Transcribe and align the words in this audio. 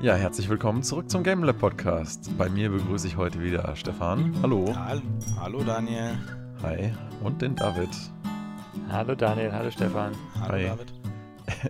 Ja, 0.00 0.14
herzlich 0.14 0.48
willkommen 0.48 0.84
zurück 0.84 1.10
zum 1.10 1.24
GameLab 1.24 1.58
Podcast. 1.58 2.30
Bei 2.38 2.48
mir 2.48 2.70
begrüße 2.70 3.08
ich 3.08 3.16
heute 3.16 3.42
wieder 3.42 3.74
Stefan. 3.74 4.32
Hallo. 4.42 4.72
Hallo, 5.40 5.64
Daniel. 5.64 6.16
Hi. 6.62 6.92
Und 7.24 7.42
den 7.42 7.56
David. 7.56 7.88
Hallo 8.88 9.16
Daniel, 9.16 9.50
hallo 9.52 9.72
Stefan. 9.72 10.12
Hallo 10.38 10.52
Hi. 10.52 10.66
David. 10.66 10.92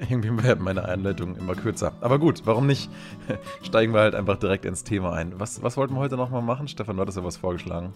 Irgendwie 0.10 0.42
werden 0.42 0.62
meine 0.62 0.84
Einleitungen 0.84 1.36
immer 1.36 1.54
kürzer. 1.54 1.94
Aber 2.02 2.18
gut, 2.18 2.42
warum 2.44 2.66
nicht? 2.66 2.90
Steigen 3.62 3.94
wir 3.94 4.00
halt 4.00 4.14
einfach 4.14 4.36
direkt 4.38 4.66
ins 4.66 4.84
Thema 4.84 5.14
ein. 5.14 5.40
Was, 5.40 5.62
was 5.62 5.78
wollten 5.78 5.94
wir 5.94 6.00
heute 6.00 6.18
nochmal 6.18 6.42
machen? 6.42 6.68
Stefan, 6.68 6.96
du 6.96 7.00
hattest 7.00 7.16
ja 7.16 7.24
was 7.24 7.38
vorgeschlagen. 7.38 7.94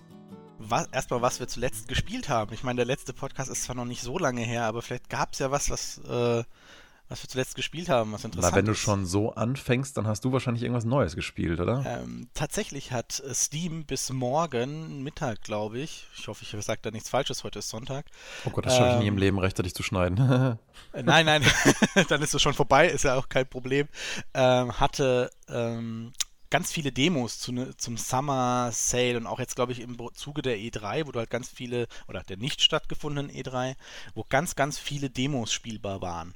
Was, 0.58 0.86
erstmal, 0.86 1.20
was 1.20 1.40
wir 1.40 1.46
zuletzt 1.46 1.88
gespielt 1.88 2.30
haben. 2.30 2.54
Ich 2.54 2.64
meine, 2.64 2.76
der 2.76 2.86
letzte 2.86 3.12
Podcast 3.12 3.50
ist 3.50 3.64
zwar 3.64 3.76
noch 3.76 3.84
nicht 3.84 4.00
so 4.00 4.18
lange 4.18 4.40
her, 4.40 4.64
aber 4.64 4.80
vielleicht 4.80 5.10
gab 5.10 5.34
es 5.34 5.40
ja 5.40 5.50
was, 5.50 5.68
was, 5.68 5.98
äh, 6.08 6.42
was 7.12 7.22
wir 7.22 7.28
zuletzt 7.28 7.54
gespielt 7.54 7.90
haben, 7.90 8.12
was 8.12 8.24
interessant 8.24 8.52
Na, 8.52 8.56
wenn 8.56 8.64
du 8.64 8.72
ist. 8.72 8.78
schon 8.78 9.04
so 9.04 9.34
anfängst, 9.34 9.96
dann 9.98 10.06
hast 10.06 10.24
du 10.24 10.32
wahrscheinlich 10.32 10.62
irgendwas 10.62 10.86
Neues 10.86 11.14
gespielt, 11.14 11.60
oder? 11.60 11.84
Ähm, 11.86 12.28
tatsächlich 12.32 12.90
hat 12.90 13.20
äh, 13.20 13.34
Steam 13.34 13.84
bis 13.84 14.10
morgen 14.10 15.02
Mittag, 15.02 15.42
glaube 15.42 15.78
ich, 15.78 16.06
ich 16.16 16.26
hoffe, 16.26 16.42
ich 16.42 16.64
sage 16.64 16.80
da 16.82 16.90
nichts 16.90 17.10
Falsches, 17.10 17.44
heute 17.44 17.58
ist 17.58 17.68
Sonntag. 17.68 18.06
Oh 18.46 18.50
Gott, 18.50 18.64
das 18.64 18.76
schaffe 18.76 18.94
ich 18.94 19.00
nie 19.00 19.08
im 19.08 19.14
ähm, 19.14 19.18
Leben 19.18 19.38
rechtzeitig 19.38 19.74
zu 19.74 19.82
schneiden. 19.82 20.58
Äh, 20.94 21.02
Nein, 21.02 21.26
nein, 21.26 21.42
dann 22.08 22.22
ist 22.22 22.34
es 22.34 22.42
schon 22.42 22.54
vorbei, 22.54 22.88
ist 22.88 23.04
ja 23.04 23.14
auch 23.14 23.28
kein 23.28 23.46
Problem. 23.46 23.88
Ähm, 24.34 24.78
hatte 24.80 25.30
ähm, 25.48 26.12
ganz 26.50 26.72
viele 26.72 26.92
Demos 26.92 27.38
zu, 27.38 27.52
ne, 27.52 27.76
zum 27.76 27.96
Summer 27.96 28.70
Sale 28.72 29.16
und 29.16 29.26
auch 29.26 29.38
jetzt, 29.38 29.54
glaube 29.54 29.72
ich, 29.72 29.80
im 29.80 29.96
Zuge 30.14 30.42
der 30.42 30.58
E3, 30.58 31.06
wo 31.06 31.12
du 31.12 31.18
halt 31.18 31.30
ganz 31.30 31.48
viele, 31.48 31.86
oder 32.08 32.22
der 32.22 32.36
nicht 32.36 32.62
stattgefundenen 32.62 33.30
E3, 33.30 33.74
wo 34.14 34.24
ganz, 34.28 34.54
ganz 34.54 34.78
viele 34.78 35.08
Demos 35.08 35.52
spielbar 35.52 36.02
waren. 36.02 36.34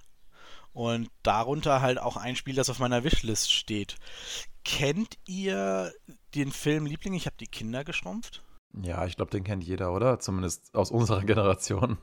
Und 0.76 1.08
darunter 1.22 1.80
halt 1.80 1.98
auch 1.98 2.18
ein 2.18 2.36
Spiel, 2.36 2.54
das 2.54 2.68
auf 2.68 2.80
meiner 2.80 3.02
Wishlist 3.02 3.50
steht. 3.50 3.96
Kennt 4.62 5.16
ihr 5.24 5.90
den 6.34 6.52
Film 6.52 6.84
Liebling? 6.84 7.14
Ich 7.14 7.24
habe 7.24 7.36
die 7.40 7.46
Kinder 7.46 7.82
geschrumpft. 7.82 8.42
ja, 8.82 9.06
ich 9.06 9.16
glaube, 9.16 9.30
den 9.30 9.42
kennt 9.42 9.64
jeder, 9.64 9.94
oder? 9.94 10.18
Zumindest 10.20 10.74
aus 10.74 10.90
unserer 10.90 11.20
Generation. 11.24 11.96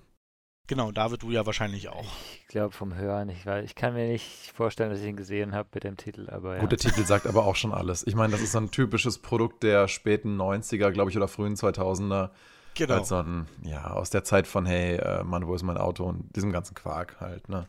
Genau, 0.65 0.91
David, 0.91 1.21
du 1.21 1.30
ja 1.30 1.45
wahrscheinlich 1.45 1.89
auch. 1.89 2.05
Ich 2.41 2.47
glaube 2.47 2.71
vom 2.73 2.95
Hören, 2.95 3.30
ich, 3.30 3.45
weiß, 3.45 3.63
ich 3.63 3.75
kann 3.75 3.93
mir 3.93 4.07
nicht 4.07 4.52
vorstellen, 4.55 4.89
dass 4.89 5.02
ich 5.02 5.05
ihn 5.05 5.17
gesehen 5.17 5.53
habe 5.53 5.69
mit 5.71 5.83
dem 5.83 5.95
Titel, 5.95 6.27
aber 6.31 6.55
ja. 6.55 6.61
Gut, 6.61 6.71
der 6.71 6.80
Titel 6.80 7.05
sagt 7.05 7.27
aber 7.27 7.45
auch 7.45 7.55
schon 7.55 7.73
alles. 7.73 8.08
Ich 8.08 8.15
meine, 8.15 8.31
das 8.31 8.41
ist 8.41 8.53
so 8.53 8.58
ein 8.58 8.71
typisches 8.71 9.19
Produkt 9.19 9.61
der 9.61 9.87
späten 9.87 10.35
90er, 10.41 10.89
glaube 10.89 11.11
ich, 11.11 11.17
oder 11.17 11.27
frühen 11.27 11.53
2000er. 11.53 12.31
Genau. 12.73 12.93
Halt 12.95 13.05
so 13.05 13.17
ein, 13.17 13.45
ja, 13.61 13.91
aus 13.91 14.09
der 14.09 14.23
Zeit 14.23 14.47
von, 14.47 14.65
hey, 14.65 14.95
äh, 14.95 15.23
Mann, 15.23 15.45
wo 15.45 15.53
ist 15.53 15.61
mein 15.61 15.77
Auto 15.77 16.05
und 16.05 16.35
diesem 16.35 16.52
ganzen 16.52 16.73
Quark 16.73 17.19
halt, 17.19 17.49
ne? 17.49 17.67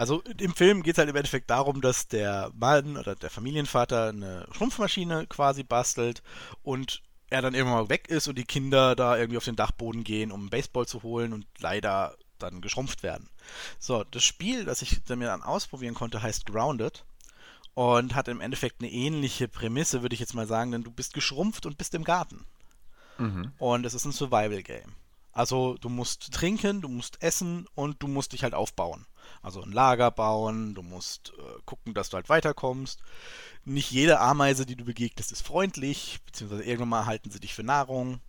Also 0.00 0.22
im 0.38 0.54
Film 0.54 0.82
geht 0.82 0.94
es 0.94 0.98
halt 0.98 1.10
im 1.10 1.16
Endeffekt 1.16 1.50
darum, 1.50 1.82
dass 1.82 2.08
der 2.08 2.50
Mann 2.54 2.96
oder 2.96 3.14
der 3.14 3.28
Familienvater 3.28 4.08
eine 4.08 4.46
Schrumpfmaschine 4.50 5.26
quasi 5.26 5.62
bastelt 5.62 6.22
und 6.62 7.02
er 7.28 7.42
dann 7.42 7.52
irgendwann 7.52 7.82
mal 7.82 7.88
weg 7.90 8.08
ist 8.08 8.26
und 8.26 8.38
die 8.38 8.46
Kinder 8.46 8.96
da 8.96 9.18
irgendwie 9.18 9.36
auf 9.36 9.44
den 9.44 9.56
Dachboden 9.56 10.02
gehen, 10.02 10.32
um 10.32 10.48
Baseball 10.48 10.86
zu 10.86 11.02
holen 11.02 11.34
und 11.34 11.44
leider 11.58 12.16
dann 12.38 12.62
geschrumpft 12.62 13.02
werden. 13.02 13.28
So, 13.78 14.02
das 14.04 14.24
Spiel, 14.24 14.64
das 14.64 14.80
ich 14.80 15.04
dann 15.04 15.18
mir 15.18 15.26
dann 15.26 15.42
ausprobieren 15.42 15.92
konnte, 15.92 16.22
heißt 16.22 16.46
Grounded 16.46 17.04
und 17.74 18.14
hat 18.14 18.28
im 18.28 18.40
Endeffekt 18.40 18.80
eine 18.80 18.90
ähnliche 18.90 19.48
Prämisse, 19.48 20.00
würde 20.00 20.14
ich 20.14 20.20
jetzt 20.20 20.34
mal 20.34 20.46
sagen, 20.46 20.72
denn 20.72 20.82
du 20.82 20.90
bist 20.90 21.12
geschrumpft 21.12 21.66
und 21.66 21.76
bist 21.76 21.94
im 21.94 22.04
Garten. 22.04 22.46
Mhm. 23.18 23.52
Und 23.58 23.84
es 23.84 23.92
ist 23.92 24.06
ein 24.06 24.12
Survival-Game. 24.12 24.94
Also 25.32 25.76
du 25.78 25.88
musst 25.88 26.32
trinken, 26.32 26.80
du 26.80 26.88
musst 26.88 27.22
essen 27.22 27.66
und 27.74 28.02
du 28.02 28.08
musst 28.08 28.32
dich 28.32 28.42
halt 28.42 28.54
aufbauen. 28.54 29.06
Also 29.42 29.62
ein 29.62 29.72
Lager 29.72 30.10
bauen, 30.10 30.74
du 30.74 30.82
musst 30.82 31.32
äh, 31.38 31.60
gucken, 31.64 31.94
dass 31.94 32.10
du 32.10 32.16
halt 32.16 32.28
weiterkommst. 32.28 33.00
Nicht 33.64 33.90
jede 33.90 34.20
Ameise, 34.20 34.66
die 34.66 34.76
du 34.76 34.84
begegnest, 34.84 35.32
ist 35.32 35.46
freundlich, 35.46 36.20
beziehungsweise 36.26 36.64
irgendwann 36.64 36.88
mal 36.88 37.06
halten 37.06 37.30
sie 37.30 37.40
dich 37.40 37.54
für 37.54 37.62
Nahrung. 37.62 38.20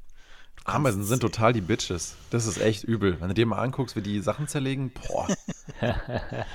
Ameisen 0.64 1.04
sind 1.04 1.22
total 1.22 1.54
die 1.54 1.62
Bitches. 1.62 2.16
Das 2.30 2.46
ist 2.46 2.60
echt 2.60 2.84
übel. 2.84 3.20
Wenn 3.20 3.30
du 3.30 3.34
dir 3.34 3.48
mal 3.48 3.58
anguckst, 3.58 3.96
wie 3.96 4.02
die 4.02 4.20
Sachen 4.22 4.48
zerlegen, 4.48 4.92
boah. 4.92 5.28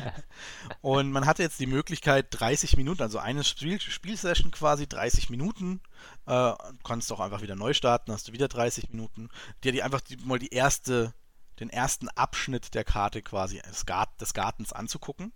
Und 0.80 1.10
man 1.10 1.26
hatte 1.26 1.42
jetzt 1.42 1.58
die 1.58 1.66
Möglichkeit, 1.66 2.28
30 2.30 2.76
Minuten, 2.76 3.02
also 3.02 3.18
eine 3.18 3.42
Spiel 3.42 3.80
Spielsession 3.80 4.52
quasi, 4.52 4.86
30 4.86 5.28
Minuten. 5.28 5.80
Äh, 6.26 6.30
du 6.30 6.78
kannst 6.84 7.10
auch 7.12 7.18
einfach 7.18 7.42
wieder 7.42 7.56
neu 7.56 7.72
starten, 7.72 8.12
hast 8.12 8.28
du 8.28 8.32
wieder 8.32 8.46
30 8.46 8.90
Minuten. 8.90 9.28
Dir 9.64 9.72
die 9.72 9.82
einfach 9.82 10.00
die, 10.00 10.16
mal 10.18 10.38
die 10.38 10.54
erste, 10.54 11.12
den 11.60 11.70
ersten 11.70 12.08
Abschnitt 12.10 12.74
der 12.74 12.84
Karte 12.84 13.22
quasi 13.22 13.60
des, 13.60 13.86
Gart 13.86 14.20
des 14.20 14.34
Gartens 14.34 14.72
anzugucken 14.72 15.32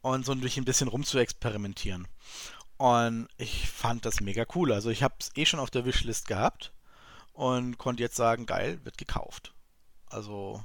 und 0.00 0.24
so 0.24 0.32
ein 0.32 0.40
bisschen 0.40 0.88
rum 0.88 1.04
zu 1.04 1.18
experimentieren. 1.18 2.08
Und 2.78 3.28
ich 3.36 3.70
fand 3.70 4.04
das 4.04 4.20
mega 4.20 4.44
cool. 4.54 4.72
Also 4.72 4.90
ich 4.90 5.02
habe 5.02 5.14
es 5.20 5.30
eh 5.36 5.46
schon 5.46 5.60
auf 5.60 5.70
der 5.70 5.84
Wishlist 5.84 6.26
gehabt 6.26 6.72
und 7.32 7.78
konnte 7.78 8.02
jetzt 8.02 8.16
sagen, 8.16 8.46
geil, 8.46 8.80
wird 8.84 8.98
gekauft. 8.98 9.54
Also 10.06 10.64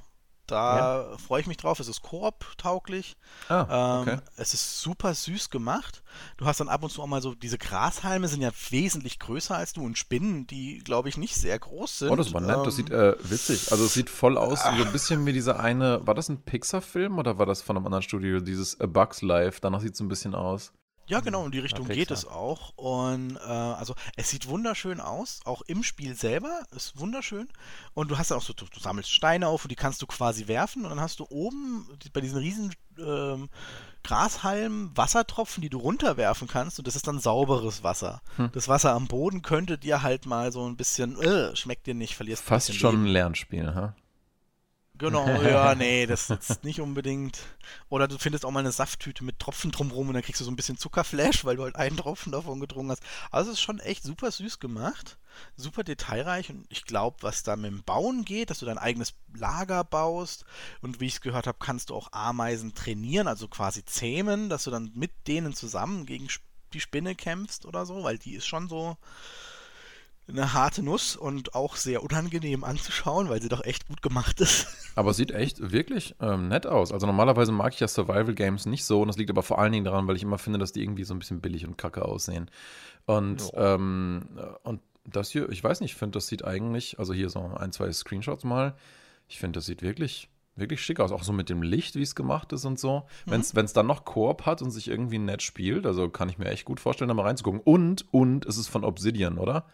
da 0.50 1.16
freue 1.24 1.40
ich 1.40 1.46
mich 1.46 1.56
drauf. 1.56 1.78
Es 1.80 1.88
ist 1.88 2.02
Koop-tauglich. 2.02 3.16
Ah, 3.48 4.00
okay. 4.00 4.10
Ähm, 4.12 4.20
es 4.36 4.54
ist 4.54 4.80
super 4.80 5.14
süß 5.14 5.50
gemacht. 5.50 6.02
Du 6.36 6.46
hast 6.46 6.60
dann 6.60 6.68
ab 6.68 6.82
und 6.82 6.90
zu 6.90 7.02
auch 7.02 7.06
mal 7.06 7.22
so, 7.22 7.34
diese 7.34 7.58
Grashalme 7.58 8.26
sind 8.28 8.42
ja 8.42 8.50
wesentlich 8.70 9.18
größer 9.18 9.56
als 9.56 9.72
du 9.72 9.84
und 9.84 9.96
Spinnen, 9.96 10.46
die, 10.46 10.78
glaube 10.78 11.08
ich, 11.08 11.16
nicht 11.16 11.36
sehr 11.36 11.58
groß 11.58 12.00
sind. 12.00 12.10
Oh, 12.10 12.16
das 12.16 12.32
war 12.32 12.40
nett. 12.40 12.56
Das 12.56 12.78
Ähm, 12.78 12.86
sieht 12.86 12.90
äh, 12.90 13.14
witzig. 13.22 13.70
Also 13.70 13.84
es 13.84 13.94
sieht 13.94 14.10
voll 14.10 14.36
aus, 14.36 14.62
so 14.62 14.68
ein 14.68 14.92
bisschen 14.92 15.24
wie 15.26 15.32
dieser 15.32 15.60
eine, 15.60 16.06
war 16.06 16.14
das 16.14 16.28
ein 16.28 16.42
Pixar-Film 16.42 17.18
oder 17.18 17.38
war 17.38 17.46
das 17.46 17.62
von 17.62 17.76
einem 17.76 17.86
anderen 17.86 18.02
Studio? 18.02 18.40
Dieses 18.40 18.80
A 18.80 18.86
Bugs 18.86 19.22
Life, 19.22 19.60
danach 19.60 19.80
sieht 19.80 19.94
es 19.94 20.00
ein 20.00 20.08
bisschen 20.08 20.34
aus. 20.34 20.72
Ja, 21.08 21.20
genau, 21.20 21.44
in 21.46 21.50
die 21.50 21.58
Richtung 21.58 21.88
Ja, 21.88 21.94
geht 21.94 22.10
es 22.10 22.26
auch. 22.26 22.72
Und 22.76 23.36
äh, 23.36 23.40
also 23.40 23.94
es 24.16 24.28
sieht 24.28 24.46
wunderschön 24.46 25.00
aus, 25.00 25.40
auch 25.44 25.62
im 25.62 25.82
Spiel 25.82 26.14
selber 26.14 26.62
ist 26.76 26.98
wunderschön. 26.98 27.48
Und 27.94 28.10
du 28.10 28.18
hast 28.18 28.30
dann 28.30 28.38
auch 28.38 28.42
so, 28.42 28.52
du, 28.52 28.66
du 28.66 28.78
sammelst 28.78 29.10
Steine 29.10 29.48
auf 29.48 29.64
und 29.64 29.72
die 29.72 29.76
kannst 29.76 30.02
du 30.02 30.06
quasi 30.06 30.48
werfen 30.48 30.84
und 30.84 30.90
dann 30.90 31.00
hast 31.00 31.20
du 31.20 31.26
oben 31.30 31.88
bei 32.12 32.20
diesen 32.20 32.38
riesen 32.38 32.74
ähm, 32.98 33.48
Grashalmen 34.04 34.96
Wassertropfen, 34.96 35.62
die 35.62 35.70
du 35.70 35.78
runterwerfen 35.78 36.46
kannst 36.46 36.78
und 36.78 36.86
das 36.86 36.94
ist 36.94 37.06
dann 37.06 37.20
sauberes 37.20 37.82
Wasser. 37.82 38.20
Hm. 38.36 38.50
Das 38.52 38.68
Wasser 38.68 38.92
am 38.92 39.06
Boden 39.06 39.42
könnte 39.42 39.78
dir 39.78 40.02
halt 40.02 40.26
mal 40.26 40.52
so 40.52 40.68
ein 40.68 40.76
bisschen, 40.76 41.20
äh, 41.20 41.56
schmeckt 41.56 41.86
dir 41.86 41.94
nicht, 41.94 42.16
verlierst 42.16 42.44
Fast 42.44 42.74
schon 42.74 43.04
ein. 43.04 43.06
Lernspiel, 43.06 43.74
ha? 43.74 43.94
Genau, 44.98 45.26
ja, 45.42 45.76
nee, 45.76 46.06
das 46.06 46.28
ist 46.28 46.64
nicht 46.64 46.80
unbedingt. 46.80 47.38
Oder 47.88 48.08
du 48.08 48.18
findest 48.18 48.44
auch 48.44 48.50
mal 48.50 48.60
eine 48.60 48.72
Safttüte 48.72 49.22
mit 49.22 49.38
Tropfen 49.38 49.70
drumrum 49.70 50.08
und 50.08 50.14
dann 50.14 50.22
kriegst 50.24 50.40
du 50.40 50.44
so 50.44 50.50
ein 50.50 50.56
bisschen 50.56 50.76
Zuckerflash, 50.76 51.44
weil 51.44 51.56
du 51.56 51.62
halt 51.62 51.76
einen 51.76 51.96
Tropfen 51.96 52.32
davon 52.32 52.58
getrunken 52.58 52.90
hast. 52.90 53.02
Also 53.30 53.50
es 53.52 53.58
ist 53.58 53.62
schon 53.62 53.78
echt 53.78 54.02
super 54.02 54.30
süß 54.30 54.58
gemacht, 54.58 55.16
super 55.56 55.84
detailreich 55.84 56.50
und 56.50 56.66
ich 56.68 56.84
glaube, 56.84 57.18
was 57.20 57.44
da 57.44 57.54
mit 57.54 57.70
dem 57.70 57.84
Bauen 57.84 58.24
geht, 58.24 58.50
dass 58.50 58.58
du 58.58 58.66
dein 58.66 58.78
eigenes 58.78 59.14
Lager 59.34 59.84
baust 59.84 60.44
und 60.82 61.00
wie 61.00 61.06
ich 61.06 61.14
es 61.14 61.20
gehört 61.20 61.46
habe, 61.46 61.58
kannst 61.60 61.90
du 61.90 61.94
auch 61.94 62.12
Ameisen 62.12 62.74
trainieren, 62.74 63.28
also 63.28 63.46
quasi 63.46 63.84
zähmen, 63.84 64.48
dass 64.48 64.64
du 64.64 64.72
dann 64.72 64.90
mit 64.94 65.12
denen 65.28 65.54
zusammen 65.54 66.06
gegen 66.06 66.28
die 66.72 66.80
Spinne 66.80 67.14
kämpfst 67.14 67.66
oder 67.66 67.86
so, 67.86 68.02
weil 68.02 68.18
die 68.18 68.34
ist 68.34 68.46
schon 68.46 68.68
so 68.68 68.96
eine 70.28 70.52
harte 70.52 70.82
Nuss 70.82 71.16
und 71.16 71.54
auch 71.54 71.76
sehr 71.76 72.02
unangenehm 72.02 72.64
anzuschauen, 72.64 73.28
weil 73.28 73.40
sie 73.40 73.48
doch 73.48 73.64
echt 73.64 73.88
gut 73.88 74.02
gemacht 74.02 74.40
ist. 74.40 74.66
Aber 74.94 75.14
sieht 75.14 75.30
echt 75.30 75.72
wirklich 75.72 76.16
ähm, 76.20 76.48
nett 76.48 76.66
aus. 76.66 76.92
Also 76.92 77.06
normalerweise 77.06 77.52
mag 77.52 77.72
ich 77.72 77.80
ja 77.80 77.88
Survival-Games 77.88 78.66
nicht 78.66 78.84
so 78.84 79.00
und 79.00 79.08
das 79.08 79.16
liegt 79.16 79.30
aber 79.30 79.42
vor 79.42 79.58
allen 79.58 79.72
Dingen 79.72 79.84
daran, 79.84 80.08
weil 80.08 80.16
ich 80.16 80.22
immer 80.22 80.38
finde, 80.38 80.58
dass 80.58 80.72
die 80.72 80.82
irgendwie 80.82 81.04
so 81.04 81.14
ein 81.14 81.20
bisschen 81.20 81.40
billig 81.40 81.66
und 81.66 81.78
kacke 81.78 82.04
aussehen. 82.04 82.50
Und, 83.06 83.50
ähm, 83.54 84.28
äh, 84.36 84.68
und 84.68 84.80
das 85.04 85.30
hier, 85.30 85.48
ich 85.50 85.62
weiß 85.62 85.80
nicht, 85.80 85.92
ich 85.92 85.96
finde, 85.98 86.16
das 86.16 86.26
sieht 86.26 86.44
eigentlich, 86.44 86.98
also 86.98 87.14
hier 87.14 87.30
so 87.30 87.40
ein, 87.40 87.72
zwei 87.72 87.90
Screenshots 87.92 88.44
mal, 88.44 88.74
ich 89.28 89.38
finde, 89.38 89.58
das 89.58 89.66
sieht 89.66 89.82
wirklich, 89.82 90.28
wirklich 90.56 90.82
schick 90.82 91.00
aus. 91.00 91.12
Auch 91.12 91.22
so 91.22 91.32
mit 91.32 91.48
dem 91.48 91.62
Licht, 91.62 91.94
wie 91.94 92.02
es 92.02 92.14
gemacht 92.14 92.52
ist 92.52 92.64
und 92.64 92.78
so. 92.78 93.04
Wenn 93.26 93.40
es 93.40 93.72
dann 93.72 93.86
noch 93.86 94.04
Koop 94.04 94.46
hat 94.46 94.62
und 94.62 94.70
sich 94.70 94.88
irgendwie 94.88 95.18
nett 95.18 95.42
spielt, 95.42 95.86
also 95.86 96.08
kann 96.08 96.28
ich 96.28 96.38
mir 96.38 96.46
echt 96.46 96.64
gut 96.64 96.80
vorstellen, 96.80 97.08
da 97.08 97.14
mal 97.14 97.22
reinzugucken. 97.22 97.60
Und, 97.60 98.06
und 98.12 98.46
es 98.46 98.56
ist 98.56 98.68
von 98.68 98.84
Obsidian, 98.84 99.38
oder? 99.38 99.66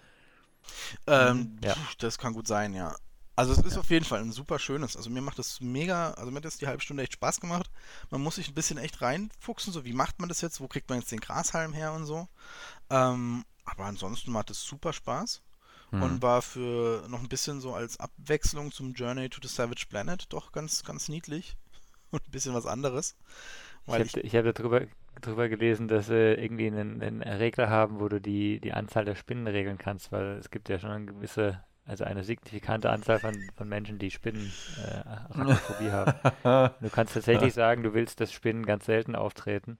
Ähm, 1.06 1.58
Ja. 1.62 1.74
pf, 1.74 1.96
Das 1.96 2.18
kann 2.18 2.32
gut 2.32 2.46
sein, 2.46 2.74
ja. 2.74 2.94
Also 3.36 3.52
es 3.52 3.58
ist 3.58 3.76
auf 3.78 3.90
jeden 3.90 4.04
Fall 4.04 4.20
ein 4.20 4.30
super 4.30 4.60
schönes. 4.60 4.96
Also 4.96 5.10
mir 5.10 5.20
macht 5.20 5.40
das 5.40 5.60
mega, 5.60 6.12
also 6.12 6.30
mir 6.30 6.36
hat 6.36 6.44
das 6.44 6.58
die 6.58 6.68
halbe 6.68 6.82
Stunde 6.82 7.02
echt 7.02 7.14
Spaß 7.14 7.40
gemacht. 7.40 7.68
Man 8.10 8.20
muss 8.22 8.36
sich 8.36 8.46
ein 8.48 8.54
bisschen 8.54 8.78
echt 8.78 9.02
reinfuchsen, 9.02 9.72
so 9.72 9.84
wie 9.84 9.92
macht 9.92 10.20
man 10.20 10.28
das 10.28 10.40
jetzt, 10.40 10.60
wo 10.60 10.68
kriegt 10.68 10.88
man 10.88 11.00
jetzt 11.00 11.10
den 11.10 11.18
Grashalm 11.18 11.72
her 11.72 11.92
und 11.94 12.06
so. 12.06 12.28
Ähm, 12.90 13.44
aber 13.64 13.86
ansonsten 13.86 14.30
macht 14.30 14.50
es 14.50 14.62
super 14.62 14.92
Spaß 14.92 15.42
Hm. 15.90 16.02
und 16.02 16.22
war 16.22 16.42
für 16.42 17.06
noch 17.08 17.20
ein 17.20 17.28
bisschen 17.28 17.60
so 17.60 17.74
als 17.74 17.98
Abwechslung 17.98 18.70
zum 18.72 18.94
Journey 18.94 19.28
to 19.28 19.40
the 19.42 19.48
Savage 19.52 19.86
Planet 19.88 20.26
doch 20.32 20.52
ganz, 20.52 20.84
ganz 20.84 21.08
niedlich 21.08 21.56
und 22.12 22.26
ein 22.26 22.30
bisschen 22.30 22.54
was 22.54 22.66
anderes. 22.66 23.16
Weil 23.86 24.02
ich 24.06 24.12
habe 24.14 24.20
ich 24.20 24.36
hab 24.36 24.54
darüber 24.54 24.82
drüber 25.20 25.48
gelesen, 25.48 25.88
dass 25.88 26.06
sie 26.06 26.34
irgendwie 26.34 26.66
einen, 26.66 27.02
einen 27.02 27.22
Regler 27.22 27.68
haben, 27.68 28.00
wo 28.00 28.08
du 28.08 28.20
die, 28.20 28.60
die 28.60 28.72
Anzahl 28.72 29.04
der 29.04 29.14
Spinnen 29.14 29.46
regeln 29.46 29.78
kannst, 29.78 30.12
weil 30.12 30.38
es 30.38 30.50
gibt 30.50 30.68
ja 30.68 30.78
schon 30.78 30.90
eine 30.90 31.06
gewisse, 31.06 31.62
also 31.84 32.04
eine 32.04 32.24
signifikante 32.24 32.90
Anzahl 32.90 33.18
von, 33.18 33.34
von 33.56 33.68
Menschen, 33.68 33.98
die 33.98 34.10
Spinnen 34.10 34.52
äh, 34.78 35.08
haben. 35.90 36.74
Du 36.80 36.90
kannst 36.90 37.14
tatsächlich 37.14 37.54
sagen, 37.54 37.82
du 37.82 37.94
willst, 37.94 38.20
dass 38.20 38.32
Spinnen 38.32 38.66
ganz 38.66 38.86
selten 38.86 39.16
auftreten. 39.16 39.78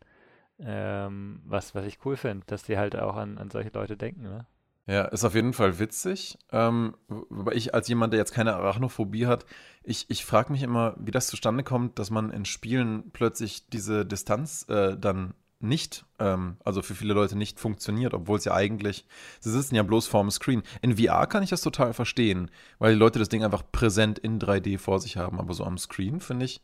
Ähm, 0.59 1.43
was, 1.45 1.75
was 1.75 1.85
ich 1.85 2.05
cool 2.05 2.17
finde, 2.17 2.47
dass 2.47 2.63
die 2.63 2.79
halt 2.79 2.97
auch 2.97 3.17
an, 3.17 3.39
an 3.39 3.51
solche 3.51 3.71
Leute 3.71 3.97
denken, 3.97 4.23
ne? 4.23 4.47
Ja, 4.87 5.05
ist 5.07 5.25
auf 5.25 5.35
jeden 5.35 5.55
Fall 5.55 5.79
witzig. 5.79 6.39
Ähm, 6.53 6.95
wobei 7.09 7.55
ich 7.55 7.75
als 7.75 7.89
jemand, 7.89 8.13
der 8.13 8.21
jetzt 8.21 8.35
keine 8.35 8.55
Arachnophobie 8.55 9.27
hat, 9.27 9.47
ich, 9.83 10.07
ich 10.11 10.25
frage 10.25 10.53
mich 10.53 10.63
immer, 10.63 10.95
wie 10.99 11.11
das 11.11 11.27
zustande 11.27 11.65
kommt, 11.65 11.99
dass 11.99 12.11
man 12.11 12.31
in 12.31 12.45
Spielen 12.45 13.11
plötzlich 13.13 13.69
diese 13.69 14.05
Distanz 14.05 14.67
äh, 14.69 14.97
dann 14.99 15.35
nicht, 15.61 16.05
ähm, 16.19 16.59
also 16.65 16.83
für 16.83 16.95
viele 16.95 17.15
Leute 17.15 17.37
nicht 17.37 17.59
funktioniert, 17.59 18.13
obwohl 18.13 18.39
es 18.39 18.45
ja 18.45 18.53
eigentlich, 18.53 19.07
sie 19.41 19.51
sitzen 19.51 19.75
ja 19.75 19.83
bloß 19.83 20.07
vorm 20.07 20.31
Screen. 20.31 20.63
In 20.83 20.99
VR 20.99 21.27
kann 21.27 21.43
ich 21.43 21.51
das 21.51 21.63
total 21.63 21.95
verstehen, 21.95 22.51
weil 22.79 22.93
die 22.93 22.99
Leute 22.99 23.19
das 23.19 23.31
Ding 23.31 23.43
einfach 23.43 23.63
präsent 23.73 24.19
in 24.19 24.39
3D 24.39 24.79
vor 24.79 25.01
sich 25.01 25.17
haben, 25.17 25.41
aber 25.41 25.55
so 25.55 25.65
am 25.65 25.79
Screen 25.79 26.21
finde 26.21 26.45
ich, 26.45 26.61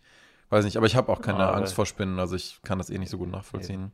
weiß 0.50 0.66
nicht, 0.66 0.76
aber 0.76 0.87
ich 0.87 0.96
habe 0.96 1.11
auch 1.11 1.23
keine 1.23 1.38
Ja, 1.38 1.52
Angst 1.52 1.75
vor 1.75 1.87
Spinnen, 1.87 2.19
also 2.19 2.37
ich 2.37 2.61
kann 2.62 2.78
das 2.78 2.90
eh 2.90 2.99
nicht 2.99 3.11
so 3.11 3.19
gut 3.19 3.31
nachvollziehen. 3.31 3.93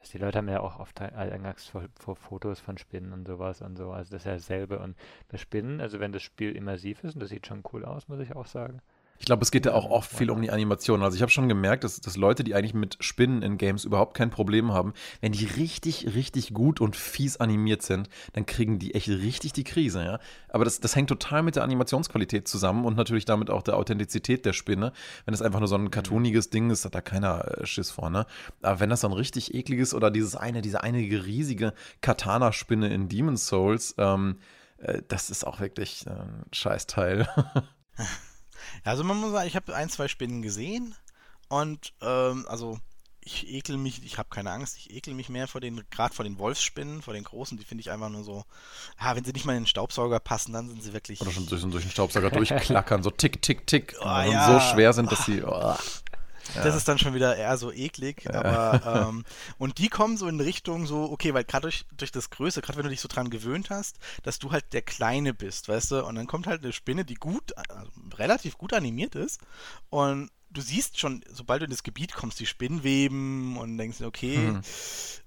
Also 0.00 0.12
die 0.12 0.18
Leute 0.18 0.38
haben 0.38 0.48
ja 0.48 0.60
auch 0.60 0.78
oft 0.78 1.00
Angst 1.00 1.70
vor, 1.70 1.84
vor 1.94 2.16
Fotos 2.16 2.60
von 2.60 2.78
Spinnen 2.78 3.12
und 3.12 3.26
sowas 3.26 3.62
und 3.62 3.76
so. 3.76 3.90
Also 3.90 4.12
das 4.12 4.22
ist 4.22 4.26
ja 4.26 4.34
dasselbe. 4.34 4.78
Und 4.78 4.96
bei 5.28 5.38
Spinnen, 5.38 5.80
also 5.80 6.00
wenn 6.00 6.12
das 6.12 6.22
Spiel 6.22 6.54
immersiv 6.54 7.02
ist, 7.04 7.14
und 7.14 7.20
das 7.20 7.30
sieht 7.30 7.46
schon 7.46 7.64
cool 7.72 7.84
aus, 7.84 8.08
muss 8.08 8.20
ich 8.20 8.36
auch 8.36 8.46
sagen. 8.46 8.80
Ich 9.18 9.26
glaube, 9.26 9.42
es 9.42 9.50
geht 9.50 9.66
ja 9.66 9.74
auch 9.74 9.90
oft 9.90 10.10
viel 10.10 10.30
um 10.30 10.40
die 10.40 10.50
Animation. 10.50 11.02
Also 11.02 11.16
ich 11.16 11.22
habe 11.22 11.30
schon 11.30 11.48
gemerkt, 11.48 11.84
dass, 11.84 12.00
dass 12.00 12.16
Leute, 12.16 12.44
die 12.44 12.54
eigentlich 12.54 12.74
mit 12.74 12.96
Spinnen 13.00 13.42
in 13.42 13.58
Games 13.58 13.84
überhaupt 13.84 14.14
kein 14.14 14.30
Problem 14.30 14.72
haben, 14.72 14.92
wenn 15.20 15.32
die 15.32 15.44
richtig, 15.44 16.14
richtig 16.14 16.54
gut 16.54 16.80
und 16.80 16.96
fies 16.96 17.36
animiert 17.38 17.82
sind, 17.82 18.08
dann 18.32 18.46
kriegen 18.46 18.78
die 18.78 18.94
echt 18.94 19.08
richtig 19.08 19.52
die 19.52 19.64
Krise, 19.64 20.04
ja. 20.04 20.18
Aber 20.48 20.64
das, 20.64 20.80
das 20.80 20.94
hängt 20.94 21.08
total 21.08 21.42
mit 21.42 21.56
der 21.56 21.64
Animationsqualität 21.64 22.46
zusammen 22.46 22.84
und 22.84 22.96
natürlich 22.96 23.24
damit 23.24 23.50
auch 23.50 23.62
der 23.62 23.76
Authentizität 23.76 24.46
der 24.46 24.52
Spinne. 24.52 24.92
Wenn 25.24 25.34
es 25.34 25.42
einfach 25.42 25.58
nur 25.58 25.68
so 25.68 25.76
ein 25.76 25.90
cartooniges 25.90 26.50
Ding 26.50 26.70
ist, 26.70 26.84
hat 26.84 26.94
da 26.94 27.00
keiner 27.00 27.58
äh, 27.58 27.66
Schiss 27.66 27.90
vor, 27.90 28.10
ne? 28.10 28.26
Aber 28.62 28.80
wenn 28.80 28.90
das 28.90 29.00
so 29.00 29.08
ein 29.08 29.12
richtig 29.12 29.54
ekliges 29.54 29.94
oder 29.94 30.10
dieses 30.10 30.36
eine, 30.36 30.62
diese 30.62 30.82
eine 30.82 30.98
riesige 30.98 31.74
Katana-Spinne 32.00 32.92
in 32.92 33.08
Demon's 33.08 33.46
Souls, 33.46 33.94
ähm, 33.98 34.38
äh, 34.78 35.02
das 35.08 35.30
ist 35.30 35.46
auch 35.46 35.60
wirklich 35.60 36.06
äh, 36.06 36.10
ein 36.10 36.44
Scheißteil. 36.52 37.28
Also 38.84 39.04
man 39.04 39.16
muss 39.18 39.32
sagen, 39.32 39.48
ich 39.48 39.56
habe 39.56 39.74
ein, 39.74 39.88
zwei 39.88 40.08
Spinnen 40.08 40.42
gesehen 40.42 40.94
und 41.48 41.92
ähm, 42.02 42.46
also 42.48 42.78
ich 43.20 43.48
ekel 43.48 43.76
mich, 43.76 44.02
ich 44.04 44.18
habe 44.18 44.28
keine 44.30 44.50
Angst, 44.50 44.76
ich 44.78 44.94
ekel 44.94 45.14
mich 45.14 45.28
mehr 45.28 45.48
vor 45.48 45.60
den, 45.60 45.82
gerade 45.90 46.14
vor 46.14 46.24
den 46.24 46.38
Wolfsspinnen, 46.38 47.02
vor 47.02 47.14
den 47.14 47.24
großen, 47.24 47.58
die 47.58 47.64
finde 47.64 47.82
ich 47.82 47.90
einfach 47.90 48.08
nur 48.08 48.24
so, 48.24 48.44
ah, 48.96 49.14
wenn 49.14 49.24
sie 49.24 49.32
nicht 49.32 49.44
mal 49.44 49.52
in 49.52 49.62
den 49.62 49.66
Staubsauger 49.66 50.20
passen, 50.20 50.52
dann 50.52 50.68
sind 50.68 50.82
sie 50.82 50.92
wirklich. 50.92 51.20
Oder 51.20 51.32
schon 51.32 51.46
durch, 51.46 51.62
durch 51.62 51.84
den 51.84 51.90
Staubsauger 51.90 52.30
durchklackern, 52.30 53.02
so 53.02 53.10
tick, 53.10 53.42
tick, 53.42 53.66
tick. 53.66 53.96
Oh, 54.00 54.04
und 54.04 54.32
ja. 54.32 54.46
so 54.46 54.60
schwer 54.72 54.92
sind, 54.92 55.12
dass 55.12 55.26
sie. 55.26 55.42
Oh. 55.42 55.74
Das 56.54 56.74
ist 56.74 56.88
dann 56.88 56.98
schon 56.98 57.14
wieder 57.14 57.36
eher 57.36 57.56
so 57.58 57.72
eklig, 57.72 58.32
aber 58.32 59.08
ähm, 59.10 59.24
und 59.58 59.78
die 59.78 59.88
kommen 59.88 60.16
so 60.16 60.28
in 60.28 60.40
Richtung 60.40 60.86
so, 60.86 61.10
okay, 61.10 61.34
weil 61.34 61.44
gerade 61.44 61.62
durch, 61.62 61.84
durch 61.96 62.12
das 62.12 62.30
Größe, 62.30 62.62
gerade 62.62 62.78
wenn 62.78 62.84
du 62.84 62.90
dich 62.90 63.00
so 63.00 63.08
dran 63.08 63.30
gewöhnt 63.30 63.70
hast, 63.70 63.98
dass 64.22 64.38
du 64.38 64.50
halt 64.52 64.72
der 64.72 64.82
Kleine 64.82 65.34
bist, 65.34 65.68
weißt 65.68 65.90
du, 65.92 66.04
und 66.06 66.14
dann 66.14 66.26
kommt 66.26 66.46
halt 66.46 66.62
eine 66.62 66.72
Spinne, 66.72 67.04
die 67.04 67.14
gut, 67.14 67.56
also 67.56 67.90
relativ 68.16 68.58
gut 68.58 68.72
animiert 68.72 69.14
ist. 69.14 69.40
Und 69.90 70.30
du 70.50 70.60
siehst 70.60 70.98
schon, 70.98 71.22
sobald 71.30 71.60
du 71.60 71.64
in 71.66 71.70
das 71.70 71.82
Gebiet 71.82 72.14
kommst, 72.14 72.40
die 72.40 72.46
Spinnweben 72.46 73.56
und 73.56 73.76
denkst, 73.76 74.00
okay, 74.00 74.38
Mhm. 74.38 74.60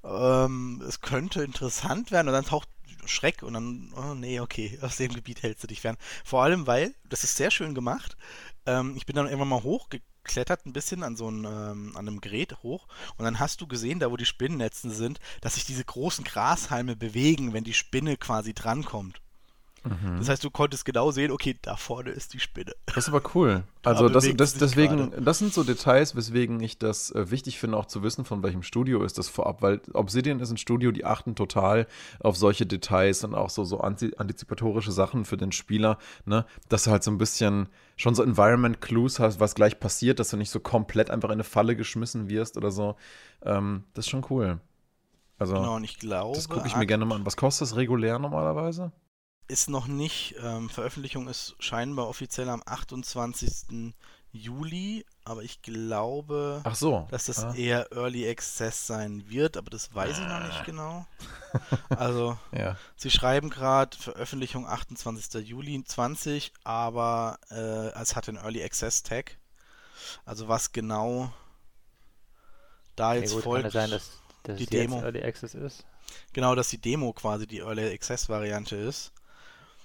ähm, 0.03 0.83
es 0.88 1.01
könnte 1.01 1.44
interessant 1.44 2.12
werden. 2.12 2.27
Und 2.27 2.33
dann 2.33 2.45
taucht 2.45 2.69
Schreck 3.06 3.44
und 3.44 3.53
dann, 3.53 3.91
oh 3.95 4.13
nee, 4.13 4.39
okay, 4.39 4.77
aus 4.81 4.97
dem 4.97 5.13
Gebiet 5.13 5.44
hältst 5.44 5.63
du 5.63 5.67
dich 5.67 5.81
fern. 5.81 5.97
Vor 6.24 6.44
allem, 6.44 6.67
weil, 6.67 6.94
das 7.09 7.24
ist 7.24 7.35
sehr 7.35 7.51
schön 7.51 7.74
gemacht, 7.75 8.15
ähm, 8.65 8.95
ich 8.95 9.06
bin 9.06 9.15
dann 9.15 9.25
irgendwann 9.25 9.47
mal 9.50 9.63
hochgeklettert, 10.21 10.65
ein 10.65 10.73
bisschen 10.73 11.03
an 11.03 11.15
so 11.15 11.29
ein, 11.29 11.45
ähm, 11.45 11.91
an 11.95 12.07
einem 12.07 12.21
Gerät 12.21 12.63
hoch 12.63 12.88
und 13.18 13.25
dann 13.25 13.39
hast 13.39 13.62
du 13.62 13.68
gesehen, 13.68 14.00
da 14.00 14.12
wo 14.12 14.18
die 14.18 14.25
Spinnennetzen 14.25 14.91
sind, 14.91 15.19
dass 15.41 15.56
sich 15.56 15.65
diese 15.65 15.83
großen 15.83 16.23
Grashalme 16.23 16.95
bewegen, 16.95 17.53
wenn 17.53 17.63
die 17.63 17.73
Spinne 17.73 18.18
quasi 18.18 18.53
drankommt. 18.53 19.21
Mhm. 19.83 20.17
Das 20.19 20.29
heißt, 20.29 20.43
du 20.43 20.51
konntest 20.51 20.85
genau 20.85 21.09
sehen, 21.11 21.31
okay, 21.31 21.57
da 21.61 21.75
vorne 21.75 22.11
ist 22.11 22.33
die 22.33 22.39
Spinne. 22.39 22.73
Das 22.85 22.97
ist 22.97 23.09
aber 23.09 23.21
cool. 23.33 23.63
Also 23.83 24.09
das, 24.09 24.23
bewegt 24.23 24.39
das, 24.39 24.51
sich 24.51 24.59
deswegen, 24.59 25.09
gerade. 25.09 25.21
das 25.23 25.39
sind 25.39 25.53
so 25.53 25.63
Details, 25.63 26.15
weswegen 26.15 26.59
ich 26.59 26.77
das 26.77 27.09
äh, 27.11 27.31
wichtig 27.31 27.59
finde, 27.59 27.77
auch 27.77 27.87
zu 27.87 28.03
wissen, 28.03 28.23
von 28.23 28.43
welchem 28.43 28.61
Studio 28.61 29.03
ist 29.03 29.17
das 29.17 29.27
vorab, 29.27 29.63
weil 29.63 29.81
Obsidian 29.93 30.39
ist 30.39 30.51
ein 30.51 30.57
Studio, 30.57 30.91
die 30.91 31.03
achten 31.03 31.33
total 31.33 31.87
auf 32.19 32.37
solche 32.37 32.67
Details 32.67 33.23
und 33.23 33.33
auch 33.33 33.49
so, 33.49 33.63
so 33.65 33.79
anti 33.79 34.13
antizipatorische 34.17 34.91
Sachen 34.91 35.25
für 35.25 35.37
den 35.37 35.51
Spieler, 35.51 35.97
ne? 36.25 36.45
Dass 36.69 36.83
du 36.83 36.91
halt 36.91 37.03
so 37.03 37.09
ein 37.09 37.17
bisschen 37.17 37.67
schon 37.95 38.13
so 38.13 38.21
Environment 38.21 38.81
Clues 38.81 39.19
hast, 39.19 39.39
was 39.39 39.55
gleich 39.55 39.79
passiert, 39.79 40.19
dass 40.19 40.29
du 40.29 40.37
nicht 40.37 40.51
so 40.51 40.59
komplett 40.59 41.09
einfach 41.09 41.29
in 41.29 41.33
eine 41.33 41.43
Falle 41.43 41.75
geschmissen 41.75 42.29
wirst 42.29 42.55
oder 42.57 42.69
so. 42.69 42.95
Ähm, 43.43 43.85
das 43.93 44.05
ist 44.05 44.11
schon 44.11 44.25
cool. 44.29 44.59
Also, 45.39 45.55
Genau, 45.55 45.75
und 45.77 45.83
ich 45.83 45.97
glaube, 45.97 46.35
das 46.35 46.49
gucke 46.49 46.67
ich 46.67 46.75
mir 46.75 46.85
gerne 46.85 47.03
mal 47.03 47.15
an. 47.15 47.25
Was 47.25 47.35
kostet 47.35 47.67
das 47.67 47.75
regulär 47.75 48.19
normalerweise? 48.19 48.91
Ist 49.47 49.69
noch 49.69 49.88
nicht, 49.88 50.35
ähm, 50.41 50.69
Veröffentlichung 50.69 51.27
ist 51.27 51.55
scheinbar 51.59 52.07
offiziell 52.07 52.49
am 52.49 52.63
28. 52.65 53.93
Juli, 54.33 55.05
aber 55.25 55.43
ich 55.43 55.61
glaube, 55.61 56.61
Ach 56.63 56.75
so. 56.75 57.05
dass 57.11 57.25
das 57.25 57.43
ah, 57.43 57.53
eher 57.53 57.91
Early 57.91 58.29
Access 58.29 58.88
sein 58.88 59.25
wird, 59.27 59.57
aber 59.57 59.69
das 59.69 59.93
weiß 59.93 60.19
ich 60.19 60.25
noch 60.25 60.43
nicht 60.47 60.63
genau. 60.65 61.05
Also, 61.89 62.38
ja. 62.53 62.77
sie 62.95 63.11
schreiben 63.11 63.49
gerade 63.49 63.97
Veröffentlichung 63.97 64.65
28. 64.65 65.45
Juli 65.45 65.83
20, 65.83 66.53
aber 66.63 67.39
äh, 67.49 67.89
es 68.01 68.15
hat 68.15 68.27
den 68.27 68.38
Early 68.38 68.63
Access 68.63 69.03
Tag. 69.03 69.38
Also 70.25 70.47
was 70.47 70.71
genau 70.71 71.33
da 72.95 73.11
Okay, 73.11 73.19
jetzt 73.19 73.33
gut, 73.33 73.43
kann 73.43 73.51
folgt. 73.51 73.67
es 73.67 73.73
sein, 73.73 73.89
dass, 73.91 74.11
dass 74.43 74.57
die 74.57 74.65
Demo. 74.65 75.01
Early 75.01 75.23
Access 75.23 75.55
ist? 75.55 75.85
Genau, 76.33 76.55
dass 76.55 76.69
die 76.69 76.79
Demo 76.79 77.11
quasi 77.13 77.47
die 77.47 77.59
Early 77.59 77.93
Access 77.93 78.29
Variante 78.29 78.75
ist. 78.75 79.11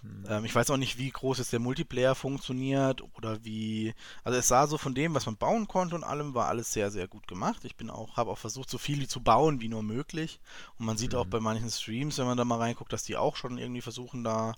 Hm. 0.06 0.25
Ähm, 0.29 0.44
ich 0.44 0.55
weiß 0.55 0.70
auch 0.70 0.76
nicht, 0.76 0.99
wie 0.99 1.11
groß 1.11 1.38
jetzt 1.38 1.53
der 1.53 1.61
Multiplayer 1.61 2.14
funktioniert 2.14 3.03
oder 3.17 3.44
wie. 3.44 3.94
Also 4.25 4.38
es 4.38 4.49
sah 4.49 4.67
so 4.67 4.79
von 4.79 4.94
dem, 4.94 5.14
was 5.14 5.26
man 5.26 5.37
bauen 5.37 5.69
konnte 5.69 5.94
und 5.94 6.05
allem, 6.05 6.35
war 6.35 6.49
alles 6.49 6.73
sehr, 6.73 6.91
sehr 6.91 7.08
gut 7.08 7.26
gemacht. 7.29 7.64
Ich 7.64 7.76
bin 7.76 7.91
auch, 7.91 8.17
habe 8.17 8.31
auch 8.31 8.38
versucht, 8.38 8.70
so 8.70 8.79
viel 8.79 9.08
zu 9.08 9.20
bauen 9.23 9.61
wie 9.61 9.69
nur 9.69 9.82
möglich. 9.82 10.41
Und 10.79 10.87
man 10.87 10.97
sieht 10.97 11.14
auch 11.14 11.26
Mhm. 11.26 11.31
bei 11.31 11.41
manchen 11.41 11.70
Streams, 11.70 12.19
wenn 12.19 12.26
man 12.26 12.38
da 12.38 12.44
mal 12.44 12.58
reinguckt, 12.58 12.93
dass 12.93 13.05
die 13.05 13.17
auch 13.17 13.37
schon 13.37 13.58
irgendwie 13.58 13.82
versuchen, 13.82 14.25
da 14.25 14.55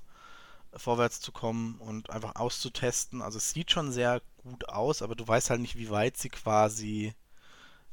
vorwärts 0.75 1.21
zu 1.21 1.33
kommen 1.33 1.77
und 1.79 2.11
einfach 2.11 2.37
auszutesten. 2.37 3.23
Also 3.23 3.39
es 3.39 3.51
sieht 3.51 3.71
schon 3.71 3.91
sehr 3.93 4.21
gut 4.39 4.69
aus, 4.69 5.03
aber 5.03 5.15
du 5.15 5.27
weißt 5.27 5.51
halt 5.51 5.61
nicht, 5.61 5.77
wie 5.77 5.91
weit 5.91 6.17
sie 6.17 6.29
quasi 6.29 7.15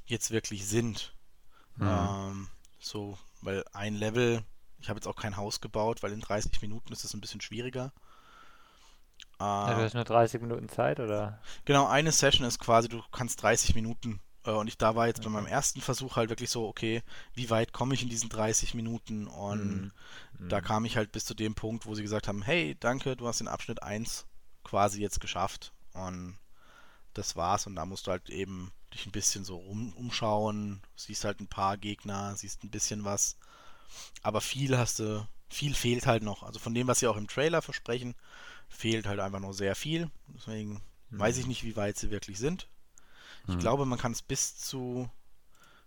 jetzt 0.06 0.32
wirklich 0.32 0.68
sind. 0.68 1.14
Mhm. 1.78 1.88
Ähm, 1.88 2.48
so, 2.80 3.18
weil 3.42 3.64
ein 3.74 3.96
Level, 3.96 4.44
ich 4.86 4.90
habe 4.90 5.00
jetzt 5.00 5.08
auch 5.08 5.16
kein 5.16 5.36
Haus 5.36 5.62
gebaut, 5.62 6.04
weil 6.04 6.12
in 6.14 6.22
30 6.22 6.62
Minuten 6.62 6.94
ist 6.94 7.04
es 7.04 7.14
ein 7.16 7.22
bisschen 7.22 7.42
schwieriger. 7.42 7.92
Ja, 9.66 9.74
du 9.74 9.82
Äh, 9.82 9.84
hast 9.84 9.94
nur 9.96 10.06
30 10.06 10.40
Minuten 10.42 10.70
Zeit, 10.70 11.00
oder? 11.02 11.40
genau, 11.66 11.88
eine 11.88 12.12
Session 12.12 12.46
ist 12.48 12.60
quasi, 12.60 12.88
du 12.90 13.02
kannst 13.12 13.42
30 13.42 13.76
Minuten. 13.76 14.20
Äh, 14.46 14.52
und 14.52 14.68
ich 14.68 14.78
da 14.78 14.96
war 14.96 15.08
jetzt 15.08 15.22
bei 15.22 15.30
Okay. 15.30 15.30
meinem 15.30 15.48
ersten 15.48 15.82
Versuch 15.82 16.16
halt 16.16 16.30
wirklich 16.30 16.50
so, 16.50 16.68
okay, 16.68 17.02
wie 17.34 17.50
weit 17.50 17.74
komme 17.74 17.94
ich 17.94 18.04
in 18.04 18.10
diesen 18.10 18.30
30 18.30 18.74
Minuten? 18.74 19.28
Und 19.28 19.88
Mhm. 20.40 20.50
da 20.50 20.62
kam 20.62 20.86
ich 20.86 20.98
halt 20.98 21.12
bis 21.12 21.26
zu 21.26 21.34
dem 21.36 21.56
Punkt, 21.56 21.86
wo 21.86 21.96
sie 21.96 22.04
gesagt 22.04 22.28
haben, 22.28 22.42
hey, 22.44 22.78
danke, 22.80 23.16
du 23.18 23.28
hast 23.28 23.40
den 23.42 23.48
Abschnitt 23.50 23.84
1 23.84 24.28
quasi 24.64 25.02
jetzt 25.02 25.22
geschafft. 25.22 25.74
Und 25.94 26.38
das 27.14 27.36
war's. 27.36 27.68
Und 27.68 27.76
da 27.76 27.86
musst 27.86 28.08
du 28.08 28.12
halt 28.12 28.30
eben 28.30 28.72
dich 28.94 29.06
ein 29.06 29.12
bisschen 29.12 29.46
so 29.46 29.58
rum, 29.58 29.94
umschauen, 29.96 30.82
siehst 30.96 31.26
halt 31.26 31.40
ein 31.42 31.48
paar 31.48 31.78
Gegner, 31.78 32.36
siehst 32.36 32.64
ein 32.64 32.72
bisschen 32.72 33.06
was. 33.06 33.38
Aber 34.22 34.42
viel 34.42 34.78
hast 34.78 35.00
du, 35.00 35.28
viel 35.50 35.74
fehlt 35.76 36.08
halt 36.08 36.24
noch. 36.24 36.44
Also 36.44 36.60
von 36.60 36.74
dem, 36.74 36.88
was 36.88 37.00
sie 37.00 37.08
auch 37.08 37.18
im 37.18 37.28
Trailer 37.28 37.62
versprechen, 37.62 38.16
fehlt 38.70 39.08
halt 39.08 39.20
einfach 39.20 39.40
noch 39.40 39.54
sehr 39.54 39.76
viel. 39.76 40.10
Deswegen 40.30 40.82
weiß 41.18 41.38
ich 41.38 41.48
nicht, 41.48 41.64
wie 41.64 41.76
weit 41.76 41.98
sie 41.98 42.12
wirklich 42.12 42.40
sind. 42.40 42.68
Ich 43.48 43.48
Hm. 43.54 43.60
glaube, 43.60 43.86
man 43.86 44.00
kann 44.00 44.14
es 44.14 44.22
bis 44.22 44.58
zu 44.58 45.10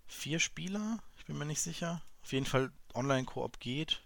vier 0.06 0.40
Spieler, 0.40 0.98
ich 1.18 1.26
bin 1.26 1.38
mir 1.38 1.46
nicht 1.46 1.62
sicher. 1.62 2.02
Auf 2.22 2.32
jeden 2.32 2.46
Fall 2.46 2.72
Online-Koop 2.94 3.60
geht. 3.60 4.02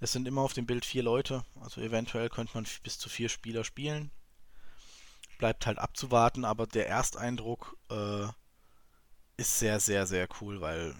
Es 0.00 0.10
sind 0.10 0.26
immer 0.26 0.40
auf 0.40 0.54
dem 0.54 0.66
Bild 0.66 0.84
vier 0.84 1.04
Leute, 1.04 1.44
also 1.60 1.80
eventuell 1.80 2.30
könnte 2.30 2.54
man 2.54 2.66
bis 2.82 2.98
zu 2.98 3.08
vier 3.08 3.28
Spieler 3.28 3.62
spielen. 3.62 4.10
Bleibt 5.38 5.66
halt 5.66 5.78
abzuwarten, 5.78 6.44
aber 6.44 6.66
der 6.66 6.88
Ersteindruck 6.88 7.76
äh, 7.90 8.26
ist 9.36 9.58
sehr, 9.58 9.80
sehr, 9.80 10.06
sehr 10.06 10.28
cool, 10.40 10.60
weil 10.60 10.94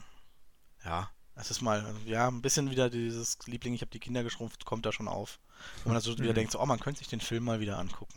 ja, 0.84 1.10
es 1.38 1.50
ist 1.50 1.60
mal, 1.62 1.94
ja, 2.06 2.28
ein 2.28 2.42
bisschen 2.42 2.70
wieder 2.70 2.90
dieses 2.90 3.38
Liebling, 3.46 3.74
ich 3.74 3.80
habe 3.80 3.90
die 3.90 4.00
Kinder 4.00 4.22
geschrumpft, 4.22 4.64
kommt 4.64 4.86
da 4.86 4.92
schon 4.92 5.08
auf. 5.08 5.38
Wo 5.82 5.88
man 5.90 5.96
also 5.96 6.16
wieder 6.18 6.30
Mhm. 6.30 6.34
denkt, 6.34 6.52
so, 6.52 6.60
oh, 6.60 6.66
man 6.66 6.80
könnte 6.80 6.98
sich 6.98 7.08
den 7.08 7.20
Film 7.20 7.44
mal 7.44 7.60
wieder 7.60 7.78
angucken. 7.78 8.14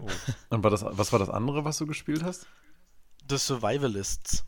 Oh. 0.00 0.08
Und 0.50 0.62
war 0.62 0.70
das, 0.70 0.84
was 0.84 1.12
war 1.12 1.18
das 1.18 1.30
andere, 1.30 1.64
was 1.64 1.78
du 1.78 1.86
gespielt 1.86 2.22
hast? 2.22 2.46
The 3.28 3.38
Survivalists. 3.38 4.44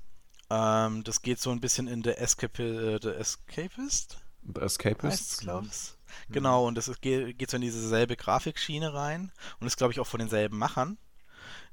Ähm, 0.51 1.03
das 1.05 1.23
geht 1.23 1.41
so 1.41 1.51
ein 1.51 1.61
bisschen 1.61 1.89
in 1.89 2.03
der 2.03 2.21
Escapi 2.21 2.63
äh, 2.63 2.99
The 3.03 3.11
Escapist, 3.11 4.19
The 4.43 4.61
heißt 4.61 4.65
Escapists? 4.65 5.39
glaube 5.39 5.67
ich. 5.69 5.95
Genau, 6.29 6.67
und 6.67 6.75
das 6.75 6.89
ist, 6.89 7.01
geht, 7.01 7.39
geht 7.39 7.51
so 7.51 7.57
in 7.57 7.63
diese 7.63 7.87
selbe 7.89 8.17
Grafikschiene 8.17 8.93
rein 8.93 9.33
und 9.61 9.67
ist, 9.67 9.79
glaube 9.79 9.93
ich, 9.93 10.01
auch 10.01 10.07
von 10.07 10.19
denselben 10.21 10.59
Machern. 10.59 10.99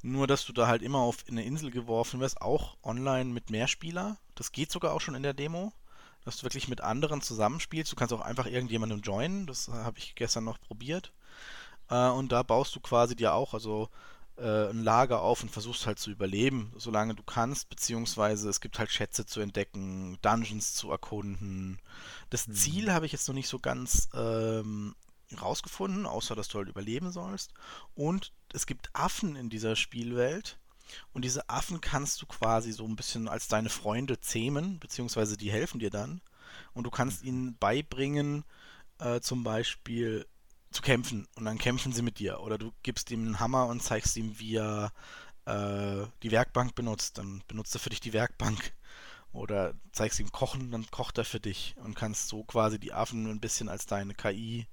Nur, 0.01 0.27
dass 0.27 0.45
du 0.45 0.53
da 0.53 0.67
halt 0.67 0.81
immer 0.81 1.00
auf 1.00 1.25
eine 1.27 1.43
Insel 1.43 1.71
geworfen 1.71 2.21
wirst, 2.21 2.41
auch 2.41 2.77
online 2.83 3.25
mit 3.31 3.50
Mehrspieler. 3.50 4.17
Das 4.36 4.51
geht 4.53 4.71
sogar 4.71 4.93
auch 4.93 5.01
schon 5.01 5.15
in 5.15 5.24
der 5.24 5.33
Demo, 5.33 5.74
dass 6.26 6.38
du 6.38 6.44
wirklich 6.44 6.68
mit 6.68 6.82
anderen 6.82 7.22
zusammenspielst. 7.22 7.92
Du 7.92 7.96
kannst 7.96 8.14
auch 8.14 8.22
einfach 8.22 8.46
irgendjemandem 8.46 9.02
joinen. 9.02 9.48
Das 9.48 9.68
habe 9.70 9.98
ich 9.98 10.16
gestern 10.16 10.44
noch 10.44 10.60
probiert. 10.60 11.12
Äh, 11.90 12.10
und 12.10 12.32
da 12.32 12.44
baust 12.44 12.76
du 12.76 12.80
quasi 12.80 13.16
dir 13.16 13.34
auch 13.34 13.54
also 13.54 13.90
äh, 14.38 14.70
ein 14.70 14.84
Lager 14.84 15.22
auf 15.22 15.44
und 15.44 15.50
versuchst 15.50 15.86
halt 15.86 16.00
zu 16.00 16.12
überleben, 16.12 16.72
solange 16.78 17.16
du 17.16 17.24
kannst. 17.24 17.70
Beziehungsweise 17.70 18.50
es 18.50 18.62
gibt 18.62 18.80
halt 18.80 18.92
Schätze 18.92 19.26
zu 19.26 19.42
entdecken, 19.42 20.18
Dungeons 20.22 20.74
zu 20.74 20.92
erkunden. 20.92 21.80
Das 22.30 22.48
mhm. 22.48 22.54
Ziel 22.54 22.94
habe 22.94 23.06
ich 23.06 23.12
jetzt 23.12 23.28
noch 23.28 23.36
nicht 23.36 23.50
so 23.50 23.60
ganz 23.60 24.10
ähm, 24.14 24.96
rausgefunden, 25.42 26.06
außer 26.06 26.36
dass 26.36 26.48
du 26.48 26.58
halt 26.58 26.70
überleben 26.70 27.12
sollst. 27.12 27.54
Und 27.96 28.32
es 28.54 28.66
gibt 28.66 28.90
Affen 28.94 29.36
in 29.36 29.50
dieser 29.50 29.76
Spielwelt. 29.76 30.58
Und 31.13 31.24
diese 31.24 31.50
Affen 31.50 31.81
kannst 31.81 32.22
du 32.22 32.25
quasi 32.25 32.72
so 32.72 32.86
ein 32.86 32.96
bisschen 32.96 33.27
als 33.27 33.48
deine 33.48 33.69
Freunde 33.69 34.19
zähmen, 34.19 34.79
beziehungsweise 34.79 35.38
die 35.38 35.51
helfen 35.51 35.79
dir 35.79 35.89
dann. 35.89 36.22
Und 36.74 36.84
du 36.84 36.89
kannst 36.89 37.24
ihnen 37.24 37.58
beibringen, 37.58 38.43
äh, 39.00 39.19
zum 39.22 39.43
Beispiel 39.43 40.25
zu 40.72 40.81
kämpfen. 40.81 41.27
Und 41.36 41.46
dann 41.46 41.58
kämpfen 41.58 41.91
sie 41.91 42.01
mit 42.01 42.19
dir. 42.19 42.41
Oder 42.41 42.58
du 42.58 42.72
gibst 42.84 43.12
ihm 43.12 43.25
einen 43.25 43.39
Hammer 43.39 43.67
und 43.67 43.81
zeigst 43.81 44.15
ihm, 44.17 44.39
wie 44.39 44.55
er 44.55 44.91
äh, 45.46 46.05
die 46.24 46.31
Werkbank 46.31 46.75
benutzt. 46.75 47.17
Dann 47.17 47.43
benutzt 47.48 47.75
er 47.75 47.79
für 47.79 47.89
dich 47.89 48.01
die 48.01 48.13
Werkbank. 48.13 48.74
Oder 49.31 49.75
zeigst 49.91 50.19
ihm 50.19 50.31
Kochen, 50.31 50.72
dann 50.72 50.89
kocht 50.89 51.17
er 51.17 51.25
für 51.25 51.39
dich. 51.39 51.75
Und 51.77 51.96
kannst 51.96 52.29
so 52.29 52.43
quasi 52.43 52.79
die 52.79 52.93
Affen 52.93 53.29
ein 53.29 53.39
bisschen 53.39 53.69
als 53.69 53.86
deine 53.86 54.13
KI 54.13 54.67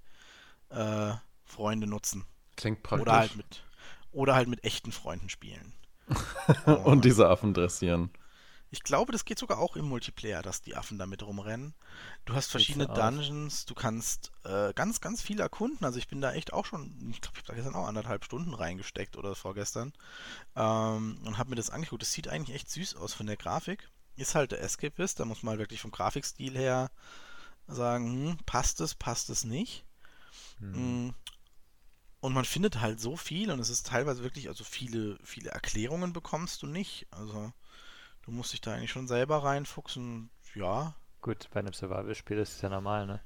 äh, 0.70 1.12
nutzen. 1.58 2.25
Klingt 2.56 2.82
praktisch. 2.82 3.02
Oder 3.02 3.18
halt 3.18 3.37
mit, 3.37 3.64
oder 4.12 4.35
halt 4.35 4.49
mit 4.49 4.64
echten 4.64 4.92
Freunden 4.92 5.28
spielen. 5.28 5.75
und 6.84 7.04
diese 7.04 7.28
Affen 7.28 7.54
dressieren. 7.54 8.10
Ich 8.70 8.82
glaube, 8.82 9.12
das 9.12 9.25
geht 9.25 9.38
sogar 9.38 9.58
auch 9.58 9.76
im 9.76 9.88
Multiplayer, 9.88 10.42
dass 10.42 10.60
die 10.60 10.76
Affen 10.76 10.98
damit 10.98 11.22
rumrennen. 11.22 11.75
Du 12.25 12.34
hast 12.34 12.50
verschiedene 12.50 12.88
Dungeons, 12.88 13.64
du 13.64 13.75
kannst 13.75 14.32
äh, 14.44 14.72
ganz, 14.75 15.00
ganz 15.00 15.22
viel 15.22 15.40
erkunden. 15.40 15.84
Also 15.84 15.98
ich 15.98 16.08
bin 16.08 16.20
da 16.20 16.32
echt 16.32 16.52
auch 16.52 16.66
schon, 16.66 16.92
ich 17.10 17.20
glaube, 17.20 17.38
ich 17.38 17.42
habe 17.42 17.46
da 17.46 17.54
gestern 17.54 17.75
auch 17.76 17.86
anderthalb 17.86 18.25
Stunden 18.25 18.54
reingesteckt 18.54 19.16
oder 19.16 19.34
vorgestern 19.36 19.92
ähm, 20.56 21.18
und 21.25 21.38
habe 21.38 21.50
mir 21.50 21.56
das 21.56 21.70
angeguckt. 21.70 22.02
Das 22.02 22.12
sieht 22.12 22.28
eigentlich 22.28 22.56
echt 22.56 22.70
süß 22.70 22.96
aus 22.96 23.14
von 23.14 23.26
der 23.26 23.36
Grafik. 23.36 23.88
Ist 24.16 24.34
halt 24.34 24.50
der 24.50 24.62
Escapist, 24.62 25.20
da 25.20 25.25
muss 25.25 25.42
man 25.42 25.52
halt 25.52 25.60
wirklich 25.60 25.80
vom 25.80 25.92
Grafikstil 25.92 26.56
her 26.56 26.90
sagen, 27.68 28.06
hm, 28.06 28.38
passt 28.46 28.80
es, 28.80 28.94
passt 28.94 29.30
es 29.30 29.44
nicht. 29.44 29.84
Mhm. 30.58 31.14
Und 32.26 32.33
man 32.33 32.45
findet 32.45 32.80
halt 32.80 32.99
so 32.99 33.14
viel 33.14 33.52
und 33.52 33.61
es 33.61 33.71
ist 33.71 33.87
teilweise 33.87 34.25
wirklich, 34.25 34.49
also 34.49 34.64
viele, 34.64 35.16
viele 35.23 35.50
Erklärungen 35.50 36.12
bekommst 36.12 36.61
du 36.61 36.66
nicht. 36.66 37.06
Also 37.12 37.52
du 38.23 38.33
musst 38.33 38.52
dich 38.52 38.61
da 38.61 38.75
eigentlich 38.75 38.90
schon 38.90 39.06
selber 39.06 39.45
reinfuchsen. 39.45 40.30
Ja. 40.56 40.97
Gut, 41.21 41.49
bei 41.52 41.61
einem 41.61 41.73
Survival-Spiel 41.73 42.38
ist 42.38 42.56
es 42.56 42.62
ja 42.62 42.68
normal, 42.68 43.06
ne? 43.06 43.21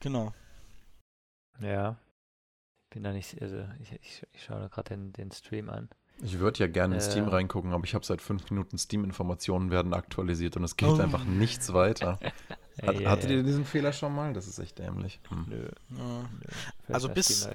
Genau. 0.00 0.34
Ja. 1.60 2.00
Bin 2.90 3.04
da 3.04 3.12
nicht, 3.12 3.40
also 3.40 3.64
ich, 3.80 3.92
ich, 3.92 4.26
ich 4.32 4.42
schaue 4.42 4.68
gerade 4.70 4.88
den, 4.88 5.12
den 5.12 5.30
Stream 5.30 5.70
an. 5.70 5.88
Ich 6.20 6.40
würde 6.40 6.58
ja 6.58 6.66
gerne 6.66 6.96
in 6.96 7.00
äh, 7.00 7.04
Steam 7.04 7.28
reingucken, 7.28 7.72
aber 7.72 7.84
ich 7.84 7.94
habe 7.94 8.04
seit 8.04 8.20
fünf 8.20 8.50
Minuten 8.50 8.76
Steam-Informationen 8.76 9.70
werden 9.70 9.94
aktualisiert 9.94 10.56
und 10.56 10.64
es 10.64 10.76
geht 10.76 10.88
oh. 10.88 11.00
einfach 11.00 11.22
nichts 11.22 11.72
weiter. 11.74 12.18
Hat, 12.82 12.96
hey, 12.96 13.04
hattet 13.04 13.30
ihr 13.30 13.42
diesen 13.44 13.66
Fehler 13.66 13.92
schon 13.92 14.14
mal? 14.14 14.32
Das 14.32 14.48
ist 14.48 14.58
echt 14.58 14.78
dämlich. 14.78 15.20
Hm. 15.28 15.44
Nö. 15.48 15.68
Ja. 15.90 16.22
Nö. 16.22 16.94
Also 16.94 17.08
bis. 17.10 17.46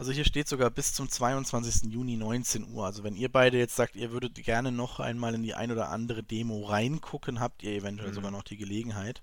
Also 0.00 0.12
hier 0.12 0.24
steht 0.24 0.48
sogar 0.48 0.70
bis 0.70 0.94
zum 0.94 1.10
22. 1.10 1.92
Juni 1.92 2.16
19 2.16 2.72
Uhr. 2.72 2.86
Also 2.86 3.04
wenn 3.04 3.16
ihr 3.16 3.30
beide 3.30 3.58
jetzt 3.58 3.76
sagt, 3.76 3.96
ihr 3.96 4.12
würdet 4.12 4.34
gerne 4.36 4.72
noch 4.72 4.98
einmal 4.98 5.34
in 5.34 5.42
die 5.42 5.52
ein 5.52 5.70
oder 5.70 5.90
andere 5.90 6.22
Demo 6.22 6.64
reingucken, 6.64 7.38
habt 7.38 7.62
ihr 7.62 7.72
eventuell 7.72 8.08
mhm. 8.08 8.14
sogar 8.14 8.30
noch 8.30 8.42
die 8.42 8.56
Gelegenheit. 8.56 9.22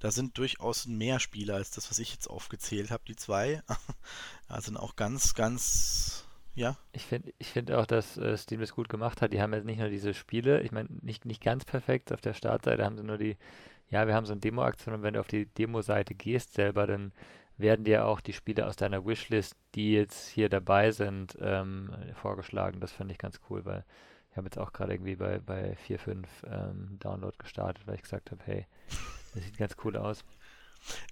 Da 0.00 0.10
sind 0.10 0.36
durchaus 0.36 0.88
mehr 0.88 1.20
Spiele 1.20 1.54
als 1.54 1.70
das, 1.70 1.88
was 1.90 2.00
ich 2.00 2.10
jetzt 2.10 2.28
aufgezählt 2.28 2.90
habe, 2.90 3.04
die 3.06 3.14
zwei. 3.14 3.62
da 4.48 4.60
sind 4.60 4.76
auch 4.76 4.96
ganz, 4.96 5.34
ganz 5.34 6.24
ja. 6.56 6.76
Ich 6.90 7.04
finde 7.04 7.32
ich 7.38 7.50
find 7.50 7.70
auch, 7.70 7.86
dass 7.86 8.16
äh, 8.16 8.36
Steam 8.36 8.58
das 8.58 8.72
gut 8.72 8.88
gemacht 8.88 9.22
hat. 9.22 9.32
Die 9.32 9.40
haben 9.40 9.54
jetzt 9.54 9.64
nicht 9.64 9.78
nur 9.78 9.90
diese 9.90 10.12
Spiele, 10.12 10.60
ich 10.62 10.72
meine, 10.72 10.88
nicht, 11.02 11.24
nicht 11.24 11.40
ganz 11.40 11.64
perfekt. 11.64 12.12
Auf 12.12 12.20
der 12.20 12.34
Startseite 12.34 12.84
haben 12.84 12.96
sie 12.96 13.04
nur 13.04 13.18
die 13.18 13.36
ja, 13.88 14.06
wir 14.06 14.14
haben 14.14 14.26
so 14.26 14.32
eine 14.32 14.40
Demo-Aktion 14.40 14.96
und 14.96 15.02
wenn 15.02 15.14
du 15.14 15.20
auf 15.20 15.28
die 15.28 15.46
Demo-Seite 15.46 16.14
gehst 16.14 16.54
selber, 16.54 16.88
dann 16.88 17.12
werden 17.58 17.84
dir 17.84 18.06
auch 18.06 18.20
die 18.20 18.32
Spiele 18.32 18.66
aus 18.66 18.76
deiner 18.76 19.06
Wishlist, 19.06 19.56
die 19.74 19.92
jetzt 19.92 20.28
hier 20.28 20.48
dabei 20.48 20.90
sind, 20.90 21.36
ähm, 21.40 21.90
vorgeschlagen. 22.14 22.80
Das 22.80 22.92
finde 22.92 23.12
ich 23.12 23.18
ganz 23.18 23.40
cool, 23.48 23.64
weil 23.64 23.84
ich 24.30 24.36
habe 24.36 24.46
jetzt 24.46 24.58
auch 24.58 24.72
gerade 24.72 24.92
irgendwie 24.92 25.16
bei, 25.16 25.38
bei 25.38 25.76
4, 25.76 25.98
5 25.98 26.28
ähm, 26.50 26.98
Download 27.00 27.36
gestartet, 27.38 27.86
weil 27.86 27.94
ich 27.94 28.02
gesagt 28.02 28.30
habe, 28.30 28.42
hey, 28.44 28.66
das 29.34 29.44
sieht 29.44 29.56
ganz 29.56 29.76
cool 29.84 29.96
aus. 29.96 30.24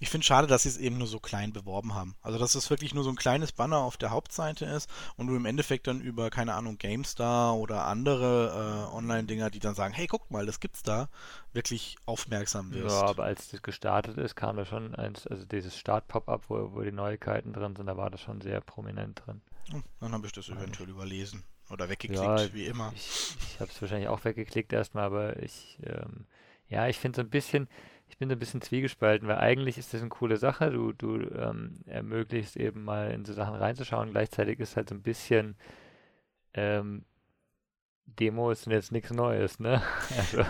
Ich 0.00 0.11
finde 0.11 0.25
schade, 0.25 0.47
dass 0.47 0.64
sie 0.64 0.69
es 0.69 0.76
eben 0.76 0.99
nur 0.99 1.07
so 1.07 1.21
klein 1.21 1.52
beworben 1.52 1.95
haben. 1.95 2.16
Also, 2.23 2.38
dass 2.38 2.54
es 2.54 2.71
wirklich 2.71 2.95
nur 2.95 3.04
so 3.04 3.11
ein 3.11 3.16
kleines 3.16 3.52
Banner 3.52 3.78
auf 3.78 3.97
der 3.97 4.11
Hauptseite 4.11 4.64
ist 4.64 4.88
und 5.16 5.26
du 5.26 5.37
im 5.37 5.47
Endeffekt 5.47 5.87
dann 5.87 6.00
über, 6.00 6.31
keine 6.31 6.54
Ahnung, 6.54 6.78
GameStar 6.78 7.57
oder 7.57 7.85
andere 7.87 8.88
äh, 8.90 8.95
Online-Dinger, 8.95 9.50
die 9.50 9.61
dann 9.61 9.75
sagen, 9.75 9.95
hey, 9.95 10.07
guck 10.07 10.31
mal, 10.31 10.47
das 10.47 10.61
gibt's 10.61 10.83
da, 10.83 11.09
wirklich 11.52 11.97
aufmerksam 12.07 12.73
wirst. 12.73 12.95
Ja, 12.95 13.07
aber 13.07 13.25
als 13.25 13.50
das 13.50 13.62
gestartet 13.62 14.19
ist, 14.19 14.35
kam 14.35 14.57
da 14.57 14.64
schon 14.64 14.95
eins, 14.95 15.26
also 15.26 15.45
dieses 15.45 15.76
Start-Pop-Up, 15.76 16.45
wo, 16.49 16.73
wo 16.73 16.81
die 16.83 16.93
Neuigkeiten 16.93 17.52
drin 17.52 17.76
sind, 17.76 17.87
da 17.87 17.97
war 17.97 18.11
das 18.11 18.21
schon 18.21 18.40
sehr 18.40 18.61
prominent 18.61 19.23
drin. 19.25 19.40
Hm, 19.71 19.83
dann 20.00 20.12
habe 20.12 20.26
ich 20.26 20.33
das 20.33 20.49
eventuell 20.49 20.88
überlesen 20.88 21.45
oder 21.71 21.88
weggeklickt, 21.88 22.23
ja, 22.23 22.52
wie 22.52 22.66
immer. 22.66 22.93
Ich, 22.95 23.37
ich 23.49 23.61
habe 23.61 23.71
es 23.71 23.81
wahrscheinlich 23.81 24.09
auch 24.09 24.25
weggeklickt 24.25 24.73
erstmal, 24.73 25.04
aber 25.04 25.43
ich, 25.43 25.78
ähm, 25.83 26.26
ja, 26.69 26.88
ich 26.88 26.99
finde 26.99 27.16
so 27.16 27.23
ein 27.23 27.31
bisschen, 27.31 27.69
ich 28.14 28.18
bin 28.18 28.28
so 28.28 28.37
ein 28.37 28.38
bisschen 28.38 28.62
zwiegespalten, 28.62 29.26
weil 29.26 29.38
eigentlich 29.38 29.76
ist 29.76 29.92
das 29.92 30.00
eine 30.00 30.09
coole 30.09 30.37
Sache. 30.37 30.71
Du, 30.71 30.92
du 30.92 31.16
ähm, 31.37 31.80
ermöglichst 31.85 32.56
eben 32.56 32.85
mal 32.85 33.11
in 33.11 33.25
so 33.25 33.33
Sachen 33.33 33.56
reinzuschauen. 33.56 34.12
Gleichzeitig 34.12 34.61
ist 34.61 34.76
halt 34.76 34.88
so 34.88 34.94
ein 34.94 35.02
bisschen 35.02 35.56
ähm, 36.54 37.04
Demo 38.06 38.52
ist 38.52 38.66
jetzt 38.66 38.92
nichts 38.92 39.11
Neues, 39.11 39.59
ne? 39.59 39.83
Also. 40.16 40.44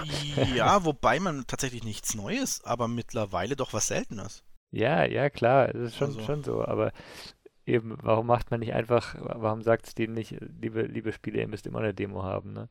Ja, 0.54 0.84
wobei 0.84 1.18
man 1.20 1.46
tatsächlich 1.46 1.84
nichts 1.84 2.14
Neues, 2.14 2.62
aber 2.64 2.86
mittlerweile 2.86 3.56
doch 3.56 3.72
was 3.72 3.86
Seltenes. 3.86 4.44
Ja, 4.70 5.06
ja, 5.06 5.30
klar, 5.30 5.74
es 5.74 5.80
ist 5.80 5.96
schon, 5.96 6.08
also. 6.08 6.20
schon 6.20 6.44
so, 6.44 6.66
aber 6.66 6.92
eben, 7.64 7.96
warum 8.02 8.26
macht 8.26 8.50
man 8.50 8.60
nicht 8.60 8.74
einfach, 8.74 9.16
warum 9.18 9.62
sagt 9.62 9.86
Steam 9.86 10.12
nicht, 10.12 10.36
liebe, 10.60 10.82
liebe 10.82 11.12
Spieler, 11.12 11.38
ihr 11.38 11.48
müsst 11.48 11.66
immer 11.66 11.78
eine 11.78 11.94
Demo 11.94 12.24
haben, 12.24 12.52
ne? 12.52 12.68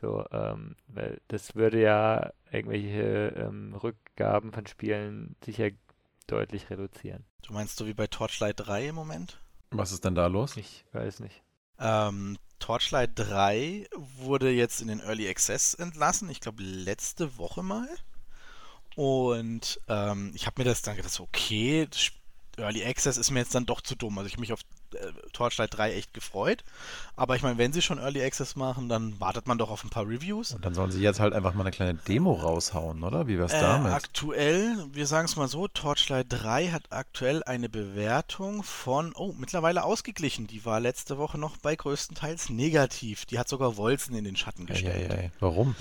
So, 0.00 0.24
ähm, 0.32 0.76
weil 0.88 1.20
das 1.28 1.54
würde 1.54 1.80
ja 1.80 2.32
irgendwelche 2.50 3.34
ähm, 3.36 3.74
Rückgaben 3.74 4.52
von 4.52 4.66
Spielen 4.66 5.36
sicher 5.44 5.70
deutlich 6.26 6.70
reduzieren. 6.70 7.24
Du 7.42 7.52
meinst 7.52 7.76
so 7.76 7.86
wie 7.86 7.94
bei 7.94 8.06
Torchlight 8.06 8.60
3 8.60 8.88
im 8.88 8.94
Moment? 8.94 9.40
Was 9.70 9.92
ist 9.92 10.04
denn 10.04 10.14
da 10.14 10.26
los? 10.26 10.56
Ich 10.56 10.84
weiß 10.92 11.20
nicht. 11.20 11.42
Ähm, 11.78 12.38
Torchlight 12.58 13.10
3 13.16 13.88
wurde 13.96 14.50
jetzt 14.50 14.80
in 14.80 14.88
den 14.88 15.00
Early 15.00 15.28
Access 15.28 15.74
entlassen, 15.74 16.30
ich 16.30 16.40
glaube 16.40 16.62
letzte 16.62 17.36
Woche 17.38 17.62
mal. 17.62 17.88
Und 18.94 19.80
ähm, 19.88 20.32
ich 20.34 20.46
habe 20.46 20.60
mir 20.60 20.64
das 20.64 20.82
dann 20.82 20.96
gedacht, 20.96 21.18
okay, 21.18 21.88
Early 22.56 22.84
Access 22.84 23.16
ist 23.16 23.30
mir 23.30 23.40
jetzt 23.40 23.54
dann 23.54 23.66
doch 23.66 23.80
zu 23.80 23.96
dumm. 23.96 24.18
Also 24.18 24.28
ich 24.28 24.38
mich 24.38 24.52
auf 24.52 24.60
äh, 24.94 25.12
Torchlight 25.32 25.76
3 25.76 25.94
echt 25.94 26.14
gefreut. 26.14 26.64
Aber 27.16 27.36
ich 27.36 27.42
meine, 27.42 27.58
wenn 27.58 27.72
sie 27.72 27.82
schon 27.82 27.98
Early 27.98 28.22
Access 28.22 28.56
machen, 28.56 28.88
dann 28.88 29.18
wartet 29.20 29.46
man 29.46 29.58
doch 29.58 29.70
auf 29.70 29.84
ein 29.84 29.90
paar 29.90 30.06
Reviews. 30.06 30.52
Und 30.52 30.64
dann 30.64 30.74
sollen 30.74 30.90
sie 30.90 31.00
jetzt 31.00 31.20
halt 31.20 31.32
einfach 31.34 31.54
mal 31.54 31.62
eine 31.62 31.70
kleine 31.70 31.94
Demo 31.94 32.32
raushauen, 32.32 33.02
oder? 33.02 33.26
Wie 33.26 33.38
wär's 33.38 33.52
äh, 33.52 33.60
damit? 33.60 33.92
Aktuell, 33.92 34.86
wir 34.92 35.06
sagen 35.06 35.26
es 35.26 35.36
mal 35.36 35.48
so, 35.48 35.68
Torchlight 35.68 36.26
3 36.28 36.68
hat 36.68 36.84
aktuell 36.90 37.42
eine 37.44 37.68
Bewertung 37.68 38.62
von, 38.62 39.12
oh, 39.14 39.34
mittlerweile 39.36 39.84
ausgeglichen. 39.84 40.46
Die 40.46 40.64
war 40.64 40.80
letzte 40.80 41.18
Woche 41.18 41.38
noch 41.38 41.56
bei 41.58 41.76
größtenteils 41.76 42.50
negativ. 42.50 43.26
Die 43.26 43.38
hat 43.38 43.48
sogar 43.48 43.76
Wolzen 43.76 44.14
in 44.14 44.24
den 44.24 44.36
Schatten 44.36 44.66
gestellt. 44.66 45.10
Ei, 45.10 45.14
ei, 45.14 45.18
ei. 45.24 45.32
Warum? 45.40 45.74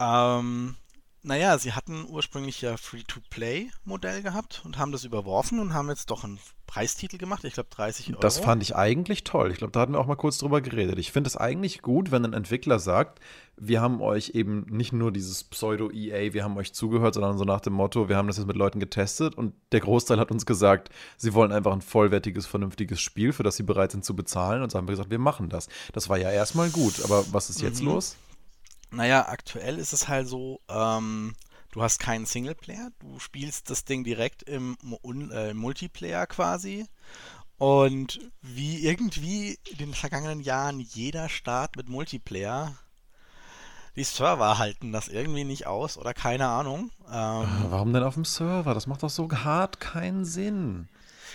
ähm, 0.00 0.76
naja, 1.24 1.58
sie 1.58 1.72
hatten 1.72 2.06
ursprünglich 2.08 2.60
ja 2.60 2.76
Free-to-Play-Modell 2.76 4.22
gehabt 4.22 4.62
und 4.64 4.78
haben 4.78 4.92
das 4.92 5.04
überworfen 5.04 5.58
und 5.58 5.72
haben 5.72 5.88
jetzt 5.88 6.10
doch 6.10 6.22
einen 6.22 6.38
Preistitel 6.66 7.16
gemacht. 7.16 7.44
Ich 7.44 7.54
glaube 7.54 7.70
30 7.70 8.10
Euro. 8.10 8.20
Das 8.20 8.38
fand 8.38 8.62
ich 8.62 8.76
eigentlich 8.76 9.24
toll. 9.24 9.50
Ich 9.50 9.58
glaube, 9.58 9.72
da 9.72 9.80
hatten 9.80 9.92
wir 9.92 10.00
auch 10.00 10.06
mal 10.06 10.16
kurz 10.16 10.36
drüber 10.36 10.60
geredet. 10.60 10.98
Ich 10.98 11.12
finde 11.12 11.28
es 11.28 11.36
eigentlich 11.36 11.80
gut, 11.80 12.10
wenn 12.10 12.26
ein 12.26 12.34
Entwickler 12.34 12.78
sagt, 12.78 13.20
wir 13.56 13.80
haben 13.80 14.02
euch 14.02 14.30
eben 14.34 14.66
nicht 14.68 14.92
nur 14.92 15.12
dieses 15.12 15.44
Pseudo-EA, 15.44 16.34
wir 16.34 16.44
haben 16.44 16.58
euch 16.58 16.74
zugehört, 16.74 17.14
sondern 17.14 17.38
so 17.38 17.44
nach 17.44 17.60
dem 17.60 17.72
Motto, 17.72 18.08
wir 18.10 18.16
haben 18.16 18.26
das 18.26 18.36
jetzt 18.36 18.46
mit 18.46 18.56
Leuten 18.56 18.80
getestet 18.80 19.34
und 19.34 19.54
der 19.72 19.80
Großteil 19.80 20.18
hat 20.18 20.30
uns 20.30 20.44
gesagt, 20.44 20.90
sie 21.16 21.32
wollen 21.32 21.52
einfach 21.52 21.72
ein 21.72 21.80
vollwertiges, 21.80 22.46
vernünftiges 22.46 23.00
Spiel, 23.00 23.32
für 23.32 23.44
das 23.44 23.56
sie 23.56 23.62
bereit 23.62 23.92
sind 23.92 24.04
zu 24.04 24.14
bezahlen. 24.14 24.62
Und 24.62 24.70
so 24.70 24.78
haben 24.78 24.88
wir 24.88 24.92
gesagt, 24.92 25.10
wir 25.10 25.18
machen 25.18 25.48
das. 25.48 25.68
Das 25.92 26.10
war 26.10 26.18
ja 26.18 26.30
erstmal 26.30 26.68
gut, 26.68 27.02
aber 27.02 27.24
was 27.32 27.48
ist 27.48 27.62
jetzt 27.62 27.80
mhm. 27.80 27.88
los? 27.88 28.16
Naja, 28.94 29.28
aktuell 29.28 29.78
ist 29.78 29.92
es 29.92 30.08
halt 30.08 30.28
so, 30.28 30.60
ähm, 30.68 31.34
du 31.72 31.82
hast 31.82 31.98
keinen 31.98 32.26
Singleplayer, 32.26 32.90
du 33.00 33.18
spielst 33.18 33.70
das 33.70 33.84
Ding 33.84 34.04
direkt 34.04 34.42
im 34.44 34.76
äh, 35.32 35.52
Multiplayer 35.52 36.26
quasi 36.26 36.86
Und 37.58 38.20
wie 38.42 38.84
irgendwie 38.84 39.58
in 39.70 39.78
den 39.78 39.94
vergangenen 39.94 40.40
Jahren 40.40 40.80
jeder 40.80 41.28
Start 41.28 41.76
mit 41.76 41.88
Multiplayer, 41.88 42.74
die 43.96 44.04
Server 44.04 44.58
halten 44.58 44.90
das 44.90 45.08
irgendwie 45.08 45.44
nicht 45.44 45.66
aus 45.66 45.96
oder 45.96 46.14
keine 46.14 46.48
Ahnung. 46.48 46.90
Ähm, 47.06 47.46
Warum 47.68 47.92
denn 47.92 48.02
auf 48.02 48.14
dem 48.14 48.24
Server? 48.24 48.74
Das 48.74 48.86
macht 48.86 49.02
doch 49.02 49.10
so 49.10 49.28
hart 49.30 49.78
keinen 49.78 50.24
Sinn. 50.24 50.88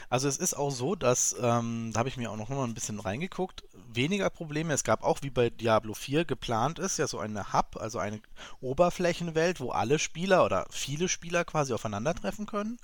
Also 0.10 0.28
es 0.28 0.38
ist 0.38 0.56
auch 0.56 0.72
so, 0.72 0.96
dass, 0.96 1.36
ähm, 1.39 1.92
da 1.94 2.00
habe 2.00 2.10
ich 2.10 2.18
mir 2.18 2.32
auch 2.32 2.36
noch 2.36 2.50
mal 2.50 2.63
ein 2.63 2.74
bisschen 2.74 3.00
reingeguckt, 3.00 3.63
weniger 3.94 4.30
Probleme. 4.30 4.74
Es 4.74 4.84
gab 4.84 5.04
auch, 5.04 5.20
wie 5.22 5.30
bei 5.30 5.50
Diablo 5.50 5.94
4 5.94 6.25
geplant 6.25 6.80
ist, 6.80 6.98
ja 6.98 7.08
so 7.08 7.20
eine 7.20 7.54
Hub, 7.54 7.78
also 7.80 8.00
eine 8.00 8.20
Oberflächenwelt, 8.62 9.60
wo 9.60 9.70
alle 9.70 10.00
Spieler 10.00 10.46
oder 10.46 10.66
viele 10.72 11.08
Spieler 11.08 11.46
quasi 11.46 11.74
aufeinandertreffen 11.74 12.46
können. 12.46 12.80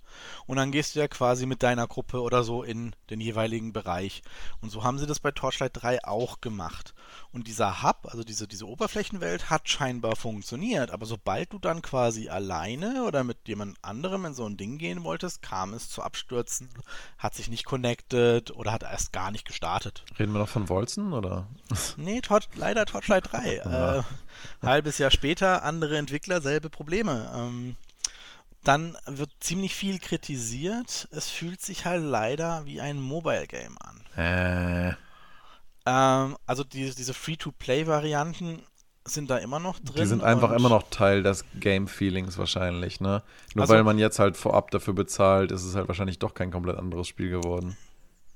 Und 0.45 0.57
dann 0.57 0.71
gehst 0.71 0.95
du 0.95 0.99
ja 0.99 1.07
quasi 1.07 1.45
mit 1.45 1.63
deiner 1.63 1.87
Gruppe 1.87 2.21
oder 2.21 2.43
so 2.43 2.63
in 2.63 2.95
den 3.09 3.21
jeweiligen 3.21 3.73
Bereich. 3.73 4.21
Und 4.61 4.69
so 4.69 4.83
haben 4.83 4.99
sie 4.99 5.07
das 5.07 5.19
bei 5.19 5.31
Torchlight 5.31 5.71
3 5.73 6.05
auch 6.05 6.41
gemacht. 6.41 6.93
Und 7.31 7.47
dieser 7.47 7.83
Hub, 7.83 8.07
also 8.09 8.23
diese, 8.23 8.47
diese 8.47 8.67
Oberflächenwelt, 8.67 9.49
hat 9.49 9.67
scheinbar 9.67 10.15
funktioniert. 10.15 10.91
Aber 10.91 11.05
sobald 11.05 11.53
du 11.53 11.59
dann 11.59 11.81
quasi 11.81 12.29
alleine 12.29 13.03
oder 13.03 13.23
mit 13.23 13.47
jemand 13.47 13.77
anderem 13.83 14.25
in 14.25 14.33
so 14.33 14.45
ein 14.45 14.57
Ding 14.57 14.77
gehen 14.77 15.03
wolltest, 15.03 15.41
kam 15.41 15.73
es 15.73 15.89
zu 15.89 16.01
Abstürzen, 16.01 16.69
hat 17.17 17.33
sich 17.33 17.47
nicht 17.49 17.65
connected 17.65 18.51
oder 18.51 18.71
hat 18.71 18.83
erst 18.83 19.13
gar 19.13 19.31
nicht 19.31 19.45
gestartet. 19.45 20.03
Reden 20.19 20.33
wir 20.33 20.39
noch 20.39 20.49
von 20.49 20.69
Wolzen 20.69 21.13
oder? 21.13 21.47
Nee, 21.97 22.21
Tot, 22.21 22.47
leider 22.55 22.85
Torchlight 22.85 23.31
3. 23.31 23.55
Ja. 23.65 23.99
Äh, 23.99 24.03
halbes 24.61 24.97
Jahr 24.97 25.11
später, 25.11 25.63
andere 25.63 25.97
Entwickler, 25.97 26.41
selbe 26.41 26.69
Probleme. 26.69 27.31
Ähm, 27.35 27.75
dann 28.63 28.97
wird 29.05 29.29
ziemlich 29.39 29.75
viel 29.75 29.99
kritisiert. 29.99 31.07
Es 31.11 31.29
fühlt 31.29 31.61
sich 31.61 31.85
halt 31.85 32.03
leider 32.03 32.65
wie 32.65 32.81
ein 32.81 32.99
Mobile-Game 32.99 33.77
an. 33.79 34.01
Äh, 34.23 34.95
Ähm, 35.87 36.35
also 36.47 36.63
die, 36.63 36.93
diese 36.95 37.13
Free-to-Play-Varianten 37.13 38.63
sind 39.05 39.29
da 39.29 39.37
immer 39.37 39.59
noch 39.59 39.79
drin. 39.79 40.01
die 40.03 40.07
sind 40.07 40.23
einfach 40.23 40.51
immer 40.51 40.69
noch 40.69 40.89
Teil 40.89 41.21
des 41.23 41.45
Game-Feelings 41.59 42.37
wahrscheinlich, 42.37 42.99
ne? 42.99 43.23
Nur 43.53 43.61
Also- 43.63 43.73
weil 43.75 43.83
man 43.83 43.99
jetzt 43.99 44.19
halt 44.19 44.35
vorab 44.37 44.71
dafür 44.71 44.93
bezahlt, 44.93 45.51
ist 45.51 45.63
es 45.63 45.75
halt 45.75 45.87
wahrscheinlich 45.87 46.19
doch 46.19 46.33
kein 46.33 46.51
komplett 46.51 46.77
anderes 46.77 47.07
Spiel 47.07 47.29
geworden. 47.29 47.77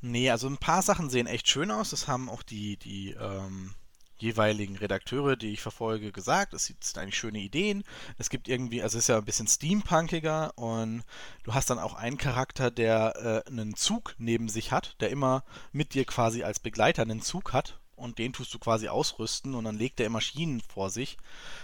Nee, 0.02 0.30
also 0.30 0.48
ein 0.48 0.58
paar 0.58 0.82
Sachen 0.82 1.10
sehen 1.10 1.28
echt 1.28 1.50
schön 1.50 1.72
aus. 1.72 1.90
Das 1.90 2.08
haben 2.08 2.30
auch 2.30 2.42
die, 2.44 2.78
die 2.78 3.12
ähm, 3.20 3.74
jeweiligen 4.18 4.78
Redakteure, 4.78 5.36
die 5.36 5.52
ich 5.52 5.62
verfolge, 5.62 6.12
gesagt. 6.12 6.54
Es 6.54 6.66
sind 6.68 6.98
eigentlich 6.98 7.18
schöne 7.18 7.40
Ideen. 7.40 7.84
Es 8.18 8.30
gibt 8.30 8.48
irgendwie, 8.48 8.82
also 8.82 8.98
es 8.98 9.06
ist 9.06 9.08
ja 9.08 9.18
ein 9.18 9.26
bisschen 9.26 9.48
steampunkiger 9.48 10.58
und 10.58 11.04
du 11.44 11.54
hast 11.54 11.70
dann 11.70 11.80
auch 11.80 11.96
einen 11.96 12.18
Charakter, 12.18 12.70
der 12.72 13.44
äh, 13.48 13.50
einen 13.50 13.76
Zug 13.76 14.16
neben 14.18 14.48
sich 14.50 14.72
hat, 14.72 14.96
der 15.02 15.10
immer 15.10 15.44
mit 15.72 15.94
dir 15.94 16.06
quasi 16.06 16.44
als 16.44 16.60
Begleiter 16.60 17.02
einen 17.02 17.22
Zug 17.22 17.54
hat. 17.54 17.80
Und 18.00 18.18
den 18.18 18.34
tust 18.34 18.54
du 18.54 18.60
quasi 18.60 18.88
ausrüsten 18.88 19.56
und 19.56 19.66
dann 19.66 19.78
legt 19.78 20.00
er 20.00 20.10
Maschinen 20.10 20.62
vor 20.62 20.90
sich. 20.90 21.18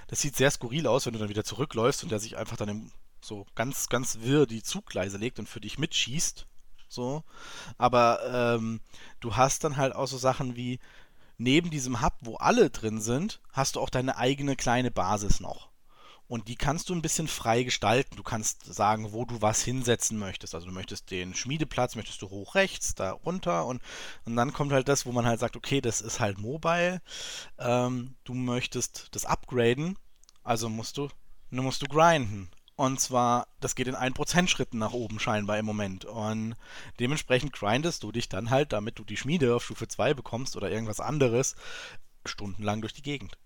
Das 0.07 0.21
sieht 0.21 0.35
sehr 0.35 0.51
skurril 0.51 0.87
aus, 0.87 1.05
wenn 1.05 1.13
du 1.13 1.19
dann 1.19 1.29
wieder 1.29 1.43
zurückläufst 1.43 2.03
und 2.03 2.11
der 2.11 2.19
sich 2.19 2.37
einfach 2.37 2.57
dann 2.57 2.69
im, 2.69 2.91
so 3.21 3.45
ganz, 3.55 3.89
ganz 3.89 4.19
wirr 4.21 4.45
die 4.45 4.61
Zuggleise 4.61 5.17
legt 5.17 5.39
und 5.39 5.49
für 5.49 5.61
dich 5.61 5.79
mitschießt. 5.79 6.45
So. 6.87 7.23
Aber 7.77 8.55
ähm, 8.55 8.81
du 9.19 9.35
hast 9.35 9.63
dann 9.63 9.77
halt 9.77 9.95
auch 9.95 10.07
so 10.07 10.17
Sachen 10.17 10.55
wie, 10.55 10.79
neben 11.37 11.69
diesem 11.69 12.01
Hub, 12.01 12.13
wo 12.21 12.35
alle 12.35 12.69
drin 12.69 13.01
sind, 13.01 13.41
hast 13.51 13.75
du 13.75 13.79
auch 13.79 13.89
deine 13.89 14.17
eigene 14.17 14.55
kleine 14.55 14.91
Basis 14.91 15.39
noch. 15.39 15.69
Und 16.27 16.47
die 16.47 16.55
kannst 16.55 16.89
du 16.89 16.95
ein 16.95 17.01
bisschen 17.01 17.27
frei 17.27 17.63
gestalten. 17.63 18.15
Du 18.15 18.23
kannst 18.23 18.65
sagen, 18.65 19.11
wo 19.11 19.25
du 19.25 19.41
was 19.41 19.63
hinsetzen 19.63 20.17
möchtest. 20.17 20.55
Also 20.55 20.67
du 20.67 20.73
möchtest 20.73 21.11
den 21.11 21.35
Schmiedeplatz, 21.35 21.95
möchtest 21.95 22.21
du 22.21 22.29
hoch 22.29 22.55
rechts, 22.55 22.95
da 22.95 23.11
runter 23.11 23.65
und, 23.65 23.81
und 24.25 24.35
dann 24.35 24.51
kommt 24.51 24.71
halt 24.71 24.87
das, 24.87 25.05
wo 25.05 25.11
man 25.11 25.25
halt 25.25 25.39
sagt, 25.39 25.55
okay, 25.55 25.81
das 25.81 26.01
ist 26.01 26.19
halt 26.19 26.39
mobile. 26.39 27.01
Ähm, 27.59 28.15
du 28.23 28.33
möchtest 28.33 29.09
das 29.11 29.25
upgraden, 29.25 29.99
also 30.43 30.67
musst 30.69 30.97
du, 30.97 31.09
dann 31.51 31.63
musst 31.63 31.83
du 31.83 31.87
grinden. 31.87 32.49
Und 32.75 32.99
zwar, 32.99 33.47
das 33.61 33.75
geht 33.75 33.87
in 33.87 33.95
1% 33.95 34.47
Schritten 34.47 34.79
nach 34.79 34.91
oben 34.91 35.19
scheinbar 35.19 35.57
im 35.57 35.65
Moment. 35.65 36.05
Und 36.05 36.55
dementsprechend 36.99 37.53
grindest 37.53 38.03
du 38.03 38.11
dich 38.11 38.27
dann 38.27 38.49
halt, 38.49 38.73
damit 38.73 38.99
du 38.99 39.05
die 39.05 39.15
Schmiede 39.15 39.55
auf 39.55 39.63
Stufe 39.63 39.87
2 39.87 40.13
bekommst 40.13 40.57
oder 40.57 40.69
irgendwas 40.69 40.99
anderes, 40.99 41.55
stundenlang 42.25 42.81
durch 42.81 42.93
die 42.93 43.03
Gegend. 43.03 43.37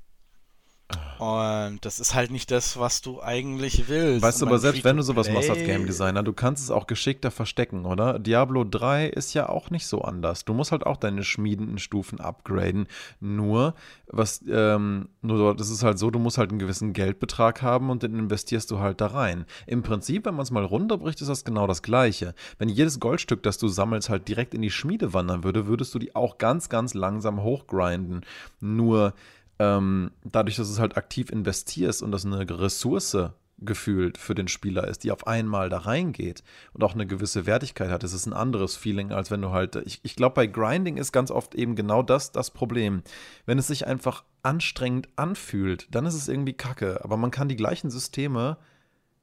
Und 1.19 1.79
das 1.81 1.99
ist 1.99 2.15
halt 2.15 2.31
nicht 2.31 2.49
das, 2.49 2.79
was 2.79 3.01
du 3.01 3.21
eigentlich 3.21 3.89
willst. 3.89 4.21
Weißt 4.21 4.41
du, 4.41 4.45
aber 4.45 4.57
selbst 4.57 4.85
wenn 4.85 4.95
du 4.95 5.03
sowas 5.03 5.29
machst 5.29 5.49
als 5.49 5.59
Game 5.59 5.85
Designer, 5.85 6.23
du 6.23 6.31
kannst 6.31 6.63
es 6.63 6.71
auch 6.71 6.87
geschickter 6.87 7.29
verstecken, 7.29 7.85
oder? 7.85 8.19
Diablo 8.19 8.63
3 8.63 9.07
ist 9.07 9.33
ja 9.33 9.49
auch 9.49 9.69
nicht 9.69 9.85
so 9.85 10.01
anders. 10.01 10.45
Du 10.45 10.53
musst 10.53 10.71
halt 10.71 10.85
auch 10.85 10.95
deine 10.95 11.23
schmiedenden 11.23 11.77
Stufen 11.77 12.21
upgraden. 12.21 12.87
Nur, 13.19 13.75
was, 14.07 14.41
ähm, 14.49 15.09
nur 15.21 15.55
das 15.55 15.69
ist 15.69 15.83
halt 15.83 15.99
so, 15.99 16.09
du 16.09 16.19
musst 16.19 16.37
halt 16.37 16.51
einen 16.51 16.59
gewissen 16.59 16.93
Geldbetrag 16.93 17.61
haben 17.61 17.89
und 17.89 18.01
den 18.01 18.15
investierst 18.17 18.71
du 18.71 18.79
halt 18.79 19.01
da 19.01 19.07
rein. 19.07 19.45
Im 19.67 19.83
Prinzip, 19.83 20.25
wenn 20.25 20.35
man 20.35 20.43
es 20.43 20.51
mal 20.51 20.63
runterbricht, 20.63 21.19
ist 21.19 21.27
das 21.27 21.43
genau 21.43 21.67
das 21.67 21.81
Gleiche. 21.81 22.33
Wenn 22.59 22.69
jedes 22.69 23.01
Goldstück, 23.01 23.43
das 23.43 23.57
du 23.57 23.67
sammelst, 23.67 24.09
halt 24.09 24.29
direkt 24.29 24.53
in 24.53 24.61
die 24.61 24.71
Schmiede 24.71 25.13
wandern 25.13 25.43
würde, 25.43 25.67
würdest 25.67 25.93
du 25.93 25.99
die 25.99 26.15
auch 26.15 26.37
ganz, 26.37 26.69
ganz 26.69 26.93
langsam 26.93 27.43
hochgrinden. 27.43 28.25
Nur, 28.61 29.13
ähm, 29.59 30.11
dadurch, 30.23 30.55
dass 30.55 30.67
du 30.67 30.73
es 30.73 30.79
halt 30.79 30.97
aktiv 30.97 31.29
investierst 31.29 32.01
und 32.01 32.11
das 32.11 32.25
eine 32.25 32.49
Ressource 32.49 33.17
gefühlt 33.61 34.17
für 34.17 34.35
den 34.35 34.47
Spieler 34.47 34.87
ist, 34.87 35.03
die 35.03 35.11
auf 35.11 35.27
einmal 35.27 35.69
da 35.69 35.79
reingeht 35.79 36.43
und 36.73 36.83
auch 36.83 36.93
eine 36.93 37.05
gewisse 37.05 37.45
Wertigkeit 37.45 37.89
hat, 37.89 38.03
ist 38.03 38.13
es 38.13 38.25
ein 38.25 38.33
anderes 38.33 38.77
Feeling, 38.77 39.11
als 39.11 39.31
wenn 39.31 39.41
du 39.41 39.51
halt, 39.51 39.75
ich, 39.75 39.99
ich 40.03 40.15
glaube, 40.15 40.35
bei 40.35 40.47
Grinding 40.47 40.97
ist 40.97 41.11
ganz 41.11 41.31
oft 41.31 41.55
eben 41.55 41.75
genau 41.75 42.01
das 42.01 42.31
das 42.31 42.51
Problem. 42.51 43.03
Wenn 43.45 43.57
es 43.57 43.67
sich 43.67 43.85
einfach 43.85 44.23
anstrengend 44.43 45.09
anfühlt, 45.17 45.93
dann 45.93 46.05
ist 46.05 46.13
es 46.13 46.29
irgendwie 46.29 46.53
kacke, 46.53 47.03
aber 47.03 47.17
man 47.17 47.31
kann 47.31 47.49
die 47.49 47.57
gleichen 47.57 47.89
Systeme 47.89 48.57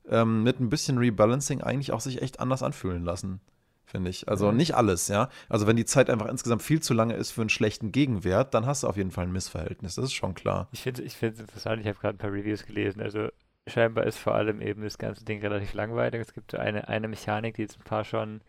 ähm, 0.09 0.43
mit 0.43 0.61
ein 0.61 0.69
bisschen 0.69 0.99
Rebalancing 0.99 1.63
eigentlich 1.63 1.93
auch 1.93 2.01
sich 2.01 2.21
echt 2.23 2.41
anders 2.41 2.63
anfühlen 2.63 3.05
lassen. 3.05 3.41
Finde 3.89 4.11
ich. 4.11 4.29
Also 4.29 4.51
nicht 4.51 4.75
alles, 4.75 5.07
ja. 5.07 5.29
Also 5.49 5.69
wenn 5.69 5.77
die 5.77 5.85
Zeit 5.85 6.11
einfach 6.11 6.27
insgesamt 6.27 6.63
viel 6.63 6.83
zu 6.83 6.93
lange 6.93 7.15
ist 7.15 7.31
für 7.31 7.41
einen 7.43 7.51
schlechten 7.51 7.93
Gegenwert, 7.93 8.53
dann 8.53 8.67
hast 8.67 8.83
du 8.83 8.89
auf 8.89 8.97
jeden 8.97 9.13
Fall 9.13 9.25
ein 9.27 9.33
Missverhältnis. 9.33 9.95
Das 9.95 10.07
ist 10.07 10.13
schon 10.15 10.35
klar. 10.35 10.69
Ich 10.73 10.83
finde 10.83 11.03
ich 11.03 11.15
es 11.23 11.41
interessant, 11.41 11.81
ich 11.81 11.87
habe 11.87 11.97
gerade 11.99 12.17
ein 12.17 12.19
paar 12.19 12.33
Reviews 12.33 12.67
gelesen. 12.67 13.01
Also 13.01 13.29
scheinbar 13.69 14.05
ist 14.05 14.19
vor 14.19 14.35
allem 14.35 14.61
eben 14.61 14.83
das 14.83 14.99
ganze 14.99 15.25
Ding 15.25 15.41
relativ 15.41 15.73
langweilig. 15.75 16.21
Es 16.21 16.35
gibt 16.35 16.55
eine, 16.57 16.89
eine 16.89 17.07
Mechanik, 17.07 17.55
die 17.55 17.63
jetzt 17.63 17.79
ein 17.79 17.85
paar 17.85 18.05
schon, 18.05 18.41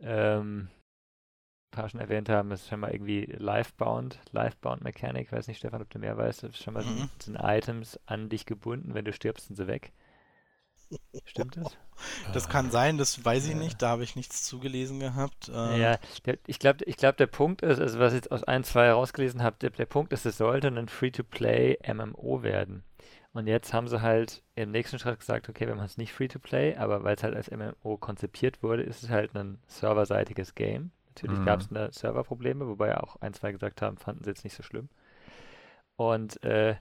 ähm, 0.00 0.68
ein 1.68 1.70
paar 1.70 1.88
schon 1.88 2.00
erwähnt 2.00 2.28
haben, 2.28 2.50
das 2.50 2.62
ist 2.62 2.68
scheinbar 2.68 2.92
irgendwie 2.92 3.24
Lifebound, 3.38 4.18
Lifebound 4.32 4.82
Mechanik. 4.82 5.26
Ich 5.26 5.32
weiß 5.32 5.46
nicht, 5.46 5.58
Stefan, 5.58 5.82
ob 5.82 5.90
du 5.90 6.00
mehr 6.00 6.16
weißt. 6.16 6.42
Das 6.42 6.50
ist 6.50 6.62
scheinbar 6.62 6.82
Mhm. 6.82 6.98
sind, 6.98 7.22
sind 7.22 7.36
Items 7.40 8.00
an 8.06 8.28
dich 8.28 8.46
gebunden. 8.46 8.94
Wenn 8.94 9.04
du 9.04 9.12
stirbst, 9.12 9.46
sind 9.46 9.54
sie 9.56 9.68
weg. 9.68 9.92
Stimmt 11.24 11.56
das? 11.56 11.76
Das 12.32 12.48
kann 12.48 12.70
sein, 12.70 12.98
das 12.98 13.24
weiß 13.24 13.44
ich 13.46 13.52
Ja. 13.52 13.58
nicht, 13.58 13.80
da 13.82 13.88
habe 13.88 14.04
ich 14.04 14.16
nichts 14.16 14.44
zugelesen 14.44 15.00
gehabt. 15.00 15.50
Ähm, 15.52 15.80
Ja, 15.80 15.98
ich 16.46 16.58
glaube, 16.58 16.84
ich 16.84 16.96
glaub, 16.98 17.16
der 17.16 17.26
Punkt 17.26 17.62
ist, 17.62 17.80
also 17.80 17.98
was 17.98 18.12
ich 18.12 18.18
jetzt 18.18 18.30
aus 18.32 18.44
1, 18.44 18.68
2 18.68 18.86
herausgelesen 18.86 19.42
habe, 19.42 19.56
der, 19.60 19.70
der 19.70 19.86
Punkt 19.86 20.12
ist, 20.12 20.26
es 20.26 20.36
sollte 20.38 20.68
ein 20.68 20.88
Free-to-Play 20.88 21.78
MMO 21.94 22.42
werden. 22.42 22.84
Und 23.32 23.46
jetzt 23.46 23.72
haben 23.74 23.88
sie 23.88 24.00
halt 24.02 24.42
im 24.54 24.70
nächsten 24.70 24.98
Schritt 24.98 25.18
gesagt, 25.20 25.48
okay, 25.48 25.66
wir 25.66 25.74
machen 25.74 25.86
es 25.86 25.98
nicht 25.98 26.12
Free-to-Play, 26.12 26.76
aber 26.76 27.02
weil 27.04 27.16
es 27.16 27.22
halt 27.22 27.34
als 27.34 27.50
MMO 27.50 27.96
konzipiert 27.98 28.62
wurde, 28.62 28.82
ist 28.82 29.02
es 29.02 29.10
halt 29.10 29.34
ein 29.34 29.58
serverseitiges 29.66 30.54
Game. 30.54 30.90
Natürlich 31.08 31.40
Mhm. 31.40 31.44
gab 31.44 31.60
es 31.60 31.68
da 31.68 31.90
Serverprobleme, 31.92 32.66
wobei 32.66 32.96
auch 32.98 33.16
ein, 33.20 33.32
zwei 33.34 33.52
gesagt 33.52 33.80
haben, 33.82 33.96
fanden 33.96 34.24
sie 34.24 34.30
jetzt 34.30 34.44
nicht 34.44 34.56
so 34.56 34.62
schlimm. 34.62 34.88
Und 35.96 36.42
äh, 36.44 36.76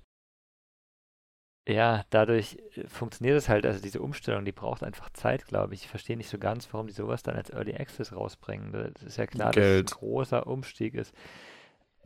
ja, 1.68 2.04
dadurch 2.12 2.58
äh, 2.76 2.88
funktioniert 2.88 3.38
es 3.38 3.50
halt, 3.50 3.66
also 3.66 3.82
diese 3.82 4.02
Umstellung, 4.02 4.46
die 4.46 4.52
braucht 4.52 4.84
einfach 4.84 5.10
Zeit, 5.12 5.46
glaube 5.48 5.74
ich. 5.74 5.84
Ich 5.84 5.90
verstehe 5.90 6.18
nicht 6.18 6.30
so 6.30 6.38
ganz, 6.38 6.68
warum 6.72 6.88
die 6.88 6.94
sowas 6.94 7.24
dann 7.24 7.36
als 7.36 7.50
Early 7.50 7.76
Access 7.76 8.14
rausbringen. 8.14 8.72
Das 8.72 9.04
ist 9.04 9.18
ja 9.18 9.26
klar, 9.28 9.52
dass 9.52 9.64
es 9.64 9.70
Geld. 9.70 9.92
ein 9.92 9.98
großer 10.00 10.48
Umstieg 10.48 10.94
ist. 10.94 11.14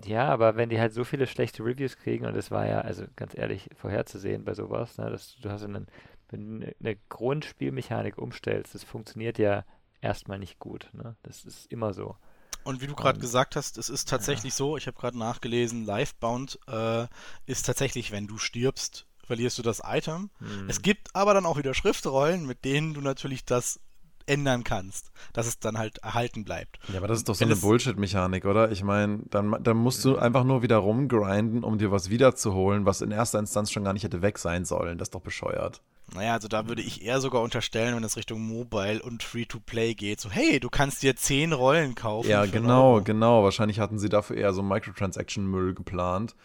Ja, 0.06 0.30
aber 0.30 0.56
wenn 0.56 0.69
die 0.69 0.80
halt 0.80 0.93
so 0.93 1.04
viele 1.04 1.28
schlechte 1.28 1.63
Reviews 1.63 1.98
kriegen, 1.98 2.26
und 2.26 2.34
das 2.34 2.52
war 2.52 2.65
ja, 2.65 2.80
also 2.82 3.04
ganz 3.17 3.38
ehrlich, 3.38 3.69
vorherzusehen 3.76 4.45
bei 4.45 4.54
sowas, 4.54 4.98
ne, 4.98 5.10
dass 5.10 5.36
du 5.41 5.50
hast 5.50 5.63
einen, 5.63 5.88
wenn 6.30 6.60
du 6.60 6.65
eine- 6.65 6.76
eine 6.80 6.95
Grundspielmechanik 7.10 8.17
umstellst, 8.17 8.76
das 8.76 8.86
funktioniert 8.86 9.38
ja 9.38 9.65
erstmal 10.00 10.39
nicht 10.39 10.60
gut, 10.60 10.89
ne? 10.93 11.17
Das 11.24 11.43
ist 11.43 11.69
immer 11.69 11.93
so. 11.93 12.15
Und 12.63 12.82
wie 12.82 12.88
du 12.88 12.95
gerade 12.95 13.19
gesagt 13.19 13.58
hast, 13.58 13.78
es 13.78 13.89
ist 13.89 14.08
tatsächlich 14.08 14.54
so, 14.54 14.78
ich 14.78 14.88
habe 14.88 14.98
gerade 14.98 15.17
nachgelesen, 15.17 15.84
Lifebound 15.86 16.60
äh, 16.67 17.08
ist 17.45 17.65
tatsächlich, 17.65 18.12
wenn 18.13 18.28
du 18.28 18.38
stirbst, 18.38 19.06
verlierst 19.30 19.60
du 19.60 19.62
das 19.62 19.84
Item. 19.86 20.32
Hm. 20.39 20.68
Es 20.68 20.82
gibt 20.82 21.15
aber 21.15 21.36
dann 21.36 21.46
auch 21.46 21.56
wieder 21.56 21.76
Schriftrollen, 21.76 22.48
mit 22.48 22.65
denen 22.65 22.96
du 22.96 23.02
natürlich 23.02 23.46
das 23.46 23.80
ändern 24.26 24.63
kannst, 24.63 25.12
dass 25.34 25.46
es 25.46 25.60
dann 25.60 25.78
halt 25.78 26.00
erhalten 26.00 26.46
bleibt. 26.46 26.80
Ja, 26.92 26.98
aber 26.98 27.08
das 27.08 27.20
ist 27.20 27.30
doch 27.30 27.36
so 27.36 27.42
Wenn 27.42 27.52
eine 27.52 27.60
Bullshit-Mechanik, 27.60 28.46
oder? 28.46 28.72
Ich 28.72 28.84
meine, 28.84 29.20
dann, 29.30 29.56
dann 29.62 29.78
musst 29.78 30.04
du 30.04 30.18
einfach 30.18 30.44
nur 30.44 30.63
wieder 30.63 30.78
rumgrinden, 30.78 31.63
um 31.63 31.78
dir 31.78 31.92
was 31.92 32.10
wiederzuholen, 32.10 32.88
was 32.88 33.02
in 33.02 33.12
erster 33.12 33.38
Instanz 33.38 33.72
schon 33.72 33.84
gar 33.84 33.94
nicht 33.94 34.04
hätte 34.04 34.24
weg 34.24 34.39
sein 34.39 34.65
sollen. 34.65 34.98
Das 34.98 35.10
ist 35.10 35.15
doch 35.15 35.22
bescheuert. 35.22 35.84
Naja, 36.15 36.34
also 36.34 36.48
da 36.48 36.68
würde 36.68 36.82
ich 36.82 37.04
eher 37.04 37.22
sogar 37.22 37.44
unterstellen, 37.44 37.96
wenn 37.96 38.04
es 38.04 38.18
Richtung 38.18 38.42
Mobile 38.42 39.00
und 39.00 39.22
Free-to-Play 39.22 39.94
geht, 39.94 40.20
so 40.20 40.32
hey, 40.32 40.60
du 40.60 40.70
kannst 40.70 41.04
dir 41.04 41.15
zehn 41.15 41.54
Rollen 41.54 41.94
kaufen. 41.94 42.30
Ja, 42.30 42.48
genau, 42.48 43.02
genau. 43.02 43.44
Wahrscheinlich 43.44 43.80
hatten 43.80 44.00
sie 44.00 44.10
dafür 44.10 44.38
eher 44.38 44.54
so 44.54 44.63
Microtransaction-Müll 44.63 45.76
geplant. 45.76 46.36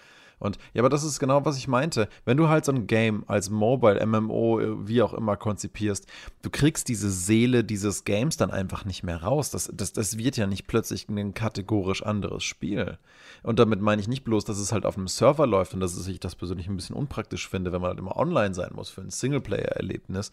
Und 0.44 0.58
ja, 0.74 0.82
aber 0.82 0.90
das 0.90 1.04
ist 1.04 1.18
genau, 1.20 1.42
was 1.46 1.56
ich 1.56 1.68
meinte. 1.68 2.06
Wenn 2.26 2.36
du 2.36 2.48
halt 2.48 2.66
so 2.66 2.72
ein 2.72 2.86
Game 2.86 3.24
als 3.28 3.48
Mobile, 3.48 4.04
MMO, 4.04 4.86
wie 4.86 5.00
auch 5.00 5.14
immer 5.14 5.38
konzipierst, 5.38 6.06
du 6.42 6.50
kriegst 6.50 6.88
diese 6.88 7.10
Seele 7.10 7.64
dieses 7.64 8.04
Games 8.04 8.36
dann 8.36 8.50
einfach 8.50 8.84
nicht 8.84 9.02
mehr 9.02 9.22
raus. 9.22 9.50
Das, 9.50 9.70
das, 9.72 9.94
das 9.94 10.18
wird 10.18 10.36
ja 10.36 10.46
nicht 10.46 10.66
plötzlich 10.66 11.08
ein 11.08 11.32
kategorisch 11.32 12.02
anderes 12.02 12.44
Spiel. 12.44 12.98
Und 13.42 13.58
damit 13.58 13.80
meine 13.80 14.02
ich 14.02 14.08
nicht 14.08 14.24
bloß, 14.24 14.44
dass 14.44 14.58
es 14.58 14.70
halt 14.70 14.84
auf 14.84 14.98
einem 14.98 15.08
Server 15.08 15.46
läuft 15.46 15.72
und 15.72 15.80
dass 15.80 16.06
ich 16.06 16.20
das 16.20 16.34
persönlich 16.36 16.68
ein 16.68 16.76
bisschen 16.76 16.94
unpraktisch 16.94 17.48
finde, 17.48 17.72
wenn 17.72 17.80
man 17.80 17.88
halt 17.88 17.98
immer 17.98 18.16
online 18.16 18.52
sein 18.52 18.72
muss 18.74 18.90
für 18.90 19.00
ein 19.00 19.10
Singleplayer-Erlebnis. 19.10 20.30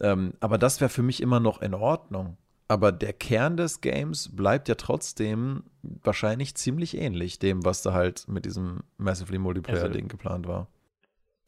Ähm, 0.00 0.34
aber 0.40 0.58
das 0.58 0.80
wäre 0.80 0.88
für 0.88 1.04
mich 1.04 1.22
immer 1.22 1.38
noch 1.38 1.62
in 1.62 1.74
Ordnung. 1.74 2.36
Aber 2.68 2.92
der 2.92 3.14
Kern 3.14 3.56
des 3.56 3.80
Games 3.80 4.28
bleibt 4.36 4.68
ja 4.68 4.74
trotzdem 4.74 5.64
wahrscheinlich 5.82 6.54
ziemlich 6.54 6.98
ähnlich 6.98 7.38
dem, 7.38 7.64
was 7.64 7.80
da 7.80 7.94
halt 7.94 8.28
mit 8.28 8.44
diesem 8.44 8.80
Massively 8.98 9.38
Multiplayer-Ding 9.38 10.04
also, 10.04 10.08
geplant 10.08 10.46
war. 10.46 10.68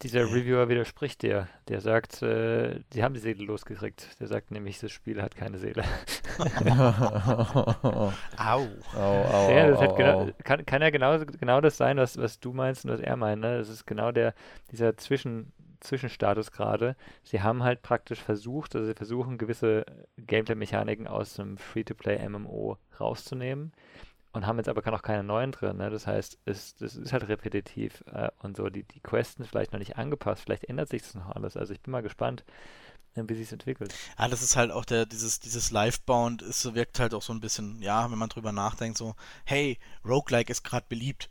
Dieser 0.02 0.22
Reviewer 0.22 0.70
widerspricht 0.70 1.20
dir. 1.20 1.46
Der 1.68 1.82
sagt, 1.82 2.22
äh, 2.22 2.80
sie 2.90 3.04
haben 3.04 3.12
die 3.12 3.20
Seele 3.20 3.44
losgekriegt. 3.44 4.18
Der 4.18 4.28
sagt 4.28 4.50
nämlich, 4.50 4.80
das 4.80 4.92
Spiel 4.92 5.20
hat 5.20 5.36
keine 5.36 5.58
Seele. 5.58 5.84
au. 6.64 8.12
Au, 8.38 8.68
au, 8.96 9.50
ja, 9.50 9.68
das 9.68 9.78
au, 9.78 9.94
genau, 9.94 10.30
kann, 10.42 10.64
kann, 10.64 10.80
ja 10.80 10.88
genau, 10.88 11.18
genau 11.18 11.60
das 11.60 11.76
sein, 11.76 11.98
was, 11.98 12.16
was 12.16 12.40
du 12.40 12.54
meinst 12.54 12.86
und 12.86 12.92
was 12.92 13.00
er 13.00 13.16
meint. 13.16 13.42
Ne? 13.42 13.58
Das 13.58 13.68
ist 13.68 13.86
genau 13.86 14.10
der, 14.10 14.32
dieser 14.72 14.96
Zwischen, 14.96 15.52
Zwischenstatus 15.80 16.52
gerade. 16.52 16.96
Sie 17.22 17.42
haben 17.42 17.62
halt 17.62 17.82
praktisch 17.82 18.20
versucht, 18.20 18.74
also 18.74 18.86
sie 18.86 18.94
versuchen 18.94 19.38
gewisse 19.38 19.84
Gameplay-Mechaniken 20.18 21.06
aus 21.06 21.38
einem 21.38 21.58
Free-to-Play-MMO 21.58 22.78
rauszunehmen 22.98 23.72
und 24.32 24.46
haben 24.46 24.58
jetzt 24.58 24.68
aber 24.68 24.88
noch 24.90 25.02
keine 25.02 25.24
neuen 25.24 25.52
drin. 25.52 25.78
Ne? 25.78 25.90
Das 25.90 26.06
heißt, 26.06 26.38
es, 26.44 26.76
das 26.76 26.96
ist 26.96 27.12
halt 27.12 27.28
repetitiv 27.28 28.04
äh, 28.12 28.30
und 28.42 28.56
so. 28.56 28.68
Die, 28.68 28.84
die 28.84 29.00
Quests 29.00 29.36
sind 29.36 29.46
vielleicht 29.46 29.72
noch 29.72 29.78
nicht 29.78 29.96
angepasst, 29.96 30.42
vielleicht 30.42 30.64
ändert 30.64 30.88
sich 30.88 31.02
das 31.02 31.14
noch 31.14 31.30
alles. 31.30 31.56
Also 31.56 31.72
ich 31.72 31.80
bin 31.80 31.92
mal 31.92 32.02
gespannt, 32.02 32.44
äh, 33.14 33.22
wie 33.26 33.34
sich 33.34 33.46
es 33.46 33.52
entwickelt. 33.52 33.94
Ja, 34.18 34.28
das 34.28 34.42
ist 34.42 34.56
halt 34.56 34.70
auch 34.70 34.84
der, 34.84 35.06
dieses, 35.06 35.40
dieses 35.40 35.70
Live-Bound, 35.70 36.42
es 36.42 36.74
wirkt 36.74 37.00
halt 37.00 37.14
auch 37.14 37.22
so 37.22 37.32
ein 37.32 37.40
bisschen, 37.40 37.82
ja, 37.82 38.10
wenn 38.10 38.18
man 38.18 38.28
drüber 38.28 38.52
nachdenkt, 38.52 38.98
so, 38.98 39.14
hey, 39.44 39.78
Roguelike 40.04 40.50
ist 40.50 40.62
gerade 40.62 40.86
beliebt 40.88 41.30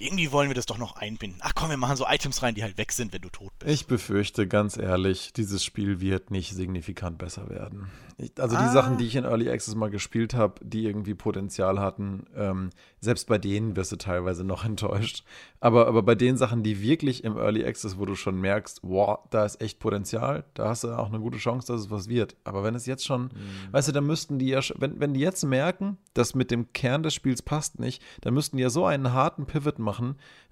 irgendwie 0.00 0.32
wollen 0.32 0.48
wir 0.48 0.54
das 0.54 0.66
doch 0.66 0.78
noch 0.78 0.96
einbinden. 0.96 1.40
Ach 1.42 1.52
komm, 1.54 1.70
wir 1.70 1.76
machen 1.76 1.96
so 1.96 2.06
Items 2.08 2.42
rein, 2.42 2.54
die 2.54 2.62
halt 2.62 2.78
weg 2.78 2.92
sind, 2.92 3.12
wenn 3.12 3.22
du 3.22 3.28
tot 3.28 3.52
bist. 3.58 3.70
Ich 3.70 3.86
befürchte, 3.86 4.48
ganz 4.48 4.76
ehrlich, 4.76 5.32
dieses 5.32 5.64
Spiel 5.64 6.00
wird 6.00 6.30
nicht 6.30 6.52
signifikant 6.52 7.18
besser 7.18 7.48
werden. 7.48 7.90
Ich, 8.16 8.32
also 8.40 8.56
ah. 8.56 8.66
die 8.66 8.72
Sachen, 8.72 8.96
die 8.96 9.06
ich 9.06 9.16
in 9.16 9.24
Early 9.24 9.50
Access 9.50 9.74
mal 9.74 9.90
gespielt 9.90 10.34
habe, 10.34 10.54
die 10.64 10.84
irgendwie 10.84 11.14
Potenzial 11.14 11.80
hatten, 11.80 12.26
ähm, 12.36 12.70
selbst 13.00 13.28
bei 13.28 13.38
denen 13.38 13.76
wirst 13.76 13.92
du 13.92 13.96
teilweise 13.96 14.44
noch 14.44 14.64
enttäuscht. 14.64 15.24
Aber, 15.60 15.86
aber 15.86 16.02
bei 16.02 16.14
den 16.14 16.36
Sachen, 16.36 16.62
die 16.62 16.82
wirklich 16.82 17.24
im 17.24 17.36
Early 17.36 17.64
Access, 17.64 17.98
wo 17.98 18.04
du 18.04 18.14
schon 18.14 18.40
merkst, 18.40 18.80
wow, 18.82 19.20
da 19.30 19.44
ist 19.44 19.60
echt 19.60 19.78
Potenzial, 19.78 20.44
da 20.54 20.68
hast 20.68 20.84
du 20.84 20.96
auch 20.96 21.08
eine 21.08 21.20
gute 21.20 21.38
Chance, 21.38 21.72
dass 21.72 21.82
es 21.82 21.90
was 21.90 22.08
wird. 22.08 22.36
Aber 22.44 22.64
wenn 22.64 22.74
es 22.74 22.86
jetzt 22.86 23.06
schon, 23.06 23.24
mhm. 23.24 23.72
weißt 23.72 23.88
du, 23.88 23.92
dann 23.92 24.06
müssten 24.06 24.38
die 24.38 24.48
ja, 24.48 24.60
wenn, 24.76 25.00
wenn 25.00 25.14
die 25.14 25.20
jetzt 25.20 25.44
merken, 25.44 25.98
dass 26.14 26.34
mit 26.34 26.50
dem 26.50 26.72
Kern 26.72 27.02
des 27.02 27.14
Spiels 27.14 27.42
passt 27.42 27.78
nicht, 27.80 28.02
dann 28.20 28.34
müssten 28.34 28.56
die 28.56 28.62
ja 28.62 28.70
so 28.70 28.84
einen 28.86 29.12
harten 29.12 29.46
Pivot 29.46 29.78
machen, 29.78 29.83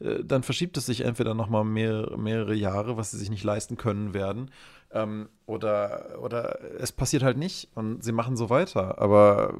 äh, 0.01 0.25
dann 0.25 0.43
verschiebt 0.43 0.77
es 0.77 0.87
sich 0.87 1.03
entweder 1.03 1.35
nochmal 1.35 1.65
mehr, 1.65 2.17
mehrere 2.17 2.55
Jahre, 2.55 2.97
was 2.97 3.11
sie 3.11 3.19
sich 3.19 3.31
nicht 3.31 3.45
leisten 3.45 3.77
können 3.77 4.15
werden, 4.15 4.51
ähm, 4.93 5.29
oder, 5.47 6.19
oder 6.21 6.59
es 6.79 6.93
passiert 6.93 7.23
halt 7.23 7.39
nicht 7.39 7.69
und 7.75 8.03
sie 8.03 8.13
machen 8.13 8.37
so 8.37 8.51
weiter. 8.51 9.01
Aber, 9.01 9.55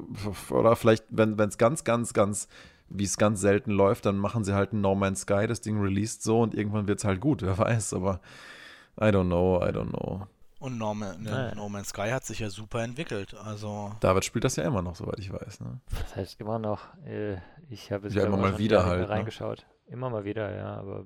oder 0.49 0.75
vielleicht, 0.75 1.05
wenn 1.09 1.39
es 1.39 1.57
ganz, 1.57 1.83
ganz, 1.83 2.13
ganz, 2.13 2.47
wie 2.89 3.05
es 3.05 3.17
ganz 3.17 3.41
selten 3.41 3.71
läuft, 3.71 4.05
dann 4.05 4.17
machen 4.17 4.43
sie 4.43 4.53
halt 4.53 4.73
ein 4.73 4.81
No 4.81 4.95
Man's 4.95 5.21
Sky, 5.21 5.47
das 5.47 5.61
Ding 5.61 5.81
released 5.81 6.23
so 6.23 6.41
und 6.41 6.53
irgendwann 6.53 6.87
wird 6.87 6.99
es 6.99 7.05
halt 7.05 7.21
gut, 7.21 7.41
wer 7.41 7.57
weiß, 7.57 7.93
aber 7.93 8.19
I 8.99 9.05
don't 9.05 9.25
know, 9.25 9.59
I 9.61 9.69
don't 9.71 9.89
know. 9.89 10.27
Und 10.63 10.77
no, 10.77 10.93
Man, 10.93 11.21
ne, 11.21 11.51
no 11.57 11.67
Man's 11.67 11.89
Sky 11.89 12.11
hat 12.11 12.23
sich 12.23 12.39
ja 12.39 12.49
super 12.49 12.81
entwickelt. 12.83 13.33
Also 13.33 13.93
David 13.99 14.23
spielt 14.23 14.45
das 14.45 14.55
ja 14.55 14.63
immer 14.63 14.81
noch, 14.81 14.95
soweit 14.95 15.19
ich 15.19 15.29
weiß. 15.29 15.59
Ne? 15.59 15.81
Das 15.89 16.15
heißt 16.15 16.39
immer 16.39 16.57
noch. 16.57 16.95
Äh, 17.05 17.35
ich 17.69 17.91
habe 17.91 18.07
es 18.07 18.13
ja 18.13 18.25
immer 18.25 18.37
mal 18.37 18.57
wieder 18.57 18.85
halt. 18.85 19.01
Ne? 19.01 19.09
Reingeschaut. 19.09 19.57
Ne? 19.57 19.93
Immer 19.93 20.09
mal 20.09 20.23
wieder, 20.23 20.55
ja. 20.55 20.77
Aber 20.77 21.05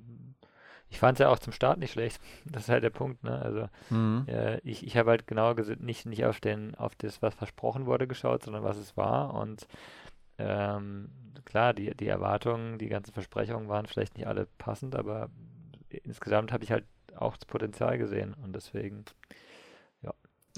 ich 0.90 1.00
fand 1.00 1.16
es 1.16 1.24
ja 1.24 1.30
auch 1.30 1.40
zum 1.40 1.54
Start 1.54 1.80
nicht 1.80 1.94
schlecht. 1.94 2.22
Das 2.46 2.64
ist 2.64 2.70
halt 2.70 2.84
der 2.84 2.92
Punkt. 2.92 3.24
Ne? 3.24 3.42
Also 3.42 3.68
mhm. 3.90 4.28
äh, 4.28 4.60
ich, 4.60 4.86
ich 4.86 4.96
habe 4.96 5.10
halt 5.10 5.26
genau 5.26 5.56
nicht, 5.80 6.06
nicht 6.06 6.24
auf, 6.26 6.40
den, 6.40 6.76
auf 6.76 6.94
das, 6.94 7.24
was 7.24 7.34
versprochen 7.34 7.88
wurde, 7.88 8.06
geschaut, 8.06 8.44
sondern 8.44 8.64
was 8.64 8.78
es 8.78 8.96
war. 8.96 9.34
Und 9.34 9.68
ähm, 10.38 11.10
klar, 11.46 11.74
die, 11.74 11.98
die 11.98 12.08
Erwartungen, 12.08 12.78
die 12.78 12.90
ganzen 12.90 13.12
Versprechungen 13.12 13.70
waren 13.70 13.88
vielleicht 13.88 14.18
nicht 14.18 14.28
alle 14.28 14.46
passend, 14.60 14.96
aber 14.96 15.32
insgesamt 15.90 16.52
habe 16.52 16.64
ich 16.64 16.72
halt 16.72 16.86
auch 17.16 17.36
das 17.38 17.48
Potenzial 17.48 17.98
gesehen. 17.98 18.36
Und 18.44 18.56
deswegen 18.56 19.06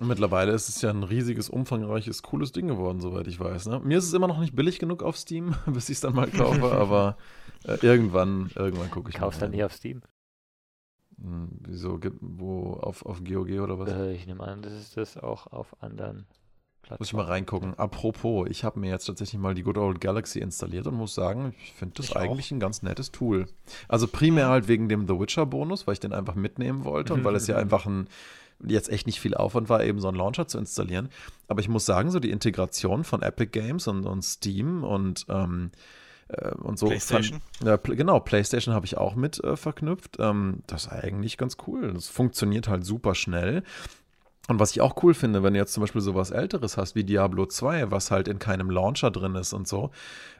Mittlerweile 0.01 0.51
ist 0.51 0.69
es 0.69 0.81
ja 0.81 0.89
ein 0.89 1.03
riesiges, 1.03 1.49
umfangreiches, 1.49 2.23
cooles 2.23 2.51
Ding 2.51 2.67
geworden, 2.67 3.01
soweit 3.01 3.27
ich 3.27 3.39
weiß. 3.39 3.67
Ne? 3.67 3.79
Mir 3.83 3.97
ist 3.97 4.05
es 4.05 4.13
immer 4.13 4.27
noch 4.27 4.39
nicht 4.39 4.55
billig 4.55 4.79
genug 4.79 5.03
auf 5.03 5.17
Steam, 5.17 5.55
bis 5.67 5.89
ich 5.89 5.95
es 5.95 6.01
dann 6.01 6.15
mal 6.15 6.29
kaufe, 6.29 6.71
aber 6.71 7.17
äh, 7.65 7.77
irgendwann, 7.81 8.51
irgendwann 8.55 8.91
gucke 8.91 9.09
ich 9.09 9.15
Kaufst 9.15 9.19
mal. 9.19 9.25
Kaufst 9.25 9.41
dann 9.41 9.51
nicht 9.51 9.63
auf 9.63 9.73
Steam? 9.73 10.01
Hm, 11.21 11.49
wieso? 11.61 11.99
Wo? 12.21 12.73
Auf, 12.73 13.05
auf 13.05 13.23
GOG 13.23 13.59
oder 13.59 13.79
was? 13.79 13.91
Äh, 13.91 14.13
ich 14.13 14.25
nehme 14.27 14.43
an, 14.43 14.61
das 14.61 14.73
ist 14.73 14.97
das 14.97 15.17
auch 15.17 15.47
auf 15.47 15.81
anderen 15.81 16.25
Plattformen. 16.81 16.99
Muss 16.99 17.07
ich 17.07 17.13
mal 17.13 17.25
reingucken. 17.25 17.77
Apropos, 17.77 18.47
ich 18.49 18.63
habe 18.63 18.79
mir 18.79 18.89
jetzt 18.89 19.05
tatsächlich 19.05 19.39
mal 19.39 19.53
die 19.53 19.63
Good 19.63 19.77
Old 19.77 20.01
Galaxy 20.01 20.39
installiert 20.39 20.87
und 20.87 20.95
muss 20.95 21.13
sagen, 21.13 21.53
ich 21.61 21.73
finde 21.73 21.95
das 21.95 22.07
ich 22.07 22.15
eigentlich 22.15 22.47
auch. 22.47 22.51
ein 22.51 22.59
ganz 22.59 22.81
nettes 22.83 23.11
Tool. 23.11 23.47
Also 23.87 24.07
primär 24.07 24.47
halt 24.47 24.67
wegen 24.67 24.87
dem 24.89 25.07
The 25.07 25.19
Witcher-Bonus, 25.19 25.87
weil 25.87 25.93
ich 25.93 25.99
den 25.99 26.13
einfach 26.13 26.35
mitnehmen 26.35 26.85
wollte 26.85 27.13
und 27.13 27.23
weil 27.25 27.35
es 27.35 27.47
ja 27.47 27.57
einfach 27.57 27.85
ein 27.85 28.07
jetzt 28.65 28.89
echt 28.89 29.07
nicht 29.07 29.19
viel 29.19 29.35
Aufwand 29.35 29.69
war, 29.69 29.83
eben 29.83 29.99
so 29.99 30.07
einen 30.07 30.17
Launcher 30.17 30.47
zu 30.47 30.57
installieren. 30.57 31.09
Aber 31.47 31.61
ich 31.61 31.69
muss 31.69 31.85
sagen, 31.85 32.11
so 32.11 32.19
die 32.19 32.31
Integration 32.31 33.03
von 33.03 33.21
Epic 33.21 33.51
Games 33.51 33.87
und, 33.87 34.05
und 34.05 34.23
Steam 34.23 34.83
und 34.83 35.25
ähm, 35.29 35.71
äh, 36.29 36.51
und 36.55 36.79
so. 36.79 36.87
PlayStation? 36.87 37.41
Fand, 37.59 37.67
ja, 37.67 37.77
genau, 37.77 38.19
PlayStation 38.19 38.73
habe 38.73 38.85
ich 38.85 38.97
auch 38.97 39.15
mit 39.15 39.43
äh, 39.43 39.57
verknüpft. 39.57 40.17
Ähm, 40.19 40.63
das 40.67 40.85
ist 40.85 40.91
eigentlich 40.91 41.37
ganz 41.37 41.57
cool. 41.67 41.93
Das 41.93 42.07
funktioniert 42.07 42.67
halt 42.67 42.85
super 42.85 43.15
schnell. 43.15 43.63
Und 44.49 44.59
was 44.59 44.71
ich 44.71 44.81
auch 44.81 45.03
cool 45.03 45.13
finde, 45.13 45.43
wenn 45.43 45.53
du 45.53 45.59
jetzt 45.59 45.73
zum 45.73 45.81
Beispiel 45.81 46.01
sowas 46.01 46.31
Älteres 46.31 46.75
hast 46.75 46.95
wie 46.95 47.03
Diablo 47.03 47.45
2, 47.45 47.91
was 47.91 48.09
halt 48.09 48.27
in 48.27 48.39
keinem 48.39 48.71
Launcher 48.71 49.11
drin 49.11 49.35
ist 49.35 49.53
und 49.53 49.67
so, 49.67 49.91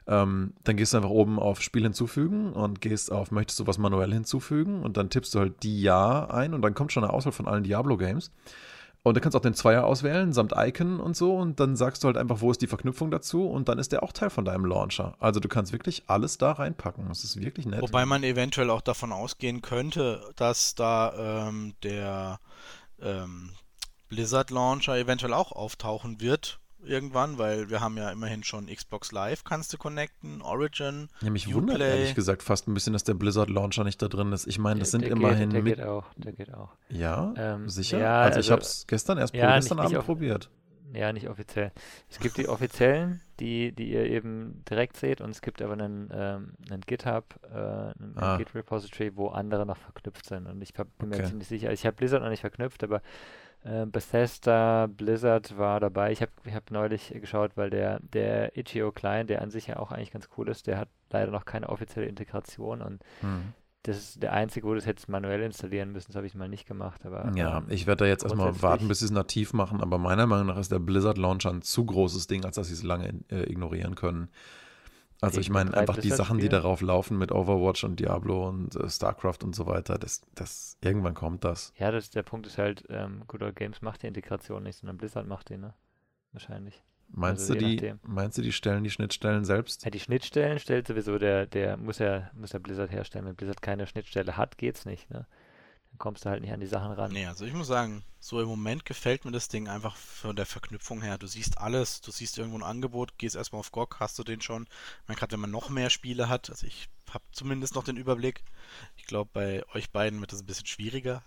ähm, 0.08 0.52
dann 0.64 0.76
gehst 0.76 0.92
du 0.92 0.96
einfach 0.96 1.10
oben 1.10 1.38
auf 1.38 1.62
Spiel 1.62 1.84
hinzufügen 1.84 2.52
und 2.52 2.80
gehst 2.80 3.12
auf, 3.12 3.30
möchtest 3.30 3.60
du 3.60 3.68
was 3.68 3.78
manuell 3.78 4.12
hinzufügen 4.12 4.82
und 4.82 4.96
dann 4.96 5.10
tippst 5.10 5.32
du 5.32 5.38
halt 5.38 5.62
die 5.62 5.80
Ja 5.80 6.28
ein 6.28 6.54
und 6.54 6.62
dann 6.62 6.74
kommt 6.74 6.90
schon 6.90 7.04
eine 7.04 7.12
Auswahl 7.12 7.32
von 7.32 7.46
allen 7.46 7.62
Diablo-Games. 7.62 8.32
Und 9.04 9.16
du 9.16 9.20
kannst 9.20 9.36
auch 9.36 9.42
den 9.42 9.54
Zweier 9.54 9.84
auswählen, 9.84 10.32
samt 10.32 10.54
Icon 10.56 10.98
und 10.98 11.16
so. 11.16 11.36
Und 11.36 11.60
dann 11.60 11.76
sagst 11.76 12.02
du 12.02 12.08
halt 12.08 12.16
einfach, 12.16 12.40
wo 12.40 12.50
ist 12.50 12.60
die 12.60 12.66
Verknüpfung 12.66 13.12
dazu. 13.12 13.48
Und 13.48 13.68
dann 13.68 13.78
ist 13.78 13.92
der 13.92 14.02
auch 14.02 14.12
Teil 14.12 14.28
von 14.28 14.44
deinem 14.44 14.66
Launcher. 14.66 15.14
Also 15.20 15.38
du 15.38 15.48
kannst 15.48 15.72
wirklich 15.72 16.02
alles 16.08 16.36
da 16.36 16.52
reinpacken. 16.52 17.08
Das 17.08 17.24
ist 17.24 17.40
wirklich 17.40 17.64
nett. 17.64 17.80
Wobei 17.80 18.04
man 18.04 18.24
eventuell 18.24 18.68
auch 18.68 18.82
davon 18.82 19.12
ausgehen 19.12 19.62
könnte, 19.62 20.20
dass 20.36 20.74
da 20.74 21.48
ähm, 21.48 21.74
der 21.82 22.40
ähm, 23.00 23.52
Blizzard 24.10 24.50
Launcher 24.50 24.98
eventuell 24.98 25.32
auch 25.32 25.52
auftauchen 25.52 26.20
wird 26.20 26.60
irgendwann, 26.82 27.38
weil 27.38 27.70
wir 27.70 27.80
haben 27.80 27.96
ja 27.96 28.10
immerhin 28.10 28.42
schon 28.42 28.66
Xbox 28.66 29.12
Live 29.12 29.44
kannst 29.44 29.72
du 29.72 29.78
connecten, 29.78 30.42
Origin. 30.42 31.08
Ja, 31.20 31.30
mich 31.30 31.46
Uplay. 31.46 31.56
wundert 31.56 31.80
ehrlich 31.80 32.14
gesagt 32.14 32.42
fast 32.42 32.68
ein 32.68 32.74
bisschen, 32.74 32.92
dass 32.92 33.04
der 33.04 33.14
Blizzard 33.14 33.50
Launcher 33.50 33.84
nicht 33.84 34.00
da 34.02 34.08
drin 34.08 34.32
ist. 34.32 34.46
Ich 34.46 34.58
meine, 34.58 34.80
das 34.80 34.90
der, 34.90 35.00
sind 35.00 35.08
der 35.08 35.16
immerhin. 35.16 35.50
Geht, 35.50 35.66
der 35.66 35.76
geht 35.76 35.82
auch, 35.84 36.04
der 36.16 36.32
geht 36.32 36.54
auch. 36.54 36.70
Ja, 36.88 37.34
ähm, 37.36 37.68
sicher. 37.68 37.98
Ja, 37.98 38.20
also, 38.22 38.36
also, 38.36 38.40
ich 38.40 38.50
habe 38.50 38.62
es 38.62 38.86
gestern 38.86 39.18
erst 39.18 39.34
ja, 39.34 39.56
gestern 39.56 39.76
nicht, 39.76 39.84
Abend 39.84 39.96
nicht 39.96 40.06
probiert. 40.06 40.50
Ja, 40.92 41.12
nicht 41.12 41.28
offiziell. 41.28 41.70
Es 42.08 42.18
gibt 42.18 42.36
die 42.36 42.48
offiziellen, 42.48 43.20
die, 43.38 43.70
die 43.70 43.92
ihr 43.92 44.06
eben 44.06 44.64
direkt 44.68 44.96
seht, 44.96 45.20
und 45.20 45.30
es 45.30 45.40
gibt 45.40 45.62
aber 45.62 45.74
einen, 45.74 46.10
ähm, 46.12 46.54
einen 46.68 46.80
GitHub, 46.80 47.38
äh, 47.44 47.56
einen, 47.56 48.14
ah. 48.16 48.36
Git 48.38 48.54
Repository, 48.56 49.12
wo 49.14 49.28
andere 49.28 49.64
noch 49.66 49.76
verknüpft 49.76 50.26
sind. 50.26 50.48
Und 50.48 50.60
ich 50.62 50.72
bin 50.72 50.86
okay. 50.98 51.06
mir 51.06 51.24
ziemlich 51.24 51.46
sicher, 51.46 51.72
ich 51.72 51.86
habe 51.86 51.94
Blizzard 51.96 52.22
noch 52.22 52.30
nicht 52.30 52.40
verknüpft, 52.40 52.82
aber 52.82 53.02
äh, 53.64 53.84
Bethesda, 53.86 54.86
Blizzard 54.86 55.58
war 55.58 55.80
dabei. 55.80 56.12
Ich 56.12 56.22
habe 56.22 56.32
ich 56.44 56.54
hab 56.54 56.70
neulich 56.70 57.12
geschaut, 57.20 57.52
weil 57.56 57.70
der, 57.70 58.00
der 58.00 58.56
Itch.io 58.56 58.90
Client, 58.92 59.28
der 59.28 59.42
an 59.42 59.50
sich 59.50 59.66
ja 59.66 59.78
auch 59.78 59.92
eigentlich 59.92 60.12
ganz 60.12 60.28
cool 60.36 60.48
ist, 60.48 60.66
der 60.66 60.78
hat 60.78 60.88
leider 61.10 61.30
noch 61.30 61.44
keine 61.44 61.68
offizielle 61.68 62.06
Integration 62.06 62.80
und 62.80 63.02
hm. 63.20 63.52
das 63.82 63.98
ist 63.98 64.22
der 64.22 64.32
einzige, 64.32 64.66
wo 64.66 64.72
du 64.72 64.78
es 64.78 64.86
hättest 64.86 65.08
manuell 65.10 65.42
installieren 65.42 65.92
müssen. 65.92 66.08
Das 66.08 66.16
habe 66.16 66.26
ich 66.26 66.34
mal 66.34 66.48
nicht 66.48 66.66
gemacht. 66.66 67.04
Aber, 67.04 67.32
Ja, 67.34 67.58
ähm, 67.58 67.66
ich 67.68 67.86
werde 67.86 68.04
da 68.04 68.08
jetzt 68.08 68.24
erstmal 68.24 68.62
warten, 68.62 68.88
bis 68.88 69.00
sie 69.00 69.06
es 69.06 69.10
nativ 69.10 69.52
machen, 69.52 69.82
aber 69.82 69.98
meiner 69.98 70.26
Meinung 70.26 70.46
nach 70.46 70.58
ist 70.58 70.72
der 70.72 70.78
Blizzard 70.78 71.18
Launcher 71.18 71.50
ein 71.50 71.62
zu 71.62 71.84
großes 71.84 72.28
Ding, 72.28 72.46
als 72.46 72.56
dass 72.56 72.68
sie 72.68 72.74
es 72.74 72.82
lange 72.82 73.12
äh, 73.30 73.42
ignorieren 73.42 73.94
können. 73.94 74.30
Also 75.20 75.40
ich 75.40 75.50
meine, 75.50 75.74
einfach 75.76 75.98
die 75.98 76.10
Sachen, 76.10 76.38
die 76.38 76.48
darauf 76.48 76.80
laufen 76.80 77.18
mit 77.18 77.30
Overwatch 77.30 77.84
und 77.84 78.00
Diablo 78.00 78.48
und 78.48 78.74
äh, 78.76 78.88
StarCraft 78.88 79.38
und 79.42 79.54
so 79.54 79.66
weiter, 79.66 79.98
das, 79.98 80.22
das, 80.34 80.78
irgendwann 80.80 81.14
kommt 81.14 81.44
das. 81.44 81.72
Ja, 81.76 81.90
das, 81.90 82.10
der 82.10 82.22
Punkt 82.22 82.46
ist 82.46 82.58
halt, 82.58 82.84
ähm, 82.88 83.24
Good 83.26 83.42
Old 83.42 83.56
Games 83.56 83.82
macht 83.82 84.02
die 84.02 84.06
Integration 84.06 84.62
nicht, 84.62 84.78
sondern 84.78 84.96
Blizzard 84.96 85.26
macht 85.26 85.50
die, 85.50 85.58
ne? 85.58 85.74
Wahrscheinlich. 86.32 86.82
Meinst 87.08 87.50
Also 87.50 87.54
du, 87.54 87.58
die, 87.60 87.74
nachdem. 87.74 88.00
meinst 88.02 88.38
du, 88.38 88.42
die 88.42 88.52
stellen 88.52 88.84
die 88.84 88.90
Schnittstellen 88.90 89.44
selbst? 89.44 89.84
Ja, 89.84 89.90
die 89.90 90.00
Schnittstellen 90.00 90.58
stellt 90.58 90.86
sowieso 90.86 91.18
der, 91.18 91.46
der 91.46 91.76
muss 91.76 91.98
ja, 91.98 92.30
muss 92.34 92.50
der 92.50 92.60
Blizzard 92.60 92.90
herstellen. 92.92 93.26
Wenn 93.26 93.34
Blizzard 93.34 93.62
keine 93.62 93.86
Schnittstelle 93.86 94.36
hat, 94.36 94.58
geht's 94.58 94.84
nicht, 94.86 95.10
ne? 95.10 95.26
Kommst 96.00 96.24
du 96.24 96.30
halt 96.30 96.40
nicht 96.40 96.50
an 96.50 96.60
die 96.60 96.66
Sachen 96.66 96.92
ran. 96.92 97.12
Nee, 97.12 97.26
also 97.26 97.44
ich 97.44 97.52
muss 97.52 97.66
sagen, 97.66 98.02
so 98.20 98.40
im 98.40 98.48
Moment 98.48 98.86
gefällt 98.86 99.26
mir 99.26 99.32
das 99.32 99.48
Ding 99.48 99.68
einfach 99.68 99.96
von 99.96 100.34
der 100.34 100.46
Verknüpfung 100.46 101.02
her. 101.02 101.18
Du 101.18 101.26
siehst 101.26 101.58
alles, 101.58 102.00
du 102.00 102.10
siehst 102.10 102.38
irgendwo 102.38 102.56
ein 102.56 102.62
Angebot, 102.62 103.18
gehst 103.18 103.36
erstmal 103.36 103.60
auf 103.60 103.70
GOG, 103.70 103.98
hast 104.00 104.18
du 104.18 104.24
den 104.24 104.40
schon. 104.40 104.62
Ich 105.02 105.08
meine, 105.08 105.18
gerade 105.18 105.32
wenn 105.32 105.40
man 105.40 105.50
noch 105.50 105.68
mehr 105.68 105.90
Spiele 105.90 106.30
hat, 106.30 106.48
also 106.48 106.66
ich 106.66 106.88
habe 107.10 107.22
zumindest 107.32 107.74
noch 107.74 107.84
den 107.84 107.98
Überblick. 107.98 108.44
Ich 108.96 109.04
glaube, 109.04 109.28
bei 109.34 109.62
euch 109.74 109.90
beiden 109.90 110.20
wird 110.20 110.32
das 110.32 110.40
ein 110.40 110.46
bisschen 110.46 110.64
schwieriger. 110.64 111.22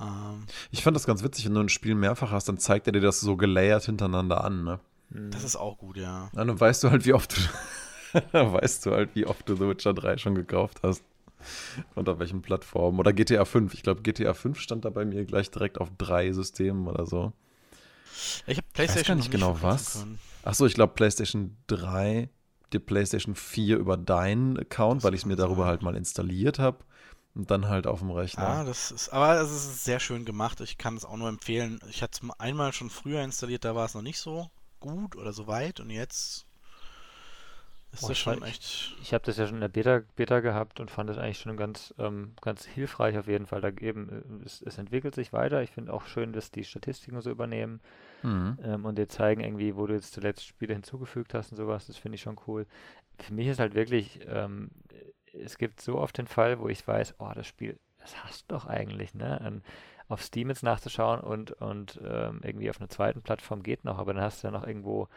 Ähm, 0.00 0.48
Ich 0.72 0.82
fand 0.82 0.96
das 0.96 1.06
ganz 1.06 1.22
witzig, 1.22 1.46
wenn 1.46 1.54
du 1.54 1.60
ein 1.60 1.68
Spiel 1.68 1.94
mehrfach 1.94 2.32
hast, 2.32 2.48
dann 2.48 2.58
zeigt 2.58 2.88
er 2.88 2.92
dir 2.92 3.00
das 3.00 3.20
so 3.20 3.36
gelayert 3.36 3.84
hintereinander 3.84 4.42
an, 4.42 4.64
ne? 4.64 4.80
Hm. 5.12 5.30
das 5.30 5.44
ist 5.44 5.54
auch 5.54 5.78
gut, 5.78 5.96
ja. 5.96 6.28
Ja, 6.34 6.44
dann 6.44 6.58
weißt 6.58 6.82
du 6.82 6.90
halt, 6.90 7.06
wie 7.06 7.12
oft 7.12 7.36
du, 7.36 8.22
weißt 8.32 8.86
du 8.86 8.90
halt, 8.90 9.14
wie 9.14 9.26
oft 9.26 9.48
du 9.48 9.54
The 9.54 9.68
Witcher 9.68 9.94
3 9.94 10.18
schon 10.18 10.34
gekauft 10.34 10.80
hast. 10.82 11.04
Und 11.94 12.08
auf 12.08 12.18
welchen 12.18 12.42
Plattformen. 12.42 12.98
Oder 12.98 13.12
GTA 13.12 13.44
5. 13.44 13.74
Ich 13.74 13.82
glaube, 13.82 14.02
GTA 14.02 14.34
5 14.34 14.58
stand 14.58 14.84
da 14.84 14.90
bei 14.90 15.04
mir 15.04 15.24
gleich 15.24 15.50
direkt 15.50 15.80
auf 15.80 15.90
drei 15.98 16.32
Systemen 16.32 16.86
oder 16.86 17.06
so. 17.06 17.32
Ich 18.46 18.56
habe 18.58 18.66
weiß 18.66 18.72
PlayStation 18.74 19.16
gar 19.16 19.22
nicht 19.22 19.30
genau 19.30 19.56
was. 19.62 20.04
Achso, 20.42 20.66
ich 20.66 20.74
glaube 20.74 20.94
PlayStation 20.94 21.56
3, 21.68 22.28
die 22.72 22.78
PlayStation 22.78 23.34
4 23.34 23.78
über 23.78 23.96
deinen 23.96 24.58
Account, 24.58 24.98
Das 24.98 25.04
weil 25.04 25.14
ich 25.14 25.20
es 25.22 25.26
mir 25.26 25.36
darüber 25.36 25.62
sein. 25.62 25.68
halt 25.68 25.82
mal 25.82 25.96
installiert 25.96 26.58
habe. 26.58 26.78
Und 27.34 27.50
dann 27.52 27.68
halt 27.68 27.86
auf 27.86 28.00
dem 28.00 28.10
Rechner. 28.10 28.42
Ja, 28.42 28.64
das 28.64 28.90
ist, 28.90 29.10
aber 29.10 29.40
es 29.40 29.52
ist 29.52 29.84
sehr 29.84 30.00
schön 30.00 30.24
gemacht. 30.24 30.60
Ich 30.60 30.78
kann 30.78 30.96
es 30.96 31.04
auch 31.04 31.16
nur 31.16 31.28
empfehlen. 31.28 31.78
Ich 31.88 32.02
hatte 32.02 32.14
es 32.14 32.22
mal 32.22 32.34
einmal 32.38 32.72
schon 32.72 32.90
früher 32.90 33.22
installiert, 33.22 33.64
da 33.64 33.76
war 33.76 33.86
es 33.86 33.94
noch 33.94 34.02
nicht 34.02 34.18
so 34.18 34.50
gut 34.80 35.14
oder 35.14 35.32
so 35.32 35.46
weit 35.46 35.78
und 35.78 35.90
jetzt 35.90 36.46
ist 37.92 38.02
Boah, 38.02 38.08
das 38.08 38.16
ich 38.16 38.18
schon 38.18 38.42
echt. 38.42 38.96
Ich 39.02 39.12
habe 39.14 39.24
das 39.24 39.36
ja 39.36 39.46
schon 39.46 39.56
in 39.56 39.60
der 39.62 39.68
Beta, 39.68 40.02
Beta 40.16 40.40
gehabt 40.40 40.80
und 40.80 40.90
fand 40.90 41.10
das 41.10 41.18
eigentlich 41.18 41.38
schon 41.40 41.56
ganz, 41.56 41.94
ähm, 41.98 42.34
ganz 42.40 42.64
hilfreich 42.64 43.18
auf 43.18 43.26
jeden 43.26 43.46
Fall. 43.46 43.60
Da 43.60 43.68
eben, 43.70 44.08
äh, 44.42 44.44
es, 44.46 44.62
es 44.62 44.78
entwickelt 44.78 45.14
sich 45.14 45.32
weiter. 45.32 45.62
Ich 45.62 45.70
finde 45.70 45.92
auch 45.92 46.06
schön, 46.06 46.32
dass 46.32 46.50
die 46.50 46.64
Statistiken 46.64 47.20
so 47.20 47.30
übernehmen 47.30 47.80
Mhm. 48.22 48.58
ähm, 48.62 48.84
und 48.84 48.98
dir 48.98 49.08
zeigen 49.08 49.40
irgendwie, 49.40 49.76
wo 49.76 49.86
du 49.86 49.94
jetzt 49.94 50.12
zuletzt 50.12 50.44
Spiele 50.46 50.74
hinzugefügt 50.74 51.32
hast 51.34 51.52
und 51.52 51.56
sowas. 51.56 51.86
Das 51.86 51.96
finde 51.96 52.16
ich 52.16 52.22
schon 52.22 52.38
cool. 52.46 52.66
Für 53.18 53.32
mich 53.32 53.46
ist 53.46 53.60
halt 53.60 53.74
wirklich, 53.74 54.20
ähm, 54.28 54.70
es 55.32 55.58
gibt 55.58 55.80
so 55.80 55.98
oft 55.98 56.18
den 56.18 56.26
Fall, 56.26 56.58
wo 56.60 56.68
ich 56.68 56.86
weiß, 56.86 57.14
oh, 57.18 57.30
das 57.34 57.46
Spiel, 57.46 57.78
das 57.98 58.22
hast 58.24 58.42
du 58.50 58.54
doch 58.54 58.66
eigentlich, 58.66 59.14
ne? 59.14 59.40
Und 59.46 59.62
auf 60.08 60.22
Steam 60.22 60.48
jetzt 60.48 60.62
nachzuschauen 60.64 61.20
und, 61.20 61.52
und 61.52 62.00
ähm, 62.04 62.40
irgendwie 62.42 62.68
auf 62.68 62.80
einer 62.80 62.88
zweiten 62.88 63.22
Plattform 63.22 63.62
geht 63.62 63.84
noch, 63.84 63.98
aber 63.98 64.12
dann 64.12 64.22
hast 64.24 64.42
du 64.42 64.48
ja 64.48 64.50
noch 64.50 64.66
irgendwo 64.66 65.08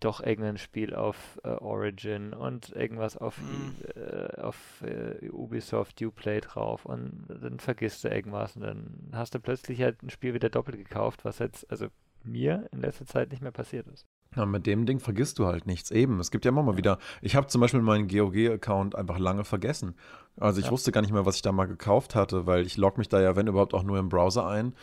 doch 0.00 0.20
irgendein 0.22 0.56
Spiel 0.58 0.94
auf 0.94 1.38
äh, 1.44 1.48
Origin 1.48 2.32
und 2.32 2.70
irgendwas 2.70 3.16
auf, 3.16 3.38
Mhm. 3.38 3.76
äh, 3.94 4.40
auf 4.40 4.82
äh, 4.82 5.28
Ubisoft 5.30 6.00
Uplay 6.02 6.40
drauf 6.40 6.84
und 6.86 7.26
dann 7.28 7.58
vergisst 7.60 8.04
du 8.04 8.08
irgendwas 8.08 8.56
und 8.56 8.62
dann 8.62 9.10
hast 9.12 9.34
du 9.34 9.40
plötzlich 9.40 9.80
halt 9.82 10.02
ein 10.02 10.10
Spiel 10.10 10.34
wieder 10.34 10.48
doppelt 10.50 10.76
gekauft, 10.78 11.24
was 11.24 11.38
jetzt 11.38 11.70
also 11.70 11.86
mir 12.24 12.68
in 12.72 12.80
letzter 12.80 13.06
Zeit 13.06 13.30
nicht 13.30 13.42
mehr 13.42 13.52
passiert 13.52 13.86
ist. 13.88 14.06
Ja, 14.36 14.46
mit 14.46 14.64
dem 14.66 14.86
Ding 14.86 15.00
vergisst 15.00 15.40
du 15.40 15.46
halt 15.46 15.66
nichts. 15.66 15.90
Eben, 15.90 16.20
es 16.20 16.30
gibt 16.30 16.44
ja 16.44 16.50
immer 16.50 16.62
mal 16.62 16.72
Ja. 16.72 16.78
wieder. 16.78 16.98
Ich 17.20 17.34
habe 17.34 17.48
zum 17.48 17.60
Beispiel 17.60 17.80
meinen 17.82 18.06
GOG-Account 18.06 18.94
einfach 18.94 19.18
lange 19.18 19.42
vergessen. 19.44 19.96
Also 20.36 20.60
ich 20.60 20.66
Ja. 20.66 20.70
wusste 20.72 20.92
gar 20.92 21.00
nicht 21.00 21.12
mehr, 21.12 21.26
was 21.26 21.34
ich 21.36 21.42
da 21.42 21.50
mal 21.50 21.66
gekauft 21.66 22.14
hatte, 22.14 22.46
weil 22.46 22.64
ich 22.64 22.76
logge 22.76 22.98
mich 22.98 23.08
da 23.08 23.20
ja, 23.20 23.34
wenn 23.34 23.48
überhaupt, 23.48 23.74
auch 23.74 23.82
nur 23.82 23.98
im 23.98 24.08
Browser 24.08 24.46
ein. 24.46 24.74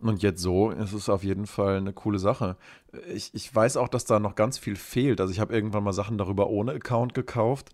Und 0.00 0.22
jetzt 0.22 0.40
so 0.40 0.70
ist 0.70 0.92
es 0.92 1.08
auf 1.08 1.22
jeden 1.22 1.46
Fall 1.46 1.76
eine 1.76 1.92
coole 1.92 2.18
Sache. 2.18 2.56
Ich, 3.12 3.34
ich 3.34 3.54
weiß 3.54 3.76
auch, 3.76 3.88
dass 3.88 4.06
da 4.06 4.18
noch 4.18 4.34
ganz 4.34 4.58
viel 4.58 4.76
fehlt. 4.76 5.20
Also 5.20 5.32
ich 5.32 5.40
habe 5.40 5.54
irgendwann 5.54 5.84
mal 5.84 5.92
Sachen 5.92 6.16
darüber 6.16 6.48
ohne 6.48 6.72
Account 6.72 7.14
gekauft. 7.14 7.70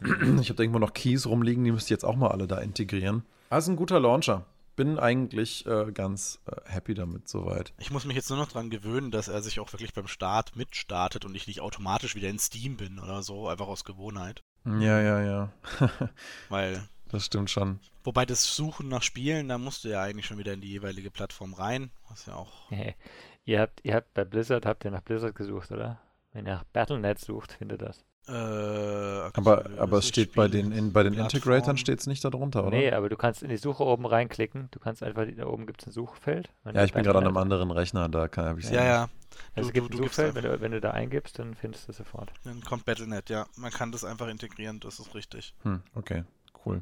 Ich 0.40 0.50
habe 0.50 0.62
irgendwo 0.62 0.80
noch 0.80 0.92
Keys 0.92 1.24
rumliegen, 1.24 1.64
die 1.64 1.70
müsste 1.70 1.86
ich 1.86 1.90
jetzt 1.90 2.04
auch 2.04 2.16
mal 2.16 2.28
alle 2.28 2.46
da 2.46 2.58
integrieren. 2.58 3.22
Also 3.48 3.70
ein 3.70 3.76
guter 3.76 4.00
Launcher. 4.00 4.44
Bin 4.76 4.98
eigentlich 4.98 5.64
äh, 5.66 5.92
ganz 5.92 6.40
äh, 6.46 6.56
happy 6.64 6.94
damit 6.94 7.28
soweit. 7.28 7.72
Ich 7.78 7.92
muss 7.92 8.04
mich 8.04 8.16
jetzt 8.16 8.28
nur 8.28 8.38
noch 8.38 8.50
dran 8.50 8.70
gewöhnen, 8.70 9.12
dass 9.12 9.28
er 9.28 9.40
sich 9.40 9.60
auch 9.60 9.72
wirklich 9.72 9.94
beim 9.94 10.08
Start 10.08 10.56
mitstartet 10.56 11.24
und 11.24 11.34
ich 11.36 11.46
nicht 11.46 11.60
automatisch 11.60 12.16
wieder 12.16 12.28
in 12.28 12.40
Steam 12.40 12.76
bin 12.76 12.98
oder 12.98 13.22
so, 13.22 13.48
einfach 13.48 13.68
aus 13.68 13.84
Gewohnheit. 13.84 14.42
Ja, 14.64 15.00
ja, 15.00 15.22
ja. 15.22 15.52
Weil, 16.48 16.82
das 17.14 17.24
stimmt 17.26 17.50
schon. 17.50 17.80
wobei 18.02 18.26
das 18.26 18.54
Suchen 18.56 18.88
nach 18.88 19.02
Spielen, 19.02 19.48
da 19.48 19.56
musst 19.58 19.84
du 19.84 19.88
ja 19.88 20.02
eigentlich 20.02 20.26
schon 20.26 20.38
wieder 20.38 20.52
in 20.52 20.60
die 20.60 20.70
jeweilige 20.70 21.10
Plattform 21.10 21.54
rein, 21.54 21.90
was 22.08 22.26
ja 22.26 22.34
auch. 22.34 22.70
ihr 23.46 23.60
habt, 23.60 23.80
ihr 23.84 23.94
habt 23.94 24.12
bei 24.14 24.24
Blizzard, 24.24 24.66
habt 24.66 24.84
ihr 24.84 24.90
nach 24.90 25.02
Blizzard 25.02 25.34
gesucht, 25.34 25.70
oder? 25.70 25.98
Wenn 26.32 26.46
ihr 26.46 26.54
nach 26.54 26.64
Battle.net 26.64 27.18
sucht, 27.18 27.52
findet 27.52 27.80
ihr 27.82 27.86
das. 27.86 28.04
Äh, 28.26 28.32
Aber, 28.32 29.66
aber 29.78 29.98
es 29.98 30.08
steht 30.08 30.32
bei 30.34 30.48
den, 30.48 30.72
in, 30.72 30.92
bei 30.94 31.02
den 31.02 31.12
Plattform. 31.12 31.36
Integratoren 31.38 31.76
steht 31.76 32.00
es 32.00 32.06
nicht 32.06 32.24
darunter, 32.24 32.66
oder? 32.66 32.76
Nee, 32.76 32.90
aber 32.90 33.10
du 33.10 33.16
kannst 33.16 33.42
in 33.42 33.50
die 33.50 33.58
Suche 33.58 33.84
oben 33.84 34.06
reinklicken. 34.06 34.68
Du 34.70 34.78
kannst 34.80 35.02
einfach, 35.02 35.26
da 35.36 35.46
oben 35.46 35.66
gibt 35.66 35.82
es 35.82 35.88
ein 35.88 35.92
Suchfeld. 35.92 36.48
Ja, 36.72 36.84
ich 36.84 36.94
bin 36.94 37.02
gerade 37.02 37.18
an 37.18 37.26
einem 37.26 37.36
anderen 37.36 37.70
Rechner, 37.70 38.08
da 38.08 38.26
kann 38.28 38.46
habe 38.46 38.60
ich 38.60 38.70
Ja, 38.70 38.82
ja. 38.84 39.08
Also 39.54 39.60
Du- 39.62 39.66
es 39.68 39.72
gibt 39.74 39.92
du- 39.92 39.98
ein 39.98 40.02
Suchfeld, 40.04 40.34
wenn 40.34 40.44
du, 40.44 40.60
wenn 40.60 40.72
du 40.72 40.80
da 40.80 40.92
eingibst, 40.92 41.38
dann 41.38 41.54
findest 41.54 41.86
du 41.86 41.90
es 41.92 41.98
sofort. 41.98 42.32
Dann 42.44 42.62
kommt 42.62 42.86
Battle.net, 42.86 43.28
ja. 43.28 43.46
Man 43.56 43.70
kann 43.70 43.92
das 43.92 44.04
einfach 44.04 44.28
integrieren, 44.28 44.80
das 44.80 44.98
ist 45.00 45.14
richtig. 45.14 45.54
Hm, 45.62 45.82
okay, 45.94 46.24
cool. 46.64 46.80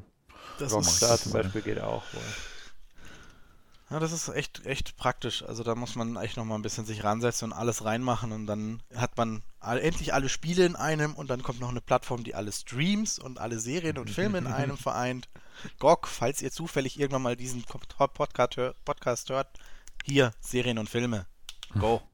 Das 0.59 0.73
ist, 0.73 1.01
Da 1.01 1.17
zum. 1.17 1.33
Beispiel 1.33 1.61
geht 1.61 1.79
auch 1.79 2.03
wohl. 2.13 2.21
ja, 3.89 3.99
das 3.99 4.11
ist 4.11 4.29
echt, 4.29 4.65
echt 4.65 4.97
praktisch. 4.97 5.43
Also 5.43 5.63
da 5.63 5.75
muss 5.75 5.95
man 5.95 6.15
echt 6.17 6.37
nochmal 6.37 6.57
ein 6.57 6.61
bisschen 6.61 6.85
sich 6.85 7.03
ransetzen 7.03 7.51
und 7.51 7.57
alles 7.57 7.85
reinmachen 7.85 8.31
und 8.31 8.45
dann 8.47 8.81
hat 8.95 9.17
man 9.17 9.43
all, 9.59 9.79
endlich 9.79 10.13
alle 10.13 10.29
Spiele 10.29 10.65
in 10.65 10.75
einem 10.75 11.13
und 11.15 11.29
dann 11.29 11.43
kommt 11.43 11.59
noch 11.59 11.69
eine 11.69 11.81
Plattform, 11.81 12.23
die 12.23 12.35
alle 12.35 12.51
Streams 12.51 13.19
und 13.19 13.39
alle 13.39 13.59
Serien 13.59 13.97
und 13.97 14.09
Filme 14.09 14.37
in 14.37 14.47
einem 14.47 14.77
vereint. 14.79 15.29
GOG, 15.79 16.07
falls 16.07 16.41
ihr 16.41 16.51
zufällig 16.51 16.99
irgendwann 16.99 17.21
mal 17.21 17.35
diesen 17.35 17.63
Podcast, 17.63 18.57
hör, 18.57 18.75
Podcast 18.85 19.29
hört, 19.29 19.47
hier, 20.03 20.33
Serien 20.39 20.77
und 20.77 20.89
Filme. 20.89 21.25
Go. 21.79 22.01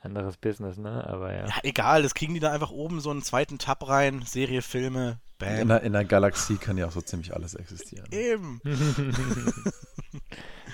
Anderes 0.00 0.36
Business, 0.36 0.76
ne? 0.76 1.04
Aber 1.08 1.32
ja. 1.34 1.48
Ja, 1.48 1.54
egal, 1.64 2.02
das 2.02 2.14
kriegen 2.14 2.34
die 2.34 2.40
da 2.40 2.52
einfach 2.52 2.70
oben 2.70 3.00
so 3.00 3.10
einen 3.10 3.22
zweiten 3.22 3.58
Tab 3.58 3.88
rein, 3.88 4.22
Serie, 4.22 4.62
Filme, 4.62 5.18
In 5.40 5.46
bam. 5.46 5.68
der, 5.68 5.82
in 5.82 5.92
der 5.92 6.04
Galaxie 6.04 6.56
kann 6.56 6.76
ja 6.76 6.86
auch 6.86 6.92
so 6.92 7.00
ziemlich 7.00 7.34
alles 7.34 7.54
existieren. 7.54 8.06
Eben. 8.10 8.60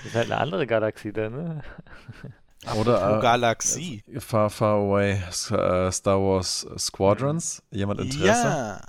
ist 0.05 0.15
halt 0.15 0.31
eine 0.31 0.37
andere 0.41 0.65
Galaxie 0.65 1.13
da, 1.13 1.29
ne? 1.29 1.63
Oder 2.75 3.17
äh, 3.17 3.21
Galaxie. 3.21 4.03
Far, 4.17 4.49
Far 4.49 4.77
Away 4.77 5.13
äh, 5.13 5.91
Star 5.91 6.19
Wars 6.19 6.67
Squadrons. 6.77 7.61
Jemand 7.69 8.01
Interesse? 8.01 8.47
Ja. 8.47 8.81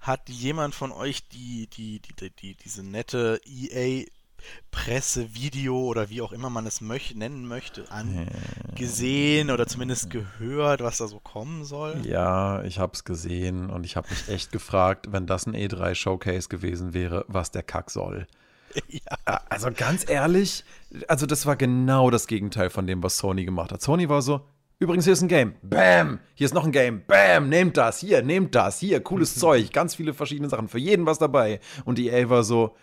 Hat 0.00 0.28
jemand 0.28 0.74
von 0.74 0.90
euch 0.92 1.28
die, 1.28 1.68
die, 1.68 2.00
die, 2.00 2.14
die, 2.14 2.30
die 2.30 2.54
diese 2.56 2.82
nette 2.82 3.40
EA 3.44 4.06
Presse, 4.70 5.34
Video 5.34 5.78
oder 5.84 6.10
wie 6.10 6.22
auch 6.22 6.32
immer 6.32 6.50
man 6.50 6.66
es 6.66 6.80
möch, 6.80 7.14
nennen 7.14 7.46
möchte, 7.46 7.84
angesehen 7.90 9.50
oder 9.50 9.66
zumindest 9.66 10.10
gehört, 10.10 10.80
was 10.82 10.98
da 10.98 11.08
so 11.08 11.18
kommen 11.18 11.64
soll? 11.64 12.00
Ja, 12.04 12.62
ich 12.62 12.78
habe 12.78 12.92
es 12.94 13.04
gesehen 13.04 13.70
und 13.70 13.84
ich 13.84 13.96
habe 13.96 14.08
mich 14.10 14.28
echt 14.28 14.52
gefragt, 14.52 15.06
wenn 15.10 15.26
das 15.26 15.46
ein 15.46 15.54
E3-Showcase 15.54 16.48
gewesen 16.48 16.94
wäre, 16.94 17.24
was 17.28 17.50
der 17.50 17.62
Kack 17.62 17.90
soll. 17.90 18.26
Ja. 18.88 19.40
Also 19.48 19.70
ganz 19.76 20.08
ehrlich, 20.08 20.64
also 21.08 21.26
das 21.26 21.44
war 21.44 21.56
genau 21.56 22.08
das 22.10 22.28
Gegenteil 22.28 22.70
von 22.70 22.86
dem, 22.86 23.02
was 23.02 23.18
Sony 23.18 23.44
gemacht 23.44 23.72
hat. 23.72 23.82
Sony 23.82 24.08
war 24.08 24.22
so, 24.22 24.42
übrigens, 24.78 25.04
hier 25.04 25.12
ist 25.12 25.22
ein 25.22 25.28
Game. 25.28 25.54
Bam! 25.62 26.20
Hier 26.34 26.44
ist 26.44 26.54
noch 26.54 26.64
ein 26.64 26.70
Game. 26.70 27.02
Bam! 27.06 27.48
Nehmt 27.48 27.76
das. 27.76 27.98
Hier, 27.98 28.22
nehmt 28.22 28.54
das. 28.54 28.78
Hier, 28.78 29.00
cooles 29.00 29.34
Zeug. 29.38 29.72
Ganz 29.72 29.96
viele 29.96 30.14
verschiedene 30.14 30.48
Sachen. 30.48 30.68
Für 30.68 30.78
jeden 30.78 31.04
was 31.04 31.18
dabei. 31.18 31.58
Und 31.84 31.98
EA 31.98 32.28
war 32.30 32.44
so, 32.44 32.76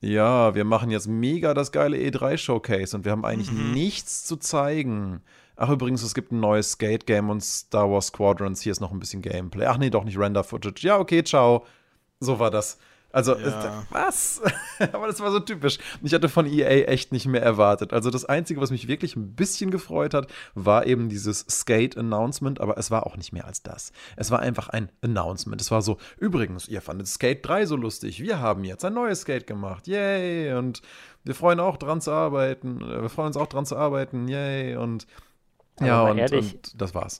ja, 0.00 0.54
wir 0.54 0.64
machen 0.64 0.90
jetzt 0.90 1.08
mega 1.08 1.52
das 1.52 1.72
geile 1.72 1.96
E3-Showcase 1.98 2.96
und 2.96 3.04
wir 3.04 3.12
haben 3.12 3.24
eigentlich 3.24 3.52
nichts 3.52 4.24
zu 4.24 4.36
zeigen. 4.36 5.22
Ach, 5.56 5.68
übrigens, 5.68 6.02
es 6.02 6.14
gibt 6.14 6.32
ein 6.32 6.40
neues 6.40 6.72
Skate-Game 6.72 7.28
und 7.28 7.42
Star 7.42 7.90
Wars 7.90 8.06
Squadrons. 8.06 8.62
Hier 8.62 8.72
ist 8.72 8.80
noch 8.80 8.92
ein 8.92 8.98
bisschen 8.98 9.20
Gameplay. 9.20 9.66
Ach 9.66 9.76
nee, 9.76 9.90
doch 9.90 10.04
nicht 10.04 10.18
Render-Footage. 10.18 10.86
Ja, 10.86 10.98
okay, 10.98 11.22
ciao. 11.22 11.66
So 12.18 12.38
war 12.38 12.50
das. 12.50 12.78
Also, 13.12 13.36
ja. 13.36 13.84
was? 13.90 14.40
Aber 14.92 15.06
das 15.06 15.20
war 15.20 15.30
so 15.32 15.40
typisch. 15.40 15.78
Ich 16.02 16.14
hatte 16.14 16.28
von 16.28 16.46
EA 16.46 16.86
echt 16.86 17.12
nicht 17.12 17.26
mehr 17.26 17.42
erwartet. 17.42 17.92
Also, 17.92 18.10
das 18.10 18.24
Einzige, 18.24 18.60
was 18.60 18.70
mich 18.70 18.88
wirklich 18.88 19.16
ein 19.16 19.34
bisschen 19.34 19.70
gefreut 19.70 20.14
hat, 20.14 20.28
war 20.54 20.86
eben 20.86 21.08
dieses 21.08 21.40
Skate-Announcement, 21.48 22.60
aber 22.60 22.78
es 22.78 22.90
war 22.90 23.06
auch 23.06 23.16
nicht 23.16 23.32
mehr 23.32 23.46
als 23.46 23.62
das. 23.62 23.92
Es 24.16 24.30
war 24.30 24.40
einfach 24.40 24.68
ein 24.68 24.90
Announcement. 25.02 25.60
Es 25.60 25.70
war 25.70 25.82
so, 25.82 25.98
übrigens, 26.18 26.68
ihr 26.68 26.80
fandet 26.80 27.08
Skate 27.08 27.46
3 27.46 27.66
so 27.66 27.76
lustig. 27.76 28.20
Wir 28.20 28.38
haben 28.38 28.64
jetzt 28.64 28.84
ein 28.84 28.94
neues 28.94 29.22
Skate 29.22 29.46
gemacht. 29.46 29.86
Yay! 29.86 30.54
Und 30.54 30.82
wir 31.24 31.34
freuen 31.34 31.60
auch 31.60 31.76
dran 31.76 32.00
zu 32.00 32.12
arbeiten. 32.12 32.80
Wir 32.80 33.08
freuen 33.08 33.28
uns 33.28 33.36
auch 33.36 33.48
dran 33.48 33.66
zu 33.66 33.76
arbeiten. 33.76 34.28
Yay! 34.28 34.76
Und 34.76 35.06
ja, 35.80 36.02
und, 36.02 36.18
ehrlich, 36.18 36.54
und, 36.54 36.80
das 36.80 36.94
war's. 36.94 37.18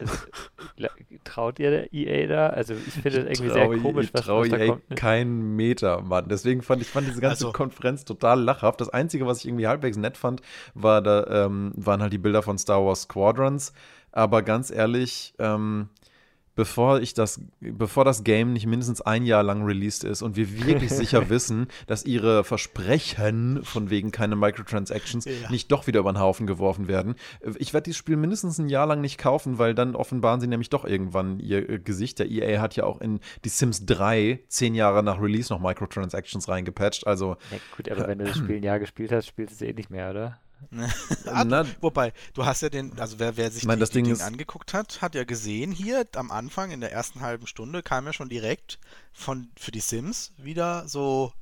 Traut 1.24 1.58
ihr 1.58 1.70
der 1.70 1.92
EA 1.92 2.26
da? 2.26 2.46
Also 2.48 2.74
ich 2.74 2.94
finde 2.94 3.24
das 3.24 3.40
irgendwie 3.40 3.52
sehr 3.52 3.68
komisch, 3.68 4.06
ich 4.06 4.14
was, 4.14 4.28
was 4.28 4.48
da 4.48 4.56
EA 4.56 4.66
kommt. 4.68 4.96
Keinen 4.96 5.56
Meter, 5.56 6.02
Mann. 6.02 6.28
Deswegen 6.28 6.62
fand 6.62 6.82
ich 6.82 6.88
fand 6.88 7.06
diese 7.08 7.20
ganze 7.20 7.46
also, 7.46 7.52
Konferenz 7.52 8.04
total 8.04 8.40
lachhaft. 8.40 8.80
Das 8.80 8.88
Einzige, 8.88 9.26
was 9.26 9.38
ich 9.38 9.46
irgendwie 9.46 9.66
halbwegs 9.66 9.96
nett 9.96 10.16
fand, 10.16 10.42
war 10.74 11.02
da, 11.02 11.46
ähm, 11.46 11.72
waren 11.76 12.02
halt 12.02 12.12
die 12.12 12.18
Bilder 12.18 12.42
von 12.42 12.58
Star 12.58 12.84
Wars 12.84 13.02
Squadrons. 13.02 13.72
Aber 14.12 14.42
ganz 14.42 14.70
ehrlich, 14.70 15.34
ähm, 15.38 15.88
bevor 16.60 17.00
ich 17.00 17.14
das, 17.14 17.40
bevor 17.60 18.04
das 18.04 18.22
Game 18.22 18.52
nicht 18.52 18.66
mindestens 18.66 19.00
ein 19.00 19.24
Jahr 19.24 19.42
lang 19.42 19.64
released 19.64 20.04
ist 20.04 20.20
und 20.20 20.36
wir 20.36 20.66
wirklich 20.66 20.90
sicher 20.94 21.30
wissen, 21.30 21.68
dass 21.86 22.04
ihre 22.04 22.44
Versprechen 22.44 23.60
von 23.64 23.88
wegen 23.88 24.10
keine 24.10 24.36
Microtransactions 24.36 25.24
ja. 25.24 25.50
nicht 25.50 25.72
doch 25.72 25.86
wieder 25.86 26.00
über 26.00 26.12
den 26.12 26.20
Haufen 26.20 26.46
geworfen 26.46 26.86
werden. 26.86 27.14
Ich 27.56 27.72
werde 27.72 27.84
dieses 27.84 27.96
Spiel 27.96 28.18
mindestens 28.18 28.58
ein 28.58 28.68
Jahr 28.68 28.86
lang 28.86 29.00
nicht 29.00 29.16
kaufen, 29.16 29.56
weil 29.56 29.74
dann 29.74 29.96
offenbaren 29.96 30.42
sie 30.42 30.48
nämlich 30.48 30.68
doch 30.68 30.84
irgendwann 30.84 31.40
ihr 31.40 31.78
Gesicht. 31.78 32.18
Der 32.18 32.30
EA 32.30 32.60
hat 32.60 32.76
ja 32.76 32.84
auch 32.84 33.00
in 33.00 33.20
die 33.42 33.48
Sims 33.48 33.86
3 33.86 34.40
zehn 34.48 34.74
Jahre 34.74 35.02
nach 35.02 35.18
Release 35.18 35.50
noch 35.50 35.62
Microtransactions 35.62 36.46
reingepatcht. 36.46 37.06
Also 37.06 37.38
ja, 37.50 37.56
gut, 37.74 37.90
aber 37.90 38.06
wenn 38.06 38.18
du 38.18 38.26
das 38.26 38.36
Spiel 38.36 38.56
ein 38.56 38.64
Jahr 38.64 38.80
gespielt 38.80 39.12
hast, 39.12 39.28
spielst 39.28 39.62
du 39.62 39.64
es 39.64 39.70
eh 39.70 39.72
nicht 39.72 39.88
mehr, 39.88 40.10
oder? 40.10 40.38
Na, 41.24 41.64
wobei, 41.80 42.12
du 42.34 42.44
hast 42.44 42.62
ja 42.62 42.68
den, 42.68 42.98
also 42.98 43.18
wer, 43.18 43.36
wer 43.36 43.50
sich 43.50 43.64
mein, 43.64 43.78
die, 43.78 43.80
das 43.80 43.90
Ding, 43.90 44.04
Ding 44.04 44.20
angeguckt 44.20 44.74
hat, 44.74 45.02
hat 45.02 45.14
ja 45.14 45.24
gesehen 45.24 45.72
hier 45.72 46.06
am 46.14 46.30
Anfang, 46.30 46.70
in 46.70 46.80
der 46.80 46.92
ersten 46.92 47.20
halben 47.20 47.46
Stunde, 47.46 47.82
kam 47.82 48.06
ja 48.06 48.12
schon 48.12 48.28
direkt 48.28 48.78
von 49.12 49.50
für 49.56 49.70
die 49.70 49.80
Sims 49.80 50.32
wieder 50.36 50.86
so 50.88 51.32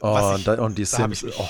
Oh, 0.00 0.34
ich, 0.36 0.44
da, 0.44 0.60
und 0.60 0.76
die 0.76 0.84
Sims, 0.84 1.24
oh, 1.24 1.48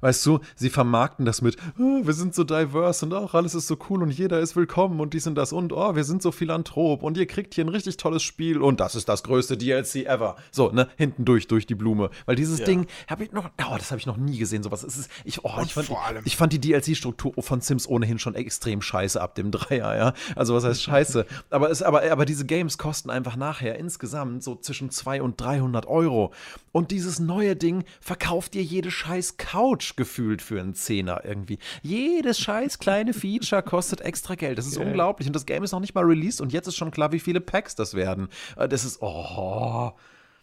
weißt 0.00 0.24
du, 0.26 0.40
sie 0.54 0.70
vermarkten 0.70 1.24
das 1.24 1.42
mit, 1.42 1.56
oh, 1.78 2.00
wir 2.04 2.12
sind 2.12 2.34
so 2.34 2.44
diverse 2.44 3.06
und 3.06 3.14
auch 3.14 3.34
alles 3.34 3.54
ist 3.54 3.66
so 3.66 3.78
cool 3.88 4.02
und 4.02 4.10
jeder 4.10 4.40
ist 4.40 4.54
willkommen 4.56 5.00
und 5.00 5.14
dies 5.14 5.26
und 5.26 5.34
das 5.34 5.52
und 5.52 5.72
oh, 5.72 5.94
wir 5.94 6.04
sind 6.04 6.22
so 6.22 6.32
philanthrop 6.32 7.02
und 7.02 7.16
ihr 7.16 7.26
kriegt 7.26 7.54
hier 7.54 7.64
ein 7.64 7.68
richtig 7.68 7.96
tolles 7.96 8.22
Spiel 8.22 8.60
und 8.60 8.80
das 8.80 8.94
ist 8.94 9.08
das 9.08 9.22
größte 9.22 9.56
DLC 9.56 10.06
ever. 10.06 10.36
So, 10.50 10.70
ne, 10.70 10.88
hinten 10.96 11.24
durch, 11.24 11.48
durch 11.48 11.66
die 11.66 11.74
Blume. 11.74 12.10
Weil 12.26 12.36
dieses 12.36 12.60
ja. 12.60 12.66
Ding 12.66 12.86
habe 13.08 13.24
ich 13.24 13.32
noch, 13.32 13.46
oh, 13.46 13.76
das 13.76 13.90
habe 13.90 13.98
ich 13.98 14.06
noch 14.06 14.16
nie 14.16 14.38
gesehen, 14.38 14.62
sowas. 14.62 14.82
Es 14.82 14.96
ist, 14.96 15.10
ich, 15.24 15.44
oh, 15.44 15.50
ich 15.64 15.74
fand, 15.74 15.90
ich 16.24 16.36
fand 16.36 16.52
die 16.52 16.60
DLC-Struktur 16.60 17.32
von 17.38 17.60
Sims 17.60 17.88
ohnehin 17.88 18.18
schon 18.18 18.34
extrem 18.34 18.82
scheiße 18.82 19.20
ab 19.20 19.34
dem 19.34 19.50
Dreier, 19.50 19.96
ja. 19.96 20.14
Also, 20.36 20.54
was 20.54 20.64
heißt 20.64 20.82
scheiße? 20.82 21.26
aber, 21.50 21.70
es, 21.70 21.82
aber, 21.82 22.10
aber 22.10 22.24
diese 22.24 22.44
Games 22.44 22.78
kosten 22.78 23.10
einfach 23.10 23.36
nachher 23.36 23.78
insgesamt 23.78 24.42
so 24.42 24.56
zwischen 24.56 24.90
200 24.90 25.20
und 25.20 25.40
300 25.40 25.86
Euro. 25.86 26.32
Und 26.72 26.90
dieses 26.90 27.18
neue 27.18 27.56
Ding 27.56 27.69
Ding 27.70 27.84
verkauft 28.00 28.54
dir 28.54 28.62
jede 28.62 28.90
scheiß 28.90 29.36
Couch 29.36 29.94
gefühlt 29.96 30.42
für 30.42 30.60
einen 30.60 30.74
Zehner 30.74 31.24
irgendwie. 31.24 31.58
Jedes 31.82 32.38
scheiß 32.40 32.78
kleine 32.78 33.14
Feature 33.14 33.62
kostet 33.62 34.00
extra 34.00 34.34
Geld. 34.34 34.58
Das 34.58 34.66
ist 34.66 34.76
yeah. 34.76 34.86
unglaublich. 34.86 35.28
Und 35.28 35.36
das 35.36 35.46
Game 35.46 35.62
ist 35.62 35.72
noch 35.72 35.80
nicht 35.80 35.94
mal 35.94 36.04
released 36.04 36.40
und 36.40 36.52
jetzt 36.52 36.66
ist 36.66 36.76
schon 36.76 36.90
klar, 36.90 37.12
wie 37.12 37.20
viele 37.20 37.40
Packs 37.40 37.76
das 37.76 37.94
werden. 37.94 38.28
Äh, 38.56 38.68
das 38.68 38.84
ist, 38.84 39.00
oh. 39.00 39.92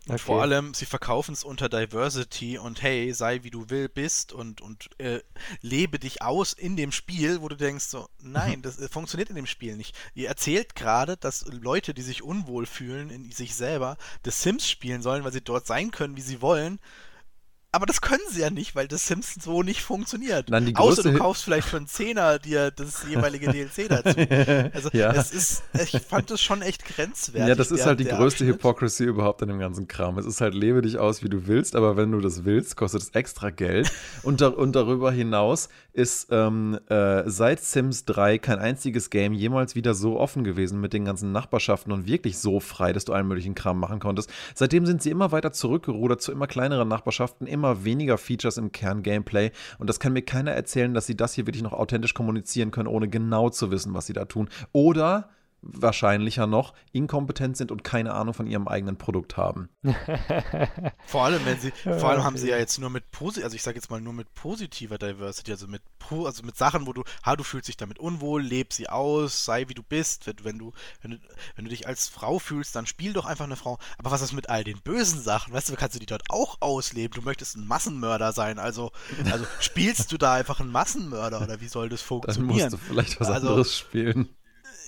Und 0.08 0.14
okay. 0.14 0.24
vor 0.24 0.42
allem, 0.42 0.74
sie 0.74 0.86
verkaufen 0.86 1.34
es 1.34 1.44
unter 1.44 1.68
Diversity 1.68 2.58
und 2.58 2.82
hey, 2.82 3.12
sei 3.12 3.44
wie 3.44 3.50
du 3.50 3.70
will 3.70 3.90
bist 3.90 4.32
und, 4.32 4.62
und 4.62 4.90
äh, 5.00 5.20
lebe 5.60 6.00
dich 6.00 6.22
aus 6.22 6.54
in 6.54 6.78
dem 6.78 6.94
Spiel, 6.94 7.42
wo 7.42 7.50
du 7.50 7.58
denkst 7.58 7.86
so, 7.86 8.08
nein, 8.22 8.62
das 8.64 8.80
äh, 8.80 8.88
funktioniert 8.88 9.30
in 9.30 9.36
dem 9.36 9.48
Spiel 9.48 9.76
nicht. 9.76 9.98
Ihr 10.16 10.30
erzählt 10.30 10.76
gerade, 10.76 11.18
dass 11.18 11.46
Leute, 11.48 11.94
die 11.94 12.04
sich 12.04 12.24
unwohl 12.24 12.66
fühlen 12.66 13.10
in 13.10 13.32
sich 13.32 13.54
selber, 13.56 13.98
The 14.24 14.32
Sims 14.32 14.70
spielen 14.70 15.02
sollen, 15.02 15.26
weil 15.26 15.34
sie 15.34 15.42
dort 15.42 15.68
sein 15.68 15.92
können, 15.92 16.16
wie 16.16 16.22
sie 16.22 16.42
wollen 16.42 16.80
aber 17.72 17.86
das 17.86 18.02
können 18.02 18.24
sie 18.30 18.42
ja 18.42 18.50
nicht, 18.50 18.76
weil 18.76 18.88
das 18.88 19.08
Sims 19.08 19.36
so 19.42 19.62
nicht 19.62 19.82
funktioniert. 19.82 20.50
Nein, 20.50 20.74
Außer 20.76 21.04
du 21.04 21.14
kaufst 21.18 21.44
vielleicht 21.44 21.68
für 21.68 21.78
einen 21.78 21.88
Zehner 21.88 22.40
dir 22.40 22.72
das 22.72 23.04
jeweilige 23.10 23.52
DLC 23.52 23.90
dazu. 23.90 24.18
Also 24.74 24.90
ja. 24.94 25.12
es 25.12 25.32
ist, 25.32 25.64
ich 25.74 26.02
fand 26.02 26.32
das 26.32 26.42
schon 26.42 26.62
echt 26.62 26.86
grenzwertig. 26.86 27.50
Ja, 27.50 27.56
das 27.56 27.72
ist 27.72 27.80
der, 27.80 27.88
halt 27.88 28.00
die 28.00 28.06
größte 28.06 28.46
Abschnitt. 28.46 28.56
Hypocrisy 28.56 29.04
überhaupt 29.04 29.42
in 29.42 29.50
dem 29.50 29.60
ganzen 29.60 29.88
Kram. 29.88 30.18
Es 30.18 30.26
ist 30.26 30.40
halt, 30.40 30.54
lebe 30.54 30.82
dich 30.82 30.98
aus, 30.98 31.24
wie 31.24 31.30
du 31.30 31.48
willst, 31.48 31.76
aber 31.76 31.98
wenn 31.98 32.12
du 32.12 32.22
das 32.22 32.46
willst, 32.46 32.78
kostet 32.78 33.02
es 33.02 33.10
extra 33.10 33.50
Geld. 33.50 33.92
und, 34.24 34.40
da, 34.40 34.48
und 34.48 34.74
darüber 34.74 35.12
hinaus 35.12 35.70
ist 35.98 36.28
ähm, 36.30 36.80
äh, 36.90 37.24
seit 37.26 37.60
Sims 37.60 38.06
3 38.06 38.38
kein 38.38 38.60
einziges 38.60 39.10
Game 39.10 39.34
jemals 39.34 39.74
wieder 39.74 39.96
so 39.96 40.20
offen 40.20 40.44
gewesen 40.44 40.80
mit 40.80 40.94
den 40.94 41.06
ganzen 41.06 41.32
Nachbarschaften 41.32 41.92
und 41.92 42.06
wirklich 42.06 42.38
so 42.38 42.60
frei, 42.60 42.94
dass 42.94 43.06
du 43.06 43.14
allen 43.14 43.28
möglichen 43.28 43.56
Kram 43.56 43.80
machen 43.80 44.00
konntest. 44.00 44.30
Seitdem 44.54 44.86
sind 44.86 45.02
sie 45.02 45.10
immer 45.10 45.32
weiter 45.32 45.52
zurückgerudert 45.52 46.22
zu 46.22 46.32
immer 46.32 46.46
kleineren 46.46 46.88
Nachbarschaften, 46.88 47.48
immer 47.48 47.84
weniger 47.84 48.20
Features 48.20 48.58
im 48.58 48.72
Kern-Gameplay. 48.72 49.50
Und 49.80 49.90
das 49.90 50.00
kann 50.00 50.14
mir 50.14 50.22
keiner 50.22 50.52
erzählen, 50.52 50.94
dass 50.94 51.08
sie 51.08 51.18
das 51.18 51.34
hier 51.34 51.48
wirklich 51.48 51.64
noch 51.64 51.74
authentisch 51.74 52.14
kommunizieren 52.14 52.70
können, 52.70 52.88
ohne 52.88 53.08
genau 53.08 53.50
zu 53.50 53.72
wissen, 53.72 53.96
was 53.96 54.06
sie 54.06 54.14
da 54.14 54.26
tun. 54.26 54.50
Oder 54.74 55.30
wahrscheinlicher 55.74 56.48
noch 56.48 56.74
inkompetent 56.92 57.58
sind 57.58 57.72
und 57.72 57.84
keine 57.84 58.14
Ahnung 58.14 58.34
von 58.34 58.48
ihrem 58.48 58.68
eigenen 58.68 58.98
Produkt 58.98 59.38
haben. 59.38 59.70
vor 61.06 61.26
allem, 61.26 61.46
wenn 61.46 61.60
sie, 61.60 61.72
vor 61.72 62.10
allem 62.10 62.24
haben 62.24 62.38
sie 62.38 62.50
ja 62.50 62.58
jetzt 62.58 62.80
nur 62.80 62.90
mit 62.90 63.12
posi 63.12 63.44
also 63.44 63.56
ich 63.56 63.64
sage 63.64 63.76
jetzt 63.76 63.90
mal 63.90 64.02
nur 64.02 64.14
mit 64.14 64.34
positiver 64.34 64.98
Diversity, 64.98 65.52
also 65.52 65.68
mit 65.68 65.82
also 66.26 66.44
mit 66.44 66.58
Sachen, 66.58 66.88
wo 66.88 66.94
du, 66.94 67.04
ha, 67.26 67.36
du 67.36 67.44
fühlst 67.44 67.68
dich 67.68 67.78
damit 67.78 68.00
unwohl, 68.00 68.42
leb 68.42 68.72
sie 68.72 68.88
aus, 68.88 69.46
sei 69.46 69.68
wie 69.68 69.74
du 69.74 69.84
bist. 69.84 70.32
Wenn 70.44 70.58
du, 70.58 70.72
wenn 71.02 71.12
du, 71.12 71.18
wenn 71.56 71.66
du 71.66 71.70
dich 71.70 71.88
als 71.88 72.08
Frau 72.08 72.40
fühlst, 72.40 72.76
dann 72.76 72.86
spiel 72.86 73.14
doch 73.14 73.26
einfach 73.26 73.46
eine 73.46 73.56
Frau. 73.56 73.78
Aber 73.98 74.12
was 74.12 74.22
ist 74.22 74.34
mit 74.34 74.50
all 74.50 74.64
den 74.64 74.80
bösen 74.82 75.22
Sachen? 75.22 75.54
Weißt 75.54 75.70
du, 75.70 75.76
kannst 75.76 75.96
du 75.96 76.00
die 76.00 76.06
dort 76.06 76.24
auch 76.30 76.58
ausleben? 76.62 77.20
Du 77.20 77.26
möchtest 77.26 77.58
ein 77.58 77.68
Massenmörder 77.68 78.32
sein, 78.32 78.60
also, 78.60 78.92
also 79.32 79.46
spielst 79.60 80.12
du 80.12 80.18
da 80.18 80.36
einfach 80.36 80.60
einen 80.60 80.72
Massenmörder 80.72 81.42
oder 81.42 81.60
wie 81.62 81.68
soll 81.68 81.90
das 81.90 82.02
funktionieren? 82.02 82.48
Dann 82.48 82.72
musst 82.72 82.74
du 82.74 82.78
vielleicht 82.78 83.20
was 83.20 83.30
also, 83.30 83.50
anderes 83.50 83.78
spielen 83.78 84.30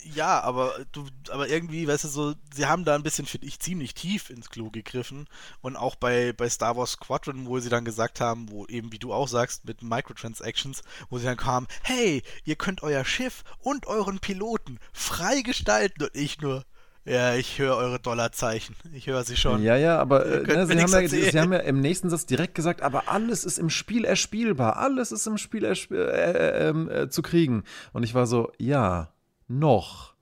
ja, 0.04 0.42
aber 0.42 0.74
du, 0.92 1.06
aber 1.30 1.48
irgendwie, 1.48 1.88
weißt 1.88 2.06
du, 2.06 2.08
so, 2.08 2.34
sie 2.54 2.66
haben 2.66 2.86
da 2.86 2.96
ein 2.96 3.04
bisschen, 3.04 3.26
finde 3.26 3.48
ich, 3.48 3.60
ziemlich 3.60 3.94
tief 3.94 4.30
ins 4.30 4.50
Klo 4.50 4.70
gegriffen. 4.70 5.28
Und 5.62 5.76
auch 5.76 5.96
bei, 5.96 6.34
bei 6.34 6.50
Star 6.50 6.78
Wars 6.78 6.92
Squadron, 6.92 7.48
wo 7.48 7.60
sie 7.60 7.70
dann 7.70 7.86
gesagt 7.86 8.22
haben, 8.22 8.50
wo 8.50 8.66
eben, 8.66 8.92
wie 8.92 9.00
du 9.00 9.14
auch 9.14 9.28
sagst, 9.28 9.66
mit 9.66 9.82
Microtransactions, 9.82 10.82
wo 11.10 11.18
sie 11.18 11.26
dann 11.26 11.38
kamen, 11.38 11.68
hey, 11.84 12.24
ihr 12.44 12.56
könnt 12.56 12.84
euer 12.84 13.06
Schiff 13.06 13.44
und 13.60 13.88
euren 13.88 14.20
Piloten 14.20 14.80
frei 14.94 15.42
gestalten 15.42 16.04
und 16.04 16.16
ich 16.16 16.42
nur. 16.42 16.66
Ja, 17.06 17.34
ich 17.34 17.58
höre 17.58 17.76
eure 17.76 18.00
Dollarzeichen. 18.00 18.76
Ich 18.94 19.08
höre 19.08 19.24
sie 19.24 19.36
schon. 19.36 19.64
Ja, 19.64 19.76
ja, 19.76 19.98
aber 19.98 20.26
äh, 20.26 20.44
ne, 20.44 20.68
sie, 20.68 20.80
haben 20.80 20.92
ja, 20.92 21.08
sie, 21.08 21.40
haben 21.40 21.54
ja, 21.54 21.60
im 21.60 21.82
nächsten 21.82 22.10
Satz 22.10 22.26
direkt 22.26 22.54
gesagt, 22.54 22.84
aber 22.84 23.08
alles 23.08 23.46
ist 23.46 23.58
im 23.58 23.72
Spiel 23.72 24.06
erspielbar. 24.06 24.78
Alles 24.78 25.12
ist 25.12 25.26
im 25.26 25.38
Spiel 25.38 25.64
äh, 25.64 25.74
äh, 25.92 26.70
ähm, 26.70 26.90
äh, 26.90 27.10
zu 27.10 27.24
kriegen. 27.24 27.64
Und 27.94 28.04
ich 28.04 28.14
war 28.14 28.28
so, 28.28 28.52
ja, 28.60 29.12
noch. 29.50 30.14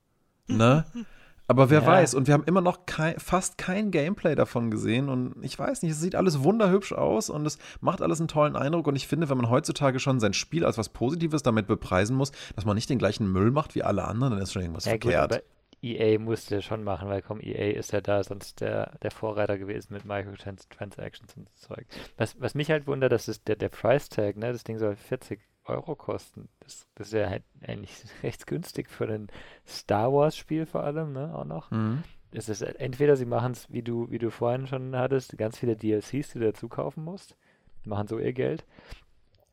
Ne? 0.46 0.84
Aber 1.46 1.70
wer 1.70 1.80
ja. 1.80 1.86
weiß, 1.86 2.14
und 2.14 2.26
wir 2.26 2.34
haben 2.34 2.44
immer 2.44 2.60
noch 2.60 2.84
kein, 2.84 3.18
fast 3.18 3.56
kein 3.56 3.90
Gameplay 3.90 4.34
davon 4.34 4.70
gesehen 4.70 5.08
und 5.08 5.34
ich 5.42 5.58
weiß 5.58 5.82
nicht, 5.82 5.92
es 5.92 6.00
sieht 6.00 6.14
alles 6.14 6.42
wunderhübsch 6.42 6.92
aus 6.92 7.30
und 7.30 7.46
es 7.46 7.58
macht 7.80 8.02
alles 8.02 8.20
einen 8.20 8.28
tollen 8.28 8.54
Eindruck 8.54 8.86
und 8.86 8.96
ich 8.96 9.08
finde, 9.08 9.30
wenn 9.30 9.38
man 9.38 9.48
heutzutage 9.48 9.98
schon 9.98 10.20
sein 10.20 10.34
Spiel 10.34 10.66
als 10.66 10.76
was 10.76 10.90
Positives 10.90 11.42
damit 11.42 11.66
bepreisen 11.66 12.16
muss, 12.16 12.32
dass 12.54 12.66
man 12.66 12.74
nicht 12.74 12.90
den 12.90 12.98
gleichen 12.98 13.32
Müll 13.32 13.50
macht 13.50 13.74
wie 13.74 13.82
alle 13.82 14.04
anderen, 14.04 14.34
dann 14.34 14.42
ist 14.42 14.52
schon 14.52 14.60
irgendwas 14.60 14.84
ja, 14.84 14.90
verkehrt. 14.90 15.32
Gut, 15.32 15.42
EA 15.80 16.18
musste 16.18 16.60
schon 16.60 16.84
machen, 16.84 17.08
weil 17.08 17.22
komm, 17.22 17.40
EA 17.40 17.72
ist 17.78 17.92
ja 17.92 18.00
da 18.02 18.22
sonst 18.24 18.60
der, 18.60 18.98
der 19.02 19.10
Vorreiter 19.10 19.56
gewesen 19.56 19.94
mit 19.94 20.04
Microtransactions 20.04 21.34
und 21.36 21.48
so 21.54 21.74
Zeug. 21.74 21.86
Was, 22.16 22.38
was 22.40 22.54
mich 22.54 22.70
halt 22.70 22.86
wundert, 22.86 23.12
das 23.12 23.28
ist 23.28 23.48
der, 23.48 23.56
der 23.56 23.68
Price 23.68 24.08
Tag, 24.08 24.36
ne? 24.36 24.52
Das 24.52 24.64
Ding 24.64 24.78
soll 24.78 24.96
40 24.96 25.40
Euro 25.68 25.94
kosten. 25.94 26.48
Das, 26.60 26.86
das 26.94 27.08
ist 27.08 27.12
ja 27.12 27.28
halt 27.28 27.44
eigentlich 27.62 28.04
recht 28.22 28.46
günstig 28.46 28.90
für 28.90 29.08
ein 29.08 29.28
Star 29.66 30.12
Wars 30.12 30.36
Spiel 30.36 30.66
vor 30.66 30.82
allem, 30.82 31.12
ne, 31.12 31.34
auch 31.34 31.44
noch. 31.44 31.70
Mhm. 31.70 32.02
Es 32.30 32.48
ist 32.48 32.60
entweder 32.60 33.16
sie 33.16 33.24
machen 33.24 33.52
es, 33.52 33.72
wie 33.72 33.82
du, 33.82 34.10
wie 34.10 34.18
du 34.18 34.30
vorhin 34.30 34.66
schon 34.66 34.94
hattest, 34.94 35.38
ganz 35.38 35.58
viele 35.58 35.76
DLCs, 35.76 36.32
die 36.32 36.38
du 36.38 36.44
dazu 36.44 36.68
kaufen 36.68 37.02
musst, 37.02 37.36
die 37.84 37.88
machen 37.88 38.06
so 38.06 38.18
ihr 38.18 38.34
Geld. 38.34 38.66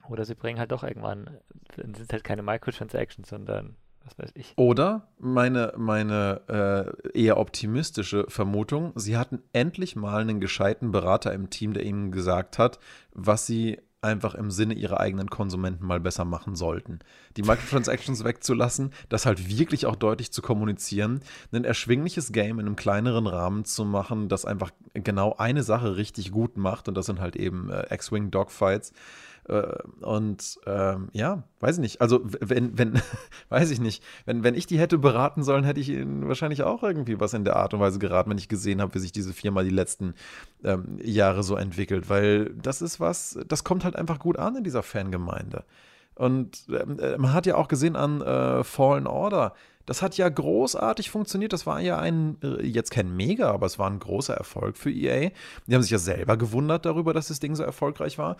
Oder 0.09 0.25
sie 0.25 0.35
bringen 0.35 0.59
halt 0.59 0.71
doch 0.71 0.83
irgendwann, 0.83 1.37
dann 1.75 1.93
sind 1.93 2.05
es 2.05 2.11
halt 2.11 2.23
keine 2.23 2.43
Microtransactions, 2.43 3.29
sondern 3.29 3.75
was 4.05 4.17
weiß 4.19 4.31
ich. 4.35 4.53
Oder 4.55 5.07
meine, 5.17 5.73
meine 5.77 6.93
äh, 7.13 7.19
eher 7.19 7.37
optimistische 7.37 8.25
Vermutung, 8.27 8.93
sie 8.95 9.17
hatten 9.17 9.41
endlich 9.51 9.95
mal 9.95 10.21
einen 10.21 10.39
gescheiten 10.39 10.91
Berater 10.91 11.33
im 11.33 11.49
Team, 11.49 11.73
der 11.73 11.83
ihnen 11.83 12.11
gesagt 12.11 12.59
hat, 12.59 12.79
was 13.13 13.45
sie 13.45 13.79
einfach 14.05 14.35
im 14.35 14.51
Sinne 14.51 14.75
ihrer 14.75 14.99
eigenen 14.99 15.29
Konsumenten 15.29 15.85
mal 15.85 15.99
besser 15.99 16.23
machen 16.23 16.55
sollten. 16.55 16.99
Die 17.35 17.41
Microtransactions 17.41 18.23
wegzulassen, 18.23 18.91
das 19.09 19.25
halt 19.25 19.49
wirklich 19.49 19.85
auch 19.85 19.95
deutlich 19.95 20.31
zu 20.31 20.41
kommunizieren, 20.41 21.19
ein 21.51 21.65
erschwingliches 21.65 22.31
Game 22.31 22.59
in 22.59 22.67
einem 22.67 22.75
kleineren 22.75 23.27
Rahmen 23.27 23.65
zu 23.65 23.83
machen, 23.83 24.29
das 24.29 24.45
einfach 24.45 24.71
genau 24.93 25.35
eine 25.37 25.63
Sache 25.63 25.97
richtig 25.97 26.31
gut 26.31 26.55
macht 26.55 26.87
und 26.87 26.95
das 26.95 27.07
sind 27.07 27.19
halt 27.19 27.35
eben 27.35 27.69
äh, 27.69 27.93
X-Wing 27.93 28.31
Dogfights. 28.31 28.93
Äh, 29.47 29.77
und 30.01 30.59
ähm, 30.65 31.09
ja, 31.13 31.43
weiß 31.59 31.77
ich 31.77 31.81
nicht. 31.81 32.01
Also, 32.01 32.21
wenn, 32.23 32.77
wenn, 32.77 33.01
weiß 33.49 33.71
ich 33.71 33.79
nicht, 33.79 34.03
wenn, 34.25 34.43
wenn 34.43 34.55
ich 34.55 34.65
die 34.65 34.79
hätte 34.79 34.97
beraten 34.97 35.43
sollen, 35.43 35.63
hätte 35.63 35.79
ich 35.79 35.89
ihnen 35.89 36.27
wahrscheinlich 36.27 36.63
auch 36.63 36.83
irgendwie 36.83 37.19
was 37.19 37.33
in 37.33 37.45
der 37.45 37.55
Art 37.55 37.73
und 37.73 37.79
Weise 37.79 37.99
geraten, 37.99 38.29
wenn 38.29 38.37
ich 38.37 38.49
gesehen 38.49 38.81
habe, 38.81 38.93
wie 38.95 38.99
sich 38.99 39.11
diese 39.11 39.33
Firma 39.33 39.63
die 39.63 39.69
letzten 39.69 40.15
ähm, 40.63 40.97
Jahre 41.01 41.43
so 41.43 41.55
entwickelt. 41.55 42.09
Weil 42.09 42.53
das 42.55 42.81
ist 42.81 42.99
was, 42.99 43.37
das 43.47 43.63
kommt 43.63 43.83
halt 43.83 43.95
einfach 43.95 44.19
gut 44.19 44.37
an 44.37 44.55
in 44.55 44.63
dieser 44.63 44.83
Fangemeinde. 44.83 45.63
Und 46.15 46.65
ähm, 46.69 46.97
äh, 46.99 47.17
man 47.17 47.33
hat 47.33 47.45
ja 47.45 47.55
auch 47.55 47.67
gesehen 47.67 47.95
an 47.95 48.21
äh, 48.21 48.63
Fallen 48.63 49.05
Order, 49.05 49.53
das 49.85 50.01
hat 50.01 50.17
ja 50.17 50.27
großartig 50.27 51.11
funktioniert. 51.11 51.53
Das 51.53 51.65
war 51.65 51.79
ja 51.79 51.99
ein, 51.99 52.37
äh, 52.41 52.65
jetzt 52.65 52.91
kein 52.91 53.15
Mega, 53.15 53.51
aber 53.51 53.65
es 53.67 53.77
war 53.77 53.89
ein 53.89 53.99
großer 53.99 54.33
Erfolg 54.33 54.77
für 54.77 54.91
EA. 54.91 55.29
Die 55.67 55.75
haben 55.75 55.81
sich 55.81 55.91
ja 55.91 55.99
selber 55.99 56.37
gewundert 56.37 56.85
darüber, 56.85 57.13
dass 57.13 57.27
das 57.27 57.39
Ding 57.39 57.55
so 57.55 57.63
erfolgreich 57.63 58.17
war. 58.17 58.37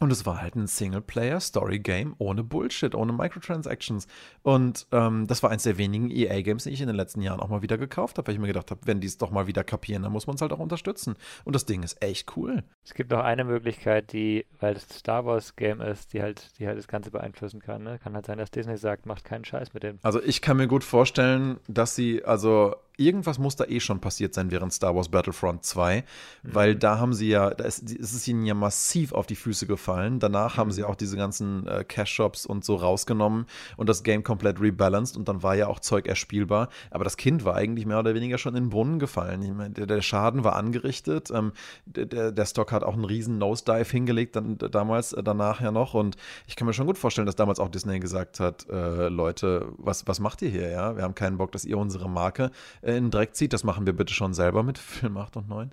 Und 0.00 0.10
es 0.10 0.26
war 0.26 0.42
halt 0.42 0.56
ein 0.56 0.66
Singleplayer-Story-Game 0.66 2.16
ohne 2.18 2.42
Bullshit, 2.42 2.96
ohne 2.96 3.12
Microtransactions. 3.12 4.08
Und 4.42 4.88
ähm, 4.90 5.28
das 5.28 5.42
war 5.44 5.50
eins 5.50 5.62
der 5.62 5.78
wenigen 5.78 6.10
EA-Games, 6.10 6.64
die 6.64 6.70
ich 6.70 6.80
in 6.80 6.88
den 6.88 6.96
letzten 6.96 7.22
Jahren 7.22 7.38
auch 7.38 7.48
mal 7.48 7.62
wieder 7.62 7.78
gekauft 7.78 8.18
habe, 8.18 8.26
weil 8.26 8.34
ich 8.34 8.40
mir 8.40 8.48
gedacht 8.48 8.72
habe, 8.72 8.80
wenn 8.84 9.00
die 9.00 9.06
es 9.06 9.18
doch 9.18 9.30
mal 9.30 9.46
wieder 9.46 9.62
kapieren, 9.62 10.02
dann 10.02 10.10
muss 10.10 10.26
man 10.26 10.34
es 10.34 10.42
halt 10.42 10.52
auch 10.52 10.58
unterstützen. 10.58 11.14
Und 11.44 11.54
das 11.54 11.64
Ding 11.64 11.84
ist 11.84 12.02
echt 12.02 12.36
cool. 12.36 12.64
Es 12.84 12.94
gibt 12.94 13.12
noch 13.12 13.20
eine 13.20 13.44
Möglichkeit, 13.44 14.12
die, 14.12 14.46
weil 14.58 14.74
es 14.74 14.88
Star 14.88 15.26
Wars-Game 15.26 15.80
ist, 15.80 16.12
die 16.12 16.22
halt, 16.22 16.58
die 16.58 16.66
halt 16.66 16.76
das 16.76 16.88
Ganze 16.88 17.12
beeinflussen 17.12 17.60
kann. 17.60 17.84
Ne? 17.84 18.00
Kann 18.00 18.14
halt 18.14 18.26
sein, 18.26 18.38
dass 18.38 18.50
Disney 18.50 18.76
sagt, 18.76 19.06
macht 19.06 19.24
keinen 19.24 19.44
Scheiß 19.44 19.74
mit 19.74 19.84
dem. 19.84 20.00
Also 20.02 20.20
ich 20.20 20.42
kann 20.42 20.56
mir 20.56 20.66
gut 20.66 20.82
vorstellen, 20.82 21.60
dass 21.68 21.94
sie, 21.94 22.24
also 22.24 22.74
irgendwas 22.96 23.38
muss 23.38 23.56
da 23.56 23.64
eh 23.64 23.80
schon 23.80 24.00
passiert 24.00 24.34
sein 24.34 24.50
während 24.50 24.72
Star 24.72 24.94
Wars 24.94 25.08
Battlefront 25.08 25.64
2, 25.64 26.04
mhm. 26.42 26.54
weil 26.54 26.76
da 26.76 26.98
haben 26.98 27.12
sie 27.12 27.28
ja, 27.28 27.50
da 27.50 27.64
ist, 27.64 27.90
es 27.90 28.14
ist 28.14 28.28
ihnen 28.28 28.44
ja 28.44 28.54
massiv 28.54 29.12
auf 29.12 29.26
die 29.26 29.36
Füße 29.36 29.66
gefallen. 29.66 30.20
Danach 30.20 30.54
mhm. 30.54 30.58
haben 30.58 30.72
sie 30.72 30.82
mhm. 30.82 30.88
auch 30.88 30.94
diese 30.94 31.16
ganzen 31.16 31.66
äh, 31.66 31.84
Cash-Shops 31.84 32.46
und 32.46 32.64
so 32.64 32.76
rausgenommen 32.76 33.46
und 33.76 33.88
das 33.88 34.02
Game 34.02 34.22
komplett 34.22 34.60
rebalanced 34.60 35.16
und 35.16 35.28
dann 35.28 35.42
war 35.42 35.54
ja 35.54 35.66
auch 35.66 35.80
Zeug 35.80 36.06
erspielbar. 36.06 36.68
Aber 36.90 37.04
das 37.04 37.16
Kind 37.16 37.44
war 37.44 37.56
eigentlich 37.56 37.86
mehr 37.86 37.98
oder 37.98 38.14
weniger 38.14 38.38
schon 38.38 38.54
in 38.54 38.64
den 38.64 38.70
Brunnen 38.70 38.98
gefallen. 38.98 39.42
Ich 39.42 39.52
meine, 39.52 39.70
der, 39.70 39.86
der, 39.86 40.02
Schaden 40.02 40.44
war 40.44 40.56
angerichtet. 40.56 41.30
Ähm, 41.30 41.52
der, 41.86 42.30
der, 42.32 42.46
Stock 42.46 42.72
hat 42.72 42.84
auch 42.84 42.94
einen 42.94 43.04
riesen 43.04 43.38
Nosedive 43.38 43.90
hingelegt, 43.90 44.36
dann, 44.36 44.58
damals, 44.58 45.12
äh, 45.12 45.22
danach 45.22 45.60
ja 45.60 45.72
noch. 45.72 45.94
Und 45.94 46.16
ich 46.46 46.56
kann 46.56 46.66
mir 46.66 46.74
schon 46.74 46.86
gut 46.86 46.98
vorstellen, 46.98 47.26
dass 47.26 47.36
damals 47.36 47.58
auch 47.58 47.68
Disney 47.68 47.98
gesagt 47.98 48.38
hat, 48.38 48.68
äh, 48.68 49.08
Leute, 49.08 49.68
was, 49.78 50.06
was 50.06 50.20
macht 50.20 50.42
ihr 50.42 50.50
hier, 50.50 50.70
ja? 50.70 50.96
Wir 50.96 51.02
haben 51.02 51.14
keinen 51.14 51.38
Bock, 51.38 51.52
dass 51.52 51.64
ihr 51.64 51.78
unsere 51.78 52.08
Marke 52.08 52.50
in 52.84 52.94
den 52.94 53.10
Dreck 53.10 53.34
zieht. 53.34 53.52
Das 53.52 53.64
machen 53.64 53.86
wir 53.86 53.92
bitte 53.94 54.14
schon 54.14 54.34
selber 54.34 54.62
mit 54.62 54.78
Film 54.78 55.16
8 55.16 55.36
und 55.38 55.48
9. 55.48 55.70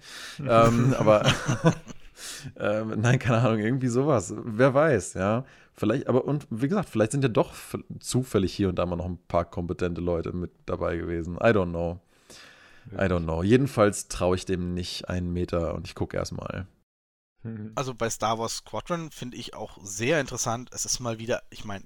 ähm, 0.47 0.95
aber 0.97 1.25
ähm, 2.59 2.99
nein, 2.99 3.19
keine 3.19 3.39
Ahnung, 3.39 3.59
irgendwie 3.59 3.87
sowas. 3.87 4.33
Wer 4.37 4.73
weiß, 4.73 5.15
ja. 5.15 5.45
Vielleicht, 5.73 6.07
aber 6.07 6.25
und 6.25 6.47
wie 6.49 6.67
gesagt, 6.67 6.89
vielleicht 6.89 7.11
sind 7.11 7.23
ja 7.23 7.29
doch 7.29 7.53
zufällig 7.99 8.53
hier 8.53 8.69
und 8.69 8.75
da 8.75 8.85
mal 8.85 8.95
noch 8.95 9.05
ein 9.05 9.19
paar 9.27 9.45
kompetente 9.45 10.01
Leute 10.01 10.33
mit 10.33 10.51
dabei 10.65 10.97
gewesen. 10.97 11.35
I 11.35 11.51
don't 11.51 11.69
know. 11.69 11.99
I 12.93 13.05
don't 13.05 13.23
know. 13.23 13.43
Jedenfalls 13.43 14.07
traue 14.07 14.35
ich 14.35 14.45
dem 14.45 14.73
nicht 14.73 15.07
einen 15.07 15.31
Meter 15.31 15.75
und 15.75 15.87
ich 15.87 15.95
gucke 15.95 16.17
erstmal. 16.17 16.67
Also 17.75 17.95
bei 17.95 18.09
Star 18.09 18.37
Wars 18.37 18.57
Squadron 18.57 19.11
finde 19.11 19.37
ich 19.37 19.55
auch 19.55 19.77
sehr 19.81 20.19
interessant. 20.19 20.69
Es 20.73 20.85
ist 20.85 20.99
mal 20.99 21.17
wieder, 21.17 21.41
ich 21.49 21.65
meine, 21.65 21.85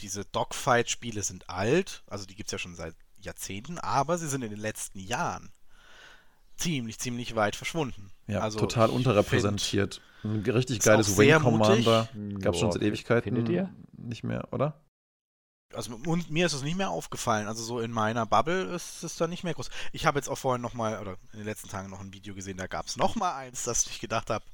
diese 0.00 0.24
Dogfight-Spiele 0.24 1.22
sind 1.22 1.48
alt, 1.48 2.02
also 2.06 2.26
die 2.26 2.34
gibt 2.34 2.48
es 2.48 2.52
ja 2.52 2.58
schon 2.58 2.74
seit 2.74 2.94
Jahrzehnten, 3.26 3.78
aber 3.78 4.16
sie 4.18 4.28
sind 4.28 4.42
in 4.42 4.50
den 4.50 4.60
letzten 4.60 4.98
Jahren 4.98 5.50
ziemlich, 6.56 6.98
ziemlich 6.98 7.36
weit 7.36 7.56
verschwunden. 7.56 8.10
Ja, 8.26 8.40
also 8.40 8.58
total 8.58 8.90
unterrepräsentiert. 8.90 10.00
Ein 10.24 10.40
richtig 10.40 10.80
geiles 10.80 11.16
Wing 11.18 11.40
Commander. 11.40 12.08
Gab 12.40 12.54
es 12.54 12.60
schon 12.60 12.72
seit 12.72 12.82
Ewigkeiten. 12.82 13.34
Findet 13.34 13.48
ihr? 13.48 13.72
Nicht 13.92 14.24
mehr, 14.24 14.52
oder? 14.52 14.80
Also 15.74 15.94
und 16.06 16.30
mir 16.30 16.46
ist 16.46 16.52
es 16.52 16.62
nicht 16.62 16.76
mehr 16.76 16.90
aufgefallen. 16.90 17.48
Also 17.48 17.62
so 17.62 17.80
in 17.80 17.90
meiner 17.90 18.24
Bubble 18.24 18.74
ist 18.74 19.02
es 19.02 19.16
da 19.16 19.26
nicht 19.26 19.44
mehr 19.44 19.54
groß. 19.54 19.68
Ich 19.92 20.06
habe 20.06 20.18
jetzt 20.18 20.28
auch 20.28 20.38
vorhin 20.38 20.62
nochmal, 20.62 21.00
oder 21.00 21.16
in 21.32 21.40
den 21.40 21.46
letzten 21.46 21.68
Tagen 21.68 21.90
noch 21.90 22.00
ein 22.00 22.12
Video 22.12 22.34
gesehen, 22.34 22.56
da 22.56 22.66
gab 22.66 22.86
es 22.86 22.96
nochmal 22.96 23.34
eins, 23.34 23.64
dass 23.64 23.86
ich 23.86 24.00
gedacht 24.00 24.30
habe, 24.30 24.44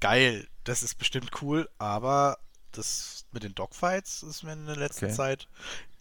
geil, 0.00 0.46
das 0.64 0.82
ist 0.82 0.96
bestimmt 0.96 1.42
cool, 1.42 1.68
aber 1.78 2.38
das 2.72 3.26
mit 3.32 3.42
den 3.42 3.54
Dogfights 3.54 4.22
ist 4.22 4.42
mir 4.42 4.52
in 4.52 4.66
der 4.66 4.76
letzten 4.76 5.06
okay. 5.06 5.14
Zeit 5.14 5.48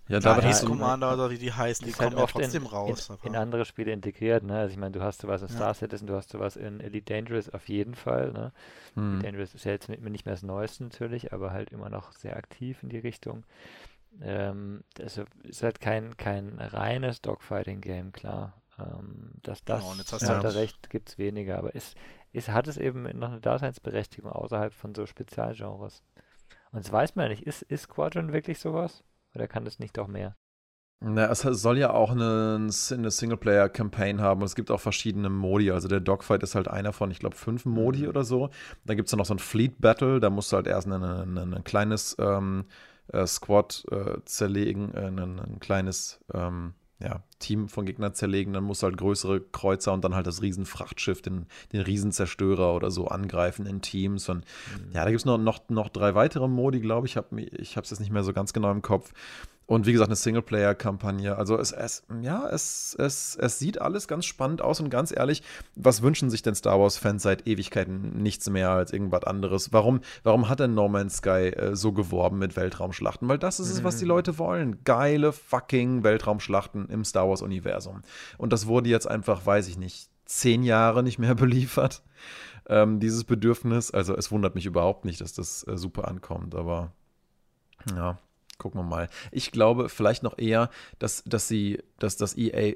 ja, 0.08 0.20
da 0.20 0.38
Ace 0.38 0.66
Commander 0.66 1.14
oder 1.14 1.30
wie 1.30 1.38
die 1.38 1.52
heißen, 1.52 1.86
die 1.86 1.94
kommen 1.94 2.16
halt 2.16 2.20
ja 2.20 2.26
trotzdem 2.26 2.64
in, 2.64 2.70
raus. 2.70 3.10
In, 3.24 3.30
in, 3.30 3.36
andere 3.36 3.66
Spiele 3.66 3.92
integriert, 3.92 4.44
ne? 4.44 4.60
Also 4.60 4.72
ich 4.72 4.78
meine, 4.78 4.92
du 4.92 5.02
hast 5.02 5.22
sowas 5.22 5.42
in 5.42 5.50
Star 5.50 5.74
Citizen, 5.74 6.08
du 6.08 6.16
hast 6.16 6.30
sowas 6.30 6.56
in 6.56 6.80
Elite 6.80 7.14
Dangerous 7.14 7.50
auf 7.50 7.68
jeden 7.68 7.96
Fall, 7.96 8.32
ne? 8.32 8.52
Hm. 8.96 9.16
Elite 9.16 9.26
Dangerous 9.26 9.54
ist 9.56 9.66
ja 9.66 9.72
jetzt 9.72 9.90
nicht 9.90 10.26
mehr 10.26 10.34
das 10.34 10.44
Neueste 10.44 10.84
natürlich, 10.84 11.34
aber 11.34 11.52
halt 11.52 11.72
immer 11.72 11.90
noch 11.90 12.14
sehr 12.14 12.38
aktiv 12.38 12.82
in 12.84 12.90
die 12.90 13.00
Richtung. 13.00 13.44
Ähm, 14.22 14.84
das 14.96 15.20
ist 15.44 15.64
halt 15.64 15.80
kein, 15.80 16.18
kein 16.18 16.58
reines 16.60 17.22
Dogfighting-Game, 17.22 18.12
klar. 18.12 18.54
Ähm, 18.80 19.32
dass 19.42 19.64
das, 19.64 19.82
genau, 19.82 19.96
jetzt 19.96 20.14
hast 20.14 20.22
ja, 20.24 20.40
du 20.40 20.56
recht, 20.56 20.90
gibt 20.90 21.10
es 21.10 21.18
weniger, 21.18 21.58
aber 21.58 21.74
ist, 21.74 21.96
ist, 22.32 22.50
hat 22.50 22.68
es 22.68 22.78
eben 22.78 23.04
noch 23.18 23.30
eine 23.30 23.42
Daseinsberechtigung 23.42 24.32
außerhalb 24.32 24.74
von 24.74 24.94
so 24.94 25.06
Spezialgenres. 25.06 26.04
Und 26.72 26.84
das 26.84 26.92
weiß 26.92 27.16
man 27.16 27.26
ja 27.26 27.30
nicht, 27.30 27.44
ist, 27.44 27.64
ist 27.64 27.84
Squadron 27.84 28.34
wirklich 28.34 28.60
sowas? 28.60 29.04
Oder 29.38 29.48
kann 29.48 29.66
das 29.66 29.78
nicht 29.78 30.00
auch 30.00 30.08
mehr? 30.08 30.36
Na, 31.00 31.30
es 31.30 31.42
soll 31.42 31.78
ja 31.78 31.92
auch 31.92 32.10
eine, 32.10 32.56
eine 32.56 33.12
Singleplayer-Campaign 33.12 34.20
haben 34.20 34.42
und 34.42 34.48
es 34.48 34.56
gibt 34.56 34.72
auch 34.72 34.80
verschiedene 34.80 35.30
Modi. 35.30 35.70
Also 35.70 35.88
der 35.88 36.00
Dogfight 36.00 36.42
ist 36.42 36.56
halt 36.56 36.68
einer 36.68 36.92
von, 36.92 37.12
ich 37.12 37.20
glaube, 37.20 37.36
fünf 37.36 37.66
Modi 37.66 38.02
mhm. 38.02 38.10
oder 38.10 38.24
so. 38.24 38.50
Da 38.84 38.96
gibt 38.96 39.06
es 39.06 39.12
dann 39.12 39.20
noch 39.20 39.28
so 39.28 39.36
ein 39.36 39.40
Fleet 39.40 39.80
Battle, 39.80 40.20
da 40.20 40.32
musst 40.32 40.52
du 40.52 40.56
halt 40.56 40.66
erst 40.66 40.88
ein 40.88 41.64
kleines 41.64 42.16
ähm, 42.20 42.66
äh, 43.14 43.28
Squad 43.28 43.86
äh, 43.92 44.24
zerlegen, 44.26 44.92
äh, 44.96 45.06
ein, 45.06 45.60
kleines 45.60 46.20
ähm, 46.34 46.74
ja, 47.00 47.22
Team 47.40 47.70
von 47.70 47.86
Gegnern 47.86 48.14
zerlegen, 48.14 48.54
dann 48.54 48.64
musst 48.64 48.82
du 48.82 48.88
halt 48.88 48.98
größere 48.98 49.42
Kreuzer 49.42 49.94
und 49.94 50.04
dann 50.04 50.16
halt 50.16 50.26
das 50.26 50.42
Riesenfrachtschiff, 50.42 51.22
den, 51.22 51.46
den 51.72 51.82
Riesenzerstörer 51.82 52.74
oder 52.74 52.90
so 52.90 53.08
angreifen 53.08 53.68
in 53.68 53.82
Teams. 53.82 54.30
Und 54.30 54.40
mhm. 54.40 54.92
ja, 54.94 55.04
da 55.04 55.12
gibt 55.12 55.20
es 55.20 55.26
noch, 55.26 55.38
noch, 55.38 55.70
noch 55.70 55.90
drei 55.90 56.16
weitere 56.16 56.48
Modi, 56.48 56.80
glaube 56.80 57.06
ich. 57.06 57.16
Hab, 57.16 57.32
ich 57.34 57.78
habe 57.78 57.86
es 57.86 57.92
jetzt 57.92 58.00
nicht 58.00 58.12
mehr 58.12 58.24
so 58.24 58.34
ganz 58.34 58.52
genau 58.52 58.72
im 58.72 58.82
Kopf. 58.82 59.14
Und 59.68 59.86
wie 59.86 59.92
gesagt, 59.92 60.08
eine 60.08 60.16
Singleplayer-Kampagne. 60.16 61.38
Also 61.38 61.60
es, 61.60 61.74
es, 61.74 62.04
ja, 62.22 62.48
es, 62.48 62.96
es, 62.98 63.36
es 63.36 63.60
sieht 63.60 63.82
alles 63.82 64.08
ganz 64.08 64.26
spannend 64.26 64.62
aus 64.62 64.80
und 64.80 64.90
ganz 64.90 65.12
ehrlich, 65.16 65.44
was 65.76 66.02
wünschen 66.02 66.30
sich 66.30 66.42
denn 66.42 66.56
Star 66.56 66.80
Wars-Fans 66.80 67.22
seit 67.22 67.46
Ewigkeiten 67.46 68.24
nichts 68.24 68.50
mehr 68.50 68.70
als 68.70 68.94
irgendwas 68.94 69.26
anderes? 69.26 69.74
Warum, 69.74 70.00
warum 70.24 70.48
hat 70.48 70.62
denn 70.62 70.74
No 70.74 70.88
Man's 70.88 71.18
Sky 71.18 71.50
äh, 71.50 71.76
so 71.76 71.92
geworben 71.92 72.40
mit 72.40 72.56
Weltraumschlachten? 72.56 73.28
Weil 73.28 73.40
das 73.40 73.60
ist 73.60 73.70
es, 73.70 73.84
was 73.84 73.98
die 73.98 74.06
mhm. 74.06 74.12
Leute 74.12 74.38
wollen. 74.38 74.86
Geile 74.86 75.34
fucking 75.34 76.02
Weltraumschlachten 76.02 76.88
im 76.88 77.04
Star 77.04 77.28
Wars-Universum. 77.28 78.04
Und 78.38 78.54
das 78.54 78.68
wurde 78.68 78.90
jetzt 78.90 79.08
einfach, 79.08 79.46
weiß 79.46 79.68
ich 79.68 79.78
nicht, 79.78 80.10
zehn 80.24 80.64
Jahre 80.64 81.04
nicht 81.04 81.20
mehr 81.20 81.36
beliefert. 81.36 82.04
Ähm, 82.70 83.02
dieses 83.02 83.26
Bedürfnis. 83.26 83.92
Also 83.92 84.16
es 84.16 84.32
wundert 84.32 84.56
mich 84.56 84.66
überhaupt 84.66 85.04
nicht, 85.04 85.20
dass 85.20 85.34
das 85.34 85.68
äh, 85.68 85.76
super 85.76 86.08
ankommt, 86.08 86.56
aber 86.56 86.94
ja. 87.94 88.18
Gucken 88.58 88.82
wir 88.82 88.86
mal. 88.86 89.10
Ich 89.32 89.52
glaube 89.52 89.90
vielleicht 89.90 90.24
noch 90.24 90.38
eher, 90.38 90.70
dass, 91.00 91.24
dass 91.26 91.48
sie, 91.48 91.84
dass 92.00 92.18
das 92.18 92.38
EA 92.38 92.76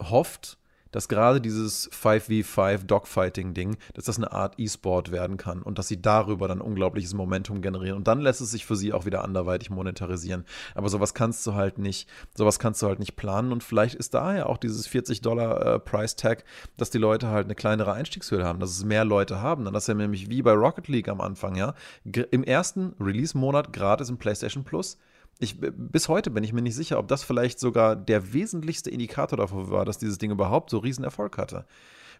hofft, 0.00 0.58
dass 0.92 1.08
gerade 1.08 1.40
dieses 1.40 1.90
5v5 1.90 2.84
Dogfighting-Ding, 2.84 3.76
dass 3.94 4.04
das 4.04 4.18
eine 4.18 4.30
Art 4.30 4.58
E-Sport 4.58 5.10
werden 5.10 5.38
kann 5.38 5.62
und 5.62 5.78
dass 5.78 5.88
sie 5.88 6.00
darüber 6.00 6.46
dann 6.46 6.60
unglaubliches 6.60 7.14
Momentum 7.14 7.62
generieren. 7.62 7.96
Und 7.96 8.06
dann 8.06 8.20
lässt 8.20 8.40
es 8.40 8.50
sich 8.52 8.64
für 8.66 8.76
sie 8.76 8.92
auch 8.92 9.06
wieder 9.06 9.24
anderweitig 9.24 9.70
monetarisieren. 9.70 10.44
Aber 10.74 10.88
sowas 10.88 11.14
kannst 11.14 11.46
du 11.46 11.54
halt 11.54 11.78
nicht, 11.78 12.08
sowas 12.34 12.58
kannst 12.58 12.82
du 12.82 12.86
halt 12.86 13.00
nicht 13.00 13.16
planen. 13.16 13.52
Und 13.52 13.64
vielleicht 13.64 13.94
ist 13.94 14.14
daher 14.14 14.48
auch 14.48 14.58
dieses 14.58 14.86
40 14.86 15.22
Dollar 15.22 15.74
äh, 15.74 15.78
Price 15.80 16.14
Tag, 16.14 16.44
dass 16.76 16.90
die 16.90 16.98
Leute 16.98 17.28
halt 17.28 17.46
eine 17.46 17.54
kleinere 17.54 17.92
Einstiegshöhe 17.92 18.44
haben, 18.44 18.60
dass 18.60 18.70
es 18.70 18.84
mehr 18.84 19.06
Leute 19.06 19.40
haben. 19.40 19.64
Dann 19.64 19.74
ist 19.74 19.88
ja 19.88 19.94
nämlich 19.94 20.28
wie 20.28 20.42
bei 20.42 20.52
Rocket 20.52 20.88
League 20.88 21.08
am 21.08 21.22
Anfang, 21.22 21.56
ja. 21.56 21.74
Im 22.04 22.44
ersten 22.44 22.94
Release-Monat 23.00 23.72
gratis 23.72 24.10
im 24.10 24.18
PlayStation 24.18 24.64
Plus 24.64 24.98
ich, 25.42 25.56
bis 25.60 26.08
heute 26.08 26.30
bin 26.30 26.44
ich 26.44 26.52
mir 26.52 26.62
nicht 26.62 26.74
sicher, 26.74 26.98
ob 26.98 27.08
das 27.08 27.22
vielleicht 27.24 27.58
sogar 27.58 27.96
der 27.96 28.32
wesentlichste 28.32 28.90
Indikator 28.90 29.36
dafür 29.36 29.70
war, 29.70 29.84
dass 29.84 29.98
dieses 29.98 30.18
Ding 30.18 30.30
überhaupt 30.30 30.70
so 30.70 30.78
riesen 30.78 31.04
Erfolg 31.04 31.38
hatte. 31.38 31.64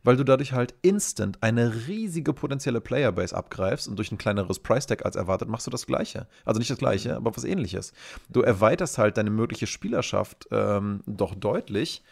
Weil 0.04 0.16
du 0.16 0.24
dadurch 0.24 0.52
halt 0.52 0.74
instant 0.82 1.38
eine 1.42 1.86
riesige 1.86 2.32
potenzielle 2.32 2.80
Playerbase 2.80 3.36
abgreifst 3.36 3.86
und 3.86 3.96
durch 3.96 4.10
ein 4.10 4.18
kleineres 4.18 4.58
Price 4.58 4.86
Tag 4.86 5.04
als 5.04 5.14
erwartet 5.14 5.48
machst 5.48 5.66
du 5.66 5.70
das 5.70 5.86
Gleiche. 5.86 6.26
Also 6.44 6.58
nicht 6.58 6.70
das 6.70 6.78
Gleiche, 6.78 7.10
mhm. 7.10 7.16
aber 7.16 7.36
was 7.36 7.44
ähnliches. 7.44 7.92
Du 8.28 8.42
erweiterst 8.42 8.98
halt 8.98 9.16
deine 9.16 9.30
mögliche 9.30 9.68
Spielerschaft 9.68 10.48
ähm, 10.50 11.02
doch 11.06 11.34
deutlich 11.34 12.02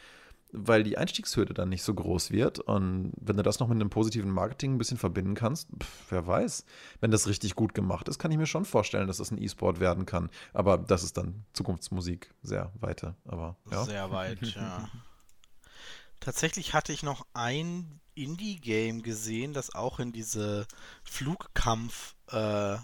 weil 0.53 0.82
die 0.82 0.98
Einstiegshürde 0.98 1.55
dann 1.55 1.68
nicht 1.68 1.82
so 1.82 1.94
groß 1.94 2.30
wird. 2.30 2.59
Und 2.61 3.12
wenn 3.20 3.36
du 3.36 3.42
das 3.42 3.61
noch 3.61 3.68
mit 3.68 3.76
einem 3.76 3.90
positiven 3.90 4.30
Marketing 4.30 4.74
ein 4.74 4.78
bisschen 4.78 4.98
verbinden 4.98 5.34
kannst, 5.34 5.68
pf, 5.78 6.07
wer 6.11 6.26
weiß. 6.26 6.64
Wenn 7.01 7.11
das 7.11 7.26
richtig 7.26 7.55
gut 7.55 7.74
gemacht 7.74 8.09
ist, 8.09 8.18
kann 8.18 8.30
ich 8.30 8.38
mir 8.38 8.46
schon 8.46 8.64
vorstellen, 8.64 9.07
dass 9.07 9.18
das 9.18 9.30
ein 9.30 9.42
E-Sport 9.42 9.80
werden 9.80 10.07
kann. 10.07 10.30
Aber 10.53 10.78
das 10.78 11.03
ist 11.03 11.16
dann 11.16 11.44
Zukunftsmusik 11.53 12.32
sehr 12.42 12.72
weiter. 12.80 13.16
Aber 13.24 13.57
ja. 13.70 13.84
Sehr 13.84 14.11
weit, 14.11 14.40
ja. 14.42 14.88
Tatsächlich 16.20 16.74
hatte 16.74 16.92
ich 16.92 17.03
noch 17.03 17.26
ein 17.32 18.01
Indie-Game 18.14 19.03
gesehen, 19.03 19.55
das 19.55 19.74
auch 19.74 19.98
in 20.01 20.12
diese 20.12 20.66
Flugkampf- 21.03 22.14
äh, 22.30 22.78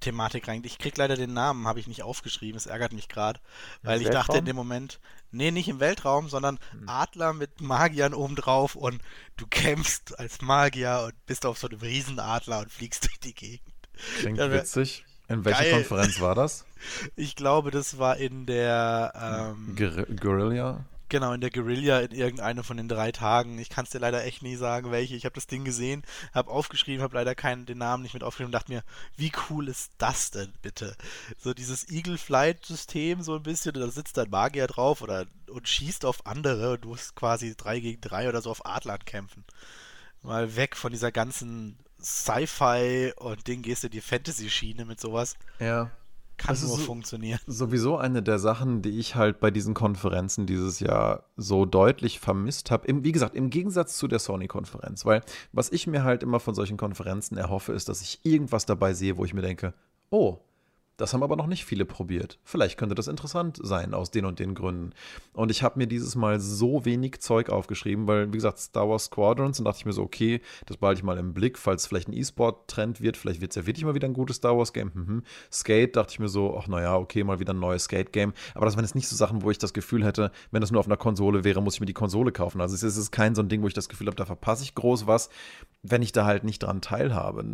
Thematik 0.00 0.48
rein. 0.48 0.62
Ich 0.64 0.78
krieg 0.78 0.96
leider 0.96 1.16
den 1.16 1.32
Namen, 1.32 1.66
habe 1.66 1.80
ich 1.80 1.86
nicht 1.86 2.02
aufgeschrieben. 2.02 2.56
Es 2.56 2.66
ärgert 2.66 2.92
mich 2.92 3.08
gerade, 3.08 3.40
weil 3.82 4.02
ich 4.02 4.10
dachte 4.10 4.38
in 4.38 4.44
dem 4.44 4.56
Moment, 4.56 5.00
nee, 5.30 5.50
nicht 5.50 5.68
im 5.68 5.80
Weltraum, 5.80 6.28
sondern 6.28 6.58
hm. 6.70 6.88
Adler 6.88 7.32
mit 7.32 7.60
Magiern 7.60 8.14
obendrauf 8.14 8.76
und 8.76 9.00
du 9.36 9.46
kämpfst 9.46 10.18
als 10.18 10.42
Magier 10.42 11.04
und 11.06 11.26
bist 11.26 11.46
auf 11.46 11.58
so 11.58 11.68
einem 11.68 11.80
Riesenadler 11.80 12.60
und 12.60 12.70
fliegst 12.70 13.04
durch 13.04 13.18
die 13.20 13.34
Gegend. 13.34 13.74
Klingt 14.18 14.38
wär, 14.38 14.52
witzig. 14.52 15.04
In 15.28 15.44
welcher 15.44 15.62
geil. 15.62 15.72
Konferenz 15.72 16.20
war 16.20 16.34
das? 16.34 16.64
Ich 17.16 17.34
glaube, 17.34 17.70
das 17.70 17.98
war 17.98 18.18
in 18.18 18.44
der 18.44 19.54
ähm, 19.56 19.74
Guerilla. 20.20 20.84
Genau, 21.14 21.32
in 21.32 21.40
der 21.40 21.50
Guerilla 21.50 22.00
in 22.00 22.10
irgendeinem 22.10 22.64
von 22.64 22.76
den 22.76 22.88
drei 22.88 23.12
Tagen. 23.12 23.60
Ich 23.60 23.68
kann 23.68 23.84
es 23.84 23.92
dir 23.92 24.00
leider 24.00 24.24
echt 24.24 24.42
nie 24.42 24.56
sagen, 24.56 24.90
welche. 24.90 25.14
Ich 25.14 25.24
habe 25.24 25.36
das 25.36 25.46
Ding 25.46 25.64
gesehen, 25.64 26.02
habe 26.32 26.50
aufgeschrieben, 26.50 27.04
habe 27.04 27.14
leider 27.14 27.36
keinen 27.36 27.66
den 27.66 27.78
Namen 27.78 28.02
nicht 28.02 28.14
mit 28.14 28.24
aufgeschrieben 28.24 28.48
und 28.48 28.52
dachte 28.60 28.72
mir, 28.72 28.82
wie 29.16 29.30
cool 29.48 29.68
ist 29.68 29.92
das 29.98 30.32
denn 30.32 30.52
bitte? 30.60 30.96
So 31.38 31.54
dieses 31.54 31.88
Eagle 31.88 32.18
Flight 32.18 32.66
System 32.66 33.22
so 33.22 33.36
ein 33.36 33.44
bisschen, 33.44 33.74
da 33.74 33.86
sitzt 33.86 34.18
ein 34.18 34.28
Magier 34.28 34.66
drauf 34.66 35.02
oder 35.02 35.26
und 35.48 35.68
schießt 35.68 36.04
auf 36.04 36.26
andere 36.26 36.72
und 36.72 36.82
du 36.82 36.88
musst 36.88 37.14
quasi 37.14 37.54
drei 37.56 37.78
gegen 37.78 38.00
drei 38.00 38.28
oder 38.28 38.42
so 38.42 38.50
auf 38.50 38.66
Adlern 38.66 39.04
kämpfen. 39.04 39.44
Mal 40.22 40.56
weg 40.56 40.74
von 40.74 40.90
dieser 40.90 41.12
ganzen 41.12 41.78
Sci-Fi 42.02 43.12
und 43.18 43.46
Ding 43.46 43.62
gehst 43.62 43.84
du 43.84 43.86
in 43.86 43.92
die 43.92 44.00
Fantasy-Schiene 44.00 44.84
mit 44.84 44.98
sowas. 44.98 45.36
Ja. 45.60 45.92
Kann 46.36 46.54
das 46.54 46.62
nur 46.62 46.76
so, 46.76 46.82
funktionieren. 46.82 47.38
Sowieso 47.46 47.96
eine 47.96 48.22
der 48.22 48.38
Sachen, 48.38 48.82
die 48.82 48.98
ich 48.98 49.14
halt 49.14 49.40
bei 49.40 49.50
diesen 49.50 49.74
Konferenzen 49.74 50.46
dieses 50.46 50.80
Jahr 50.80 51.24
so 51.36 51.64
deutlich 51.64 52.20
vermisst 52.20 52.70
habe. 52.70 52.86
Wie 53.04 53.12
gesagt, 53.12 53.34
im 53.34 53.50
Gegensatz 53.50 53.96
zu 53.96 54.08
der 54.08 54.18
Sony-Konferenz. 54.18 55.04
Weil 55.06 55.22
was 55.52 55.70
ich 55.70 55.86
mir 55.86 56.04
halt 56.04 56.22
immer 56.22 56.40
von 56.40 56.54
solchen 56.54 56.76
Konferenzen 56.76 57.36
erhoffe, 57.36 57.72
ist, 57.72 57.88
dass 57.88 58.02
ich 58.02 58.20
irgendwas 58.24 58.66
dabei 58.66 58.94
sehe, 58.94 59.16
wo 59.16 59.24
ich 59.24 59.34
mir 59.34 59.42
denke, 59.42 59.74
oh, 60.10 60.38
das 60.96 61.12
haben 61.12 61.22
aber 61.22 61.36
noch 61.36 61.46
nicht 61.46 61.64
viele 61.64 61.84
probiert. 61.84 62.38
Vielleicht 62.44 62.78
könnte 62.78 62.94
das 62.94 63.08
interessant 63.08 63.58
sein 63.62 63.94
aus 63.94 64.10
den 64.10 64.24
und 64.24 64.38
den 64.38 64.54
Gründen. 64.54 64.90
Und 65.32 65.50
ich 65.50 65.62
habe 65.62 65.78
mir 65.78 65.86
dieses 65.86 66.14
Mal 66.14 66.38
so 66.38 66.84
wenig 66.84 67.20
Zeug 67.20 67.50
aufgeschrieben, 67.50 68.06
weil, 68.06 68.28
wie 68.28 68.36
gesagt, 68.36 68.58
Star 68.58 68.88
Wars 68.88 69.06
Squadrons, 69.06 69.58
und 69.58 69.64
dachte 69.64 69.78
ich 69.78 69.86
mir 69.86 69.92
so, 69.92 70.02
okay, 70.02 70.40
das 70.66 70.76
behalte 70.76 71.00
ich 71.00 71.04
mal 71.04 71.18
im 71.18 71.34
Blick, 71.34 71.58
falls 71.58 71.86
vielleicht 71.86 72.08
ein 72.08 72.12
E-Sport-Trend 72.12 73.00
wird. 73.00 73.16
Vielleicht 73.16 73.40
wird 73.40 73.50
es 73.50 73.56
ja 73.56 73.66
wirklich 73.66 73.84
mal 73.84 73.94
wieder 73.94 74.06
ein 74.06 74.14
gutes 74.14 74.36
Star 74.36 74.56
Wars-Game. 74.56 74.92
Mhm. 74.94 75.22
Skate, 75.52 75.96
dachte 75.96 76.12
ich 76.12 76.18
mir 76.20 76.28
so, 76.28 76.56
ach 76.56 76.68
naja, 76.68 76.96
okay, 76.96 77.24
mal 77.24 77.40
wieder 77.40 77.54
ein 77.54 77.60
neues 77.60 77.84
Skate-Game. 77.84 78.32
Aber 78.54 78.66
das 78.66 78.76
waren 78.76 78.84
jetzt 78.84 78.94
nicht 78.94 79.08
so 79.08 79.16
Sachen, 79.16 79.42
wo 79.42 79.50
ich 79.50 79.58
das 79.58 79.72
Gefühl 79.72 80.04
hätte, 80.04 80.30
wenn 80.52 80.60
das 80.60 80.70
nur 80.70 80.80
auf 80.80 80.86
einer 80.86 80.96
Konsole 80.96 81.42
wäre, 81.42 81.60
muss 81.60 81.74
ich 81.74 81.80
mir 81.80 81.86
die 81.86 81.92
Konsole 81.92 82.30
kaufen. 82.30 82.60
Also 82.60 82.74
es 82.74 82.82
ist 82.82 83.10
kein 83.10 83.34
so 83.34 83.42
ein 83.42 83.48
Ding, 83.48 83.62
wo 83.62 83.66
ich 83.66 83.74
das 83.74 83.88
Gefühl 83.88 84.06
habe, 84.06 84.16
da 84.16 84.26
verpasse 84.26 84.62
ich 84.62 84.74
groß 84.74 85.06
was, 85.06 85.28
wenn 85.82 86.02
ich 86.02 86.12
da 86.12 86.24
halt 86.24 86.44
nicht 86.44 86.60
dran 86.60 86.80
teilhabe. 86.80 87.44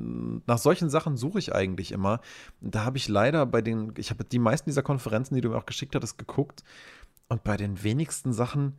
Nach 0.46 0.58
solchen 0.58 0.90
Sachen 0.90 1.16
suche 1.16 1.38
ich 1.38 1.54
eigentlich 1.54 1.92
immer. 1.92 2.20
Da 2.60 2.84
habe 2.84 2.98
ich 2.98 3.08
leider 3.08 3.29
bei 3.32 3.62
den, 3.62 3.94
ich 3.96 4.10
habe 4.10 4.24
die 4.24 4.38
meisten 4.38 4.70
dieser 4.70 4.82
Konferenzen, 4.82 5.34
die 5.34 5.40
du 5.40 5.50
mir 5.50 5.56
auch 5.56 5.66
geschickt 5.66 5.94
hattest, 5.94 6.18
geguckt. 6.18 6.62
Und 7.28 7.44
bei 7.44 7.56
den 7.56 7.82
wenigsten 7.82 8.32
Sachen 8.32 8.76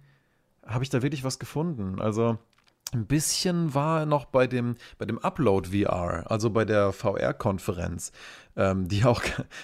habe 0.66 0.84
ich 0.84 0.89
da 0.89 1.02
wirklich 1.02 1.24
was 1.24 1.39
gefunden. 1.39 2.02
Also 2.02 2.38
ein 2.93 3.06
bisschen 3.06 3.74
war 3.74 4.06
noch 4.06 4.26
bei 4.26 4.47
dem, 4.47 4.76
bei 4.97 5.06
dem 5.06 5.18
Upload 5.20 5.70
VR, 5.70 6.30
also 6.30 6.49
bei 6.49 6.66
der 6.66 6.91
VR-Konferenz, 6.91 8.12
ähm, 8.58 8.88
die 8.88 9.04
auch 9.06 9.22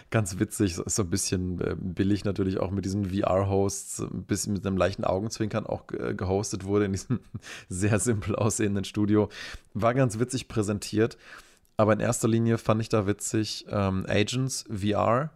ganz 0.09 0.39
witzig, 0.39 0.75
so 0.75 1.03
ein 1.03 1.09
bisschen 1.09 1.59
äh, 1.59 1.75
billig 1.77 2.23
natürlich 2.23 2.59
auch 2.59 2.71
mit 2.71 2.85
diesen 2.85 3.09
VR-Hosts, 3.09 3.99
ein 3.99 4.23
bisschen 4.23 4.53
mit 4.53 4.65
einem 4.65 4.77
leichten 4.77 5.03
Augenzwinkern 5.03 5.65
auch 5.65 5.83
äh, 5.91 6.13
gehostet 6.13 6.63
wurde 6.63 6.85
in 6.85 6.93
diesem 6.93 7.19
sehr 7.69 7.99
simpel 7.99 8.35
aussehenden 8.35 8.85
Studio. 8.85 9.29
War 9.73 9.93
ganz 9.93 10.19
witzig 10.19 10.47
präsentiert. 10.47 11.17
Aber 11.77 11.93
in 11.93 11.99
erster 11.99 12.27
Linie 12.27 12.57
fand 12.57 12.81
ich 12.81 12.89
da 12.89 13.05
witzig 13.05 13.65
ähm, 13.69 14.05
Agents 14.09 14.65
VR. 14.69 15.31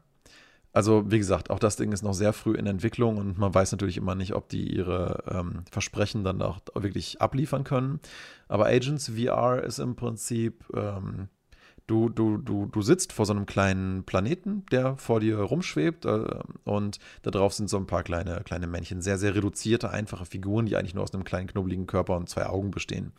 Also, 0.74 1.12
wie 1.12 1.18
gesagt, 1.18 1.50
auch 1.50 1.60
das 1.60 1.76
Ding 1.76 1.92
ist 1.92 2.02
noch 2.02 2.14
sehr 2.14 2.34
früh 2.34 2.56
in 2.56 2.66
Entwicklung 2.66 3.18
und 3.18 3.38
man 3.38 3.54
weiß 3.54 3.74
natürlich 3.74 3.98
immer 3.98 4.16
nicht, 4.16 4.34
ob 4.34 4.50
die 4.50 4.74
ihre 4.74 5.24
ähm, 5.30 5.64
Versprechen 5.70 6.24
dann 6.24 6.42
auch 6.42 6.60
wirklich 6.74 7.22
abliefern 7.22 7.64
können. 7.64 8.00
Aber 8.48 8.68
Agents 8.68 9.12
VR 9.16 9.64
ist 9.64 9.80
im 9.80 9.96
Prinzip, 9.96 10.64
ähm, 10.74 11.28
du, 11.88 12.08
du, 12.08 12.38
du, 12.38 12.68
du 12.68 12.82
sitzt 12.82 13.12
vor 13.12 13.26
so 13.26 13.34
einem 13.34 13.46
kleinen 13.46 14.06
Planeten, 14.06 14.66
der 14.72 14.96
vor 14.96 15.20
dir 15.20 15.39
rumschwebt 15.39 16.06
äh, 16.06 16.39
und 16.64 17.00
da 17.22 17.32
drauf 17.32 17.54
sind 17.54 17.70
so 17.70 17.76
ein 17.76 17.86
paar 17.86 18.04
kleine, 18.04 18.42
kleine 18.46 18.68
Männchen. 18.68 19.02
Sehr, 19.02 19.18
sehr 19.18 19.36
reduzierte, 19.36 19.92
einfache 19.92 20.26
Figuren, 20.26 20.66
die 20.66 20.78
eigentlich 20.78 20.96
nur 20.96 21.04
aus 21.04 21.14
einem 21.14 21.26
kleinen, 21.26 21.48
knubbeligen 21.48 21.86
Körper 21.86 22.16
und 22.16 22.30
zwei 22.30 22.46
Augen 22.46 22.72
bestehen. 22.72 23.12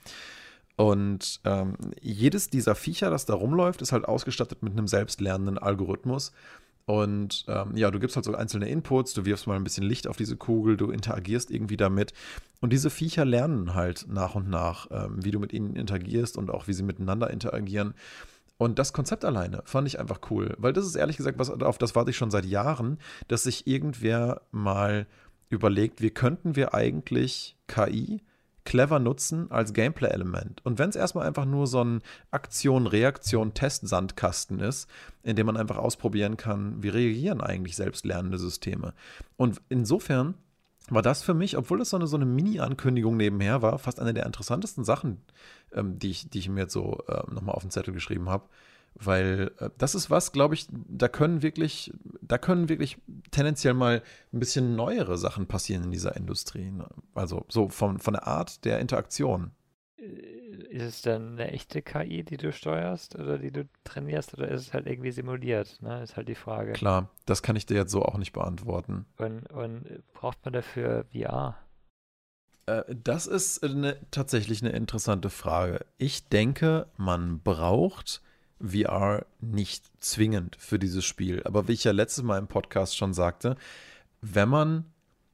Und 0.83 1.41
ähm, 1.45 1.74
jedes 2.01 2.51
dieser 2.51 2.74
Viecher, 2.74 3.09
das 3.09 3.24
da 3.24 3.35
rumläuft, 3.35 3.83
ist 3.83 3.93
halt 3.93 4.05
ausgestattet 4.05 4.64
mit 4.64 4.72
einem 4.72 4.89
selbstlernenden 4.89 5.57
Algorithmus. 5.57 6.33
Und 6.87 7.45
ähm, 7.47 7.76
ja, 7.76 7.93
du 7.93 8.01
gibst 8.01 8.16
halt 8.16 8.24
so 8.24 8.35
einzelne 8.35 8.68
Inputs, 8.68 9.14
du 9.14 9.24
wirfst 9.24 9.47
mal 9.47 9.55
ein 9.55 9.62
bisschen 9.62 9.85
Licht 9.85 10.09
auf 10.09 10.16
diese 10.16 10.37
Kugel, 10.37 10.76
du 10.76 10.91
interagierst 10.91 11.53
irgendwie 11.53 11.76
damit. 11.76 12.12
Und 12.61 12.72
diese 12.72 12.91
Viecher 12.91 13.24
lernen 13.24 13.76
halt 13.76 14.07
nach 14.09 14.35
und 14.35 14.51
nach, 14.51 14.89
ähm, 14.91 15.24
wie 15.24 15.30
du 15.30 15.39
mit 15.39 15.53
ihnen 15.53 15.76
interagierst 15.76 16.37
und 16.37 16.51
auch 16.51 16.66
wie 16.66 16.72
sie 16.72 16.83
miteinander 16.83 17.30
interagieren. 17.30 17.95
Und 18.59 18.80
das 18.80 18.93
Konzept 18.93 19.24
alleine 19.24 19.62
fand 19.64 19.87
ich 19.87 20.01
einfach 20.01 20.18
cool, 20.30 20.57
weil 20.59 20.72
das 20.72 20.85
ist 20.85 20.97
ehrlich 20.97 21.16
gesagt, 21.16 21.39
was, 21.39 21.49
auf 21.49 21.78
das 21.78 21.95
warte 21.95 22.11
ich 22.11 22.16
schon 22.16 22.33
seit 22.33 22.45
Jahren, 22.45 22.99
dass 23.28 23.45
sich 23.45 23.68
irgendwer 23.68 24.41
mal 24.51 25.07
überlegt, 25.49 26.03
wie 26.03 26.11
könnten 26.11 26.57
wir 26.57 26.74
eigentlich 26.74 27.57
KI 27.68 28.20
clever 28.65 28.99
nutzen 28.99 29.51
als 29.51 29.73
Gameplay-Element. 29.73 30.61
Und 30.65 30.79
wenn 30.79 30.91
es 30.91 30.97
erstmal 30.97 31.27
einfach 31.27 31.45
nur 31.45 31.67
so 31.67 31.83
ein 31.83 32.03
Aktion-Reaktion-Test-Sandkasten 32.31 34.61
ist, 34.61 34.89
in 35.23 35.37
dem 35.37 35.47
man 35.47 35.57
einfach 35.57 35.79
ausprobieren 35.79 36.37
kann, 36.37 36.83
wie 36.83 36.89
reagieren 36.89 37.41
eigentlich 37.41 37.77
selbstlernende 37.77 38.39
Systeme. 38.39 38.93
Und 39.37 39.63
insofern 39.69 40.35
war 40.89 41.03
das 41.03 41.23
für 41.23 41.35
mich, 41.35 41.57
obwohl 41.57 41.79
das 41.79 41.91
so 41.91 41.97
eine, 41.97 42.07
so 42.07 42.17
eine 42.17 42.27
Mini-Ankündigung 42.27 43.17
nebenher 43.17 43.63
war, 43.63 43.79
fast 43.79 44.01
eine 44.01 44.15
der 44.15 44.27
interessantesten 44.27 44.85
Sachen, 44.85 45.23
ähm, 45.73 45.99
die, 45.99 46.11
ich, 46.11 46.31
die 46.31 46.41
ich 46.41 46.49
mir 46.49 46.63
jetzt 46.63 46.73
so 46.73 46.99
äh, 47.09 47.23
nochmal 47.33 47.55
auf 47.55 47.63
den 47.63 47.71
Zettel 47.71 47.95
geschrieben 47.95 48.29
habe. 48.29 48.49
Weil 48.95 49.53
äh, 49.59 49.70
das 49.78 49.95
ist 49.95 50.11
was, 50.11 50.32
glaube 50.32 50.55
ich, 50.55 50.68
da 50.70 51.09
können 51.09 51.43
wirklich, 51.43 51.93
da 52.20 52.38
können 52.38 52.68
wirklich 52.68 52.99
tendenziell 53.30 53.74
mal 53.74 54.03
ein 54.32 54.38
bisschen 54.38 54.76
neuere 54.76 55.18
Sachen 55.18 55.47
passieren 55.47 55.84
in 55.84 55.90
dieser 55.90 56.16
Industrie. 56.16 56.70
Ne? 56.70 56.88
Also 57.14 57.45
so 57.49 57.68
von, 57.68 57.99
von 57.99 58.14
der 58.14 58.26
Art 58.26 58.64
der 58.64 58.80
Interaktion. 58.80 59.53
Äh, 59.97 60.43
ist 60.68 60.82
es 60.82 61.03
dann 61.03 61.32
eine 61.32 61.51
echte 61.53 61.82
KI, 61.82 62.24
die 62.24 62.36
du 62.36 62.53
steuerst 62.53 63.14
oder 63.16 63.38
die 63.38 63.51
du 63.51 63.68
trainierst 63.84 64.34
oder 64.34 64.49
ist 64.49 64.62
es 64.62 64.72
halt 64.72 64.86
irgendwie 64.86 65.11
simuliert? 65.11 65.80
Ne? 65.82 66.03
Ist 66.03 66.16
halt 66.16 66.28
die 66.28 66.34
Frage. 66.34 66.72
Klar, 66.72 67.11
das 67.26 67.43
kann 67.43 67.57
ich 67.57 67.66
dir 67.66 67.76
jetzt 67.76 67.93
so 67.93 68.03
auch 68.03 68.16
nicht 68.16 68.32
beantworten. 68.32 69.07
Und, 69.18 69.47
und 69.53 70.03
braucht 70.14 70.38
man 70.45 70.55
dafür 70.55 71.05
VR? 71.12 71.57
Äh, 72.66 72.82
das 72.88 73.26
ist 73.26 73.62
eine, 73.62 73.99
tatsächlich 74.11 74.62
eine 74.62 74.72
interessante 74.72 75.30
Frage. 75.30 75.84
Ich 75.99 76.28
denke, 76.28 76.86
man 76.97 77.40
braucht 77.40 78.22
VR 78.63 79.27
nicht 79.41 79.91
zwingend 80.01 80.57
für 80.59 80.79
dieses 80.79 81.05
Spiel. 81.05 81.43
Aber 81.45 81.69
wie 81.69 81.73
ich 81.73 81.85
ja 81.85 81.93
letztes 81.93 82.25
Mal 82.25 82.39
im 82.39 82.49
Podcast 82.49 82.97
schon 82.97 83.13
sagte, 83.13 83.57
wenn 84.21 84.49
man 84.49 84.85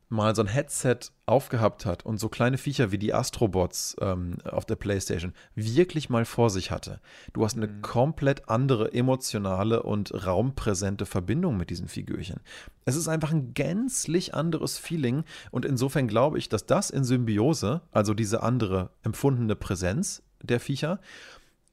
mal 0.09 0.35
so 0.35 0.43
ein 0.43 0.49
Headset 0.49 0.99
aufgehabt 1.27 1.85
hat 1.85 2.05
und 2.07 2.19
so 2.19 2.29
kleine 2.29 2.57
Viecher 2.57 2.91
wie 2.91 2.99
die 2.99 3.13
Astrobots 3.13 3.97
ähm, 4.01 4.39
auf 4.45 4.65
der 4.65 4.77
PlayStation 4.77 5.35
wirklich 5.55 6.09
mal 6.09 6.25
vor 6.25 6.49
sich 6.51 6.71
hatte, 6.71 7.01
du 7.35 7.45
hast 7.45 7.57
eine 7.57 7.67
mhm. 7.67 7.83
komplett 7.83 8.49
andere 8.49 8.93
emotionale 8.95 9.83
und 9.83 10.27
raumpräsente 10.27 11.05
Verbindung 11.05 11.57
mit 11.57 11.71
diesen 11.71 11.89
Figürchen. 11.89 12.41
Es 12.87 12.97
ist 12.97 13.09
einfach 13.09 13.33
ein 13.33 13.53
gänzlich 13.53 14.35
anderes 14.35 14.79
Feeling 14.79 15.25
und 15.51 15.67
insofern 15.67 16.09
glaube 16.09 16.39
ich, 16.39 16.49
dass 16.49 16.65
das 16.65 16.89
in 16.91 17.05
Symbiose, 17.05 17.83
also 17.93 18.15
diese 18.15 18.43
andere 18.43 18.91
empfundene 19.03 19.57
Präsenz 19.57 20.23
der 20.43 20.61
Viecher, 20.61 21.01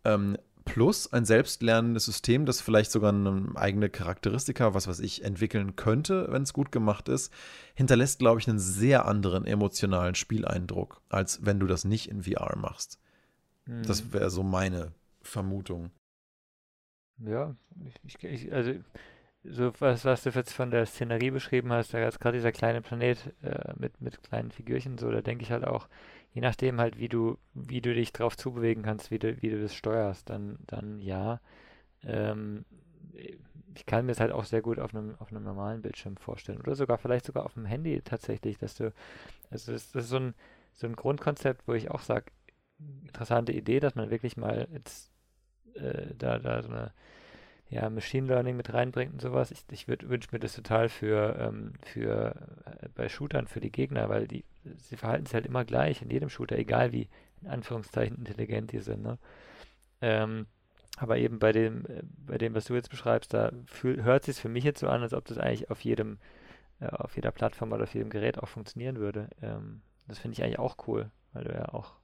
ähm, 0.03 0.38
plus 0.66 1.11
ein 1.13 1.26
selbstlernendes 1.26 2.05
System, 2.05 2.45
das 2.45 2.59
vielleicht 2.59 2.91
sogar 2.91 3.13
eine 3.13 3.51
eigene 3.55 3.89
Charakteristika, 3.89 4.74
was 4.74 4.88
weiß 4.88 4.99
ich, 4.99 5.24
entwickeln 5.24 5.76
könnte, 5.76 6.28
wenn 6.32 6.41
es 6.41 6.53
gut 6.53 6.72
gemacht 6.72 7.07
ist, 7.07 7.32
hinterlässt, 7.76 8.20
glaube 8.20 8.39
ich, 8.39 8.49
einen 8.49 8.59
sehr 8.59 9.05
anderen 9.05 9.45
emotionalen 9.45 10.16
Spieleindruck, 10.16 11.01
als 11.09 11.45
wenn 11.45 11.59
du 11.59 11.68
das 11.68 11.86
nicht 11.86 12.09
in 12.09 12.24
VR 12.24 12.57
machst. 12.57 12.99
Hm. 13.66 13.84
Das 13.84 14.11
wäre 14.11 14.30
so 14.30 14.43
meine 14.43 14.91
Vermutung. 15.22 15.91
Ja, 17.20 17.55
ich, 18.03 18.24
ich, 18.24 18.51
also 18.51 18.74
so 19.43 19.72
was, 19.80 20.05
was 20.05 20.24
du 20.24 20.30
jetzt 20.32 20.53
von 20.53 20.72
der 20.72 20.86
Szenerie 20.86 21.32
beschrieben 21.32 21.72
hast, 21.72 21.93
da 21.93 22.07
ist 22.07 22.20
gerade 22.20 22.38
dieser 22.38 22.51
kleine 22.51 22.82
Planet 22.82 23.34
äh, 23.43 23.74
mit, 23.78 24.01
mit 24.01 24.22
kleinen 24.24 24.51
Figürchen, 24.51 24.97
so, 24.97 25.11
da 25.11 25.22
denke 25.22 25.43
ich 25.43 25.51
halt 25.51 25.66
auch, 25.66 25.88
je 26.36 26.41
nachdem 26.41 26.81
halt, 26.81 26.99
wie 26.99 27.07
du, 27.07 27.38
wie 27.53 27.79
du 27.79 27.93
dich 27.93 28.11
drauf 28.11 28.36
zubewegen 28.36 28.83
kannst, 28.83 29.09
wie 29.09 29.19
du, 29.19 29.41
wie 29.41 29.49
du 29.49 29.61
das 29.61 29.73
steuerst, 29.73 30.29
dann, 30.29 30.59
dann 30.67 30.99
ja. 30.99 31.39
Ähm, 32.03 32.65
ich 33.73 33.86
kann 33.86 34.05
mir 34.05 34.11
es 34.11 34.19
halt 34.19 34.33
auch 34.33 34.43
sehr 34.43 34.61
gut 34.61 34.77
auf 34.77 34.93
einem, 34.93 35.15
auf 35.19 35.31
einem 35.31 35.43
normalen 35.45 35.81
Bildschirm 35.81 36.17
vorstellen. 36.17 36.59
Oder 36.59 36.75
sogar 36.75 36.97
vielleicht 36.97 37.25
sogar 37.25 37.45
auf 37.45 37.53
dem 37.53 37.65
Handy 37.65 38.01
tatsächlich, 38.01 38.57
dass 38.57 38.75
du, 38.75 38.93
also 39.49 39.71
das, 39.71 39.91
das 39.93 40.03
ist 40.03 40.09
so 40.09 40.17
ein, 40.17 40.33
so 40.73 40.88
ein 40.88 40.97
Grundkonzept, 40.97 41.65
wo 41.69 41.73
ich 41.73 41.89
auch 41.89 42.01
sage, 42.01 42.25
interessante 43.03 43.53
Idee, 43.53 43.79
dass 43.79 43.95
man 43.95 44.09
wirklich 44.09 44.36
mal 44.36 44.67
jetzt 44.73 45.13
äh, 45.75 46.13
da, 46.17 46.38
da 46.38 46.61
so 46.61 46.69
eine 46.69 46.91
ja, 47.70 47.89
Machine 47.89 48.28
Learning 48.28 48.55
mit 48.55 48.74
reinbringt 48.74 49.13
und 49.13 49.22
sowas. 49.22 49.51
Ich, 49.51 49.66
ich 49.72 49.88
wünsche 49.88 50.30
mir 50.32 50.39
das 50.39 50.55
total 50.55 50.89
für, 50.89 51.36
ähm, 51.39 51.74
für 51.82 52.36
äh, 52.66 52.89
bei 52.93 53.09
Shootern, 53.09 53.47
für 53.47 53.59
die 53.59 53.72
Gegner, 53.72 54.09
weil 54.09 54.28
die, 54.28 54.45
sie 54.78 54.97
verhalten 54.97 55.26
sich 55.26 55.34
halt 55.34 55.45
immer 55.45 55.66
gleich 55.66 56.01
in 56.01 56.09
jedem 56.09 56.30
Shooter, 56.30 56.57
egal 56.57 56.91
wie 56.91 57.09
in 57.41 57.47
Anführungszeichen 57.47 58.18
intelligent 58.18 58.72
die 58.72 58.80
sind. 58.80 59.01
Ne? 59.01 59.18
Ähm, 60.01 60.45
aber 60.97 61.18
eben 61.18 61.39
bei 61.39 61.51
dem, 61.51 61.86
äh, 61.86 62.03
bei 62.03 62.38
dem, 62.38 62.53
was 62.53 62.66
du 62.66 62.76
jetzt 62.76 62.89
beschreibst, 62.89 63.34
da 63.34 63.51
fühl, 63.66 64.03
hört 64.03 64.26
sich 64.26 64.38
für 64.38 64.49
mich 64.49 64.63
jetzt 64.63 64.80
so 64.80 64.88
an, 64.88 65.01
als 65.01 65.13
ob 65.13 65.26
das 65.26 65.38
eigentlich 65.38 65.70
auf 65.72 65.82
jedem, 65.82 66.20
äh, 66.80 66.88
auf 66.88 67.16
jeder 67.16 67.32
Plattform 67.32 67.72
oder 67.72 67.84
auf 67.84 67.93
jedem 67.93 68.09
Gerät 68.09 68.38
auch 68.38 68.47
funktionieren 68.47 68.97
würde. 68.97 69.30
Ähm, 69.41 69.82
das 70.07 70.20
finde 70.20 70.34
ich 70.34 70.43
eigentlich 70.43 70.59
auch 70.59 70.88
cool, 70.88 71.09
weil 71.34 71.45
du 71.45 71.53
ja 71.53 71.70
auch, 71.70 71.95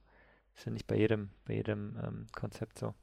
das 0.52 0.62
ist 0.62 0.66
ja 0.66 0.72
nicht 0.72 0.86
bei 0.88 0.96
jedem, 0.96 1.30
bei 1.46 1.54
jedem 1.54 1.96
ähm, 2.04 2.26
Konzept 2.32 2.78
so, 2.78 2.94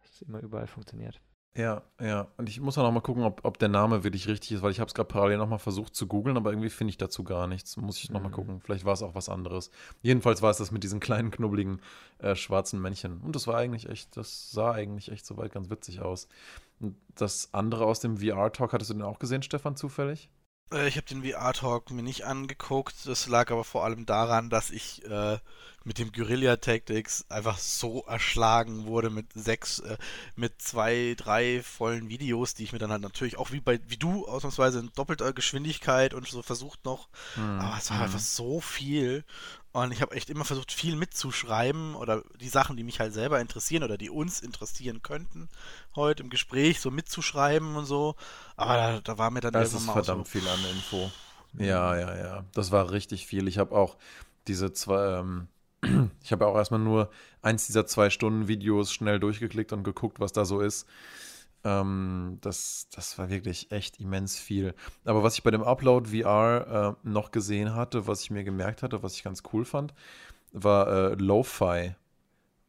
dass 0.00 0.12
es 0.12 0.22
immer 0.22 0.40
überall 0.40 0.66
funktioniert. 0.66 1.20
Ja, 1.54 1.82
ja. 2.00 2.28
Und 2.38 2.48
ich 2.48 2.60
muss 2.60 2.78
auch 2.78 2.82
noch 2.82 2.92
mal 2.92 3.00
gucken, 3.00 3.24
ob, 3.24 3.44
ob 3.44 3.58
der 3.58 3.68
Name 3.68 4.04
wirklich 4.04 4.26
richtig 4.26 4.52
ist, 4.52 4.62
weil 4.62 4.70
ich 4.70 4.80
habe 4.80 4.88
es 4.88 4.94
gerade 4.94 5.08
parallel 5.08 5.36
noch 5.36 5.48
mal 5.48 5.58
versucht 5.58 5.94
zu 5.94 6.06
googeln, 6.06 6.38
aber 6.38 6.50
irgendwie 6.50 6.70
finde 6.70 6.90
ich 6.90 6.96
dazu 6.96 7.24
gar 7.24 7.46
nichts. 7.46 7.76
Muss 7.76 8.02
ich 8.02 8.10
noch 8.10 8.22
mal 8.22 8.28
mhm. 8.28 8.32
gucken. 8.32 8.60
Vielleicht 8.62 8.86
war 8.86 8.94
es 8.94 9.02
auch 9.02 9.14
was 9.14 9.28
anderes. 9.28 9.70
Jedenfalls 10.00 10.40
war 10.40 10.50
es 10.50 10.56
das 10.56 10.70
mit 10.70 10.82
diesen 10.82 10.98
kleinen, 10.98 11.30
knubbeligen, 11.30 11.82
äh, 12.18 12.36
schwarzen 12.36 12.80
Männchen. 12.80 13.20
Und 13.20 13.36
das 13.36 13.46
war 13.46 13.56
eigentlich 13.56 13.88
echt, 13.88 14.16
das 14.16 14.50
sah 14.50 14.72
eigentlich 14.72 15.12
echt 15.12 15.26
soweit 15.26 15.52
ganz 15.52 15.68
witzig 15.68 16.00
aus. 16.00 16.26
Und 16.80 16.96
das 17.16 17.52
andere 17.52 17.84
aus 17.84 18.00
dem 18.00 18.16
VR-Talk, 18.16 18.72
hattest 18.72 18.90
du 18.90 18.94
den 18.94 19.02
auch 19.02 19.18
gesehen, 19.18 19.42
Stefan, 19.42 19.76
zufällig? 19.76 20.30
Äh, 20.72 20.88
ich 20.88 20.96
habe 20.96 21.06
den 21.06 21.22
VR-Talk 21.22 21.90
mir 21.90 22.02
nicht 22.02 22.24
angeguckt. 22.24 22.94
Das 23.04 23.28
lag 23.28 23.50
aber 23.50 23.64
vor 23.64 23.84
allem 23.84 24.06
daran, 24.06 24.48
dass 24.48 24.70
ich 24.70 25.04
äh, 25.04 25.38
mit 25.84 25.98
dem 25.98 26.12
Guerilla 26.12 26.56
Tactics 26.56 27.24
einfach 27.28 27.58
so 27.58 28.02
erschlagen 28.06 28.86
wurde 28.86 29.10
mit 29.10 29.32
sechs, 29.34 29.80
äh, 29.80 29.96
mit 30.36 30.60
zwei, 30.62 31.14
drei 31.16 31.62
vollen 31.62 32.08
Videos, 32.08 32.54
die 32.54 32.64
ich 32.64 32.72
mir 32.72 32.78
dann 32.78 32.90
halt 32.90 33.02
natürlich 33.02 33.36
auch 33.36 33.52
wie 33.52 33.60
bei, 33.60 33.80
wie 33.88 33.96
du 33.96 34.26
ausnahmsweise 34.26 34.80
in 34.80 34.90
doppelter 34.94 35.32
Geschwindigkeit 35.32 36.14
und 36.14 36.26
so 36.26 36.42
versucht 36.42 36.84
noch. 36.84 37.08
Hm. 37.34 37.60
Aber 37.60 37.76
es 37.78 37.90
war 37.90 37.98
hm. 37.98 38.04
einfach 38.04 38.20
so 38.20 38.60
viel. 38.60 39.24
Und 39.72 39.90
ich 39.90 40.02
habe 40.02 40.14
echt 40.14 40.28
immer 40.28 40.44
versucht, 40.44 40.70
viel 40.70 40.96
mitzuschreiben 40.96 41.94
oder 41.94 42.22
die 42.38 42.50
Sachen, 42.50 42.76
die 42.76 42.84
mich 42.84 43.00
halt 43.00 43.14
selber 43.14 43.40
interessieren 43.40 43.82
oder 43.82 43.96
die 43.96 44.10
uns 44.10 44.40
interessieren 44.40 45.00
könnten, 45.00 45.48
heute 45.96 46.22
im 46.22 46.28
Gespräch 46.28 46.78
so 46.78 46.90
mitzuschreiben 46.90 47.74
und 47.74 47.86
so. 47.86 48.14
Aber 48.54 48.76
da, 48.76 49.00
da 49.00 49.18
war 49.18 49.30
mir 49.30 49.40
dann 49.40 49.54
das 49.54 49.72
ist 49.72 49.86
verdammt 49.86 50.28
so, 50.28 50.38
viel 50.38 50.46
an 50.46 50.58
Info. 50.70 51.10
Ja, 51.54 51.96
ja, 51.96 52.16
ja. 52.16 52.44
Das 52.52 52.70
war 52.70 52.90
richtig 52.90 53.26
viel. 53.26 53.48
Ich 53.48 53.56
habe 53.56 53.74
auch 53.74 53.96
diese 54.46 54.72
zwei, 54.72 55.18
ähm, 55.18 55.48
ich 56.22 56.32
habe 56.32 56.46
auch 56.46 56.56
erstmal 56.56 56.80
nur 56.80 57.10
eins 57.42 57.66
dieser 57.66 57.86
zwei 57.86 58.10
Stunden 58.10 58.48
Videos 58.48 58.92
schnell 58.92 59.20
durchgeklickt 59.20 59.72
und 59.72 59.82
geguckt, 59.84 60.20
was 60.20 60.32
da 60.32 60.44
so 60.44 60.60
ist. 60.60 60.86
Ähm, 61.64 62.38
das, 62.40 62.88
das 62.94 63.18
war 63.18 63.30
wirklich 63.30 63.70
echt 63.70 64.00
immens 64.00 64.38
viel. 64.38 64.74
Aber 65.04 65.22
was 65.22 65.34
ich 65.34 65.42
bei 65.42 65.50
dem 65.50 65.62
Upload 65.62 66.10
VR 66.10 66.96
äh, 67.04 67.08
noch 67.08 67.30
gesehen 67.30 67.74
hatte, 67.74 68.06
was 68.06 68.22
ich 68.22 68.30
mir 68.30 68.44
gemerkt 68.44 68.82
hatte, 68.82 69.02
was 69.02 69.14
ich 69.14 69.22
ganz 69.22 69.42
cool 69.52 69.64
fand, 69.64 69.94
war 70.52 70.88
äh, 70.88 71.14
Lo-Fi. 71.14 71.94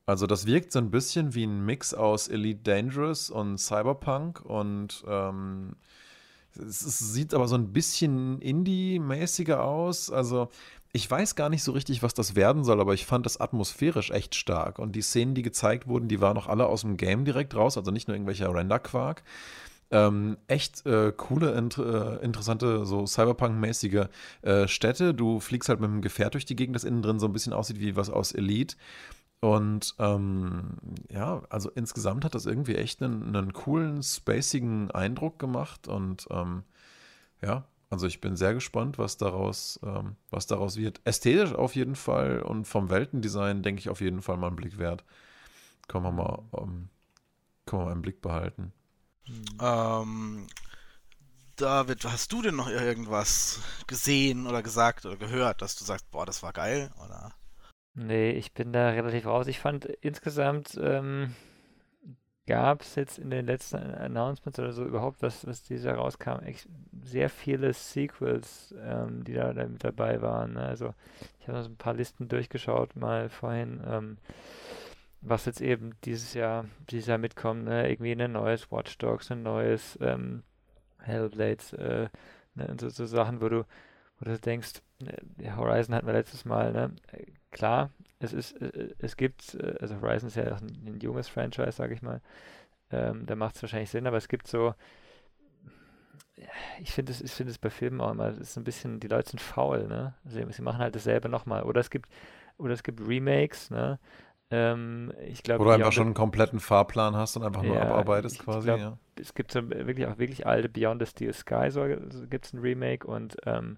Also 0.06 0.28
das 0.28 0.46
wirkt 0.46 0.72
so 0.72 0.80
ein 0.80 0.92
bisschen 0.92 1.34
wie 1.34 1.46
ein 1.46 1.66
Mix 1.66 1.94
aus 1.94 2.28
Elite 2.28 2.62
Dangerous 2.64 3.30
und 3.30 3.58
Cyberpunk 3.58 4.42
und 4.42 5.04
ähm, 5.08 5.76
es, 6.56 6.82
es, 6.84 7.00
sieht 7.00 7.34
aber 7.34 7.48
so 7.48 7.56
ein 7.56 7.72
bisschen 7.72 8.40
Indie-mäßiger 8.40 9.64
aus. 9.64 10.12
Also 10.12 10.50
ich 10.96 11.10
weiß 11.10 11.36
gar 11.36 11.50
nicht 11.50 11.64
so 11.64 11.72
richtig, 11.72 12.04
was 12.04 12.14
das 12.14 12.36
werden 12.36 12.64
soll, 12.64 12.80
aber 12.80 12.94
ich 12.94 13.08
fand 13.08 13.26
das 13.26 13.42
atmosphärisch 13.42 14.12
echt 14.12 14.36
stark. 14.36 14.78
Und 14.78 14.96
die 14.96 15.02
Szenen, 15.02 15.34
die 15.34 15.42
gezeigt 15.42 15.88
wurden, 15.88 16.08
die 16.08 16.22
waren 16.22 16.38
auch 16.38 16.48
alle 16.48 16.68
aus 16.68 16.82
dem 16.82 16.98
Game 16.98 17.26
direkt 17.26 17.56
raus, 17.56 17.78
also 17.78 17.90
nicht 17.90 18.08
nur 18.08 18.16
irgendwelcher 18.16 18.54
Render-Quark. 18.54 19.24
Ähm, 19.90 20.38
echt 20.48 20.86
äh, 20.86 21.12
coole, 21.12 21.54
int 21.54 21.80
äh, 21.80 22.18
interessante, 22.18 22.86
so 22.86 23.08
Cyberpunk-mäßige 23.08 24.08
äh, 24.44 24.68
Städte. 24.68 25.16
Du 25.16 25.40
fliegst 25.40 25.68
halt 25.68 25.80
mit 25.80 25.90
einem 25.90 26.02
Gefährt 26.02 26.36
durch 26.36 26.46
die 26.46 26.56
Gegend, 26.56 26.76
das 26.76 26.84
innen 26.84 27.02
drin 27.02 27.20
so 27.20 27.26
ein 27.26 27.34
bisschen 27.34 27.54
aussieht 27.54 27.80
wie 27.80 27.96
was 27.96 28.12
aus 28.12 28.32
Elite. 28.32 28.76
Und 29.40 29.96
ähm, 29.98 30.78
ja, 31.12 31.42
also 31.50 31.72
insgesamt 31.72 32.24
hat 32.24 32.36
das 32.36 32.46
irgendwie 32.46 32.76
echt 32.76 33.02
einen, 33.02 33.36
einen 33.36 33.52
coolen, 33.54 34.04
spacigen 34.04 34.92
Eindruck 34.92 35.40
gemacht. 35.40 35.88
Und 35.88 36.28
ähm, 36.30 36.64
ja, 37.42 37.66
also 37.94 38.08
ich 38.08 38.20
bin 38.20 38.36
sehr 38.36 38.56
gespannt, 38.56 38.98
was 38.98 39.18
daraus, 39.18 39.80
ähm, 39.84 40.16
was 40.32 40.48
daraus 40.48 40.78
wird. 40.78 41.00
Ästhetisch 41.06 41.54
auf 41.54 41.76
jeden 41.76 41.96
Fall 41.96 42.42
und 42.42 42.66
vom 42.66 42.90
Weltendesign 42.90 43.62
denke 43.62 43.80
ich 43.80 43.90
auf 43.90 44.02
jeden 44.02 44.24
Fall 44.24 44.36
mal 44.38 44.48
einen 44.48 44.56
Blick 44.56 44.80
wert. 44.80 45.04
Können 45.88 46.06
wir 46.06 46.12
mal, 46.12 46.40
ähm, 46.58 46.90
können 47.66 47.82
wir 47.82 47.86
mal 47.86 47.92
einen 47.92 48.02
Blick 48.02 48.20
behalten. 48.22 48.74
Ähm, 49.62 50.48
David, 51.56 52.04
hast 52.06 52.34
du 52.34 52.42
denn 52.42 52.56
noch 52.56 52.68
irgendwas 52.68 53.62
gesehen 53.86 54.48
oder 54.48 54.64
gesagt 54.64 55.06
oder 55.06 55.16
gehört, 55.16 55.62
dass 55.62 55.76
du 55.76 55.86
sagst, 55.86 56.10
boah, 56.10 56.26
das 56.26 56.42
war 56.42 56.52
geil? 56.52 56.92
Oder? 57.06 57.36
Nee, 57.94 58.32
ich 58.32 58.54
bin 58.54 58.74
da 58.74 58.90
relativ 58.90 59.28
raus. 59.28 59.46
Ich 59.46 59.60
fand 59.60 59.86
insgesamt 59.86 60.80
ähm, 60.82 61.36
gab 62.46 62.82
es 62.82 62.96
jetzt 62.96 63.20
in 63.20 63.30
den 63.30 63.46
letzten 63.46 63.78
Announcements 63.78 64.60
oder 64.60 64.74
so 64.74 64.84
überhaupt 64.86 65.22
was, 65.22 65.48
was 65.48 65.64
dieses 65.64 65.86
Jahr 65.86 65.96
rauskam, 65.96 66.44
echt 66.44 66.68
sehr 67.04 67.30
viele 67.30 67.74
Sequels, 67.74 68.74
ähm, 68.82 69.24
die 69.24 69.34
da, 69.34 69.54
da, 69.54 69.66
mit 69.66 69.84
dabei 69.84 70.22
waren. 70.22 70.54
Ne? 70.54 70.62
Also 70.62 70.94
ich 71.40 71.48
habe 71.48 71.64
so 71.64 71.70
ein 71.70 71.78
paar 71.78 71.94
Listen 71.94 72.28
durchgeschaut 72.28 72.96
mal 72.96 73.30
vorhin, 73.30 73.82
ähm, 73.88 74.18
was 75.22 75.46
jetzt 75.46 75.62
eben 75.62 75.92
dieses 76.04 76.34
Jahr, 76.34 76.66
dieses 76.90 77.08
Jahr 77.08 77.18
mitkommt, 77.18 77.64
ne? 77.64 77.90
irgendwie 77.90 78.12
ein 78.12 78.32
neues 78.34 78.72
Watch 78.72 78.98
Dogs, 78.98 79.32
ein 79.32 79.44
neues 79.44 79.98
ähm, 80.02 80.44
Hellblades, 81.00 81.74
äh, 81.74 82.10
ne? 82.56 82.68
und 82.68 82.82
so, 82.82 82.90
so, 82.90 83.06
Sachen, 83.06 83.42
wo 83.42 83.48
du, 83.48 83.66
wo 84.20 84.26
du 84.26 84.38
denkst, 84.38 84.82
ne, 85.00 85.56
Horizon 85.56 85.96
hatten 85.96 86.08
wir 86.08 86.14
letztes 86.14 86.44
Mal, 86.44 86.74
ne? 86.74 86.92
Klar, 87.54 87.90
es 88.20 88.34
ist, 88.34 88.62
äh, 88.62 88.90
es 89.00 89.16
gibt, 89.16 89.56
äh, 89.56 89.76
also 89.80 90.02
Horizon 90.02 90.28
ist 90.28 90.36
ja 90.36 90.44
ein, 90.44 90.84
ein 90.86 91.00
junges 91.02 91.30
Franchise, 91.30 91.72
sage 91.72 91.94
ich 91.94 92.02
mal. 92.02 92.22
Ähm, 92.92 93.26
da 93.26 93.36
macht 93.36 93.56
es 93.56 93.62
wahrscheinlich 93.64 93.90
Sinn, 93.90 94.06
aber 94.08 94.18
es 94.18 94.28
gibt 94.28 94.48
so, 94.48 94.76
ich 96.80 96.92
finde 96.92 97.12
es, 97.12 97.22
ich 97.22 97.32
finde 97.32 97.52
es 97.52 97.58
bei 97.58 97.70
Filmen 97.70 98.02
auch 98.02 98.12
immer, 98.12 98.28
es 98.28 98.38
ist 98.38 98.58
ein 98.58 98.64
bisschen, 98.64 99.00
die 99.00 99.08
Leute 99.08 99.32
sind 99.32 99.40
faul, 99.40 99.88
ne? 99.88 100.16
Sie, 100.26 100.44
sie 100.50 100.62
machen 100.62 100.80
halt 100.80 100.96
dasselbe 100.96 101.30
nochmal. 101.30 101.64
Oder 101.64 101.82
es 101.82 101.90
gibt, 101.90 102.10
oder 102.58 102.74
es 102.74 102.84
gibt 102.84 103.02
Remakes, 103.08 103.70
ne? 103.70 104.00
Ähm, 104.52 105.14
ich 105.26 105.44
glaube, 105.44 105.64
Oder 105.64 105.76
einfach 105.76 105.92
schon 105.92 106.08
einen 106.08 106.14
kompletten 106.14 106.60
Fahrplan 106.60 107.16
hast 107.16 107.38
und 107.38 107.44
einfach 107.44 107.64
nur 107.64 107.76
ja, 107.76 107.84
abarbeitest 107.84 108.40
quasi, 108.40 108.68
glaub, 108.68 108.80
ja. 108.80 108.98
Es 109.20 109.34
gibt 109.34 109.52
so 109.52 109.70
wirklich 109.70 110.08
auch 110.08 110.18
wirklich 110.18 110.46
alte 110.46 110.70
Beyond 110.70 111.02
the 111.02 111.08
Steel 111.08 111.34
Sky, 111.34 111.70
so, 111.70 111.88
so 112.10 112.28
gibt 112.28 112.46
es 112.46 112.54
ein 112.54 112.60
Remake 112.60 113.08
und 113.08 113.38
ähm, 113.46 113.78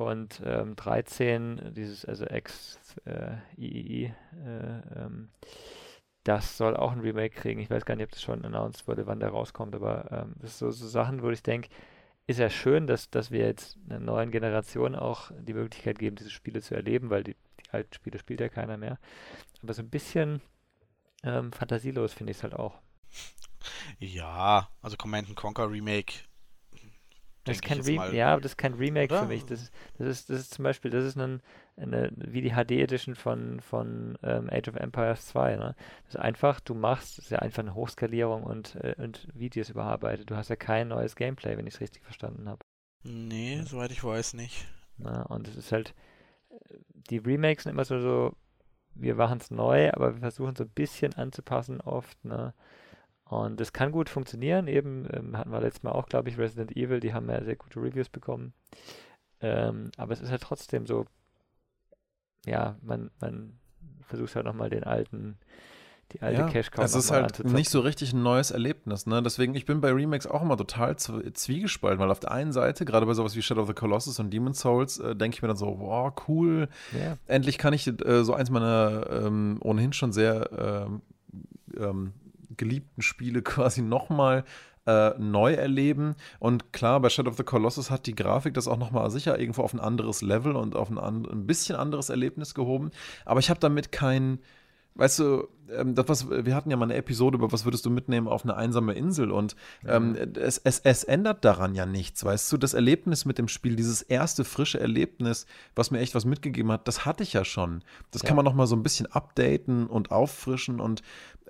und 0.00 0.42
ähm, 0.44 0.76
13, 0.76 1.72
dieses, 1.74 2.04
also 2.04 2.26
X 2.26 2.78
äh, 3.04 3.36
III, 3.56 4.04
äh, 4.04 5.04
ähm, 5.04 5.30
das 6.24 6.56
soll 6.58 6.76
auch 6.76 6.92
ein 6.92 7.00
Remake 7.00 7.34
kriegen. 7.34 7.60
Ich 7.60 7.70
weiß 7.70 7.84
gar 7.84 7.96
nicht, 7.96 8.04
ob 8.04 8.12
das 8.12 8.22
schon 8.22 8.44
announced 8.44 8.86
wurde, 8.86 9.06
wann 9.06 9.20
der 9.20 9.30
rauskommt, 9.30 9.74
aber 9.74 10.10
ähm, 10.10 10.34
das 10.40 10.58
sind 10.58 10.72
so, 10.72 10.84
so 10.84 10.88
Sachen, 10.88 11.22
wo 11.22 11.30
ich 11.30 11.42
denke, 11.42 11.68
ist 12.26 12.38
ja 12.38 12.50
schön, 12.50 12.86
dass, 12.86 13.08
dass 13.08 13.30
wir 13.30 13.46
jetzt 13.46 13.78
einer 13.88 14.00
neuen 14.00 14.30
Generation 14.30 14.94
auch 14.94 15.30
die 15.40 15.54
Möglichkeit 15.54 15.98
geben, 15.98 16.16
diese 16.16 16.30
Spiele 16.30 16.60
zu 16.60 16.74
erleben, 16.74 17.08
weil 17.08 17.24
die, 17.24 17.34
die 17.34 17.70
alten 17.70 17.94
Spiele 17.94 18.18
spielt 18.18 18.40
ja 18.40 18.50
keiner 18.50 18.76
mehr. 18.76 18.98
Aber 19.62 19.72
so 19.72 19.80
ein 19.80 19.88
bisschen 19.88 20.42
ähm, 21.24 21.52
fantasielos 21.52 22.12
finde 22.12 22.32
ich 22.32 22.36
es 22.36 22.42
halt 22.42 22.54
auch. 22.54 22.78
Ja, 23.98 24.68
also 24.82 24.96
Command 24.96 25.34
Conquer 25.34 25.70
Remake 25.70 26.27
das 27.48 27.56
ist 27.56 27.62
kein 27.62 27.80
Re 27.80 28.14
ja, 28.14 28.32
aber 28.32 28.40
das 28.40 28.52
ist 28.52 28.56
kein 28.56 28.74
Remake 28.74 29.12
Oder? 29.12 29.22
für 29.22 29.28
mich. 29.28 29.44
Das, 29.44 29.70
das, 29.98 30.08
ist, 30.08 30.30
das 30.30 30.40
ist 30.40 30.54
zum 30.54 30.62
Beispiel, 30.62 30.90
das 30.90 31.04
ist 31.04 31.16
ein, 31.16 31.42
eine, 31.76 32.10
wie 32.16 32.40
die 32.40 32.52
HD-Edition 32.52 33.14
von, 33.14 33.60
von 33.60 34.18
ähm, 34.22 34.48
Age 34.50 34.68
of 34.68 34.76
Empires 34.76 35.26
2. 35.26 35.56
Ne? 35.56 35.74
Das 36.04 36.14
ist 36.14 36.20
einfach, 36.20 36.60
du 36.60 36.74
machst, 36.74 37.18
das 37.18 37.26
ist 37.26 37.30
ja 37.30 37.38
einfach 37.38 37.62
eine 37.62 37.74
Hochskalierung 37.74 38.44
und, 38.44 38.76
äh, 38.76 38.94
und 38.98 39.28
Videos 39.34 39.70
überarbeitet. 39.70 40.30
Du 40.30 40.36
hast 40.36 40.48
ja 40.48 40.56
kein 40.56 40.88
neues 40.88 41.16
Gameplay, 41.16 41.56
wenn 41.56 41.66
ich 41.66 41.74
es 41.74 41.80
richtig 41.80 42.04
verstanden 42.04 42.48
habe. 42.48 42.60
Nee, 43.02 43.62
soweit 43.64 43.90
ich 43.90 44.04
weiß 44.04 44.34
nicht. 44.34 44.66
Na, 44.96 45.22
und 45.22 45.48
es 45.48 45.56
ist 45.56 45.72
halt, 45.72 45.94
die 47.10 47.18
Remakes 47.18 47.64
sind 47.64 47.72
immer 47.72 47.84
so, 47.84 48.00
so 48.00 48.36
wir 48.94 49.14
machen 49.14 49.38
es 49.38 49.50
neu, 49.50 49.90
aber 49.92 50.14
wir 50.14 50.20
versuchen 50.20 50.56
so 50.56 50.64
ein 50.64 50.70
bisschen 50.70 51.14
anzupassen 51.14 51.80
oft, 51.80 52.24
ne? 52.24 52.54
Und 53.28 53.60
das 53.60 53.72
kann 53.72 53.92
gut 53.92 54.08
funktionieren. 54.08 54.68
Eben 54.68 55.06
ähm, 55.12 55.36
hatten 55.36 55.50
wir 55.50 55.60
letztes 55.60 55.82
Mal 55.82 55.92
auch, 55.92 56.06
glaube 56.06 56.28
ich, 56.30 56.38
Resident 56.38 56.76
Evil, 56.76 57.00
die 57.00 57.12
haben 57.12 57.28
ja 57.28 57.42
sehr 57.44 57.56
gute 57.56 57.80
Reviews 57.80 58.08
bekommen. 58.08 58.54
Ähm, 59.40 59.90
aber 59.96 60.12
es 60.14 60.20
ist 60.20 60.30
halt 60.30 60.42
trotzdem 60.42 60.86
so, 60.86 61.04
ja, 62.46 62.76
man, 62.82 63.10
man 63.20 63.58
versucht 64.06 64.34
halt 64.34 64.46
nochmal 64.46 64.70
den 64.70 64.84
alten, 64.84 65.36
die 66.12 66.22
alte 66.22 66.40
Ja, 66.40 66.48
Cash 66.48 66.70
Cow 66.70 66.84
es 66.84 66.94
ist 66.94 67.10
halt 67.12 67.44
nicht 67.44 67.68
so 67.68 67.80
richtig 67.80 68.14
ein 68.14 68.22
neues 68.22 68.50
Erlebnis, 68.50 69.04
ne? 69.04 69.22
Deswegen, 69.22 69.54
ich 69.54 69.66
bin 69.66 69.82
bei 69.82 69.92
Remakes 69.92 70.26
auch 70.26 70.40
immer 70.40 70.56
total 70.56 70.92
zw- 70.92 71.34
zwiegespalten, 71.34 72.00
weil 72.00 72.10
auf 72.10 72.20
der 72.20 72.32
einen 72.32 72.52
Seite, 72.52 72.86
gerade 72.86 73.04
bei 73.04 73.12
sowas 73.12 73.36
wie 73.36 73.42
Shadow 73.42 73.60
of 73.62 73.68
the 73.68 73.74
Colossus 73.74 74.18
und 74.18 74.30
Demon's 74.32 74.60
Souls, 74.60 74.98
äh, 74.98 75.14
denke 75.14 75.34
ich 75.36 75.42
mir 75.42 75.48
dann 75.48 75.58
so, 75.58 75.78
wow, 75.78 76.10
cool, 76.28 76.68
Ja, 76.92 77.18
endlich 77.26 77.58
kann 77.58 77.74
ich 77.74 77.86
äh, 77.86 78.24
so 78.24 78.32
eins 78.32 78.48
meiner 78.48 79.06
ähm, 79.10 79.58
ohnehin 79.60 79.92
schon 79.92 80.12
sehr 80.12 80.86
ähm, 80.88 81.02
ähm, 81.76 82.12
geliebten 82.56 83.02
Spiele 83.02 83.42
quasi 83.42 83.82
nochmal 83.82 84.44
äh, 84.86 85.10
neu 85.18 85.52
erleben. 85.52 86.14
Und 86.38 86.72
klar, 86.72 87.00
bei 87.00 87.10
Shadow 87.10 87.30
of 87.30 87.36
the 87.36 87.42
Colossus 87.42 87.90
hat 87.90 88.06
die 88.06 88.14
Grafik 88.14 88.54
das 88.54 88.66
auch 88.66 88.78
nochmal 88.78 89.10
sicher 89.10 89.38
irgendwo 89.38 89.62
auf 89.62 89.74
ein 89.74 89.80
anderes 89.80 90.22
Level 90.22 90.56
und 90.56 90.74
auf 90.74 90.90
ein, 90.90 90.98
an, 90.98 91.26
ein 91.26 91.46
bisschen 91.46 91.76
anderes 91.76 92.08
Erlebnis 92.08 92.54
gehoben. 92.54 92.90
Aber 93.26 93.40
ich 93.40 93.50
habe 93.50 93.60
damit 93.60 93.92
kein, 93.92 94.38
weißt 94.98 95.18
du, 95.20 95.48
ähm, 95.74 95.94
das, 95.94 96.08
was, 96.08 96.30
wir 96.30 96.54
hatten 96.54 96.70
ja 96.70 96.76
mal 96.76 96.84
eine 96.84 96.94
Episode 96.96 97.36
über, 97.38 97.50
was 97.52 97.64
würdest 97.64 97.84
du 97.86 97.90
mitnehmen 97.90 98.28
auf 98.28 98.42
eine 98.44 98.56
einsame 98.56 98.94
Insel 98.94 99.30
und 99.30 99.56
ähm, 99.86 100.16
es, 100.36 100.58
es, 100.58 100.80
es 100.80 101.04
ändert 101.04 101.44
daran 101.44 101.74
ja 101.74 101.86
nichts, 101.86 102.24
weißt 102.24 102.52
du, 102.52 102.56
das 102.56 102.74
Erlebnis 102.74 103.24
mit 103.24 103.38
dem 103.38 103.48
Spiel, 103.48 103.76
dieses 103.76 104.02
erste 104.02 104.44
frische 104.44 104.80
Erlebnis, 104.80 105.46
was 105.74 105.90
mir 105.90 106.00
echt 106.00 106.14
was 106.14 106.24
mitgegeben 106.24 106.70
hat, 106.72 106.86
das 106.88 107.04
hatte 107.06 107.22
ich 107.22 107.32
ja 107.32 107.44
schon. 107.44 107.82
Das 108.10 108.22
Ja. 108.22 108.28
kann 108.28 108.36
man 108.36 108.44
noch 108.44 108.54
mal 108.54 108.66
so 108.66 108.76
ein 108.76 108.82
bisschen 108.82 109.06
updaten 109.06 109.86
und 109.86 110.10
auffrischen 110.10 110.80
und 110.80 111.02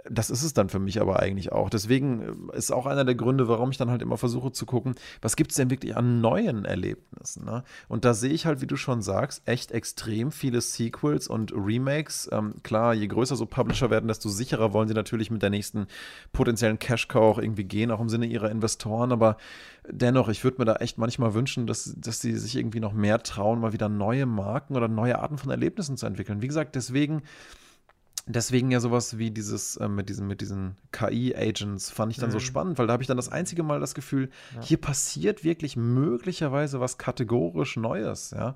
das 0.08 0.30
ist 0.30 0.44
es 0.44 0.54
dann 0.54 0.68
für 0.68 0.78
mich 0.78 1.00
aber 1.00 1.18
eigentlich 1.20 1.50
auch. 1.50 1.70
Deswegen 1.70 2.48
äh, 2.52 2.56
ist 2.56 2.70
auch 2.70 2.86
einer 2.86 3.04
der 3.04 3.14
Gründe, 3.16 3.48
warum 3.48 3.70
ich 3.70 3.78
dann 3.78 3.90
halt 3.90 4.00
immer 4.02 4.16
versuche 4.16 4.52
zu 4.52 4.64
gucken, 4.66 4.94
was 5.22 5.34
gibt 5.34 5.50
es 5.50 5.56
denn 5.56 5.70
wirklich 5.70 5.96
an 5.96 6.20
neuen 6.20 6.64
Erlebnissen. 6.64 7.44
Ne? 7.44 7.64
Und 7.88 8.04
da 8.04 8.14
sehe 8.14 8.30
ich 8.30 8.46
halt, 8.46 8.60
wie 8.60 8.66
du 8.68 8.76
schon 8.76 9.02
sagst, 9.02 9.42
echt 9.48 9.72
extrem 9.72 10.30
viele 10.30 10.60
Sequels 10.60 11.26
und 11.26 11.52
Remakes. 11.52 12.28
Ähm, 12.32 12.54
klar, 12.62 12.94
je 12.94 13.08
größer 13.08 13.34
so 13.38 13.46
Publisher 13.46 13.90
werden, 13.90 14.08
desto 14.08 14.28
sicherer 14.28 14.72
wollen 14.72 14.88
sie 14.88 14.94
natürlich 14.94 15.30
mit 15.30 15.42
der 15.42 15.50
nächsten 15.50 15.86
potenziellen 16.32 16.78
Cash-Cow 16.78 17.36
auch 17.36 17.38
irgendwie 17.38 17.64
gehen, 17.64 17.90
auch 17.90 18.00
im 18.00 18.08
Sinne 18.08 18.26
ihrer 18.26 18.50
Investoren. 18.50 19.12
Aber 19.12 19.36
dennoch, 19.90 20.28
ich 20.28 20.44
würde 20.44 20.58
mir 20.58 20.66
da 20.66 20.76
echt 20.76 20.98
manchmal 20.98 21.34
wünschen, 21.34 21.66
dass, 21.66 21.94
dass 21.96 22.20
sie 22.20 22.36
sich 22.36 22.56
irgendwie 22.56 22.80
noch 22.80 22.92
mehr 22.92 23.22
trauen, 23.22 23.60
mal 23.60 23.72
wieder 23.72 23.88
neue 23.88 24.26
Marken 24.26 24.76
oder 24.76 24.88
neue 24.88 25.18
Arten 25.18 25.38
von 25.38 25.50
Erlebnissen 25.50 25.96
zu 25.96 26.06
entwickeln. 26.06 26.42
Wie 26.42 26.48
gesagt, 26.48 26.74
deswegen 26.74 27.22
Deswegen 28.28 28.70
ja 28.70 28.78
sowas 28.80 29.18
wie 29.18 29.30
dieses 29.30 29.76
äh, 29.78 29.88
mit 29.88 30.08
diesen, 30.08 30.26
mit 30.26 30.40
diesen 30.40 30.76
KI-Agents 30.92 31.90
fand 31.90 32.12
ich 32.12 32.18
dann 32.18 32.30
so 32.30 32.36
Mhm. 32.38 32.42
spannend, 32.42 32.78
weil 32.78 32.86
da 32.86 32.92
habe 32.92 33.02
ich 33.02 33.06
dann 33.06 33.16
das 33.16 33.30
einzige 33.30 33.62
Mal 33.62 33.80
das 33.80 33.94
Gefühl, 33.94 34.28
Ja. 34.54 34.62
hier 34.62 34.76
passiert 34.80 35.44
wirklich 35.44 35.76
möglicherweise 35.76 36.80
was 36.80 36.98
kategorisch 36.98 37.76
Neues, 37.76 38.30
ja. 38.32 38.54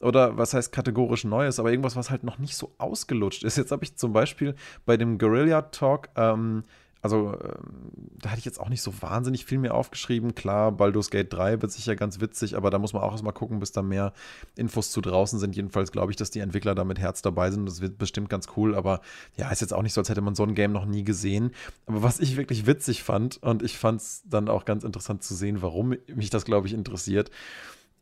Oder 0.00 0.36
was 0.38 0.54
heißt 0.54 0.72
kategorisch 0.72 1.24
Neues, 1.24 1.60
aber 1.60 1.70
irgendwas, 1.70 1.96
was 1.96 2.10
halt 2.10 2.24
noch 2.24 2.38
nicht 2.38 2.56
so 2.56 2.72
ausgelutscht 2.78 3.44
ist. 3.44 3.56
Jetzt 3.56 3.70
habe 3.72 3.84
ich 3.84 3.96
zum 3.96 4.12
Beispiel 4.12 4.54
bei 4.86 4.96
dem 4.96 5.18
Guerilla 5.18 5.62
Talk, 5.62 6.08
ähm, 6.16 6.62
also 7.02 7.32
ähm, 7.32 7.92
da 8.18 8.30
hatte 8.30 8.40
ich 8.40 8.44
jetzt 8.44 8.60
auch 8.60 8.68
nicht 8.68 8.82
so 8.82 8.92
wahnsinnig 9.00 9.46
viel 9.46 9.58
mehr 9.58 9.74
aufgeschrieben. 9.74 10.34
Klar, 10.34 10.72
Baldur's 10.72 11.10
Gate 11.10 11.32
3 11.32 11.62
wird 11.62 11.72
sicher 11.72 11.96
ganz 11.96 12.20
witzig, 12.20 12.56
aber 12.56 12.70
da 12.70 12.78
muss 12.78 12.92
man 12.92 13.02
auch 13.02 13.12
erstmal 13.12 13.32
gucken, 13.32 13.58
bis 13.58 13.72
da 13.72 13.82
mehr 13.82 14.12
Infos 14.56 14.90
zu 14.90 15.00
draußen 15.00 15.38
sind. 15.38 15.56
Jedenfalls 15.56 15.92
glaube 15.92 16.12
ich, 16.12 16.16
dass 16.16 16.30
die 16.30 16.40
Entwickler 16.40 16.74
da 16.74 16.84
mit 16.84 16.98
Herz 16.98 17.22
dabei 17.22 17.50
sind. 17.50 17.66
Das 17.66 17.80
wird 17.80 17.96
bestimmt 17.96 18.28
ganz 18.28 18.48
cool, 18.56 18.74
aber 18.74 19.00
ja, 19.36 19.50
ist 19.50 19.60
jetzt 19.60 19.72
auch 19.72 19.82
nicht 19.82 19.94
so, 19.94 20.00
als 20.00 20.10
hätte 20.10 20.20
man 20.20 20.34
so 20.34 20.42
ein 20.42 20.54
Game 20.54 20.72
noch 20.72 20.84
nie 20.84 21.04
gesehen. 21.04 21.52
Aber 21.86 22.02
was 22.02 22.20
ich 22.20 22.36
wirklich 22.36 22.66
witzig 22.66 23.02
fand, 23.02 23.42
und 23.42 23.62
ich 23.62 23.78
fand 23.78 24.00
es 24.00 24.22
dann 24.26 24.48
auch 24.48 24.66
ganz 24.66 24.84
interessant 24.84 25.22
zu 25.22 25.34
sehen, 25.34 25.62
warum 25.62 25.94
mich 26.06 26.30
das, 26.30 26.44
glaube 26.44 26.66
ich, 26.66 26.74
interessiert. 26.74 27.30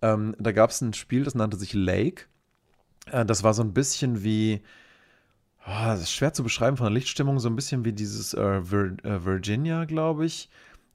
Ähm, 0.03 0.34
da 0.38 0.53
gab 0.53 0.70
es 0.70 0.80
ein 0.80 0.94
Spiel, 0.94 1.24
das 1.24 1.34
nannte 1.34 1.57
sich 1.57 1.72
Lake. 1.72 2.24
Äh, 3.07 3.24
das 3.24 3.44
war 3.44 3.55
so 3.55 3.62
ein 3.62 3.74
bisschen 3.74 4.24
wie, 4.24 4.62
oh, 5.69 5.87
das 5.87 6.01
ist 6.01 6.12
schwer 6.12 6.33
zu 6.33 6.43
beschreiben 6.43 6.77
von 6.77 6.87
der 6.87 6.95
Lichtstimmung, 6.95 7.39
so 7.39 7.49
ein 7.49 7.57
bisschen 7.57 7.85
wie 7.85 7.93
dieses 7.93 8.35
äh, 8.35 8.61
Vir 8.62 8.97
äh, 9.05 9.25
Virginia, 9.25 9.85
glaube 9.85 10.27
ich. 10.27 10.49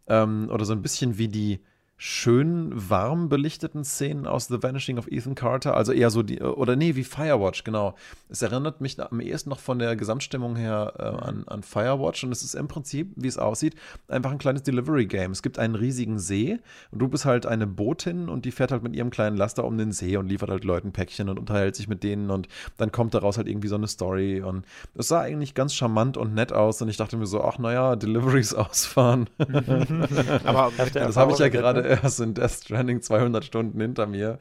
Ähm, 0.07 0.49
oder 0.51 0.65
so 0.65 0.73
ein 0.73 0.81
bisschen 0.81 1.17
wie 1.17 1.27
die 1.27 1.61
schön 2.05 2.69
warm 2.73 3.29
belichteten 3.29 3.85
Szenen 3.85 4.27
aus 4.27 4.47
The 4.49 4.61
Vanishing 4.61 4.97
of 4.97 5.07
Ethan 5.07 5.35
Carter. 5.35 5.77
Also 5.77 5.93
eher 5.93 6.09
so 6.09 6.21
die, 6.21 6.41
oder 6.41 6.75
nee, 6.75 6.95
wie 6.95 7.05
Firewatch, 7.05 7.63
genau. 7.63 7.95
Es 8.27 8.41
erinnert 8.41 8.81
mich 8.81 8.99
am 8.99 9.21
ehesten 9.21 9.49
noch 9.49 9.59
von 9.59 9.79
der 9.79 9.95
Gesamtstimmung 9.95 10.57
her 10.57 10.95
äh, 10.99 11.03
an, 11.03 11.45
an 11.47 11.63
Firewatch 11.63 12.25
und 12.25 12.33
es 12.33 12.43
ist 12.43 12.55
im 12.55 12.67
Prinzip, 12.67 13.13
wie 13.15 13.29
es 13.29 13.37
aussieht, 13.37 13.75
einfach 14.09 14.31
ein 14.31 14.37
kleines 14.37 14.63
Delivery-Game. 14.63 15.31
Es 15.31 15.41
gibt 15.41 15.57
einen 15.57 15.75
riesigen 15.75 16.19
See 16.19 16.59
und 16.91 16.99
du 16.99 17.07
bist 17.07 17.23
halt 17.23 17.45
eine 17.45 17.67
Botin 17.67 18.27
und 18.27 18.43
die 18.43 18.51
fährt 18.51 18.73
halt 18.73 18.83
mit 18.83 18.97
ihrem 18.97 19.09
kleinen 19.09 19.37
Laster 19.37 19.63
um 19.63 19.77
den 19.77 19.93
See 19.93 20.17
und 20.17 20.27
liefert 20.27 20.49
halt 20.49 20.65
Leuten 20.65 20.91
Päckchen 20.91 21.29
und 21.29 21.39
unterhält 21.39 21.77
sich 21.77 21.87
mit 21.87 22.03
denen 22.03 22.31
und 22.31 22.49
dann 22.75 22.91
kommt 22.91 23.13
daraus 23.13 23.37
halt 23.37 23.47
irgendwie 23.47 23.69
so 23.69 23.75
eine 23.75 23.87
Story 23.87 24.41
und 24.41 24.65
es 24.93 25.07
sah 25.07 25.21
eigentlich 25.21 25.53
ganz 25.53 25.73
charmant 25.73 26.17
und 26.17 26.33
nett 26.33 26.51
aus 26.51 26.81
und 26.81 26.89
ich 26.89 26.97
dachte 26.97 27.15
mir 27.15 27.27
so, 27.27 27.41
ach 27.41 27.59
naja, 27.59 27.95
Deliveries 27.95 28.53
ausfahren. 28.53 29.29
Aber 30.43 30.73
Das 30.93 31.15
habe 31.15 31.31
ich 31.31 31.39
ja 31.39 31.47
gerade 31.47 31.92
erst 32.03 32.19
in 32.19 32.33
Death 32.33 32.51
Stranding 32.51 33.01
200 33.01 33.43
Stunden 33.45 33.79
hinter 33.79 34.05
mir. 34.05 34.39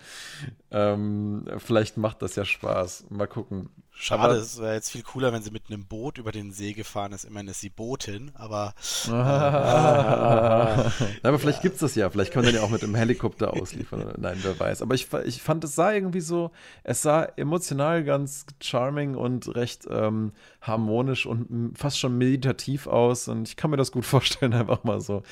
Ähm, 0.71 1.45
vielleicht 1.59 1.97
macht 1.97 2.23
das 2.23 2.37
ja 2.37 2.45
Spaß. 2.45 3.07
Mal 3.11 3.27
gucken. 3.27 3.69
schade, 3.93 4.23
aber- 4.23 4.37
es 4.37 4.59
wäre 4.61 4.75
jetzt 4.75 4.91
viel 4.91 5.03
cooler, 5.03 5.33
wenn 5.33 5.43
sie 5.43 5.51
mit 5.51 5.65
einem 5.69 5.85
Boot 5.87 6.19
über 6.19 6.33
den 6.33 6.51
See 6.53 6.73
gefahren 6.73 7.13
ist. 7.13 7.25
Immerhin 7.25 7.49
ist 7.49 7.61
sie 7.61 7.69
Botin, 7.69 8.31
aber 8.35 8.75
Na, 9.09 10.93
aber 11.23 11.39
vielleicht 11.39 11.63
gibt 11.63 11.75
es 11.75 11.81
das 11.81 11.95
ja. 11.95 12.09
Vielleicht 12.11 12.33
können 12.33 12.47
wir 12.47 12.53
den 12.53 12.61
ja 12.61 12.67
auch 12.67 12.71
mit 12.71 12.83
dem 12.83 12.95
Helikopter 12.95 13.53
ausliefern. 13.55 14.15
Nein, 14.19 14.39
wer 14.43 14.59
weiß. 14.59 14.83
Aber 14.83 14.95
ich, 14.95 15.09
ich 15.25 15.43
fand, 15.43 15.65
es 15.65 15.75
sah 15.75 15.93
irgendwie 15.93 16.21
so, 16.21 16.51
es 16.85 17.03
sah 17.03 17.25
emotional 17.37 18.05
ganz 18.05 18.47
charming 18.61 19.15
und 19.15 19.55
recht 19.55 19.87
ähm, 19.91 20.33
harmonisch 20.61 21.27
und 21.27 21.75
fast 21.77 21.99
schon 21.99 22.17
meditativ 22.19 22.87
aus. 22.87 23.29
Und 23.29 23.49
ich 23.49 23.57
kann 23.57 23.71
mir 23.71 23.77
das 23.77 23.93
gut 23.93 24.05
vorstellen, 24.07 24.53
einfach 24.55 24.85
mal 24.85 25.01
so 25.01 25.23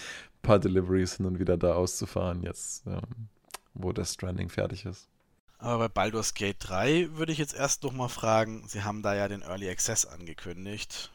paar 0.43 0.59
Deliveries 0.59 1.17
hin 1.17 1.27
und 1.27 1.39
wieder 1.39 1.57
da 1.57 1.75
auszufahren, 1.75 2.43
jetzt, 2.43 2.87
ähm, 2.87 3.01
wo 3.75 3.93
das 3.93 4.15
Stranding 4.15 4.49
fertig 4.49 4.85
ist. 4.85 5.09
Aber 5.59 5.79
bei 5.79 5.89
Baldur's 5.89 6.33
Gate 6.35 6.57
3 6.59 7.11
würde 7.13 7.33
ich 7.33 7.39
jetzt 7.39 7.55
erst 7.55 7.83
noch 7.83 7.93
mal 7.93 8.09
fragen, 8.09 8.65
sie 8.67 8.83
haben 8.83 9.03
da 9.03 9.15
ja 9.15 9.29
den 9.29 9.43
Early 9.43 9.69
Access 9.69 10.07
angekündigt. 10.07 11.11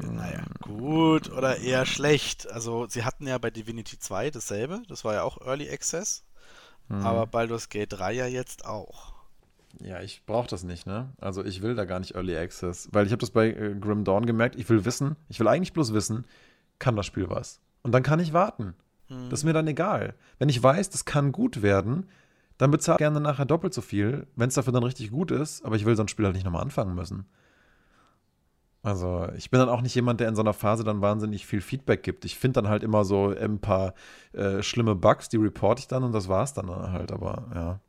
Naja, 0.00 0.44
gut 0.60 1.30
oder 1.30 1.58
eher 1.58 1.84
schlecht. 1.84 2.50
Also 2.50 2.86
sie 2.88 3.04
hatten 3.04 3.26
ja 3.26 3.36
bei 3.38 3.50
Divinity 3.50 3.98
2 3.98 4.30
dasselbe, 4.30 4.82
das 4.88 5.04
war 5.04 5.14
ja 5.14 5.22
auch 5.24 5.40
Early 5.40 5.68
Access, 5.70 6.24
Hm. 6.88 7.04
aber 7.04 7.26
Baldur's 7.26 7.68
Gate 7.68 7.92
3 7.92 8.12
ja 8.12 8.26
jetzt 8.26 8.64
auch. 8.64 9.12
Ja, 9.80 10.00
ich 10.00 10.24
brauche 10.26 10.48
das 10.48 10.64
nicht, 10.64 10.86
ne? 10.86 11.12
Also 11.20 11.44
ich 11.44 11.60
will 11.62 11.74
da 11.74 11.84
gar 11.84 12.00
nicht 12.00 12.14
Early 12.14 12.36
Access, 12.36 12.88
weil 12.92 13.06
ich 13.06 13.12
habe 13.12 13.20
das 13.20 13.30
bei 13.30 13.48
äh, 13.50 13.74
Grim 13.78 14.04
Dawn 14.04 14.26
gemerkt, 14.26 14.56
ich 14.56 14.68
will 14.68 14.84
wissen, 14.84 15.16
ich 15.28 15.38
will 15.38 15.48
eigentlich 15.48 15.72
bloß 15.72 15.92
wissen, 15.92 16.24
kann 16.78 16.96
das 16.96 17.06
Spiel 17.06 17.28
was? 17.28 17.60
Und 17.82 17.92
dann 17.92 18.02
kann 18.02 18.20
ich 18.20 18.32
warten. 18.32 18.74
Hm. 19.08 19.30
Das 19.30 19.40
ist 19.40 19.44
mir 19.44 19.52
dann 19.52 19.66
egal. 19.66 20.14
Wenn 20.38 20.48
ich 20.48 20.62
weiß, 20.62 20.90
das 20.90 21.04
kann 21.04 21.32
gut 21.32 21.62
werden, 21.62 22.06
dann 22.58 22.70
bezahle 22.70 22.96
ich 22.96 22.98
gerne 22.98 23.20
nachher 23.20 23.46
doppelt 23.46 23.72
so 23.72 23.80
viel, 23.80 24.26
wenn 24.36 24.48
es 24.48 24.54
dafür 24.54 24.72
dann 24.72 24.82
richtig 24.82 25.10
gut 25.10 25.30
ist, 25.30 25.64
aber 25.64 25.76
ich 25.76 25.86
will 25.86 25.96
so 25.96 26.02
ein 26.02 26.08
Spiel 26.08 26.26
halt 26.26 26.34
nicht 26.34 26.44
nochmal 26.44 26.62
anfangen 26.62 26.94
müssen. 26.94 27.26
Also, 28.82 29.28
ich 29.36 29.50
bin 29.50 29.60
dann 29.60 29.68
auch 29.68 29.82
nicht 29.82 29.94
jemand, 29.94 30.20
der 30.20 30.28
in 30.28 30.34
so 30.34 30.40
einer 30.40 30.54
Phase 30.54 30.84
dann 30.84 31.02
wahnsinnig 31.02 31.46
viel 31.46 31.60
Feedback 31.60 32.02
gibt. 32.02 32.24
Ich 32.24 32.38
finde 32.38 32.62
dann 32.62 32.70
halt 32.70 32.82
immer 32.82 33.04
so 33.04 33.28
ein 33.28 33.60
paar 33.60 33.94
äh, 34.32 34.62
schlimme 34.62 34.94
Bugs, 34.94 35.28
die 35.28 35.36
reporte 35.36 35.80
ich 35.80 35.88
dann 35.88 36.02
und 36.02 36.12
das 36.12 36.28
war's 36.28 36.54
dann 36.54 36.70
halt, 36.70 37.12
aber 37.12 37.48
ja. 37.54 37.80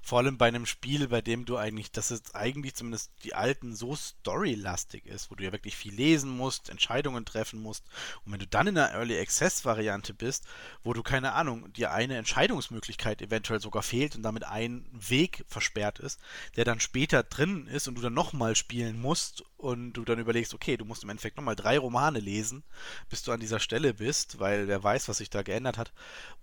Vor 0.00 0.20
allem 0.20 0.38
bei 0.38 0.48
einem 0.48 0.64
Spiel, 0.64 1.08
bei 1.08 1.20
dem 1.20 1.44
du 1.44 1.58
eigentlich, 1.58 1.92
dass 1.92 2.10
es 2.10 2.34
eigentlich 2.34 2.74
zumindest 2.74 3.10
die 3.24 3.34
alten 3.34 3.76
so 3.76 3.94
storylastig 3.94 5.04
ist, 5.04 5.30
wo 5.30 5.34
du 5.34 5.44
ja 5.44 5.52
wirklich 5.52 5.76
viel 5.76 5.92
lesen 5.92 6.30
musst, 6.30 6.70
Entscheidungen 6.70 7.26
treffen 7.26 7.60
musst. 7.60 7.84
Und 8.24 8.32
wenn 8.32 8.38
du 8.40 8.46
dann 8.46 8.68
in 8.68 8.78
einer 8.78 8.92
Early 8.92 9.18
Access 9.18 9.66
Variante 9.66 10.14
bist, 10.14 10.46
wo 10.82 10.94
du 10.94 11.02
keine 11.02 11.32
Ahnung, 11.32 11.70
dir 11.74 11.92
eine 11.92 12.16
Entscheidungsmöglichkeit 12.16 13.20
eventuell 13.20 13.60
sogar 13.60 13.82
fehlt 13.82 14.16
und 14.16 14.22
damit 14.22 14.44
ein 14.44 14.86
Weg 14.92 15.44
versperrt 15.46 15.98
ist, 15.98 16.20
der 16.56 16.64
dann 16.64 16.80
später 16.80 17.22
drin 17.22 17.66
ist 17.66 17.86
und 17.86 17.96
du 17.96 18.00
dann 18.00 18.14
nochmal 18.14 18.56
spielen 18.56 18.98
musst 18.98 19.44
und 19.58 19.92
du 19.92 20.04
dann 20.04 20.20
überlegst, 20.20 20.54
okay, 20.54 20.76
du 20.76 20.84
musst 20.84 21.02
im 21.02 21.10
Endeffekt 21.10 21.36
nochmal 21.36 21.56
drei 21.56 21.78
Romane 21.78 22.20
lesen, 22.20 22.62
bis 23.10 23.24
du 23.24 23.32
an 23.32 23.40
dieser 23.40 23.60
Stelle 23.60 23.92
bist, 23.92 24.38
weil 24.38 24.68
wer 24.68 24.82
weiß, 24.82 25.08
was 25.08 25.18
sich 25.18 25.30
da 25.30 25.42
geändert 25.42 25.76
hat. 25.76 25.92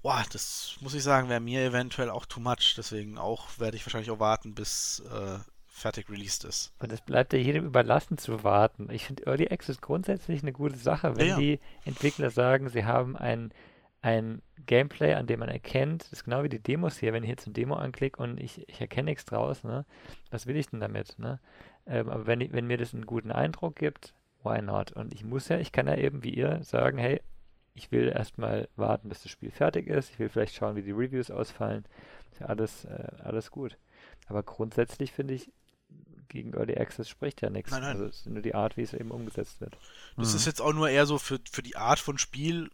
Boah, 0.01 0.23
das 0.31 0.75
muss 0.81 0.93
ich 0.93 1.01
sagen, 1.01 1.29
wäre 1.29 1.39
mir 1.39 1.63
eventuell 1.63 2.09
auch 2.09 2.25
too 2.25 2.41
much. 2.41 2.75
Deswegen 2.77 3.17
auch 3.17 3.44
werde 3.57 3.77
ich 3.77 3.85
wahrscheinlich 3.85 4.11
auch 4.11 4.19
warten, 4.19 4.53
bis 4.55 5.01
äh, 5.11 5.37
fertig 5.67 6.09
released 6.09 6.43
ist. 6.45 6.73
Und 6.79 6.91
es 6.91 7.01
bleibt 7.01 7.33
ja 7.33 7.39
jedem 7.39 7.65
überlassen 7.65 8.17
zu 8.17 8.43
warten. 8.43 8.89
Ich 8.91 9.05
finde 9.05 9.25
Early 9.25 9.47
Access 9.49 9.81
grundsätzlich 9.81 10.41
eine 10.41 10.53
gute 10.53 10.77
Sache, 10.77 11.15
wenn 11.17 11.27
Ja, 11.27 11.33
ja. 11.33 11.39
die 11.39 11.59
Entwickler 11.85 12.29
sagen, 12.29 12.69
sie 12.69 12.85
haben 12.85 13.17
ein, 13.17 13.51
ein 14.01 14.41
Gameplay, 14.65 15.13
an 15.15 15.27
dem 15.27 15.39
man 15.39 15.49
erkennt, 15.49 16.03
das 16.03 16.13
ist 16.13 16.23
genau 16.25 16.43
wie 16.43 16.49
die 16.49 16.59
Demos 16.63 16.97
hier, 16.97 17.11
wenn 17.13 17.23
ich 17.23 17.29
jetzt 17.29 17.45
eine 17.45 17.53
Demo 17.53 17.75
anklicke 17.75 18.21
und 18.21 18.39
ich, 18.39 18.67
ich 18.69 18.79
erkenne 18.81 19.11
nichts 19.11 19.25
draus, 19.25 19.63
ne? 19.63 19.85
Was 20.31 20.47
will 20.47 20.55
ich 20.55 20.67
denn 20.69 20.79
damit, 20.79 21.19
ne? 21.19 21.39
Ähm, 21.87 22.09
aber 22.09 22.25
wenn, 22.25 22.41
ich- 22.41 22.51
wenn 22.53 22.67
mir 22.67 22.77
das 22.77 22.93
einen 22.93 23.05
guten 23.05 23.31
Eindruck 23.31 23.75
gibt, 23.75 24.13
why 24.43 24.61
not? 24.61 24.91
Und 24.93 25.13
ich 25.13 25.23
muss 25.23 25.47
ja, 25.49 25.57
ich 25.57 25.71
kann 25.71 25.87
ja 25.87 25.95
eben 25.95 26.23
wie 26.23 26.33
ihr 26.33 26.63
sagen, 26.63 26.97
hey, 26.97 27.21
ich 27.73 27.91
will 27.91 28.07
erstmal 28.07 28.69
warten, 28.77 29.09
bis 29.09 29.23
das 29.23 29.31
Spiel 29.31 29.51
fertig 29.51 29.87
ist. 29.87 30.09
Ich 30.11 30.19
will 30.19 30.29
vielleicht 30.29 30.55
schauen, 30.55 30.75
wie 30.77 30.81
die 30.83 30.91
Reviews 30.93 31.29
ausfallen. 31.29 31.83
Ist 32.35 32.41
ja 32.41 32.47
alles, 32.47 32.83
äh, 32.85 33.07
alles 33.23 33.49
gut. 33.49 33.77
Aber 34.27 34.43
grundsätzlich 34.43 35.11
finde 35.13 35.35
ich, 35.35 35.51
gegen 36.27 36.53
Early 36.53 36.75
Access 36.75 37.07
spricht 37.07 37.41
ja 37.41 37.49
nichts. 37.49 37.71
Nein, 37.71 37.81
nein. 37.81 37.91
Also 37.93 38.05
es 38.05 38.17
ist 38.17 38.25
nur 38.25 38.41
die 38.41 38.55
Art, 38.55 38.75
wie 38.75 38.81
es 38.81 38.93
eben 38.93 39.11
umgesetzt 39.11 39.61
wird. 39.61 39.77
Das 40.17 40.31
Mhm. 40.31 40.35
ist 40.35 40.45
jetzt 40.45 40.61
auch 40.61 40.73
nur 40.73 40.89
eher 40.89 41.05
so 41.05 41.17
für, 41.17 41.39
für 41.49 41.63
die 41.63 41.77
Art 41.77 41.99
von 41.99 42.17
Spiel, 42.17 42.69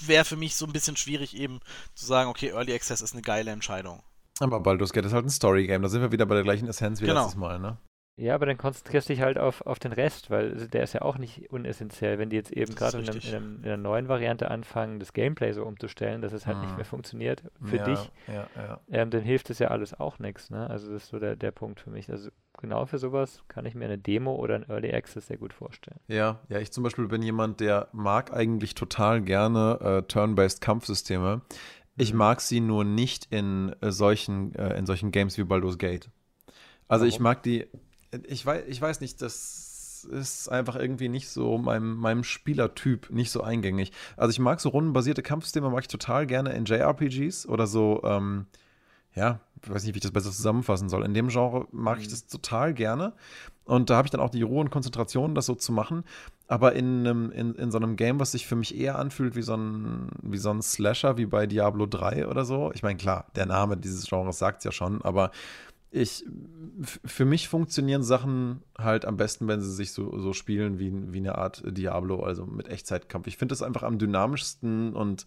wäre 0.00 0.24
für 0.24 0.36
mich 0.36 0.56
so 0.56 0.66
ein 0.66 0.72
bisschen 0.72 0.96
schwierig 0.96 1.36
eben 1.36 1.60
zu 1.94 2.04
sagen, 2.04 2.28
okay, 2.28 2.48
Early 2.48 2.74
Access 2.74 3.00
ist 3.00 3.12
eine 3.12 3.22
geile 3.22 3.50
Entscheidung. 3.52 4.02
Aber 4.40 4.58
Baldur's 4.60 4.92
Gate 4.92 5.04
ist 5.04 5.12
halt 5.12 5.24
ein 5.26 5.30
Story-Game. 5.30 5.82
Da 5.82 5.88
sind 5.88 6.00
wir 6.00 6.10
wieder 6.12 6.26
bei 6.26 6.34
der 6.34 6.42
gleichen 6.44 6.66
Essenz 6.66 7.00
wie 7.00 7.06
Genau. 7.06 7.22
letztes 7.22 7.36
Mal, 7.38 7.58
ne? 7.60 7.78
Ja, 8.16 8.34
aber 8.34 8.44
dann 8.44 8.58
konzentrierst 8.58 9.08
du 9.08 9.14
dich 9.14 9.22
halt 9.22 9.38
auf, 9.38 9.62
auf 9.66 9.78
den 9.78 9.92
Rest, 9.92 10.30
weil 10.30 10.68
der 10.68 10.82
ist 10.82 10.92
ja 10.92 11.00
auch 11.02 11.16
nicht 11.16 11.50
unessentiell. 11.50 12.18
Wenn 12.18 12.28
die 12.28 12.36
jetzt 12.36 12.52
eben 12.52 12.74
gerade 12.74 12.98
in, 12.98 13.08
in, 13.20 13.32
in 13.60 13.64
einer 13.64 13.76
neuen 13.78 14.08
Variante 14.08 14.50
anfangen, 14.50 15.00
das 15.00 15.14
Gameplay 15.14 15.52
so 15.52 15.64
umzustellen, 15.64 16.20
dass 16.20 16.32
es 16.34 16.46
halt 16.46 16.60
nicht 16.60 16.72
Mhm. 16.72 16.76
mehr 16.76 16.84
funktioniert 16.84 17.44
für 17.62 17.78
ja, 17.78 17.84
dich, 17.86 18.12
Ja, 18.26 18.50
ja. 18.56 18.80
ähm, 18.90 19.10
dann 19.10 19.22
hilft 19.22 19.50
es 19.50 19.58
ja 19.60 19.68
alles 19.68 19.94
auch 19.98 20.18
nichts. 20.18 20.50
Ne? 20.50 20.68
Also 20.70 20.92
das 20.92 21.04
ist 21.04 21.10
so 21.10 21.18
der, 21.20 21.36
der 21.36 21.52
Punkt 21.52 21.80
für 21.80 21.90
mich. 21.90 22.10
Also 22.10 22.30
genau 22.58 22.86
für 22.86 22.98
sowas 22.98 23.42
kann 23.48 23.66
ich 23.66 23.74
mir 23.74 23.86
eine 23.86 23.98
Demo 23.98 24.34
oder 24.36 24.56
ein 24.56 24.68
Early 24.68 24.92
Access 24.94 25.28
sehr 25.28 25.38
gut 25.38 25.52
vorstellen. 25.54 26.00
Ja, 26.08 26.40
ja, 26.48 26.58
ich 26.58 26.72
zum 26.72 26.82
Beispiel 26.82 27.06
bin 27.06 27.22
jemand, 27.22 27.60
der 27.60 27.88
mag 27.92 28.32
eigentlich 28.32 28.74
total 28.74 29.20
gerne 29.22 29.78
äh, 29.80 30.02
Turn-based 30.08 30.60
Kampfsysteme. 30.60 31.42
Ich 31.96 32.12
Mhm. 32.12 32.18
mag 32.18 32.40
sie 32.40 32.60
nur 32.60 32.84
nicht 32.84 33.28
in 33.30 33.74
äh, 33.80 33.92
solchen, 33.92 34.54
äh, 34.56 34.76
in 34.78 34.86
solchen 34.86 35.12
Games 35.12 35.38
wie 35.38 35.44
Baldur's 35.44 35.78
Gate. 35.78 36.10
Also 36.88 37.06
ich 37.06 37.20
Warum? 37.20 37.20
mag 37.20 37.42
die, 37.44 37.66
ich 38.26 38.44
weiß, 38.44 38.64
ich 38.68 38.80
weiß 38.80 39.00
nicht, 39.00 39.20
das 39.22 40.08
ist 40.10 40.48
einfach 40.48 40.76
irgendwie 40.76 41.08
nicht 41.08 41.28
so 41.28 41.58
meinem, 41.58 41.96
meinem 41.96 42.24
Spielertyp 42.24 43.10
nicht 43.10 43.30
so 43.30 43.42
eingängig. 43.42 43.92
Also 44.16 44.30
ich 44.30 44.38
mag 44.38 44.60
so 44.60 44.70
rundenbasierte 44.70 45.22
Kampfsysteme, 45.22 45.68
mag 45.70 45.82
ich 45.82 45.88
total 45.88 46.26
gerne 46.26 46.52
in 46.52 46.64
JRPGs 46.64 47.46
oder 47.46 47.66
so, 47.66 48.00
ähm, 48.04 48.46
ja, 49.14 49.40
ich 49.62 49.68
weiß 49.68 49.84
nicht, 49.84 49.94
wie 49.94 49.98
ich 49.98 50.02
das 50.02 50.12
besser 50.12 50.30
zusammenfassen 50.30 50.88
soll. 50.88 51.04
In 51.04 51.14
dem 51.14 51.28
Genre 51.28 51.66
mag 51.72 51.98
ich 51.98 52.06
Mhm. 52.06 52.10
das 52.10 52.26
total 52.28 52.72
gerne. 52.72 53.12
Und 53.64 53.90
da 53.90 53.96
habe 53.96 54.06
ich 54.06 54.10
dann 54.10 54.20
auch 54.20 54.30
die 54.30 54.42
Ruhe 54.42 54.60
und 54.60 54.70
Konzentration, 54.70 55.34
das 55.34 55.46
so 55.46 55.54
zu 55.54 55.72
machen. 55.72 56.04
Aber 56.48 56.72
in, 56.74 57.06
einem, 57.06 57.30
in, 57.30 57.54
in 57.54 57.70
so 57.70 57.78
einem 57.78 57.96
Game, 57.96 58.18
was 58.20 58.32
sich 58.32 58.46
für 58.46 58.56
mich 58.56 58.76
eher 58.76 58.98
anfühlt 58.98 59.36
wie 59.36 59.42
so 59.42 59.54
ein, 59.54 60.10
wie 60.22 60.38
so 60.38 60.50
ein 60.50 60.62
Slasher, 60.62 61.18
wie 61.18 61.26
bei 61.26 61.46
Diablo 61.46 61.86
3 61.86 62.26
oder 62.26 62.44
so. 62.44 62.72
Ich 62.72 62.82
meine, 62.82 62.96
klar, 62.96 63.26
der 63.36 63.46
Name 63.46 63.76
dieses 63.76 64.08
Genres 64.08 64.38
sagt 64.38 64.58
es 64.58 64.64
ja 64.64 64.72
schon, 64.72 65.02
aber 65.02 65.30
ich, 65.90 66.24
für 67.04 67.24
mich 67.24 67.48
funktionieren 67.48 68.02
Sachen 68.02 68.62
halt 68.78 69.04
am 69.04 69.16
besten, 69.16 69.48
wenn 69.48 69.60
sie 69.60 69.72
sich 69.72 69.92
so, 69.92 70.18
so 70.18 70.32
spielen 70.32 70.78
wie, 70.78 70.92
wie 71.12 71.18
eine 71.18 71.36
Art 71.36 71.62
Diablo, 71.66 72.22
also 72.22 72.46
mit 72.46 72.68
Echtzeitkampf. 72.68 73.26
Ich 73.26 73.36
finde 73.36 73.52
das 73.52 73.62
einfach 73.62 73.82
am 73.82 73.98
dynamischsten 73.98 74.94
und 74.94 75.26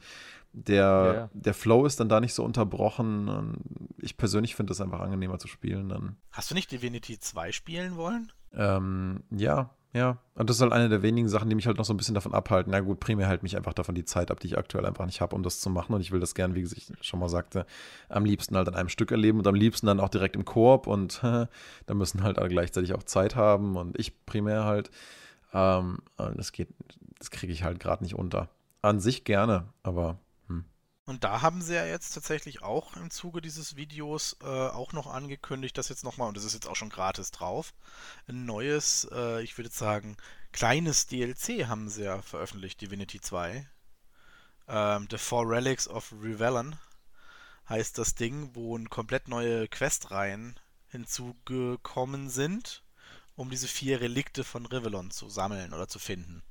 der, 0.54 0.76
Ja, 0.84 1.14
ja. 1.14 1.30
der 1.34 1.54
Flow 1.54 1.86
ist 1.86 2.00
dann 2.00 2.10
da 2.10 2.20
nicht 2.20 2.34
so 2.34 2.44
unterbrochen. 2.44 3.28
Und 3.28 3.58
ich 3.98 4.18
persönlich 4.18 4.56
finde 4.56 4.72
das 4.72 4.82
einfach 4.82 5.02
angenehmer 5.02 5.40
zu 5.40 5.48
spielen 5.48 5.90
dann. 5.90 6.16
Hast 6.32 6.50
du 6.52 6.56
nicht 6.56 6.72
Divinity 6.72 7.20
2 7.20 7.52
spielen 7.52 7.96
wollen? 7.98 8.32
Ähm, 8.54 9.24
ja, 9.32 9.72
ja. 9.94 10.18
Und 10.36 10.50
das 10.50 10.58
ist 10.58 10.62
halt 10.62 10.74
eine 10.74 10.90
der 10.90 11.04
wenigen 11.04 11.30
Sachen, 11.30 11.50
die 11.50 11.56
mich 11.56 11.68
halt 11.68 11.78
noch 11.78 11.86
so 11.86 11.94
ein 11.94 11.98
bisschen 11.98 12.16
davon 12.16 12.34
abhalten. 12.34 12.72
Na 12.72 12.80
gut, 12.80 13.00
primär 13.00 13.28
hält 13.28 13.44
mich 13.44 13.56
einfach 13.56 13.74
davon 13.74 13.94
die 13.94 14.06
Zeit 14.06 14.32
ab, 14.32 14.40
die 14.40 14.48
ich 14.48 14.58
aktuell 14.58 14.86
einfach 14.86 15.06
nicht 15.06 15.22
habe, 15.22 15.36
um 15.36 15.44
das 15.44 15.60
zu 15.60 15.70
machen. 15.70 15.94
Und 15.94 16.02
ich 16.02 16.12
will 16.12 16.20
das 16.20 16.34
gern, 16.34 16.56
wie 16.56 16.64
ich 16.64 16.92
schon 17.02 17.20
mal 17.20 17.30
sagte, 17.30 17.68
am 18.10 18.26
liebsten 18.26 18.58
halt 18.58 18.68
an 18.68 18.76
einem 18.76 18.90
Stück 18.90 19.12
erleben 19.12 19.38
und 19.38 19.48
am 19.48 19.54
liebsten 19.54 19.86
dann 19.86 20.00
auch 20.00 20.10
direkt 20.10 20.36
im 20.36 20.46
Koop. 20.46 20.88
Und 20.88 21.22
da 21.86 21.94
müssen 21.94 22.24
halt 22.24 22.40
alle 22.40 22.50
gleichzeitig 22.50 22.94
auch 22.94 23.04
Zeit 23.04 23.36
haben. 23.36 23.78
Und 23.78 23.98
ich 24.00 24.26
primär 24.26 24.66
halt. 24.66 24.90
Ähm, 25.54 26.00
das 26.18 26.52
geht, 26.52 26.70
das 27.20 27.30
kriege 27.30 27.54
ich 27.54 27.64
halt 27.64 27.80
gerade 27.80 28.04
nicht 28.04 28.16
unter. 28.16 28.50
An 28.82 29.00
sich 29.00 29.24
gerne, 29.24 29.70
aber. 29.84 30.18
Und 31.06 31.26
da 31.26 31.42
haben 31.42 31.62
sie 31.62 31.76
ja 31.76 31.86
jetzt 31.86 32.14
tatsächlich 32.14 32.62
auch 32.62 32.96
im 32.96 33.12
Zuge 33.12 33.42
dieses 33.42 33.76
Videos 33.76 34.38
äh, 34.42 34.46
auch 34.46 34.94
noch 34.94 35.08
angekündigt, 35.08 35.78
dass 35.78 35.90
jetzt 35.90 36.06
nochmal, 36.06 36.30
und 36.30 36.38
das 36.38 36.46
ist 36.46 36.54
jetzt 36.54 36.68
auch 36.68 36.78
schon 36.78 36.90
gratis 36.90 37.32
drauf, 37.32 37.74
ein 38.28 38.46
neues, 38.46 39.08
äh, 39.12 39.44
ich 39.44 39.58
würde 39.58 39.70
sagen, 39.70 40.16
kleines 40.54 41.08
DLC 41.08 41.68
haben 41.68 41.90
sie 41.90 42.04
ja 42.04 42.22
veröffentlicht, 42.22 42.80
Divinity 42.80 43.20
2. 43.20 43.68
Ähm, 44.70 45.08
The 45.12 45.18
Four 45.18 45.50
Relics 45.50 45.90
of 45.90 46.14
Revelon 46.22 46.78
heißt 47.68 47.98
das 47.98 48.16
Ding, 48.16 48.52
wo 48.54 48.78
ein 48.78 48.90
komplett 48.90 49.28
neue 49.28 49.68
Questreihen 49.68 50.58
hinzugekommen 50.88 52.30
sind, 52.30 52.82
um 53.36 53.50
diese 53.50 53.68
vier 53.68 54.00
Relikte 54.00 54.46
von 54.46 54.66
Revelon 54.66 55.12
zu 55.12 55.28
sammeln 55.30 55.74
oder 55.74 55.90
zu 55.90 56.00
finden. 56.00 56.44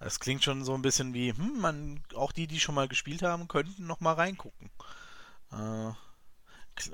Das 0.00 0.20
klingt 0.20 0.44
schon 0.44 0.64
so 0.64 0.74
ein 0.74 0.82
bisschen 0.82 1.12
wie, 1.14 1.32
hm, 1.32 1.60
man, 1.60 2.00
auch 2.14 2.32
die, 2.32 2.46
die 2.46 2.60
schon 2.60 2.74
mal 2.74 2.88
gespielt 2.88 3.22
haben, 3.22 3.48
könnten 3.48 3.86
noch 3.86 4.00
mal 4.00 4.14
reingucken. 4.14 4.70
Äh, 5.52 5.90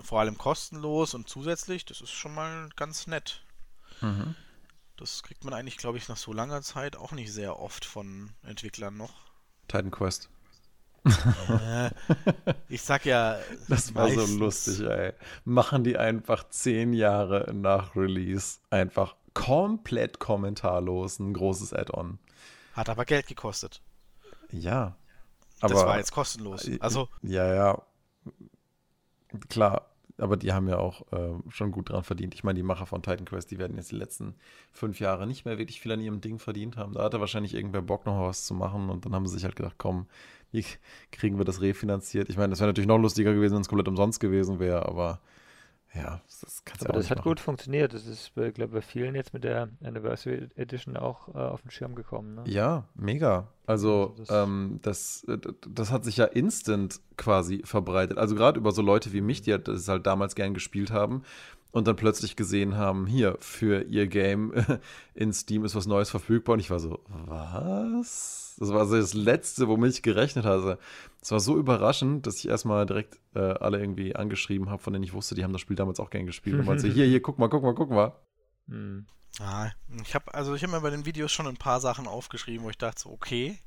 vor 0.03 0.21
allem 0.21 0.39
kostenlos 0.39 1.15
und 1.15 1.29
zusätzlich, 1.29 1.85
das 1.85 2.01
ist 2.01 2.13
schon 2.13 2.35
mal 2.35 2.71
ganz 2.77 3.07
nett. 3.07 3.43
Mhm. 4.01 4.35
Das 4.97 5.23
kriegt 5.23 5.45
man 5.45 5.53
eigentlich, 5.53 5.77
glaube 5.77 5.99
ich, 5.99 6.09
nach 6.09 6.17
so 6.17 6.33
langer 6.33 6.63
Zeit 6.63 6.97
auch 6.97 7.13
nicht 7.13 7.33
sehr 7.33 7.59
oft 7.59 7.85
von 7.85 8.31
Entwicklern 8.43 8.97
noch. 8.97 9.13
Titan 9.69 9.91
Quest. 9.91 10.31
Äh, 11.05 11.91
ich 12.69 12.81
sag 12.83 13.05
ja, 13.05 13.39
Das 13.69 13.95
war 13.95 14.09
so 14.09 14.25
lustig, 14.39 14.81
ey. 14.81 15.13
Machen 15.45 15.85
die 15.85 15.99
einfach 15.99 16.49
zehn 16.49 16.95
Jahre 16.95 17.53
nach 17.53 17.95
Release 17.95 18.59
einfach 18.71 19.15
komplett 19.35 20.19
kommentarlos 20.19 21.19
ein 21.19 21.35
großes 21.35 21.75
Add-on. 21.75 22.19
Hat 22.75 22.89
aber 22.89 23.05
Geld 23.05 23.27
gekostet. 23.27 23.81
Ja. 24.51 24.97
Aber, 25.61 25.75
das 25.75 25.85
war 25.87 25.97
jetzt 25.99 26.13
kostenlos. 26.13 26.67
äh, 26.69 26.79
Also, 26.81 27.09
Ja, 27.23 27.53
ja. 27.55 27.83
Klar. 29.49 29.91
Aber 30.17 30.37
die 30.37 30.53
haben 30.53 30.69
ja 30.69 30.79
auch 30.79 31.11
äh, 31.13 31.33
schon 31.49 31.73
gut 31.73 31.89
dran 31.91 32.05
verdient. 32.05 32.35
Ich 32.35 32.45
meine, 32.45 32.57
die 32.57 32.63
Macher 32.63 32.87
von 32.87 33.03
Titan 33.03 33.25
Quest, 33.25 33.51
die 33.51 33.59
werden 33.59 33.77
jetzt 33.77 33.91
die 33.91 33.97
letzten 33.97 34.37
fünf 34.71 35.01
Jahre 35.01 35.27
nicht 35.27 35.45
mehr 35.45 35.59
wirklich 35.59 35.81
viel 35.81 35.91
an 35.91 36.01
ihrem 36.01 36.21
Ding 36.21 36.39
verdient 36.39 36.77
haben. 36.77 36.93
Da 36.93 37.03
hatte 37.03 37.19
wahrscheinlich 37.19 37.53
irgendwer 37.53 37.83
Bock, 37.83 38.07
noch 38.07 38.21
was 38.21 38.45
zu 38.45 38.55
machen. 38.55 38.91
Und 38.91 39.05
dann 39.05 39.13
haben 39.15 39.27
sie 39.27 39.35
sich 39.35 39.45
halt 39.45 39.57
gedacht, 39.57 39.75
komm, 39.77 40.07
wie 40.53 40.65
kriegen 41.11 41.39
wir 41.39 41.45
das 41.45 41.61
refinanziert? 41.61 42.29
Ich 42.29 42.37
meine, 42.37 42.51
das 42.51 42.61
wäre 42.61 42.69
natürlich 42.69 42.87
noch 42.87 42.99
lustiger 42.99 43.35
gewesen, 43.35 43.55
wenn 43.55 43.63
es 43.63 43.69
komplett 43.69 43.89
umsonst 43.89 44.21
gewesen 44.21 44.61
wäre. 44.61 44.87
Aber 44.87 45.21
ja, 45.95 46.21
das 46.41 46.63
kannst 46.65 46.83
du 46.83 46.87
Aber 46.89 46.99
das 46.99 47.11
hat 47.11 47.19
machen. 47.19 47.29
gut 47.29 47.41
funktioniert. 47.41 47.95
Das 47.95 48.07
ist, 48.07 48.37
äh, 48.37 48.51
glaube 48.51 48.71
ich, 48.71 48.75
bei 48.75 48.83
vielen 48.83 49.15
jetzt 49.15 49.33
mit 49.33 49.45
der 49.45 49.69
Anniversary 49.83 50.49
Edition 50.57 50.97
auch 50.97 51.29
äh, 51.35 51.39
auf 51.39 51.63
den 51.63 51.71
Schirm 51.71 51.95
gekommen. 51.95 52.35
Ne? 52.35 52.43
Ja, 52.47 52.85
mega. 52.95 53.49
Also, 53.67 54.09
Also 54.09 54.15
das- 54.19 54.31
ähm, 54.31 54.79
das, 54.83 55.25
äh, 55.29 55.39
das 55.69 55.91
hat 55.91 56.05
sich 56.05 56.17
ja 56.17 56.25
instant 56.25 57.01
quasi 57.17 57.63
verbreitet. 57.65 58.19
Also 58.19 58.35
gerade 58.35 58.59
über 58.59 58.73
so 58.73 58.83
Leute 58.83 59.13
wie 59.13 59.21
mich, 59.21 59.43
die 59.43 59.53
halt 59.53 59.69
das 59.69 59.89
halt 59.89 60.07
damals 60.07 60.35
gern 60.35 60.53
gespielt 60.55 60.91
haben 60.91 61.23
und 61.71 61.87
dann 61.89 61.97
plötzlich 61.97 62.37
gesehen 62.37 62.77
haben, 62.77 63.07
hier, 63.07 63.37
für 63.41 63.83
ihr 63.83 64.07
Game 64.07 64.53
in 65.15 65.33
Steam 65.33 65.65
ist 65.65 65.75
was 65.75 65.87
Neues 65.87 66.11
verfügbar. 66.11 66.55
Und 66.55 66.61
ich 66.61 66.71
war 66.71 66.81
so, 66.81 67.01
was? 67.09 68.44
Das 68.57 68.71
war 68.71 68.87
so 68.87 68.97
das 68.97 69.15
Letzte, 69.15 69.69
womit 69.69 69.93
ich 69.93 70.03
gerechnet 70.03 70.45
hatte. 70.45 70.79
Es 71.21 71.31
war 71.31 71.41
so 71.41 71.57
überraschend, 71.59 72.27
dass 72.27 72.39
ich 72.39 72.49
erstmal 72.49 72.87
direkt 72.87 73.19
äh, 73.35 73.41
alle 73.41 73.81
irgendwie 73.81 74.15
angeschrieben 74.15 74.71
habe, 74.71 74.83
von 74.83 74.93
denen 74.93 75.05
ich 75.05 75.13
wusste, 75.13 75.35
die 75.35 75.43
haben 75.43 75.53
das 75.53 75.61
Spiel 75.61 75.77
damals 75.77 75.99
auch 75.99 76.11
gern 76.11 76.27
gespielt. 76.27 76.59
Und 76.59 76.67
meinte, 76.67 76.89
hier, 76.93 77.07
hier, 77.07 77.21
guck 77.21 77.39
mal, 77.39 77.49
guck 77.49 77.63
mal, 77.63 77.75
guck 77.75 77.91
mal. 77.91 78.13
Hm. 78.69 79.07
ah, 79.41 79.71
ich 80.03 80.15
habe 80.15 80.33
also 80.33 80.55
ich 80.55 80.63
habe 80.63 80.73
mir 80.73 80.81
bei 80.81 80.91
den 80.91 81.05
Videos 81.05 81.33
schon 81.33 81.47
ein 81.47 81.57
paar 81.57 81.81
Sachen 81.81 82.07
aufgeschrieben, 82.07 82.65
wo 82.65 82.71
ich 82.71 82.79
dachte, 82.79 83.03
so, 83.03 83.11
okay, 83.11 83.59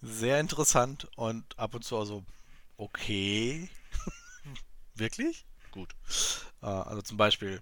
sehr 0.00 0.38
interessant 0.38 1.08
und 1.16 1.58
ab 1.58 1.74
und 1.74 1.84
zu 1.84 1.96
also, 1.96 2.22
okay, 2.76 3.68
wirklich? 4.94 5.44
Gut. 5.72 5.94
Äh, 6.62 6.66
also 6.66 7.02
zum 7.02 7.16
Beispiel 7.16 7.60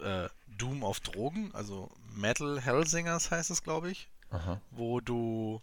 äh, 0.00 0.28
Doom 0.56 0.82
auf 0.82 1.00
Drogen, 1.00 1.50
also 1.54 1.90
Metal 2.14 2.60
Hellsingers 2.60 3.30
heißt 3.30 3.50
es, 3.50 3.62
glaube 3.62 3.90
ich, 3.90 4.08
Aha. 4.30 4.60
wo 4.70 5.00
du 5.00 5.62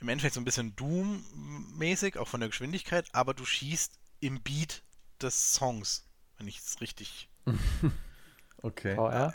im 0.00 0.08
Endeffekt 0.08 0.34
so 0.34 0.40
ein 0.40 0.44
bisschen 0.44 0.74
Doom-mäßig, 0.76 2.18
auch 2.18 2.28
von 2.28 2.40
der 2.40 2.48
Geschwindigkeit, 2.48 3.06
aber 3.12 3.34
du 3.34 3.44
schießt 3.44 3.98
im 4.20 4.40
Beat 4.42 4.82
des 5.20 5.52
Songs, 5.54 6.06
wenn 6.36 6.46
ich 6.48 6.58
es 6.58 6.80
richtig. 6.80 7.28
Okay. 8.60 8.96
VR? 8.96 9.32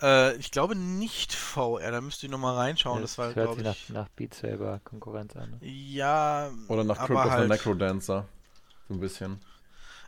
Äh, 0.00 0.36
ich 0.36 0.52
glaube 0.52 0.76
nicht 0.76 1.34
VR, 1.34 1.90
da 1.90 2.00
müsst 2.00 2.22
ihr 2.22 2.28
nochmal 2.28 2.54
reinschauen, 2.54 3.02
das 3.02 3.18
war, 3.18 3.34
hört 3.34 3.34
glaube 3.34 3.54
sich 3.56 3.64
nach, 3.64 3.74
ich. 3.74 3.88
nach 3.88 4.08
Beat 4.10 4.34
Saber 4.34 4.80
Konkurrenz 4.84 5.34
an. 5.34 5.58
Ne? 5.60 5.66
Ja, 5.66 6.50
Oder 6.68 6.84
nach 6.84 6.96
Crypt 7.06 7.18
of 7.18 7.24
the 7.24 7.30
halt, 7.30 7.48
Necrodancer. 7.48 8.28
So 8.86 8.94
ein 8.94 9.00
bisschen. 9.00 9.40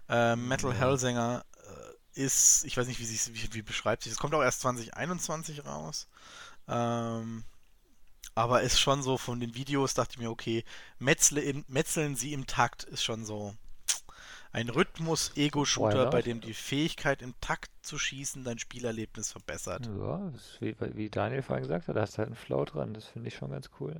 äh, 0.08 0.36
Metal 0.36 0.70
Ja. 0.70 0.76
Hellsinger 0.78 1.44
äh, 2.14 2.20
ist, 2.20 2.64
ich 2.64 2.76
weiß 2.76 2.86
nicht, 2.86 3.00
wie, 3.00 3.04
sie 3.06 3.34
wie, 3.34 3.54
wie 3.54 3.62
beschreibt 3.62 4.04
sich, 4.04 4.12
es 4.12 4.18
kommt 4.18 4.34
auch 4.34 4.42
erst 4.42 4.60
2021 4.60 5.66
raus. 5.66 6.06
Ähm, 6.68 7.42
aber 8.38 8.62
ist 8.62 8.78
schon 8.78 9.02
so 9.02 9.18
von 9.18 9.40
den 9.40 9.56
Videos, 9.56 9.94
dachte 9.94 10.12
ich 10.12 10.18
mir, 10.18 10.30
okay, 10.30 10.64
Metzle 11.00 11.40
im, 11.40 11.64
Metzeln 11.66 12.14
sie 12.14 12.32
im 12.32 12.46
Takt 12.46 12.84
ist 12.84 13.02
schon 13.02 13.24
so. 13.24 13.52
Ein 14.52 14.68
Rhythmus-Ego-Shooter, 14.68 16.08
bei 16.08 16.22
dem 16.22 16.40
die 16.40 16.54
Fähigkeit 16.54 17.20
im 17.20 17.34
Takt 17.40 17.70
zu 17.82 17.98
schießen 17.98 18.44
dein 18.44 18.60
Spielerlebnis 18.60 19.32
verbessert. 19.32 19.86
Ja, 19.86 20.32
wie, 20.60 20.76
wie, 20.94 21.10
Daniel 21.10 21.42
vorhin 21.42 21.64
gesagt 21.64 21.88
hat, 21.88 21.96
da 21.96 22.02
hast 22.02 22.14
du 22.14 22.18
halt 22.18 22.28
einen 22.28 22.36
Flow 22.36 22.64
dran. 22.64 22.94
Das 22.94 23.06
finde 23.06 23.26
ich 23.26 23.34
schon 23.34 23.50
ganz 23.50 23.70
cool. 23.80 23.94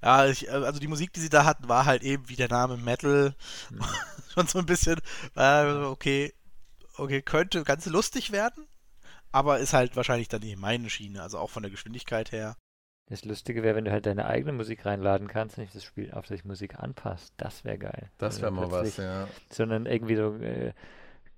Ja, 0.00 0.26
ich, 0.26 0.50
also 0.50 0.78
die 0.78 0.88
Musik, 0.88 1.12
die 1.12 1.20
sie 1.20 1.28
da 1.28 1.44
hatten, 1.44 1.68
war 1.68 1.86
halt 1.86 2.04
eben 2.04 2.28
wie 2.28 2.36
der 2.36 2.48
Name 2.48 2.76
Metal. 2.76 3.34
Mhm. 3.70 3.84
schon 4.32 4.46
so 4.46 4.60
ein 4.60 4.66
bisschen, 4.66 5.00
äh, 5.34 5.64
okay, 5.64 6.32
okay, 6.96 7.20
könnte 7.20 7.64
ganz 7.64 7.86
lustig 7.86 8.30
werden, 8.30 8.68
aber 9.32 9.58
ist 9.58 9.72
halt 9.72 9.96
wahrscheinlich 9.96 10.28
dann 10.28 10.42
nicht 10.42 10.56
meine 10.56 10.88
Schiene, 10.88 11.20
also 11.20 11.38
auch 11.38 11.50
von 11.50 11.64
der 11.64 11.70
Geschwindigkeit 11.70 12.30
her. 12.30 12.56
Das 13.06 13.24
Lustige 13.24 13.62
wäre, 13.62 13.76
wenn 13.76 13.84
du 13.84 13.92
halt 13.92 14.06
deine 14.06 14.26
eigene 14.26 14.52
Musik 14.52 14.86
reinladen 14.86 15.28
kannst 15.28 15.58
und 15.58 15.64
nicht 15.64 15.74
das 15.74 15.84
Spiel 15.84 16.12
auf 16.12 16.26
sich 16.26 16.44
Musik 16.44 16.78
anpasst. 16.78 17.34
Das 17.36 17.64
wäre 17.64 17.78
geil. 17.78 18.10
Das 18.16 18.40
wäre 18.40 18.50
mal 18.50 18.70
was, 18.70 18.96
ja. 18.96 19.28
Sondern 19.50 19.84
irgendwie 19.84 20.16
so 20.16 20.34
äh, 20.36 20.72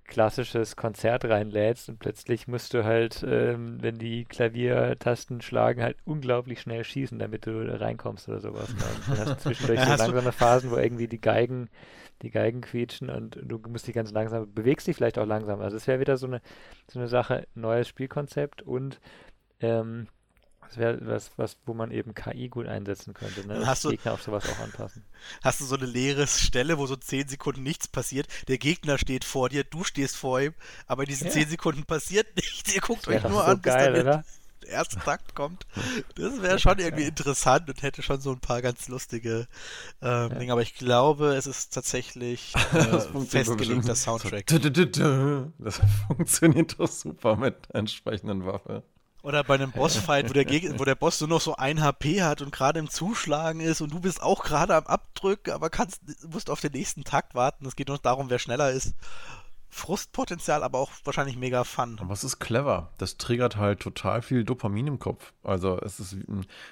klassisches 0.07 0.77
Konzert 0.77 1.25
reinlädst 1.25 1.89
und 1.89 1.99
plötzlich 1.99 2.47
musst 2.47 2.73
du 2.73 2.85
halt, 2.85 3.23
ähm, 3.27 3.77
wenn 3.81 3.97
die 3.97 4.23
Klaviertasten 4.23 5.41
schlagen, 5.41 5.83
halt 5.83 5.97
unglaublich 6.05 6.61
schnell 6.61 6.85
schießen, 6.85 7.19
damit 7.19 7.45
du 7.45 7.51
reinkommst 7.79 8.29
oder 8.29 8.39
sowas. 8.39 8.73
dann 9.09 9.19
hast 9.19 9.29
du 9.29 9.37
zwischendurch 9.49 9.81
so 9.81 9.95
langsame 9.95 10.31
Phasen, 10.31 10.71
wo 10.71 10.77
irgendwie 10.77 11.07
die 11.07 11.19
Geigen, 11.19 11.69
die 12.21 12.31
Geigen 12.31 12.61
quietschen 12.61 13.09
und 13.09 13.37
du 13.43 13.61
musst 13.67 13.85
dich 13.87 13.93
ganz 13.93 14.11
langsam, 14.11 14.51
bewegst 14.53 14.87
dich 14.87 14.95
vielleicht 14.95 15.19
auch 15.19 15.25
langsam. 15.25 15.59
Also 15.59 15.75
es 15.75 15.85
wäre 15.87 15.99
wieder 15.99 16.15
so 16.15 16.27
eine, 16.27 16.41
so 16.89 16.99
eine 16.99 17.09
Sache, 17.09 17.45
neues 17.53 17.89
Spielkonzept 17.89 18.61
und 18.61 19.01
ähm, 19.59 20.07
das 20.67 20.77
wäre 20.77 20.99
was, 21.01 21.31
was, 21.37 21.57
wo 21.65 21.73
man 21.73 21.91
eben 21.91 22.13
KI 22.13 22.49
gut 22.49 22.67
einsetzen 22.67 23.13
könnte. 23.13 23.47
Ne? 23.47 23.65
Hast 23.65 23.83
du, 23.83 23.89
Gegner 23.89 24.13
auf 24.13 24.21
sowas 24.21 24.43
auch 24.49 24.59
anpassen. 24.59 25.03
Hast 25.43 25.61
du 25.61 25.65
so 25.65 25.75
eine 25.75 25.85
leere 25.85 26.27
Stelle, 26.27 26.77
wo 26.77 26.85
so 26.85 26.95
10 26.95 27.29
Sekunden 27.29 27.63
nichts 27.63 27.87
passiert? 27.87 28.27
Der 28.47 28.57
Gegner 28.57 28.97
steht 28.97 29.23
vor 29.23 29.49
dir, 29.49 29.63
du 29.63 29.83
stehst 29.83 30.15
vor 30.15 30.41
ihm, 30.41 30.53
aber 30.85 31.03
in 31.03 31.09
diesen 31.09 31.27
ja. 31.27 31.33
10 31.33 31.49
Sekunden 31.49 31.85
passiert 31.85 32.35
nichts. 32.35 32.73
Ihr 32.73 32.81
guckt 32.81 33.07
euch 33.07 33.23
nur 33.23 33.31
so 33.31 33.41
an, 33.41 33.61
geil, 33.61 33.93
bis 33.93 34.03
dann 34.03 34.23
der 34.63 34.69
erste 34.69 34.99
Takt 34.99 35.35
kommt. 35.35 35.65
Das 36.15 36.41
wäre 36.41 36.59
schon 36.59 36.79
irgendwie 36.79 37.05
interessant 37.05 37.69
und 37.69 37.81
hätte 37.81 38.01
schon 38.01 38.19
so 38.19 38.31
ein 38.31 38.39
paar 38.39 38.61
ganz 38.61 38.87
lustige 38.87 39.47
ähm, 40.01 40.09
ja. 40.09 40.29
Dinge. 40.29 40.51
Aber 40.51 40.61
ich 40.61 40.75
glaube, 40.75 41.35
es 41.35 41.47
ist 41.47 41.73
tatsächlich 41.73 42.53
äh, 42.73 42.99
festgelegter 43.25 43.95
Soundtrack. 43.95 44.45
Das 44.47 45.81
funktioniert 46.07 46.79
doch 46.79 46.89
super 46.89 47.35
mit 47.35 47.55
entsprechenden 47.73 48.45
Waffen. 48.45 48.81
Oder 49.23 49.43
bei 49.43 49.55
einem 49.55 49.71
Bossfight, 49.71 50.29
wo 50.29 50.33
der, 50.33 50.45
wo 50.79 50.85
der 50.85 50.95
Boss 50.95 51.19
nur 51.19 51.29
noch 51.29 51.41
so 51.41 51.55
ein 51.55 51.81
HP 51.81 52.21
hat 52.21 52.41
und 52.41 52.51
gerade 52.51 52.79
im 52.79 52.89
Zuschlagen 52.89 53.59
ist 53.59 53.81
und 53.81 53.91
du 53.91 53.99
bist 53.99 54.21
auch 54.21 54.43
gerade 54.43 54.75
am 54.75 54.85
Abdrücken, 54.85 55.53
aber 55.53 55.69
kannst, 55.69 56.01
musst 56.31 56.49
auf 56.49 56.61
den 56.61 56.71
nächsten 56.71 57.03
Takt 57.03 57.35
warten. 57.35 57.65
Es 57.65 57.75
geht 57.75 57.87
nur 57.87 57.97
darum, 57.97 58.29
wer 58.29 58.39
schneller 58.39 58.71
ist. 58.71 58.93
Frustpotenzial, 59.69 60.63
aber 60.63 60.79
auch 60.79 60.91
wahrscheinlich 61.03 61.37
mega 61.37 61.63
Fun. 61.63 61.97
Aber 61.99 62.13
es 62.13 62.23
ist 62.23 62.39
clever. 62.39 62.91
Das 62.97 63.17
triggert 63.17 63.57
halt 63.57 63.81
total 63.81 64.21
viel 64.21 64.43
Dopamin 64.43 64.87
im 64.87 64.99
Kopf. 64.99 65.33
Also 65.43 65.79
es 65.81 65.99
ist, 65.99 66.15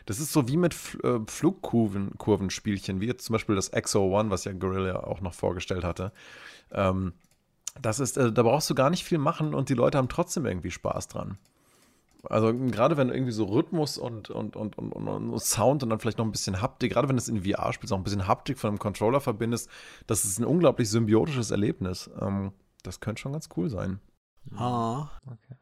das 0.06 0.20
ist 0.20 0.32
so 0.32 0.48
wie 0.48 0.58
mit 0.58 0.76
äh, 1.04 1.20
Flugkurvenspielchen, 1.28 3.02
wie 3.02 3.08
jetzt 3.08 3.26
zum 3.26 3.34
Beispiel 3.34 3.56
das 3.56 3.70
Exo 3.70 4.02
One, 4.18 4.30
was 4.30 4.46
ja 4.46 4.54
Gorilla 4.54 5.02
auch 5.02 5.22
noch 5.22 5.34
vorgestellt 5.34 5.84
hatte. 5.84 6.14
Ähm, 6.72 7.14
das 7.82 8.00
ist, 8.00 8.18
äh, 8.18 8.32
da 8.32 8.44
brauchst 8.44 8.70
du 8.70 8.76
gar 8.76 8.90
nicht 8.90 9.04
viel 9.04 9.18
machen 9.18 9.54
und 9.54 9.70
die 9.70 9.74
Leute 9.74 9.98
haben 9.98 10.10
trotzdem 10.10 10.46
irgendwie 10.46 10.72
Spaß 10.72 11.10
dran. 11.10 11.38
Also 12.30 12.54
gerade 12.54 12.98
wenn 12.98 13.08
du 13.10 13.14
irgendwie 13.14 13.32
so 13.32 13.46
Rhythmus 13.46 13.98
und, 13.98 14.30
und, 14.30 14.56
und, 14.56 14.78
und, 14.78 14.92
und 14.92 15.40
Sound 15.42 15.84
und 15.84 15.90
dann 15.90 16.00
vielleicht 16.00 16.18
noch 16.18 16.26
ein 16.26 16.32
bisschen 16.32 16.62
Haptik, 16.62 16.94
gerade 16.94 17.08
wenn 17.08 17.16
du 17.16 17.22
es 17.22 17.30
in 17.30 17.44
VR 17.44 17.74
spielst, 17.74 17.94
auch 17.94 17.98
ein 17.98 18.04
bisschen 18.04 18.28
Haptik 18.28 18.58
von 18.58 18.70
einem 18.70 18.80
Controller 18.80 19.22
verbindest, 19.22 19.70
das 20.08 20.26
ist 20.26 20.40
ein 20.40 20.46
unglaublich 20.46 20.90
symbiotisches 20.90 21.52
Erlebnis. 21.52 22.10
Ähm, 22.20 22.52
das 22.84 23.00
könnte 23.00 23.22
schon 23.22 23.34
ganz 23.34 23.50
cool 23.58 23.70
sein. 23.70 24.00
Ah. 24.56 25.10
Okay. 25.26 25.56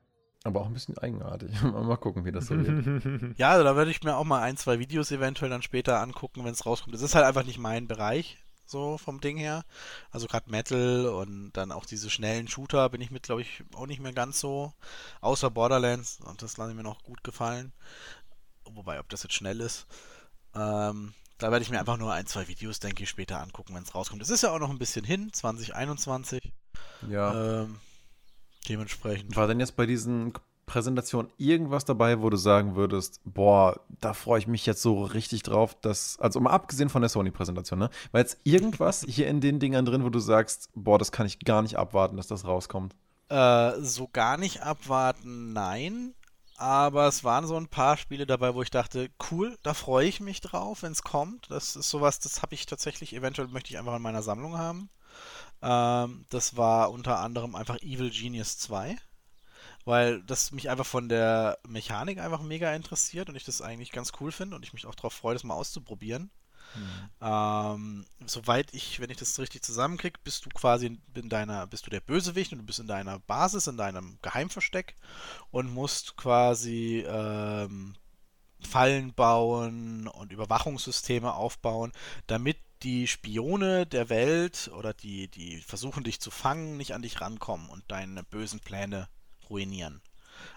Aber 0.44 0.62
auch 0.62 0.68
ein 0.68 0.74
bisschen 0.74 0.98
eigenartig. 0.98 1.62
mal 1.64 1.98
gucken, 1.98 2.26
wie 2.26 2.32
das 2.32 2.48
so 2.48 2.56
wird. 2.58 3.38
ja, 3.38 3.52
also 3.52 3.64
da 3.64 3.76
würde 3.76 3.92
ich 3.92 4.04
mir 4.04 4.18
auch 4.18 4.26
mal 4.26 4.42
ein, 4.42 4.58
zwei 4.58 4.80
Videos 4.80 5.12
eventuell 5.12 5.50
dann 5.50 5.62
später 5.62 6.02
angucken, 6.02 6.44
wenn 6.44 6.52
es 6.52 6.66
rauskommt. 6.66 6.94
Das 6.94 7.02
ist 7.02 7.16
halt 7.16 7.26
einfach 7.26 7.46
nicht 7.46 7.60
mein 7.60 7.88
Bereich 7.88 8.44
so 8.66 8.98
vom 8.98 9.22
Ding 9.22 9.38
her. 9.38 9.66
Also 10.12 10.28
gerade 10.28 10.50
Metal 10.50 11.08
und 11.08 11.52
dann 11.54 11.72
auch 11.72 11.86
diese 11.86 12.10
schnellen 12.10 12.48
Shooter 12.48 12.90
bin 12.90 13.02
ich 13.02 13.12
mit, 13.12 13.24
glaube 13.24 13.42
ich, 13.42 13.64
auch 13.76 13.88
nicht 13.88 14.02
mehr 14.02 14.14
ganz 14.14 14.40
so. 14.40 14.74
Außer 15.22 15.50
Borderlands, 15.50 16.20
und 16.26 16.42
das 16.42 16.58
lasse 16.58 16.72
ich 16.72 16.78
mir 16.78 16.84
noch 16.84 17.04
gut 17.04 17.24
gefallen. 17.24 17.74
Wobei, 18.66 19.00
ob 19.00 19.10
das 19.10 19.24
jetzt 19.24 19.36
schnell 19.36 19.60
ist. 19.60 19.86
Ähm, 20.56 21.14
da 21.38 21.52
werde 21.52 21.64
ich 21.64 21.70
mir 21.70 21.80
einfach 21.80 21.98
nur 21.98 22.14
ein, 22.14 22.26
zwei 22.26 22.48
Videos, 22.48 22.80
denke 22.80 23.04
ich, 23.04 23.10
später 23.10 23.42
angucken, 23.42 23.76
wenn 23.76 23.84
es 23.84 23.94
rauskommt. 23.94 24.22
Es 24.22 24.30
ist 24.30 24.44
ja 24.44 24.52
auch 24.52 24.60
noch 24.60 24.70
ein 24.70 24.80
bisschen 24.80 25.04
hin, 25.04 25.32
2021. 25.34 26.54
Ja. 27.10 27.64
Ähm, 27.64 27.80
dementsprechend. 28.70 29.36
War 29.36 29.48
denn 29.48 29.60
jetzt 29.60 29.76
bei 29.76 29.86
diesen 29.86 30.34
Präsentation 30.66 31.30
irgendwas 31.38 31.86
dabei, 31.86 32.22
wo 32.22 32.30
du 32.30 32.38
sagen 32.38 32.76
würdest, 32.76 33.22
boah, 33.26 33.80
da 34.02 34.14
freue 34.14 34.40
ich 34.40 34.48
mich 34.48 34.66
jetzt 34.66 34.82
so 34.82 35.04
richtig 35.04 35.44
drauf, 35.44 35.76
dass, 35.82 36.18
also 36.20 36.40
mal 36.40 36.52
abgesehen 36.52 36.90
von 36.90 37.02
der 37.02 37.10
Sony-Präsentation, 37.10 37.80
ne? 37.80 37.90
War 38.12 38.22
jetzt 38.22 38.38
irgendwas 38.44 39.06
hier 39.08 39.28
in 39.28 39.42
den 39.42 39.60
Dingern 39.60 39.86
drin, 39.86 40.04
wo 40.04 40.10
du 40.10 40.20
sagst, 40.20 40.70
boah, 40.74 40.98
das 40.98 41.12
kann 41.12 41.26
ich 41.26 41.40
gar 41.40 41.62
nicht 41.62 41.78
abwarten, 41.78 42.18
dass 42.18 42.28
das 42.28 42.46
rauskommt? 42.46 42.96
Äh, 43.30 43.82
so 43.82 44.08
gar 44.12 44.38
nicht 44.38 44.62
abwarten, 44.62 45.54
nein. 45.54 46.14
Aber 46.56 47.08
es 47.08 47.24
waren 47.24 47.48
so 47.48 47.58
ein 47.58 47.68
paar 47.68 47.98
Spiele 47.98 48.26
dabei, 48.26 48.54
wo 48.54 48.62
ich 48.62 48.70
dachte, 48.70 49.10
cool, 49.32 49.58
da 49.64 49.74
freue 49.74 50.08
ich 50.08 50.22
mich 50.22 50.40
drauf, 50.40 50.84
wenn 50.84 50.92
es 50.92 51.04
kommt. 51.04 51.50
Das 51.50 51.76
ist 51.76 51.90
sowas, 51.90 52.20
das 52.20 52.42
habe 52.42 52.54
ich 52.54 52.66
tatsächlich, 52.66 53.14
eventuell 53.14 53.48
möchte 53.48 53.72
ich 53.72 53.80
einfach 53.80 53.96
in 53.96 54.02
meiner 54.02 54.24
Sammlung 54.24 54.58
haben. 54.58 54.90
Ähm, 55.62 56.26
das 56.30 56.56
war 56.56 56.92
unter 56.92 57.20
anderem 57.20 57.56
einfach 57.56 57.82
Evil 57.82 58.12
Genius 58.12 58.58
2 58.60 58.98
weil 59.86 60.22
das 60.24 60.52
mich 60.52 60.70
einfach 60.70 60.86
von 60.86 61.10
der 61.10 61.58
Mechanik 61.68 62.20
einfach 62.20 62.42
mega 62.42 62.74
interessiert 62.74 63.30
und 63.30 63.36
ich 63.36 63.44
das 63.44 63.62
eigentlich 63.62 63.92
ganz 63.92 64.12
cool 64.20 64.32
finde 64.32 64.56
und 64.56 64.64
ich 64.64 64.74
mich 64.74 64.86
auch 64.86 64.96
darauf 64.96 65.14
freue, 65.14 65.34
das 65.34 65.44
mal 65.44 65.56
auszuprobieren. 65.56 66.32
Mhm. 66.76 67.10
Ähm, 67.22 68.06
soweit 68.26 68.74
ich, 68.74 69.00
wenn 69.00 69.10
ich 69.10 69.18
das 69.18 69.38
richtig 69.40 69.64
zusammenkriege, 69.64 70.20
bist 70.24 70.46
du 70.46 70.50
quasi 70.50 71.00
in 71.14 71.30
deiner, 71.30 71.68
bist 71.68 71.86
du 71.86 71.90
der 71.90 72.00
Bösewicht 72.00 72.52
und 72.52 72.60
du 72.60 72.66
bist 72.66 72.80
in 72.80 72.88
deiner 72.88 73.20
Basis, 73.20 73.68
in 73.68 73.78
deinem 73.78 74.18
Geheimversteck 74.22 74.96
und 75.52 75.74
musst 75.74 76.16
quasi 76.16 77.06
ähm, 77.08 77.96
Fallen 78.62 79.14
bauen 79.14 80.08
und 80.08 80.32
Überwachungssysteme 80.32 81.34
aufbauen, 81.34 81.92
damit 82.28 82.58
die 82.82 83.08
Spione 83.08 83.86
der 83.86 84.10
Welt 84.10 84.72
oder 84.74 84.94
die, 84.94 85.28
die 85.30 85.62
versuchen 85.62 86.04
dich 86.04 86.20
zu 86.20 86.32
fangen, 86.32 86.78
nicht 86.78 86.94
an 86.94 87.02
dich 87.02 87.22
rankommen 87.22 87.70
und 87.70 87.84
deine 87.90 88.24
bösen 88.24 88.60
Pläne 88.60 89.08
ruinieren. 89.54 90.02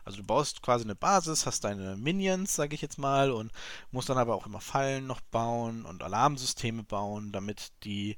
Also 0.05 0.19
du 0.19 0.25
baust 0.25 0.63
quasi 0.63 0.85
eine 0.85 0.95
Basis, 0.95 1.47
hast 1.47 1.65
deine 1.65 1.97
Minions, 1.97 2.55
sage 2.55 2.75
ich 2.75 2.83
jetzt 2.83 2.99
mal, 2.99 3.31
und 3.31 3.53
musst 3.91 4.09
dann 4.09 4.19
aber 4.19 4.35
auch 4.35 4.47
immer 4.47 4.61
Fallen 4.61 5.07
noch 5.07 5.21
bauen 5.21 5.85
und 5.85 6.03
Alarmsysteme 6.03 6.83
bauen, 6.83 7.33
damit 7.33 7.73
die 7.85 8.17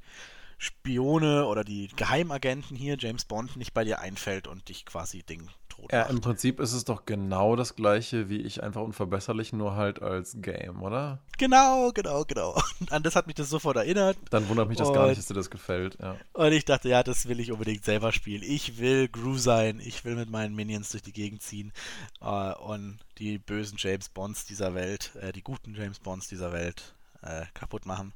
Spione 0.58 1.46
oder 1.46 1.64
die 1.64 1.88
Geheimagenten 1.96 2.76
hier, 2.76 2.96
James 2.98 3.24
Bond, 3.24 3.56
nicht 3.56 3.74
bei 3.74 3.84
dir 3.84 4.00
einfällt 4.00 4.46
und 4.46 4.68
dich 4.68 4.86
quasi 4.86 5.22
Ding 5.22 5.48
tot 5.78 5.92
Ja, 5.92 6.00
macht. 6.00 6.10
im 6.10 6.20
Prinzip 6.20 6.60
ist 6.60 6.72
es 6.72 6.84
doch 6.84 7.06
genau 7.06 7.56
das 7.56 7.76
gleiche 7.76 8.28
wie 8.28 8.38
ich 8.38 8.62
einfach 8.62 8.82
unverbesserlich, 8.82 9.52
nur 9.52 9.76
halt 9.76 10.02
als 10.02 10.36
Game, 10.40 10.82
oder? 10.82 11.20
Genau, 11.38 11.90
genau, 11.92 12.24
genau. 12.24 12.60
An 12.90 13.02
das 13.02 13.16
hat 13.16 13.26
mich 13.26 13.36
das 13.36 13.48
sofort 13.48 13.76
erinnert. 13.76 14.16
Dann 14.30 14.48
wundert 14.48 14.68
mich 14.68 14.78
das 14.78 14.88
und, 14.88 14.94
gar 14.94 15.06
nicht, 15.06 15.18
dass 15.18 15.26
dir 15.26 15.34
das 15.34 15.50
gefällt, 15.50 15.98
ja. 16.00 16.16
Und 16.32 16.52
ich 16.52 16.64
dachte, 16.64 16.88
ja, 16.88 17.02
das 17.02 17.28
will 17.28 17.40
ich 17.40 17.52
unbedingt 17.52 17.84
selber 17.84 18.12
spielen. 18.12 18.42
Ich 18.42 18.78
will 18.78 19.08
Gru 19.08 19.36
sein, 19.36 19.80
ich 19.80 20.04
will 20.04 20.16
mit 20.16 20.30
meinen 20.30 20.54
Minions 20.54 20.90
durch 20.90 21.02
die 21.02 21.12
Gegend 21.12 21.42
ziehen 21.42 21.72
äh, 22.20 22.52
und 22.54 22.98
die 23.18 23.38
bösen 23.38 23.76
James 23.78 24.08
Bonds 24.08 24.46
dieser 24.46 24.74
Welt, 24.74 25.12
äh, 25.20 25.32
die 25.32 25.42
guten 25.42 25.74
James 25.74 25.98
Bonds 25.98 26.28
dieser 26.28 26.52
Welt 26.52 26.94
äh, 27.22 27.44
kaputt 27.54 27.86
machen. 27.86 28.12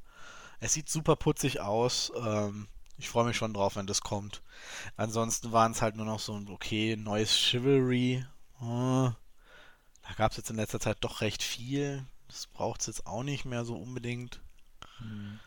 Es 0.59 0.73
sieht 0.73 0.89
super 0.89 1.15
putzig 1.15 1.59
aus. 1.59 2.11
Ähm, 2.25 2.67
ich 2.97 3.09
freue 3.09 3.25
mich 3.25 3.37
schon 3.37 3.53
drauf, 3.53 3.75
wenn 3.75 3.87
das 3.87 4.01
kommt. 4.01 4.41
Ansonsten 4.97 5.51
waren 5.51 5.71
es 5.71 5.81
halt 5.81 5.95
nur 5.95 6.05
noch 6.05 6.19
so 6.19 6.33
ein 6.33 6.49
okay, 6.49 6.95
neues 6.95 7.31
Chivalry. 7.35 8.25
Oh, 8.61 9.11
da 10.03 10.13
gab 10.17 10.31
es 10.31 10.37
jetzt 10.37 10.49
in 10.49 10.55
letzter 10.55 10.79
Zeit 10.79 10.97
doch 11.01 11.21
recht 11.21 11.43
viel. 11.43 12.05
Das 12.27 12.47
braucht 12.47 12.81
es 12.81 12.87
jetzt 12.87 13.07
auch 13.07 13.23
nicht 13.23 13.45
mehr 13.45 13.65
so 13.65 13.75
unbedingt. 13.75 14.41
Hm. 14.97 15.39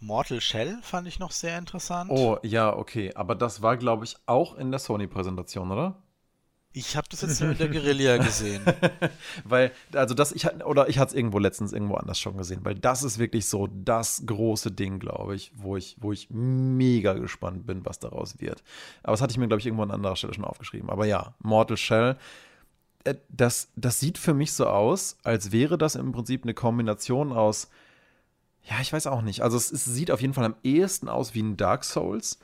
Mortal 0.00 0.40
Shell 0.40 0.78
fand 0.82 1.08
ich 1.08 1.18
noch 1.18 1.32
sehr 1.32 1.58
interessant. 1.58 2.10
Oh, 2.10 2.38
ja, 2.42 2.74
okay. 2.74 3.12
Aber 3.14 3.34
das 3.34 3.60
war, 3.60 3.76
glaube 3.76 4.04
ich, 4.04 4.16
auch 4.26 4.54
in 4.54 4.70
der 4.70 4.78
Sony-Präsentation, 4.78 5.70
oder? 5.70 6.02
Ich 6.74 6.96
habe 6.96 7.06
das 7.10 7.20
jetzt 7.20 7.40
nur 7.40 7.52
in 7.52 7.58
der 7.58 7.68
Guerilla 7.68 8.16
gesehen. 8.16 8.62
weil, 9.44 9.72
also 9.92 10.14
das, 10.14 10.32
ich 10.32 10.46
oder 10.64 10.88
ich 10.88 10.98
hatte 10.98 11.10
es 11.10 11.16
irgendwo 11.16 11.38
letztens 11.38 11.72
irgendwo 11.72 11.96
anders 11.96 12.18
schon 12.18 12.38
gesehen, 12.38 12.60
weil 12.64 12.74
das 12.74 13.02
ist 13.02 13.18
wirklich 13.18 13.46
so 13.46 13.66
das 13.66 14.22
große 14.24 14.70
Ding, 14.70 14.98
glaube 14.98 15.34
ich, 15.34 15.52
wo 15.54 15.76
ich, 15.76 15.96
wo 16.00 16.12
ich 16.12 16.28
mega 16.30 17.12
gespannt 17.12 17.66
bin, 17.66 17.84
was 17.84 17.98
daraus 17.98 18.40
wird. 18.40 18.62
Aber 19.02 19.12
das 19.12 19.20
hatte 19.20 19.32
ich 19.32 19.38
mir, 19.38 19.48
glaube 19.48 19.60
ich, 19.60 19.66
irgendwo 19.66 19.82
an 19.82 19.90
anderer 19.90 20.16
Stelle 20.16 20.32
schon 20.32 20.46
aufgeschrieben. 20.46 20.88
Aber 20.88 21.04
ja, 21.04 21.34
Mortal 21.40 21.76
Shell, 21.76 22.16
äh, 23.04 23.16
das, 23.28 23.68
das 23.76 24.00
sieht 24.00 24.16
für 24.16 24.32
mich 24.32 24.52
so 24.52 24.66
aus, 24.66 25.18
als 25.24 25.52
wäre 25.52 25.76
das 25.76 25.94
im 25.94 26.12
Prinzip 26.12 26.44
eine 26.44 26.54
Kombination 26.54 27.32
aus 27.32 27.68
Ja, 28.64 28.80
ich 28.80 28.92
weiß 28.92 29.08
auch 29.08 29.22
nicht. 29.22 29.42
Also 29.42 29.58
es, 29.58 29.70
es 29.70 29.84
sieht 29.84 30.10
auf 30.10 30.22
jeden 30.22 30.34
Fall 30.34 30.44
am 30.44 30.56
ehesten 30.62 31.08
aus 31.08 31.34
wie 31.34 31.42
ein 31.42 31.56
Dark 31.58 31.84
Souls. 31.84 32.38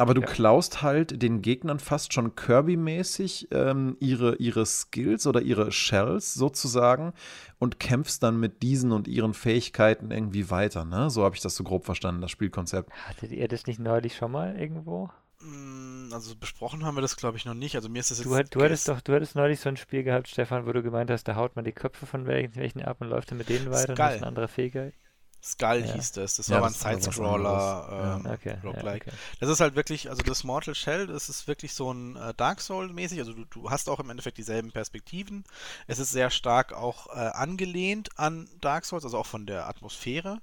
Aber 0.00 0.14
du 0.14 0.22
ja. 0.22 0.26
klaust 0.26 0.80
halt 0.80 1.20
den 1.20 1.42
Gegnern 1.42 1.78
fast 1.78 2.14
schon 2.14 2.34
Kirby-mäßig 2.34 3.48
ähm, 3.50 3.96
ihre, 4.00 4.36
ihre 4.36 4.64
Skills 4.64 5.26
oder 5.26 5.42
ihre 5.42 5.72
Shells 5.72 6.32
sozusagen 6.32 7.12
und 7.58 7.78
kämpfst 7.78 8.22
dann 8.22 8.40
mit 8.40 8.62
diesen 8.62 8.92
und 8.92 9.08
ihren 9.08 9.34
Fähigkeiten 9.34 10.10
irgendwie 10.10 10.50
weiter. 10.50 10.86
Ne? 10.86 11.10
So 11.10 11.22
habe 11.22 11.36
ich 11.36 11.42
das 11.42 11.54
so 11.54 11.64
grob 11.64 11.84
verstanden, 11.84 12.22
das 12.22 12.30
Spielkonzept. 12.30 12.90
Hattet 13.08 13.32
ihr 13.32 13.46
das 13.46 13.66
nicht 13.66 13.78
neulich 13.78 14.16
schon 14.16 14.32
mal 14.32 14.58
irgendwo? 14.58 15.10
Mm, 15.40 16.12
also 16.12 16.34
besprochen 16.34 16.84
haben 16.84 16.96
wir 16.96 17.02
das, 17.02 17.16
glaube 17.16 17.36
ich, 17.36 17.44
noch 17.44 17.54
nicht. 17.54 17.76
Also 17.76 17.88
mir 17.88 18.00
ist 18.00 18.10
das 18.10 18.18
jetzt. 18.18 18.26
Du, 18.26 18.58
du 18.58 18.64
hattest 18.64 18.88
doch, 18.88 19.02
du 19.02 19.14
hattest 19.14 19.34
neulich 19.34 19.60
so 19.60 19.68
ein 19.68 19.76
Spiel 19.76 20.02
gehabt, 20.02 20.28
Stefan, 20.28 20.66
wo 20.66 20.72
du 20.72 20.82
gemeint 20.82 21.10
hast, 21.10 21.24
da 21.24 21.34
haut 21.34 21.56
man 21.56 21.64
die 21.64 21.72
Köpfe 21.72 22.06
von 22.06 22.26
welchen 22.26 22.82
ab 22.82 22.98
und 23.00 23.08
läuft 23.08 23.30
dann 23.30 23.38
mit 23.38 23.48
denen 23.48 23.66
weiter 23.70 23.94
Skull. 23.94 24.04
und 24.04 24.12
ist 24.12 24.16
eine 24.16 24.26
andere 24.26 24.48
Fähigkeit. 24.48 24.94
Skull 25.42 25.84
ja. 25.86 25.94
hieß 25.94 26.12
das. 26.12 26.36
Das 26.36 26.48
ja, 26.48 26.54
war 26.54 26.58
aber 26.58 26.66
ein 26.68 26.74
Sidescroller 26.74 28.20
ähm, 28.24 28.30
okay, 28.30 28.56
Roguelike. 28.62 29.06
Ja, 29.06 29.12
okay. 29.12 29.22
Das 29.40 29.48
ist 29.48 29.60
halt 29.60 29.74
wirklich, 29.74 30.10
also 30.10 30.22
das 30.22 30.44
Mortal 30.44 30.74
Shell, 30.74 31.06
das 31.06 31.28
ist 31.28 31.46
wirklich 31.48 31.74
so 31.74 31.92
ein 31.92 32.16
äh, 32.16 32.34
Dark 32.34 32.60
Soul-mäßig. 32.60 33.18
Also 33.18 33.32
du, 33.32 33.44
du, 33.46 33.70
hast 33.70 33.88
auch 33.88 34.00
im 34.00 34.10
Endeffekt 34.10 34.38
dieselben 34.38 34.70
Perspektiven. 34.72 35.44
Es 35.86 35.98
ist 35.98 36.10
sehr 36.10 36.30
stark 36.30 36.72
auch 36.72 37.08
äh, 37.08 37.18
angelehnt 37.18 38.10
an 38.18 38.48
Dark 38.60 38.84
Souls, 38.84 39.04
also 39.04 39.18
auch 39.18 39.26
von 39.26 39.46
der 39.46 39.68
Atmosphäre. 39.68 40.40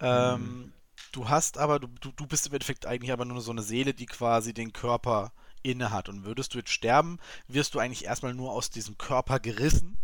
Ähm, 0.00 0.40
mhm. 0.40 0.72
Du 1.12 1.28
hast 1.28 1.58
aber, 1.58 1.78
du, 1.78 1.88
du 1.88 2.26
bist 2.26 2.46
im 2.46 2.52
Endeffekt 2.54 2.86
eigentlich 2.86 3.12
aber 3.12 3.24
nur 3.24 3.40
so 3.40 3.50
eine 3.50 3.62
Seele, 3.62 3.94
die 3.94 4.06
quasi 4.06 4.54
den 4.54 4.72
Körper 4.72 5.32
inne 5.62 5.90
hat. 5.90 6.08
Und 6.08 6.24
würdest 6.24 6.54
du 6.54 6.58
jetzt 6.58 6.70
sterben, 6.70 7.18
wirst 7.48 7.74
du 7.74 7.78
eigentlich 7.78 8.04
erstmal 8.04 8.34
nur 8.34 8.52
aus 8.52 8.70
diesem 8.70 8.96
Körper 8.96 9.40
gerissen 9.40 9.98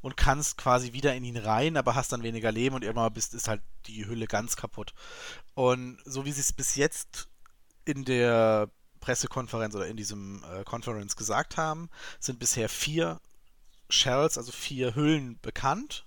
und 0.00 0.16
kannst 0.16 0.56
quasi 0.56 0.92
wieder 0.92 1.14
in 1.14 1.24
ihn 1.24 1.36
rein, 1.36 1.76
aber 1.76 1.94
hast 1.94 2.12
dann 2.12 2.22
weniger 2.22 2.52
Leben 2.52 2.74
und 2.74 2.84
irgendwann 2.84 3.12
bist, 3.12 3.34
ist 3.34 3.48
halt 3.48 3.62
die 3.86 4.06
Hülle 4.06 4.26
ganz 4.26 4.56
kaputt. 4.56 4.94
Und 5.54 5.98
so 6.04 6.24
wie 6.24 6.32
sie 6.32 6.40
es 6.40 6.52
bis 6.52 6.76
jetzt 6.76 7.28
in 7.84 8.04
der 8.04 8.70
Pressekonferenz 9.00 9.74
oder 9.74 9.86
in 9.86 9.96
diesem 9.96 10.42
äh, 10.44 10.64
Conference 10.64 11.16
gesagt 11.16 11.56
haben, 11.56 11.90
sind 12.18 12.38
bisher 12.38 12.68
vier 12.68 13.20
Shells, 13.88 14.36
also 14.36 14.52
vier 14.52 14.94
Hüllen 14.94 15.38
bekannt 15.40 16.05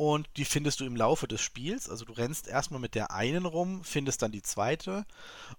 und 0.00 0.30
die 0.38 0.46
findest 0.46 0.80
du 0.80 0.86
im 0.86 0.96
Laufe 0.96 1.28
des 1.28 1.42
Spiels. 1.42 1.90
Also 1.90 2.06
du 2.06 2.14
rennst 2.14 2.48
erstmal 2.48 2.80
mit 2.80 2.94
der 2.94 3.10
einen 3.10 3.44
rum, 3.44 3.84
findest 3.84 4.22
dann 4.22 4.32
die 4.32 4.40
zweite 4.40 5.04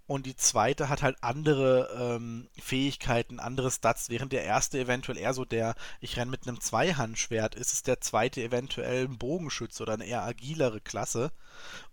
und 0.08 0.26
die 0.26 0.36
zweite 0.36 0.90
hat 0.90 1.04
halt 1.04 1.18
andere 1.22 2.16
ähm, 2.16 2.48
Fähigkeiten, 2.60 3.40
andere 3.40 3.70
Stats, 3.70 4.10
während 4.10 4.34
der 4.34 4.44
erste 4.44 4.80
eventuell 4.80 5.20
eher 5.20 5.36
so 5.36 5.46
der, 5.46 5.76
ich 6.00 6.18
renne 6.18 6.32
mit 6.32 6.48
einem 6.48 6.60
Zweihandschwert, 6.60 7.54
ist 7.54 7.72
es 7.72 7.84
der 7.84 8.02
zweite 8.02 8.42
eventuell 8.42 9.06
ein 9.06 9.20
Bogenschütze 9.20 9.84
oder 9.84 9.94
eine 9.94 10.06
eher 10.06 10.24
agilere 10.24 10.82
Klasse 10.82 11.32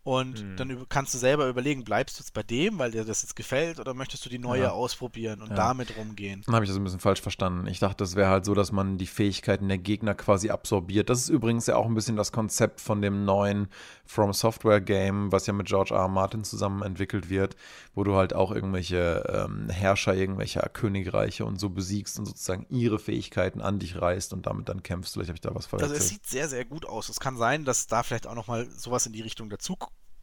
und 0.09 0.43
mhm. 0.43 0.57
dann 0.57 0.89
kannst 0.89 1.13
du 1.13 1.19
selber 1.19 1.51
überlegen, 1.51 1.85
bleibst 1.85 2.19
du 2.19 2.23
jetzt 2.23 2.33
bei 2.33 2.43
dem, 2.43 2.79
weil 2.79 2.93
dir 2.93 3.05
das 3.05 3.21
jetzt 3.21 3.37
gefällt, 3.37 3.79
oder 3.79 3.93
möchtest 3.93 4.25
du 4.25 4.31
die 4.31 4.39
neue 4.39 4.63
ja. 4.63 4.71
ausprobieren 4.71 5.43
und 5.43 5.51
ja. 5.51 5.55
damit 5.55 5.99
rumgehen? 5.99 6.41
Dann 6.47 6.55
habe 6.55 6.65
ich 6.65 6.71
das 6.71 6.79
ein 6.79 6.85
bisschen 6.85 6.99
falsch 6.99 7.21
verstanden. 7.21 7.67
Ich 7.67 7.79
dachte, 7.79 7.99
das 7.99 8.17
wäre 8.17 8.31
halt 8.31 8.47
so, 8.47 8.55
dass 8.55 8.73
man 8.73 8.97
die 8.97 9.07
Fähigkeiten 9.07 9.69
der 9.69 9.77
Gegner 9.77 10.15
quasi 10.15 10.49
absorbiert. 10.49 11.11
Das 11.11 11.21
ist 11.21 11.29
übrigens 11.29 11.67
ja 11.67 11.77
auch 11.77 11.85
ein 11.85 11.95
bisschen 11.95 12.17
das 12.17 12.33
Konzept 12.39 12.81
von 12.81 13.03
dem 13.03 13.25
neuen 13.25 13.67
From 14.07 14.33
Software 14.33 14.81
Game, 14.81 15.33
was 15.33 15.49
ja 15.49 15.53
mit 15.53 15.67
George 15.67 15.93
R. 15.93 16.03
R. 16.03 16.09
Martin 16.09 16.45
zusammen 16.45 16.83
entwickelt 16.83 17.29
wird, 17.31 17.57
wo 17.97 18.05
du 18.05 18.15
halt 18.15 18.33
auch 18.33 18.53
irgendwelche 18.53 19.25
ähm, 19.29 19.69
Herrscher, 19.69 20.15
irgendwelche 20.15 20.61
Königreiche 20.73 21.45
und 21.45 21.59
so 21.59 21.69
besiegst 21.69 22.17
und 22.17 22.27
sozusagen 22.27 22.65
ihre 22.71 23.01
Fähigkeiten 23.01 23.61
an 23.61 23.81
dich 23.81 24.01
reißt 24.01 24.33
und 24.35 24.47
damit 24.47 24.69
dann 24.69 24.85
kämpfst. 24.85 25.15
Vielleicht 25.15 25.31
habe 25.31 25.37
ich 25.37 25.41
da 25.41 25.53
was 25.53 25.67
falsch 25.67 25.83
Also 25.83 25.97
es 25.97 26.09
sieht 26.09 26.27
sehr, 26.27 26.49
sehr 26.49 26.65
gut 26.65 26.87
aus. 26.87 27.09
Es 27.09 27.19
kann 27.19 27.37
sein, 27.37 27.65
dass 27.65 27.89
da 27.89 28.05
vielleicht 28.05 28.29
auch 28.29 28.37
nochmal 28.37 28.71
sowas 28.71 29.05
in 29.05 29.13
die 29.13 29.23
Richtung 29.23 29.51
dazu 29.51 29.77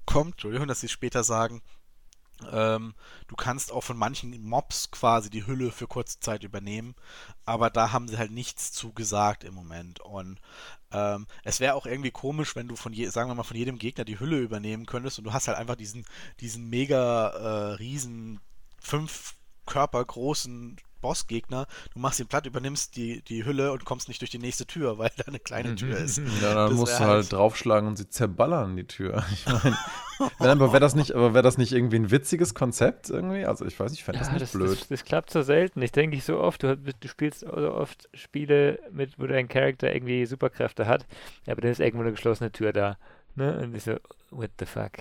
kommt, 0.05 0.35
Entschuldigung, 0.35 0.69
dass 0.69 0.79
sie 0.79 0.87
später 0.87 1.25
sagen, 1.25 1.61
ähm, 2.51 2.93
du 3.27 3.35
kannst 3.35 3.71
auch 3.71 3.83
von 3.83 3.97
manchen 3.97 4.41
Mobs 4.43 4.91
quasi 4.91 5.29
die 5.29 5.47
Hülle 5.47 5.71
für 5.71 5.87
kurze 5.87 6.19
Zeit 6.19 6.43
übernehmen, 6.43 6.95
aber 7.45 7.69
da 7.69 7.91
haben 7.91 8.07
sie 8.07 8.17
halt 8.17 8.31
nichts 8.31 8.71
zu 8.73 8.93
gesagt 8.93 9.43
im 9.43 9.53
Moment. 9.53 10.01
Und 10.01 10.39
ähm, 10.95 11.27
es 11.43 11.59
wäre 11.59 11.73
auch 11.73 11.85
irgendwie 11.85 12.11
komisch, 12.11 12.55
wenn 12.55 12.67
du 12.67 12.75
von 12.77 12.93
je, 12.93 13.07
sagen 13.09 13.29
wir 13.29 13.35
mal 13.35 13.43
von 13.43 13.57
jedem 13.57 13.77
Gegner 13.77 14.05
die 14.05 14.19
Hülle 14.19 14.39
übernehmen 14.39 14.85
könntest 14.85 15.17
und 15.17 15.25
du 15.25 15.33
hast 15.33 15.47
halt 15.49 15.57
einfach 15.57 15.75
diesen, 15.75 16.05
diesen 16.39 16.69
mega 16.69 17.27
äh, 17.27 17.73
riesen 17.73 18.39
fünf 18.79 19.35
Körper 19.65 20.03
großen 20.05 20.77
Bossgegner, 21.05 21.67
du 21.93 21.99
machst 21.99 22.19
ihn 22.19 22.25
platt, 22.25 22.47
übernimmst 22.47 22.95
die, 22.95 23.21
die 23.21 23.45
Hülle 23.45 23.71
und 23.71 23.85
kommst 23.85 24.07
nicht 24.07 24.21
durch 24.21 24.31
die 24.31 24.39
nächste 24.39 24.65
Tür, 24.65 24.97
weil 24.97 25.11
da 25.17 25.25
eine 25.27 25.37
kleine 25.37 25.75
Tür 25.75 25.97
ist. 25.97 26.17
Ja, 26.41 26.55
dann 26.55 26.69
das 26.71 26.79
musst 26.79 26.93
du 26.93 26.99
halt, 26.99 27.09
halt 27.09 27.33
draufschlagen 27.33 27.87
und 27.87 27.95
sie 27.95 28.09
zerballern, 28.09 28.75
die 28.75 28.87
Tür. 28.87 29.23
Ich 30.17 30.39
meine, 30.39 30.53
aber 30.53 30.71
wäre 30.71 30.79
das, 30.79 30.95
nicht, 30.95 31.09
wär 31.13 31.41
das 31.41 31.57
nicht 31.57 31.73
irgendwie 31.73 31.97
ein 31.97 32.09
witziges 32.09 32.53
Konzept 32.53 33.09
irgendwie? 33.09 33.43
Also 33.43 33.65
ich 33.65 33.77
weiß, 33.77 33.91
ich 33.91 34.05
fände 34.05 34.19
ja, 34.19 34.23
das 34.23 34.31
nicht 34.31 34.43
das, 34.43 34.51
blöd. 34.53 34.79
Das, 34.79 34.87
das, 34.87 35.03
klappt 35.03 35.29
so 35.29 35.41
selten. 35.41 35.81
Ich 35.81 35.91
denke 35.91 36.15
ich 36.15 36.23
so 36.23 36.39
oft, 36.39 36.63
du, 36.63 36.77
du 36.77 37.07
spielst 37.09 37.41
so 37.41 37.73
oft 37.73 38.07
Spiele, 38.13 38.79
mit, 38.93 39.19
wo 39.19 39.27
dein 39.27 39.49
Charakter 39.49 39.93
irgendwie 39.93 40.25
Superkräfte 40.25 40.87
hat, 40.87 41.05
aber 41.47 41.59
dann 41.59 41.71
ist 41.71 41.81
irgendwo 41.81 42.03
eine 42.03 42.13
geschlossene 42.13 42.49
Tür 42.49 42.71
da. 42.71 42.97
Ne? 43.35 43.59
Und 43.61 43.75
ich 43.75 43.83
so, 43.83 43.97
what 44.31 44.51
the 44.57 44.65
fuck? 44.65 44.91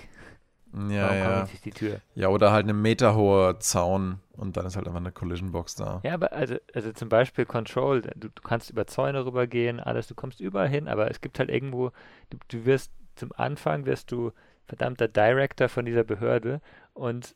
Ja, 0.89 1.09
Warum 1.09 1.19
ja. 1.19 1.47
die 1.63 1.71
Tür? 1.71 2.01
Ja, 2.15 2.27
oder 2.29 2.51
halt 2.51 2.67
ein 2.67 2.81
meterhoher 2.81 3.59
Zaun 3.59 4.19
und 4.33 4.57
dann 4.57 4.65
ist 4.65 4.75
halt 4.75 4.87
einfach 4.87 4.99
eine 4.99 5.11
Collision 5.11 5.51
Box 5.51 5.75
da. 5.75 6.01
Ja, 6.03 6.13
aber 6.13 6.33
also, 6.33 6.55
also 6.73 6.91
zum 6.91 7.07
Beispiel 7.07 7.45
Control, 7.45 8.01
du, 8.01 8.29
du 8.29 8.41
kannst 8.43 8.69
über 8.69 8.85
Zäune 8.85 9.25
rübergehen, 9.25 9.79
alles, 9.79 10.07
du 10.07 10.15
kommst 10.15 10.41
überall 10.41 10.67
hin, 10.67 10.87
aber 10.87 11.09
es 11.09 11.21
gibt 11.21 11.39
halt 11.39 11.49
irgendwo, 11.49 11.91
du, 12.29 12.37
du 12.49 12.65
wirst 12.65 12.91
zum 13.15 13.31
Anfang 13.37 13.85
wirst 13.85 14.11
du 14.11 14.31
verdammter 14.65 15.07
Director 15.07 15.69
von 15.69 15.85
dieser 15.85 16.03
Behörde 16.03 16.59
und 16.93 17.35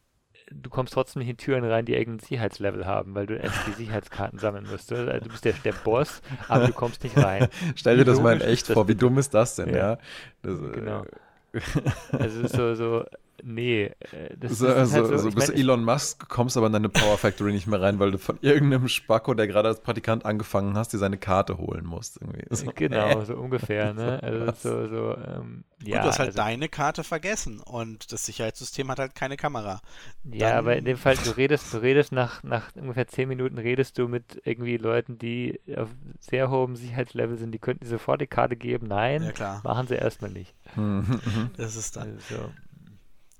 du 0.52 0.70
kommst 0.70 0.94
trotzdem 0.94 1.22
nicht 1.22 1.30
in 1.30 1.38
Türen 1.38 1.64
rein, 1.64 1.86
die 1.86 1.94
irgendein 1.94 2.26
Sicherheitslevel 2.26 2.86
haben, 2.86 3.16
weil 3.16 3.28
du 3.28 3.36
erst 3.36 3.68
die 3.68 3.72
Sicherheitskarten 3.72 4.40
sammeln 4.40 4.68
musst. 4.70 4.92
Also 4.92 5.12
du 5.20 5.30
bist 5.30 5.46
der, 5.46 5.54
der 5.54 5.74
Boss, 5.74 6.22
aber 6.48 6.68
du 6.68 6.74
kommst 6.74 7.04
nicht 7.04 7.18
rein. 7.18 7.48
Stell 7.76 7.98
dir 7.98 8.06
das 8.06 8.20
mal 8.20 8.36
in 8.36 8.42
echt 8.42 8.68
vor, 8.68 8.88
wie 8.88 8.96
dumm 8.96 9.18
ist 9.18 9.34
das 9.34 9.56
denn, 9.56 9.70
ja? 9.70 9.76
ja? 9.76 9.98
Das, 10.42 10.60
genau. 10.74 11.04
Äh, 11.54 11.62
also 12.12 12.48
so, 12.48 12.76
so 12.76 13.06
Nee, 13.44 13.86
äh, 14.12 14.36
das 14.38 14.60
so, 14.60 14.68
ist 14.68 14.76
halt 14.76 14.88
so, 14.88 15.06
so, 15.06 15.18
so 15.18 15.32
bist 15.32 15.50
mein, 15.50 15.58
Elon 15.58 15.84
Musk, 15.84 16.28
kommst 16.30 16.58
aber 16.58 16.68
in 16.68 16.74
deine 16.74 16.90
Power 16.90 17.18
Factory 17.18 17.52
nicht 17.52 17.68
mehr 17.68 17.82
rein, 17.82 18.00
weil 18.00 18.12
du 18.12 18.18
von 18.18 18.38
irgendeinem 18.42 18.88
Spacko, 18.88 19.34
der 19.34 19.48
gerade 19.48 19.70
als 19.70 19.82
Praktikant 19.82 20.26
angefangen 20.26 20.76
hast, 20.76 20.94
dir 20.94 20.98
seine 20.98 21.18
Karte 21.18 21.58
holen 21.58 21.86
musst. 21.86 22.22
Irgendwie. 22.22 22.44
So, 22.50 22.72
genau, 22.76 23.24
so 23.26 23.36
ungefähr. 23.36 23.94
Ne? 23.94 24.20
Also 24.30 24.52
so, 24.70 24.88
so, 24.88 25.18
ähm, 25.18 25.64
ja, 25.84 25.98
Gut, 25.98 26.04
du 26.04 26.10
hast 26.10 26.20
halt 26.20 26.28
also, 26.30 26.38
deine 26.38 26.68
Karte 26.68 27.04
vergessen 27.04 27.62
und 27.62 28.12
das 28.12 28.26
Sicherheitssystem 28.26 28.90
hat 28.92 29.00
halt 29.00 29.16
keine 29.16 29.38
Kamera. 29.38 29.82
Ja, 30.26 30.50
Dann, 30.50 30.58
aber 30.58 30.76
in 30.76 30.86
dem 30.86 30.98
Fall, 30.98 31.16
du 31.16 31.30
redest, 31.38 31.74
du 31.74 31.78
redest 31.78 32.12
nach, 32.12 32.44
nach 32.44 32.76
ungefähr 32.76 33.08
zehn 33.08 33.30
Minuten 33.30 33.58
redest 33.58 33.98
du 33.98 34.08
mit 34.08 34.42
irgendwie 34.44 34.78
Leuten, 34.78 35.18
die 35.18 35.60
auf 35.76 35.90
sehr 36.20 36.50
hohem 36.50 36.76
Sicherheitslevel 36.76 37.38
sind, 37.38 37.52
die 37.52 37.60
könnten 37.60 37.86
dir 37.86 37.90
sofort 37.90 38.20
die 38.20 38.28
Karte 38.28 38.56
geben. 38.56 38.88
Nein, 38.88 39.32
ja, 39.40 39.62
machen 39.64 39.88
sie 39.88 39.96
erstmal 39.96 40.32
nicht. 40.32 40.54
das 41.58 41.76
ist 41.76 41.96
dann. 41.96 42.16
Also, 42.16 42.52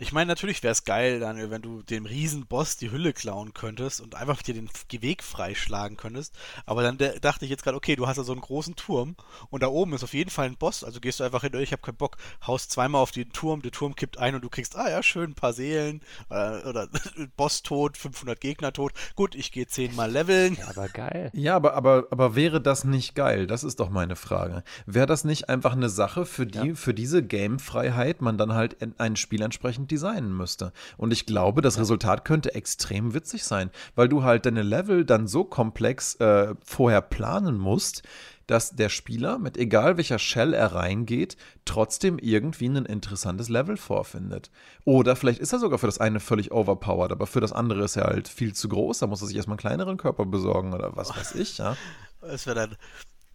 ich 0.02 0.14
meine, 0.14 0.30
natürlich 0.30 0.64
wäre 0.64 0.72
es 0.72 0.86
geil, 0.86 1.20
Daniel, 1.20 1.52
wenn 1.52 1.62
du 1.62 1.84
dem 1.84 2.06
Riesenboss 2.06 2.78
die 2.78 2.90
Hülle 2.90 3.12
klauen 3.12 3.54
könntest 3.54 4.00
und 4.00 4.16
einfach 4.16 4.42
dir 4.42 4.54
den 4.54 4.70
Weg 4.92 5.24
freischlagen 5.24 5.98
könntest. 5.98 6.34
Aber 6.66 6.84
dann 6.84 6.98
dachte 6.98 7.44
ich 7.44 7.52
jetzt 7.52 7.64
gerade, 7.64 7.76
okay, 7.76 7.98
du 7.98 8.08
hast 8.08 8.16
da 8.16 8.24
so 8.24 8.32
einen 8.32 8.40
großen 8.40 8.78
Turm 8.78 9.18
und 9.50 9.62
da 9.62 9.68
oben 9.68 9.92
ist 9.92 10.06
auf 10.06 10.14
jeden 10.14 10.30
Fall 10.30 10.46
ein 10.46 10.56
Boss. 10.56 10.86
Also 10.86 11.02
gehst 11.02 11.20
du 11.20 11.26
einfach 11.26 11.42
hin, 11.42 11.54
ich 11.56 11.74
habe 11.74 11.82
keinen 11.82 11.98
Bock, 11.98 12.16
haust 12.48 12.72
zweimal 12.72 13.02
auf 13.02 13.12
den 13.12 13.34
Turm, 13.34 13.62
der 13.62 13.72
Turm 13.72 13.94
kippt 13.94 14.18
ein 14.18 14.36
und 14.36 14.42
du 14.42 14.50
kriegst, 14.50 14.78
ah 14.78 14.90
ja, 14.90 15.04
schön, 15.04 15.32
ein 15.32 15.36
paar 15.36 15.52
Seelen 15.52 16.00
oder, 16.30 16.66
oder 16.66 16.88
Boss 17.36 17.62
tot, 17.62 17.98
500 17.98 18.40
Gegner 18.40 18.72
tot. 18.72 18.94
Gut, 19.18 19.36
ich 19.36 19.52
gehe 19.52 19.68
zehnmal 19.68 20.10
leveln. 20.10 20.56
Ja, 20.56 20.70
aber 20.70 20.88
geil. 20.88 21.30
Ja, 21.34 21.58
aber, 21.58 21.74
aber, 21.74 22.08
aber 22.10 22.36
wäre 22.36 22.62
das 22.62 22.86
nicht 22.86 23.16
geil? 23.16 23.48
Das 23.48 23.66
ist 23.66 23.82
doch 23.82 23.90
meine 23.90 24.16
Frage. 24.16 24.64
Wäre 24.86 25.08
das 25.08 25.26
nicht 25.26 25.50
einfach 25.50 25.74
eine 25.74 25.90
Sache, 25.90 26.26
für 26.26 26.48
die, 26.48 26.70
ja. 26.70 26.76
für 26.76 26.94
diese 26.94 27.22
Gamefreiheit 27.22 28.22
man 28.22 28.38
dann 28.38 28.54
halt 28.54 28.78
ein 28.98 29.18
Spiel 29.18 29.42
entsprechend 29.42 29.89
designen 29.92 30.36
müsste. 30.36 30.72
Und 30.98 31.12
ich 31.12 31.26
glaube, 31.26 31.62
das 31.62 31.80
Resultat 31.80 32.26
könnte 32.26 32.56
extrem 32.56 33.14
witzig 33.14 33.44
sein, 33.44 33.70
weil 33.96 34.08
du 34.08 34.24
halt 34.24 34.46
deine 34.46 34.64
Level 34.64 35.06
dann 35.06 35.28
so 35.28 35.44
komplex 35.44 36.16
äh, 36.16 36.56
vorher 36.64 37.02
planen 37.02 37.58
musst, 37.58 38.04
dass 38.50 38.72
der 38.72 38.90
Spieler 38.90 39.38
mit 39.38 39.58
egal 39.58 39.98
welcher 39.98 40.18
Shell 40.18 40.56
er 40.56 40.74
reingeht, 40.74 41.38
trotzdem 41.66 42.18
irgendwie 42.18 42.68
ein 42.68 42.86
interessantes 42.86 43.48
Level 43.48 43.78
vorfindet. 43.78 44.50
Oder 44.86 45.16
vielleicht 45.16 45.40
ist 45.40 45.54
er 45.54 45.60
sogar 45.60 45.78
für 45.78 45.86
das 45.86 46.00
eine 46.00 46.20
völlig 46.20 46.52
overpowered, 46.52 47.12
aber 47.12 47.28
für 47.28 47.42
das 47.42 47.54
andere 47.54 47.84
ist 47.84 47.96
er 47.96 48.06
halt 48.06 48.28
viel 48.28 48.56
zu 48.56 48.68
groß, 48.68 49.00
da 49.00 49.08
muss 49.08 49.22
er 49.22 49.28
sich 49.28 49.38
erstmal 49.38 49.54
einen 49.54 49.60
kleineren 49.60 49.98
Körper 49.98 50.26
besorgen 50.26 50.74
oder 50.74 50.96
was 50.96 51.16
weiß 51.16 51.36
ich, 51.36 51.60
ja. 51.60 51.78
Es 52.22 52.46
wäre 52.48 52.56
dann 52.56 52.76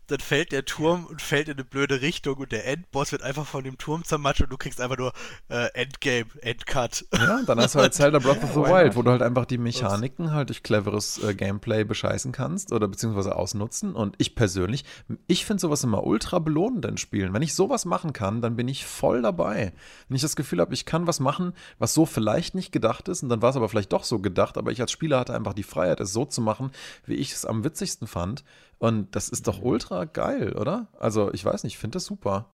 dann 0.06 0.20
fällt 0.20 0.52
der 0.52 0.64
Turm 0.64 1.06
und 1.06 1.22
fällt 1.22 1.48
in 1.48 1.54
eine 1.54 1.64
blöde 1.64 2.00
Richtung 2.00 2.36
und 2.36 2.52
der 2.52 2.66
Endboss 2.66 3.12
wird 3.12 3.22
einfach 3.22 3.46
von 3.46 3.64
dem 3.64 3.78
Turm 3.78 4.04
zermatscht 4.04 4.42
und 4.42 4.50
du 4.50 4.56
kriegst 4.56 4.80
einfach 4.80 4.98
nur 4.98 5.12
äh, 5.48 5.68
Endgame, 5.74 6.26
Endcut. 6.40 7.06
Ja, 7.12 7.42
dann 7.46 7.60
hast 7.60 7.74
du 7.74 7.80
halt 7.80 7.94
Zelda 7.94 8.18
Breath 8.18 8.42
of 8.42 8.52
the 8.52 8.60
Wild, 8.60 8.96
wo 8.96 9.02
du 9.02 9.10
halt 9.10 9.22
einfach 9.22 9.46
die 9.46 9.58
Mechaniken 9.58 10.32
halt 10.32 10.50
durch 10.50 10.62
cleveres 10.62 11.22
äh, 11.22 11.34
Gameplay 11.34 11.84
bescheißen 11.84 12.32
kannst 12.32 12.72
oder 12.72 12.88
beziehungsweise 12.88 13.34
ausnutzen. 13.36 13.94
Und 13.94 14.14
ich 14.18 14.34
persönlich, 14.34 14.84
ich 15.26 15.44
finde 15.44 15.60
sowas 15.60 15.84
immer 15.84 16.04
ultra 16.04 16.38
belohnend 16.38 16.84
in 16.84 16.96
Spielen. 16.96 17.32
Wenn 17.32 17.42
ich 17.42 17.54
sowas 17.54 17.84
machen 17.84 18.12
kann, 18.12 18.42
dann 18.42 18.56
bin 18.56 18.68
ich 18.68 18.84
voll 18.86 19.22
dabei. 19.22 19.72
Wenn 20.08 20.16
ich 20.16 20.22
das 20.22 20.36
Gefühl 20.36 20.60
habe, 20.60 20.74
ich 20.74 20.84
kann 20.84 21.06
was 21.06 21.20
machen, 21.20 21.54
was 21.78 21.94
so 21.94 22.06
vielleicht 22.06 22.54
nicht 22.54 22.72
gedacht 22.72 23.08
ist 23.08 23.22
und 23.22 23.28
dann 23.28 23.42
war 23.42 23.50
es 23.50 23.56
aber 23.56 23.68
vielleicht 23.68 23.92
doch 23.92 24.04
so 24.04 24.18
gedacht, 24.18 24.58
aber 24.58 24.70
ich 24.70 24.80
als 24.80 24.92
Spieler 24.92 25.20
hatte 25.20 25.34
einfach 25.34 25.54
die 25.54 25.62
Freiheit, 25.62 26.00
es 26.00 26.12
so 26.12 26.24
zu 26.24 26.40
machen, 26.40 26.70
wie 27.06 27.14
ich 27.14 27.32
es 27.32 27.44
am 27.46 27.64
witzigsten 27.64 28.06
fand. 28.06 28.44
Und 28.84 29.16
das 29.16 29.30
ist 29.30 29.46
doch 29.46 29.62
ultra 29.62 30.04
geil, 30.04 30.52
oder? 30.52 30.88
Also, 31.00 31.32
ich 31.32 31.42
weiß 31.42 31.64
nicht, 31.64 31.72
ich 31.72 31.78
finde 31.78 31.96
das 31.96 32.04
super. 32.04 32.50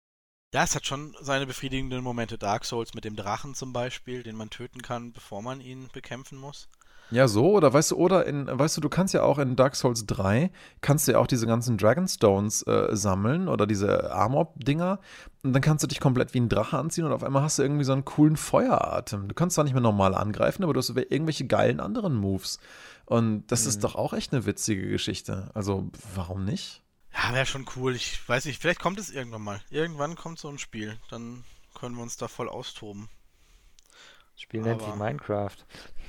Ja, 0.55 0.63
es 0.63 0.77
hat 0.77 0.87
schon 0.87 1.13
seine 1.21 1.45
befriedigenden 1.45 2.05
Momente. 2.05 2.39
Dark 2.39 2.65
Souls 2.65 2.95
mit 2.95 3.05
dem 3.05 3.17
Drachen 3.17 3.57
zum 3.57 3.73
Beispiel, 3.73 4.23
den 4.23 4.37
man 4.37 4.49
töten 4.49 4.81
kann, 4.81 5.13
bevor 5.13 5.43
man 5.43 5.61
ihn 5.61 5.89
bekämpfen 5.93 6.39
muss. 6.39 6.69
Ja, 7.11 7.27
so, 7.27 7.51
oder 7.51 7.73
weißt 7.73 7.91
du, 7.91 7.97
oder 7.97 8.27
in, 8.27 8.47
weißt 8.47 8.77
du, 8.77 8.81
du 8.81 8.89
kannst 8.89 9.13
ja 9.13 9.25
auch 9.25 9.39
in 9.39 9.57
Dark 9.57 9.75
Souls 9.75 10.07
3, 10.07 10.53
kannst 10.81 11.09
du 11.09 11.13
ja 11.13 11.19
auch 11.19 11.27
diese 11.27 11.49
ganzen 11.49 11.77
Dragonstones 11.77 12.63
äh, 12.63 12.95
sammeln 12.95 13.49
oder 13.49 13.67
diese 13.67 14.13
Armor-Dinger 14.13 15.01
und 15.43 15.53
dann 15.53 15.63
kannst 15.63 15.83
du 15.83 15.89
dich 15.89 15.99
komplett 15.99 16.35
wie 16.35 16.39
ein 16.39 16.49
Drache 16.49 16.79
anziehen 16.79 17.07
und 17.07 17.13
auf 17.13 17.25
einmal 17.25 17.43
hast 17.43 17.59
du 17.59 17.63
irgendwie 17.63 17.83
so 17.83 17.93
einen 17.93 18.05
coolen 18.05 18.37
Feueratem. 18.37 19.27
Du 19.27 19.35
kannst 19.35 19.57
zwar 19.57 19.65
nicht 19.65 19.73
mehr 19.73 19.83
normal 19.83 20.15
angreifen, 20.15 20.63
aber 20.63 20.73
du 20.73 20.79
hast 20.79 20.91
irgendwelche 20.91 21.49
geilen 21.49 21.81
anderen 21.81 22.15
Moves. 22.15 22.61
Und 23.11 23.49
das 23.49 23.65
mhm. 23.65 23.71
ist 23.71 23.83
doch 23.83 23.97
auch 23.97 24.13
echt 24.13 24.33
eine 24.33 24.47
witzige 24.47 24.89
Geschichte. 24.89 25.51
Also, 25.53 25.91
warum 26.15 26.45
nicht? 26.45 26.81
Ja, 27.13 27.35
wäre 27.35 27.45
schon 27.45 27.67
cool. 27.75 27.97
Ich 27.97 28.29
weiß 28.29 28.45
nicht, 28.45 28.63
vielleicht 28.63 28.79
kommt 28.79 29.01
es 29.01 29.11
irgendwann 29.11 29.43
mal. 29.43 29.61
Irgendwann 29.69 30.15
kommt 30.15 30.39
so 30.39 30.49
ein 30.49 30.61
Spiel. 30.61 30.97
Dann 31.11 31.43
können 31.75 31.97
wir 31.97 32.05
uns 32.05 32.19
da 32.19 32.29
voll 32.29 32.49
austoben. 32.49 33.09
Das 34.35 34.43
Spiel 34.43 34.63
nennt 34.63 34.81
sich 34.81 34.95
Minecraft. 34.95 35.57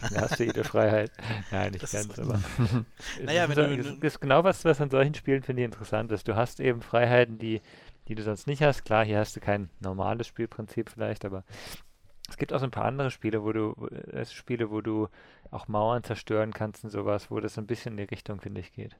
Da 0.14 0.22
hast 0.22 0.40
du 0.40 0.46
jede 0.46 0.64
Freiheit. 0.64 1.12
Nein, 1.52 1.74
nicht 1.74 1.84
das 1.84 1.92
ganz, 1.92 2.18
aber. 2.18 2.42
naja, 3.24 3.48
wenn 3.50 3.56
du, 3.56 3.84
das 4.00 4.14
ist 4.14 4.20
genau 4.20 4.44
was, 4.44 4.66
was 4.66 4.82
an 4.82 4.90
solchen 4.90 5.14
Spielen 5.14 5.44
finde 5.44 5.62
ich 5.62 5.66
interessant 5.66 6.12
ist. 6.12 6.28
Du 6.28 6.36
hast 6.36 6.60
eben 6.60 6.82
Freiheiten, 6.82 7.38
die, 7.38 7.62
die 8.08 8.16
du 8.16 8.24
sonst 8.24 8.48
nicht 8.48 8.64
hast. 8.64 8.84
Klar, 8.84 9.06
hier 9.06 9.20
hast 9.20 9.36
du 9.36 9.40
kein 9.40 9.70
normales 9.80 10.26
Spielprinzip 10.26 10.90
vielleicht, 10.90 11.24
aber 11.24 11.44
es 12.32 12.38
gibt 12.38 12.54
auch 12.54 12.60
so 12.60 12.66
ein 12.66 12.72
paar 12.72 12.86
andere 12.86 13.12
Spiele, 13.12 13.44
wo 13.44 13.52
du, 13.52 13.74
äh, 13.88 14.26
Spiele, 14.26 14.72
wo 14.72 14.82
du 14.82 15.10
auch 15.52 15.68
Mauern 15.68 16.04
zerstören 16.04 16.54
kannst 16.54 16.84
und 16.84 16.90
sowas, 16.90 17.30
wo 17.30 17.40
das 17.40 17.58
ein 17.58 17.68
bisschen 17.68 17.94
in 17.94 17.98
die 17.98 18.04
Richtung, 18.16 18.40
finde 18.40 18.62
ich, 18.62 18.72
geht. 18.72 18.98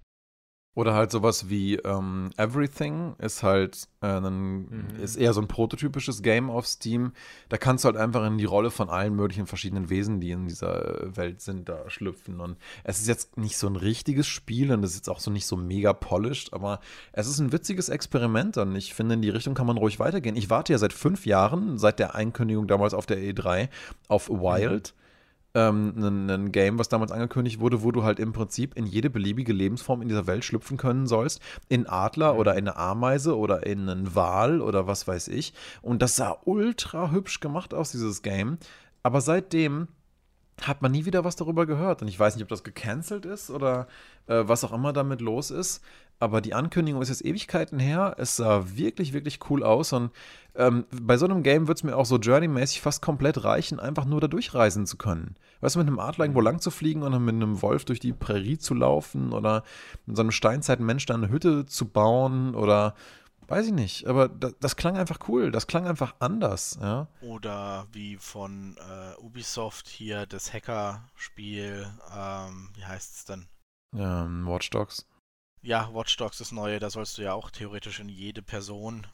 Oder 0.74 0.94
halt 0.94 1.12
sowas 1.12 1.50
wie 1.50 1.76
ähm, 1.76 2.30
Everything 2.38 3.16
ist 3.18 3.44
halt 3.44 3.90
äh, 4.00 4.08
ein, 4.08 4.70
mhm. 4.70 5.04
ist 5.04 5.18
eher 5.18 5.34
so 5.34 5.42
ein 5.42 5.50
prototypisches 5.50 6.22
Game 6.22 6.50
auf 6.50 6.66
Steam. 6.66 7.12
Da 7.50 7.58
kannst 7.58 7.84
du 7.84 7.88
halt 7.88 7.98
einfach 7.98 8.26
in 8.26 8.38
die 8.38 8.46
Rolle 8.46 8.72
von 8.72 8.90
allen 8.90 9.14
möglichen 9.14 9.48
verschiedenen 9.48 9.90
Wesen, 9.90 10.22
die 10.22 10.32
in 10.32 10.48
dieser 10.48 11.16
Welt 11.18 11.42
sind, 11.42 11.68
da 11.68 11.90
schlüpfen. 11.90 12.40
Und 12.40 12.58
es 12.86 13.02
ist 13.02 13.10
jetzt 13.10 13.38
nicht 13.38 13.58
so 13.58 13.68
ein 13.68 13.76
richtiges 13.76 14.28
Spiel 14.28 14.72
und 14.72 14.82
es 14.86 14.92
ist 14.92 14.98
jetzt 14.98 15.10
auch 15.10 15.20
so 15.20 15.30
nicht 15.30 15.46
so 15.46 15.58
mega 15.58 15.92
polished, 15.92 16.54
aber 16.54 16.80
es 17.12 17.28
ist 17.28 17.40
ein 17.40 17.52
witziges 17.52 17.90
Experiment 17.90 18.56
und 18.56 18.74
ich 18.78 18.94
finde, 18.94 19.16
in 19.16 19.22
die 19.22 19.30
Richtung 19.30 19.56
kann 19.56 19.68
man 19.68 19.78
ruhig 19.78 20.00
weitergehen. 20.00 20.38
Ich 20.38 20.50
warte 20.50 20.72
ja 20.72 20.80
seit 20.80 20.94
fünf 20.94 21.26
Jahren, 21.26 21.80
seit 21.80 22.00
der 22.00 22.16
Einkündigung 22.16 22.68
damals 22.68 22.94
auf 22.94 23.06
der 23.06 23.18
E3, 23.18 23.68
auf 24.08 24.30
Wild. 24.30 24.94
Mhm 24.96 25.01
ähm, 25.54 25.94
ein, 25.98 26.30
ein, 26.30 26.52
Game, 26.52 26.80
was 26.80 26.90
damals 26.90 27.12
angekündigt 27.12 27.60
wurde, 27.60 27.84
wo 27.84 27.92
du 27.92 28.04
halt 28.04 28.20
im 28.20 28.34
Prinzip 28.34 28.76
in 28.76 28.86
jede 28.86 29.10
beliebige 29.10 29.54
Lebensform 29.54 30.02
in 30.02 30.08
dieser 30.08 30.28
Welt 30.28 30.46
schlüpfen 30.46 30.78
können 30.78 31.08
sollst. 31.08 31.42
In 31.70 31.88
Adler 31.88 32.38
oder 32.38 32.54
in 32.54 32.68
eine 32.68 32.78
Ameise 32.78 33.38
oder 33.38 33.66
in 33.66 33.90
einen 33.90 34.16
Wal 34.16 34.62
oder 34.62 34.88
was 34.88 35.08
weiß 35.08 35.28
ich. 35.30 35.54
Und 35.82 36.02
das 36.02 36.16
sah 36.16 36.38
ultra 36.46 37.12
hübsch 37.12 37.40
gemacht 37.40 37.74
aus, 37.74 37.92
dieses 37.92 38.22
Game. 38.22 38.58
Aber 39.04 39.22
seitdem 39.22 39.88
hat 40.68 40.82
man 40.82 40.92
nie 40.92 41.06
wieder 41.06 41.24
was 41.24 41.36
darüber 41.36 41.66
gehört. 41.66 42.02
Und 42.02 42.08
ich 42.08 42.20
weiß 42.20 42.36
nicht, 42.36 42.44
ob 42.44 42.50
das 42.50 42.64
gecancelt 42.64 43.26
ist 43.26 43.50
oder 43.50 43.88
äh, 44.28 44.44
was 44.46 44.64
auch 44.64 44.74
immer 44.74 44.94
damit 44.94 45.22
los 45.22 45.52
ist. 45.52 45.82
Aber 46.20 46.40
die 46.40 46.54
Ankündigung 46.54 47.02
ist 47.02 47.10
jetzt 47.10 47.26
Ewigkeiten 47.26 47.80
her. 47.80 48.16
Es 48.20 48.36
sah 48.36 48.64
wirklich, 48.76 49.12
wirklich 49.12 49.40
cool 49.50 49.64
aus. 49.64 49.92
Und 49.92 50.12
ähm, 50.56 50.86
bei 50.92 51.18
so 51.18 51.26
einem 51.26 51.42
Game 51.42 51.68
wird 51.68 51.80
es 51.80 51.84
mir 51.84 51.98
auch 51.98 52.06
so 52.06 52.18
journeymäßig 52.18 52.82
fast 52.82 53.02
komplett 53.02 53.44
reichen, 53.44 53.80
einfach 53.80 54.06
nur 54.06 54.22
da 54.22 54.28
durchreisen 54.28 54.86
zu 54.86 54.98
können. 54.98 55.36
Weißt 55.62 55.76
du, 55.76 55.80
mit 55.80 55.88
einem 55.88 55.98
Adler 55.98 56.26
irgendwo 56.26 56.42
lang 56.42 56.60
zu 56.60 56.70
fliegen 56.70 57.02
oder 57.02 57.18
mit 57.18 57.34
einem 57.34 57.64
Wolf 57.64 57.86
durch 57.86 58.00
die 58.00 58.14
Prärie 58.14 58.60
zu 58.60 58.76
laufen 58.76 59.34
oder 59.34 59.64
mit 60.06 60.16
so 60.16 60.22
einem 60.22 60.32
Steinzeitmensch 60.32 61.08
da 61.08 61.16
eine 61.16 61.30
Hütte 61.30 61.66
zu 61.66 61.88
bauen 61.88 62.54
oder 62.54 62.94
weiß 63.52 63.68
ich 63.68 63.74
nicht. 63.74 64.08
Aber 64.08 64.30
das, 64.30 64.54
das 64.60 64.76
klang 64.76 64.98
einfach 64.98 65.20
cool. 65.28 65.52
Das 65.52 65.68
klang 65.68 65.88
einfach 65.88 66.16
anders. 66.20 66.78
Ja? 66.82 67.08
Oder 67.22 67.88
wie 67.92 68.18
von 68.18 68.78
äh, 68.78 69.16
Ubisoft 69.20 69.88
hier 69.88 70.26
das 70.26 70.54
Hacker-Spiel. 70.54 71.88
Ähm, 72.16 72.70
wie 72.76 72.86
heißt 72.86 73.16
es 73.16 73.26
denn? 73.26 73.48
Ähm, 73.96 74.48
Watch 74.48 74.70
Dogs. 74.70 75.06
Ja, 75.62 75.94
Watch 75.94 76.18
Dogs, 76.18 76.40
das 76.40 76.52
neue, 76.52 76.80
da 76.80 76.90
sollst 76.90 77.18
du 77.18 77.22
ja 77.22 77.34
auch 77.34 77.52
theoretisch 77.52 78.00
in 78.00 78.10
jede 78.10 78.42
Person. 78.42 79.06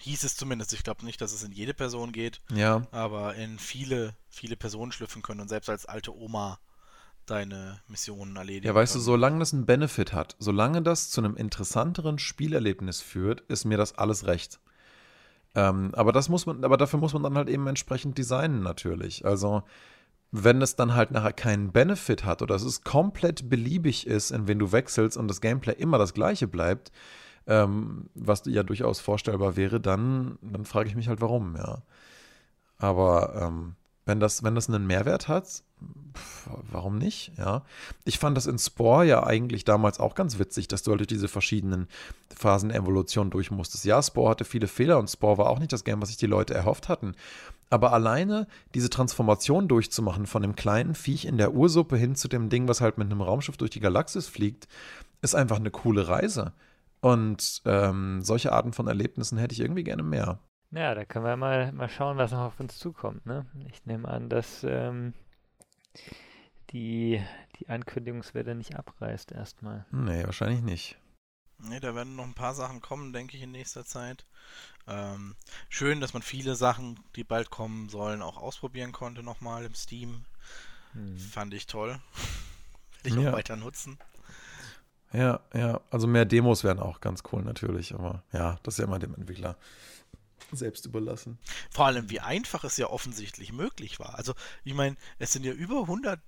Hieß 0.00 0.24
es 0.24 0.36
zumindest. 0.36 0.72
Ich 0.72 0.82
glaube 0.82 1.04
nicht, 1.04 1.20
dass 1.20 1.32
es 1.32 1.44
in 1.44 1.52
jede 1.52 1.74
Person 1.74 2.10
geht. 2.10 2.40
Ja. 2.50 2.86
Aber 2.90 3.36
in 3.36 3.58
viele, 3.58 4.16
viele 4.28 4.56
Personen 4.56 4.90
schlüpfen 4.90 5.22
können 5.22 5.40
und 5.40 5.48
selbst 5.48 5.70
als 5.70 5.86
alte 5.86 6.16
Oma 6.16 6.58
deine 7.32 7.80
Missionen 7.88 8.36
erledigen. 8.36 8.66
Ja, 8.66 8.74
weißt 8.74 8.92
können. 8.92 9.04
du, 9.04 9.10
solange 9.10 9.38
das 9.38 9.54
einen 9.54 9.66
Benefit 9.66 10.12
hat, 10.12 10.36
solange 10.38 10.82
das 10.82 11.10
zu 11.10 11.22
einem 11.22 11.36
interessanteren 11.36 12.18
Spielerlebnis 12.18 13.00
führt, 13.00 13.40
ist 13.42 13.64
mir 13.64 13.78
das 13.78 13.96
alles 13.96 14.26
recht. 14.26 14.60
Ähm, 15.54 15.94
aber 15.94 16.12
das 16.12 16.28
muss 16.28 16.46
man, 16.46 16.64
aber 16.64 16.76
dafür 16.76 16.98
muss 16.98 17.14
man 17.14 17.22
dann 17.22 17.36
halt 17.36 17.48
eben 17.48 17.66
entsprechend 17.66 18.18
designen 18.18 18.62
natürlich. 18.62 19.24
Also 19.24 19.62
wenn 20.30 20.62
es 20.62 20.76
dann 20.76 20.94
halt 20.94 21.10
nachher 21.10 21.32
keinen 21.32 21.72
Benefit 21.72 22.24
hat 22.24 22.42
oder 22.42 22.54
es 22.54 22.84
komplett 22.84 23.48
beliebig 23.50 24.06
ist, 24.06 24.30
in 24.30 24.46
wen 24.46 24.58
du 24.58 24.72
wechselst 24.72 25.16
und 25.16 25.28
das 25.28 25.40
Gameplay 25.40 25.74
immer 25.74 25.98
das 25.98 26.14
gleiche 26.14 26.48
bleibt, 26.48 26.90
ähm, 27.46 28.08
was 28.14 28.42
ja 28.46 28.62
durchaus 28.62 29.00
vorstellbar 29.00 29.56
wäre, 29.56 29.80
dann, 29.80 30.38
dann 30.42 30.64
frage 30.64 30.88
ich 30.88 30.96
mich 30.96 31.08
halt, 31.08 31.20
warum, 31.20 31.56
ja. 31.56 31.82
Aber 32.78 33.34
ähm, 33.40 33.76
wenn, 34.04 34.20
das, 34.20 34.42
wenn 34.42 34.54
das 34.54 34.68
einen 34.68 34.86
Mehrwert 34.86 35.28
hat, 35.28 35.62
warum 36.70 36.98
nicht, 36.98 37.32
ja. 37.38 37.62
Ich 38.04 38.18
fand 38.18 38.36
das 38.36 38.46
in 38.46 38.58
Spore 38.58 39.06
ja 39.06 39.24
eigentlich 39.24 39.64
damals 39.64 40.00
auch 40.00 40.14
ganz 40.14 40.38
witzig, 40.38 40.68
dass 40.68 40.82
du 40.82 40.90
halt 40.90 41.00
durch 41.00 41.08
diese 41.08 41.28
verschiedenen 41.28 41.88
Phasen 42.34 42.70
der 42.70 42.78
Evolution 42.78 43.30
durch 43.30 43.50
musstest. 43.50 43.84
Ja, 43.84 44.02
Spore 44.02 44.30
hatte 44.30 44.44
viele 44.44 44.68
Fehler 44.68 44.98
und 44.98 45.08
Spore 45.08 45.38
war 45.38 45.50
auch 45.50 45.58
nicht 45.58 45.72
das 45.72 45.84
Game, 45.84 46.02
was 46.02 46.08
sich 46.08 46.18
die 46.18 46.26
Leute 46.26 46.54
erhofft 46.54 46.88
hatten. 46.88 47.14
Aber 47.70 47.92
alleine 47.92 48.46
diese 48.74 48.90
Transformation 48.90 49.66
durchzumachen 49.66 50.26
von 50.26 50.42
dem 50.42 50.56
kleinen 50.56 50.94
Viech 50.94 51.24
in 51.24 51.38
der 51.38 51.54
Ursuppe 51.54 51.96
hin 51.96 52.14
zu 52.14 52.28
dem 52.28 52.50
Ding, 52.50 52.68
was 52.68 52.80
halt 52.80 52.98
mit 52.98 53.10
einem 53.10 53.22
Raumschiff 53.22 53.56
durch 53.56 53.70
die 53.70 53.80
Galaxis 53.80 54.26
fliegt, 54.26 54.68
ist 55.22 55.34
einfach 55.34 55.56
eine 55.56 55.70
coole 55.70 56.08
Reise. 56.08 56.52
Und 57.00 57.62
ähm, 57.64 58.20
solche 58.22 58.52
Arten 58.52 58.72
von 58.72 58.88
Erlebnissen 58.88 59.38
hätte 59.38 59.54
ich 59.54 59.60
irgendwie 59.60 59.84
gerne 59.84 60.02
mehr. 60.02 60.38
Ja, 60.72 60.94
da 60.94 61.04
können 61.04 61.26
wir 61.26 61.36
mal, 61.36 61.70
mal 61.72 61.88
schauen, 61.88 62.16
was 62.16 62.32
noch 62.32 62.40
auf 62.40 62.58
uns 62.58 62.78
zukommt. 62.78 63.26
Ne? 63.26 63.44
Ich 63.70 63.84
nehme 63.84 64.08
an, 64.08 64.30
dass 64.30 64.64
ähm, 64.64 65.12
die, 66.70 67.22
die 67.58 67.68
Ankündigungswelle 67.68 68.54
nicht 68.54 68.74
abreißt 68.74 69.32
erstmal. 69.32 69.84
Nee, 69.90 70.24
wahrscheinlich 70.24 70.62
nicht. 70.62 70.96
Nee, 71.58 71.78
da 71.78 71.94
werden 71.94 72.16
noch 72.16 72.24
ein 72.24 72.34
paar 72.34 72.54
Sachen 72.54 72.80
kommen, 72.80 73.12
denke 73.12 73.36
ich, 73.36 73.42
in 73.42 73.52
nächster 73.52 73.84
Zeit. 73.84 74.26
Ähm, 74.88 75.36
schön, 75.68 76.00
dass 76.00 76.14
man 76.14 76.22
viele 76.22 76.56
Sachen, 76.56 76.98
die 77.16 77.22
bald 77.22 77.50
kommen 77.50 77.90
sollen, 77.90 78.22
auch 78.22 78.38
ausprobieren 78.38 78.92
konnte 78.92 79.22
nochmal 79.22 79.66
im 79.66 79.74
Steam. 79.74 80.24
Hm. 80.94 81.18
Fand 81.18 81.52
ich 81.52 81.66
toll. 81.66 82.00
Werde 83.02 83.18
ich 83.18 83.22
ja. 83.22 83.30
auch 83.30 83.36
weiter 83.36 83.56
nutzen. 83.56 83.98
Ja, 85.12 85.40
ja, 85.52 85.80
also 85.90 86.06
mehr 86.06 86.24
Demos 86.24 86.64
wären 86.64 86.80
auch 86.80 87.02
ganz 87.02 87.22
cool 87.30 87.42
natürlich, 87.42 87.94
aber 87.94 88.22
ja, 88.32 88.58
das 88.62 88.74
ist 88.74 88.78
ja 88.78 88.86
immer 88.86 88.98
dem 88.98 89.14
Entwickler 89.14 89.58
selbst 90.56 90.86
überlassen. 90.86 91.38
Vor 91.70 91.86
allem, 91.86 92.10
wie 92.10 92.20
einfach 92.20 92.64
es 92.64 92.76
ja 92.76 92.88
offensichtlich 92.88 93.52
möglich 93.52 93.98
war. 93.98 94.16
Also, 94.16 94.34
ich 94.64 94.74
meine, 94.74 94.96
es 95.18 95.32
sind 95.32 95.44
ja 95.44 95.52
über 95.52 95.82
100 95.82 96.20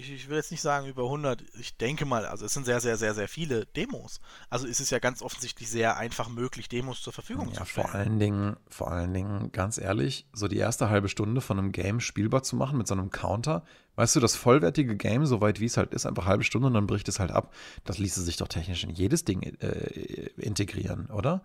ich, 0.00 0.12
ich 0.12 0.28
will 0.28 0.36
jetzt 0.36 0.50
nicht 0.50 0.60
sagen 0.60 0.86
über 0.86 1.04
100, 1.04 1.42
ich 1.58 1.76
denke 1.76 2.04
mal, 2.04 2.24
also 2.24 2.46
es 2.46 2.54
sind 2.54 2.64
sehr, 2.64 2.80
sehr, 2.80 2.96
sehr, 2.96 3.14
sehr 3.14 3.28
viele 3.28 3.66
Demos. 3.66 4.20
Also 4.48 4.66
ist 4.66 4.80
es 4.80 4.90
ja 4.90 4.98
ganz 4.98 5.22
offensichtlich 5.22 5.68
sehr 5.68 5.96
einfach 5.96 6.28
möglich, 6.28 6.68
Demos 6.68 7.02
zur 7.02 7.12
Verfügung 7.12 7.48
ja, 7.48 7.54
zu 7.54 7.64
stellen. 7.64 7.86
Vor 7.86 7.94
allen 7.94 8.18
Dingen, 8.18 8.56
vor 8.68 8.90
allen 8.90 9.12
Dingen, 9.12 9.52
ganz 9.52 9.78
ehrlich, 9.78 10.26
so 10.32 10.48
die 10.48 10.56
erste 10.56 10.90
halbe 10.90 11.08
Stunde 11.08 11.40
von 11.40 11.58
einem 11.58 11.72
Game 11.72 12.00
spielbar 12.00 12.42
zu 12.42 12.56
machen 12.56 12.78
mit 12.78 12.86
so 12.86 12.94
einem 12.94 13.10
Counter, 13.10 13.64
weißt 13.96 14.16
du, 14.16 14.20
das 14.20 14.36
vollwertige 14.36 14.96
Game, 14.96 15.26
soweit 15.26 15.60
wie 15.60 15.66
es 15.66 15.76
halt 15.76 15.92
ist, 15.92 16.06
einfach 16.06 16.26
halbe 16.26 16.44
Stunde 16.44 16.68
und 16.68 16.74
dann 16.74 16.86
bricht 16.86 17.08
es 17.08 17.20
halt 17.20 17.30
ab, 17.30 17.54
das 17.84 17.98
ließe 17.98 18.22
sich 18.22 18.36
doch 18.36 18.48
technisch 18.48 18.84
in 18.84 18.90
jedes 18.90 19.24
Ding 19.24 19.42
äh, 19.42 20.30
integrieren, 20.36 21.06
oder? 21.06 21.42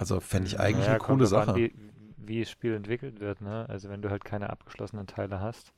Also 0.00 0.18
fände 0.18 0.48
ich 0.48 0.58
eigentlich 0.58 0.86
ja, 0.86 0.92
eine 0.92 0.98
coole 0.98 1.26
Sache. 1.26 1.50
An, 1.50 1.56
wie, 1.56 1.74
wie 2.16 2.40
das 2.40 2.50
Spiel 2.50 2.74
entwickelt 2.74 3.20
wird, 3.20 3.42
ne? 3.42 3.66
Also 3.68 3.90
wenn 3.90 4.00
du 4.00 4.08
halt 4.08 4.24
keine 4.24 4.48
abgeschlossenen 4.48 5.06
Teile 5.06 5.40
hast. 5.40 5.74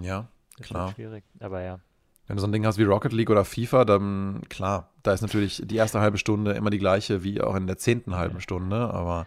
Ja. 0.00 0.28
Ist 0.58 0.66
Klar. 0.66 0.92
schwierig, 0.92 1.24
aber 1.40 1.60
ja. 1.62 1.80
Wenn 2.28 2.36
du 2.36 2.40
so 2.40 2.46
ein 2.46 2.52
Ding 2.52 2.64
hast 2.64 2.78
wie 2.78 2.84
Rocket 2.84 3.12
League 3.12 3.30
oder 3.30 3.44
FIFA, 3.44 3.84
dann 3.84 4.42
klar, 4.48 4.92
da 5.02 5.12
ist 5.12 5.22
natürlich 5.22 5.62
die 5.64 5.76
erste 5.76 5.98
halbe 5.98 6.18
Stunde 6.18 6.52
immer 6.52 6.70
die 6.70 6.78
gleiche 6.78 7.24
wie 7.24 7.40
auch 7.40 7.56
in 7.56 7.66
der 7.66 7.78
zehnten 7.78 8.14
halben 8.14 8.40
Stunde, 8.40 8.76
aber. 8.76 9.26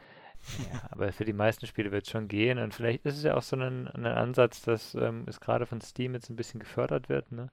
Ja, 0.72 0.82
aber 0.92 1.12
für 1.12 1.26
die 1.26 1.34
meisten 1.34 1.68
Spiele 1.68 1.92
wird 1.92 2.06
es 2.06 2.12
schon 2.12 2.28
gehen 2.28 2.58
und 2.58 2.74
vielleicht 2.74 3.06
ist 3.06 3.18
es 3.18 3.24
ja 3.24 3.36
auch 3.36 3.44
so 3.44 3.58
ein, 3.58 3.88
ein 3.90 4.06
Ansatz, 4.06 4.62
dass 4.62 4.96
ähm, 4.96 5.26
es 5.28 5.40
gerade 5.40 5.66
von 5.66 5.82
Steam 5.82 6.14
jetzt 6.14 6.30
ein 6.30 6.36
bisschen 6.36 6.60
gefördert 6.60 7.10
wird. 7.10 7.32
Ne? 7.32 7.50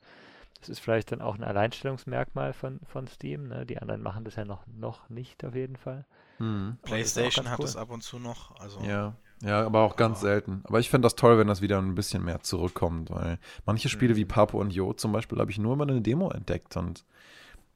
Das 0.60 0.68
ist 0.68 0.78
vielleicht 0.78 1.12
dann 1.12 1.20
auch 1.20 1.34
ein 1.34 1.44
Alleinstellungsmerkmal 1.44 2.52
von, 2.52 2.80
von 2.86 3.06
Steam. 3.06 3.48
Ne? 3.48 3.66
Die 3.66 3.78
anderen 3.78 4.02
machen 4.02 4.24
das 4.24 4.36
ja 4.36 4.44
noch, 4.44 4.66
noch 4.66 5.08
nicht 5.10 5.44
auf 5.44 5.54
jeden 5.54 5.76
Fall. 5.76 6.06
Hm. 6.38 6.78
PlayStation 6.82 7.50
hat 7.50 7.58
cool. 7.58 7.66
das 7.66 7.76
ab 7.76 7.90
und 7.90 8.02
zu 8.02 8.18
noch. 8.18 8.58
Also 8.60 8.80
ja. 8.80 9.14
Ja, 9.42 9.64
aber 9.64 9.82
auch 9.82 9.96
ganz 9.96 10.18
ja. 10.18 10.28
selten. 10.28 10.62
Aber 10.64 10.80
ich 10.80 10.90
finde 10.90 11.06
das 11.06 11.14
toll, 11.14 11.38
wenn 11.38 11.46
das 11.46 11.60
wieder 11.60 11.78
ein 11.78 11.94
bisschen 11.94 12.24
mehr 12.24 12.40
zurückkommt, 12.40 13.10
weil 13.10 13.38
manche 13.66 13.88
Spiele 13.88 14.14
mhm. 14.14 14.18
wie 14.18 14.24
Papo 14.24 14.60
und 14.60 14.72
Jo 14.72 14.92
zum 14.92 15.12
Beispiel 15.12 15.38
habe 15.38 15.50
ich 15.50 15.58
nur 15.58 15.74
über 15.74 15.84
eine 15.84 16.00
Demo 16.00 16.30
entdeckt 16.30 16.76
und 16.76 17.04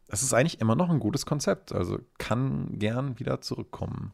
es 0.08 0.22
ist 0.22 0.34
eigentlich 0.34 0.60
immer 0.60 0.74
noch 0.74 0.90
ein 0.90 0.98
gutes 0.98 1.24
Konzept. 1.24 1.72
Also 1.72 2.00
kann 2.18 2.78
gern 2.78 3.18
wieder 3.18 3.40
zurückkommen. 3.40 4.12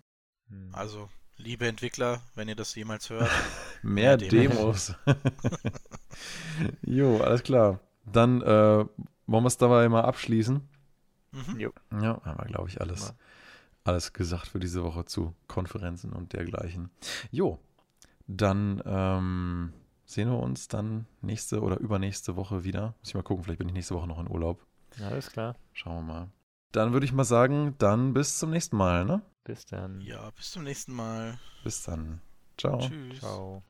Hm. 0.49 0.71
Also, 0.73 1.09
liebe 1.37 1.67
Entwickler, 1.67 2.21
wenn 2.35 2.49
ihr 2.49 2.55
das 2.55 2.75
jemals 2.75 3.09
hört. 3.11 3.31
mehr, 3.83 4.17
mehr 4.17 4.29
Demos. 4.29 4.95
jo, 6.83 7.21
alles 7.23 7.43
klar. 7.43 7.81
Dann 8.05 8.43
äh, 8.43 8.47
wollen 9.27 9.45
wir 9.45 9.47
es 9.47 9.57
dabei 9.57 9.89
mal 9.89 10.03
abschließen. 10.03 10.69
Mhm. 11.33 11.61
Jo. 11.61 11.73
Ja, 11.93 12.21
haben 12.25 12.39
wir, 12.39 12.47
glaube 12.47 12.69
ich, 12.69 12.81
alles. 12.81 13.09
Ja 13.09 13.15
alles 13.89 14.13
gesagt 14.13 14.49
für 14.49 14.61
diese 14.61 14.85
Woche 14.85 15.05
zu 15.05 15.35
Konferenzen 15.47 16.13
und 16.13 16.33
dergleichen. 16.33 16.91
Jo, 17.31 17.59
dann 18.27 18.83
ähm, 18.85 19.73
sehen 20.05 20.31
wir 20.31 20.39
uns 20.39 20.69
dann 20.69 21.07
nächste 21.23 21.63
oder 21.63 21.79
übernächste 21.79 22.37
Woche 22.37 22.65
wieder. 22.65 22.95
Muss 23.01 23.09
ich 23.09 23.15
mal 23.15 23.23
gucken, 23.23 23.45
vielleicht 23.45 23.59
bin 23.59 23.69
ich 23.69 23.75
nächste 23.75 23.95
Woche 23.95 24.07
noch 24.07 24.21
in 24.21 24.31
Urlaub. 24.31 24.65
Alles 25.03 25.31
klar. 25.31 25.57
Schauen 25.73 26.07
wir 26.07 26.13
mal. 26.15 26.31
Dann 26.73 26.93
würde 26.93 27.07
ich 27.07 27.13
mal 27.13 27.25
sagen, 27.25 27.75
dann 27.79 28.13
bis 28.13 28.39
zum 28.39 28.51
nächsten 28.51 28.77
Mal, 28.77 29.05
ne? 29.05 29.23
Bis 29.45 29.65
dann. 29.65 30.01
Ja, 30.03 30.31
bis 30.31 30.51
zum 30.53 30.65
nächsten 30.65 30.93
Mal. 30.93 31.39
Bis 31.65 31.83
dann. 31.83 32.21
Ciao. 32.59 32.79
Tschüss. 32.79 33.19
Ciao. 33.21 33.63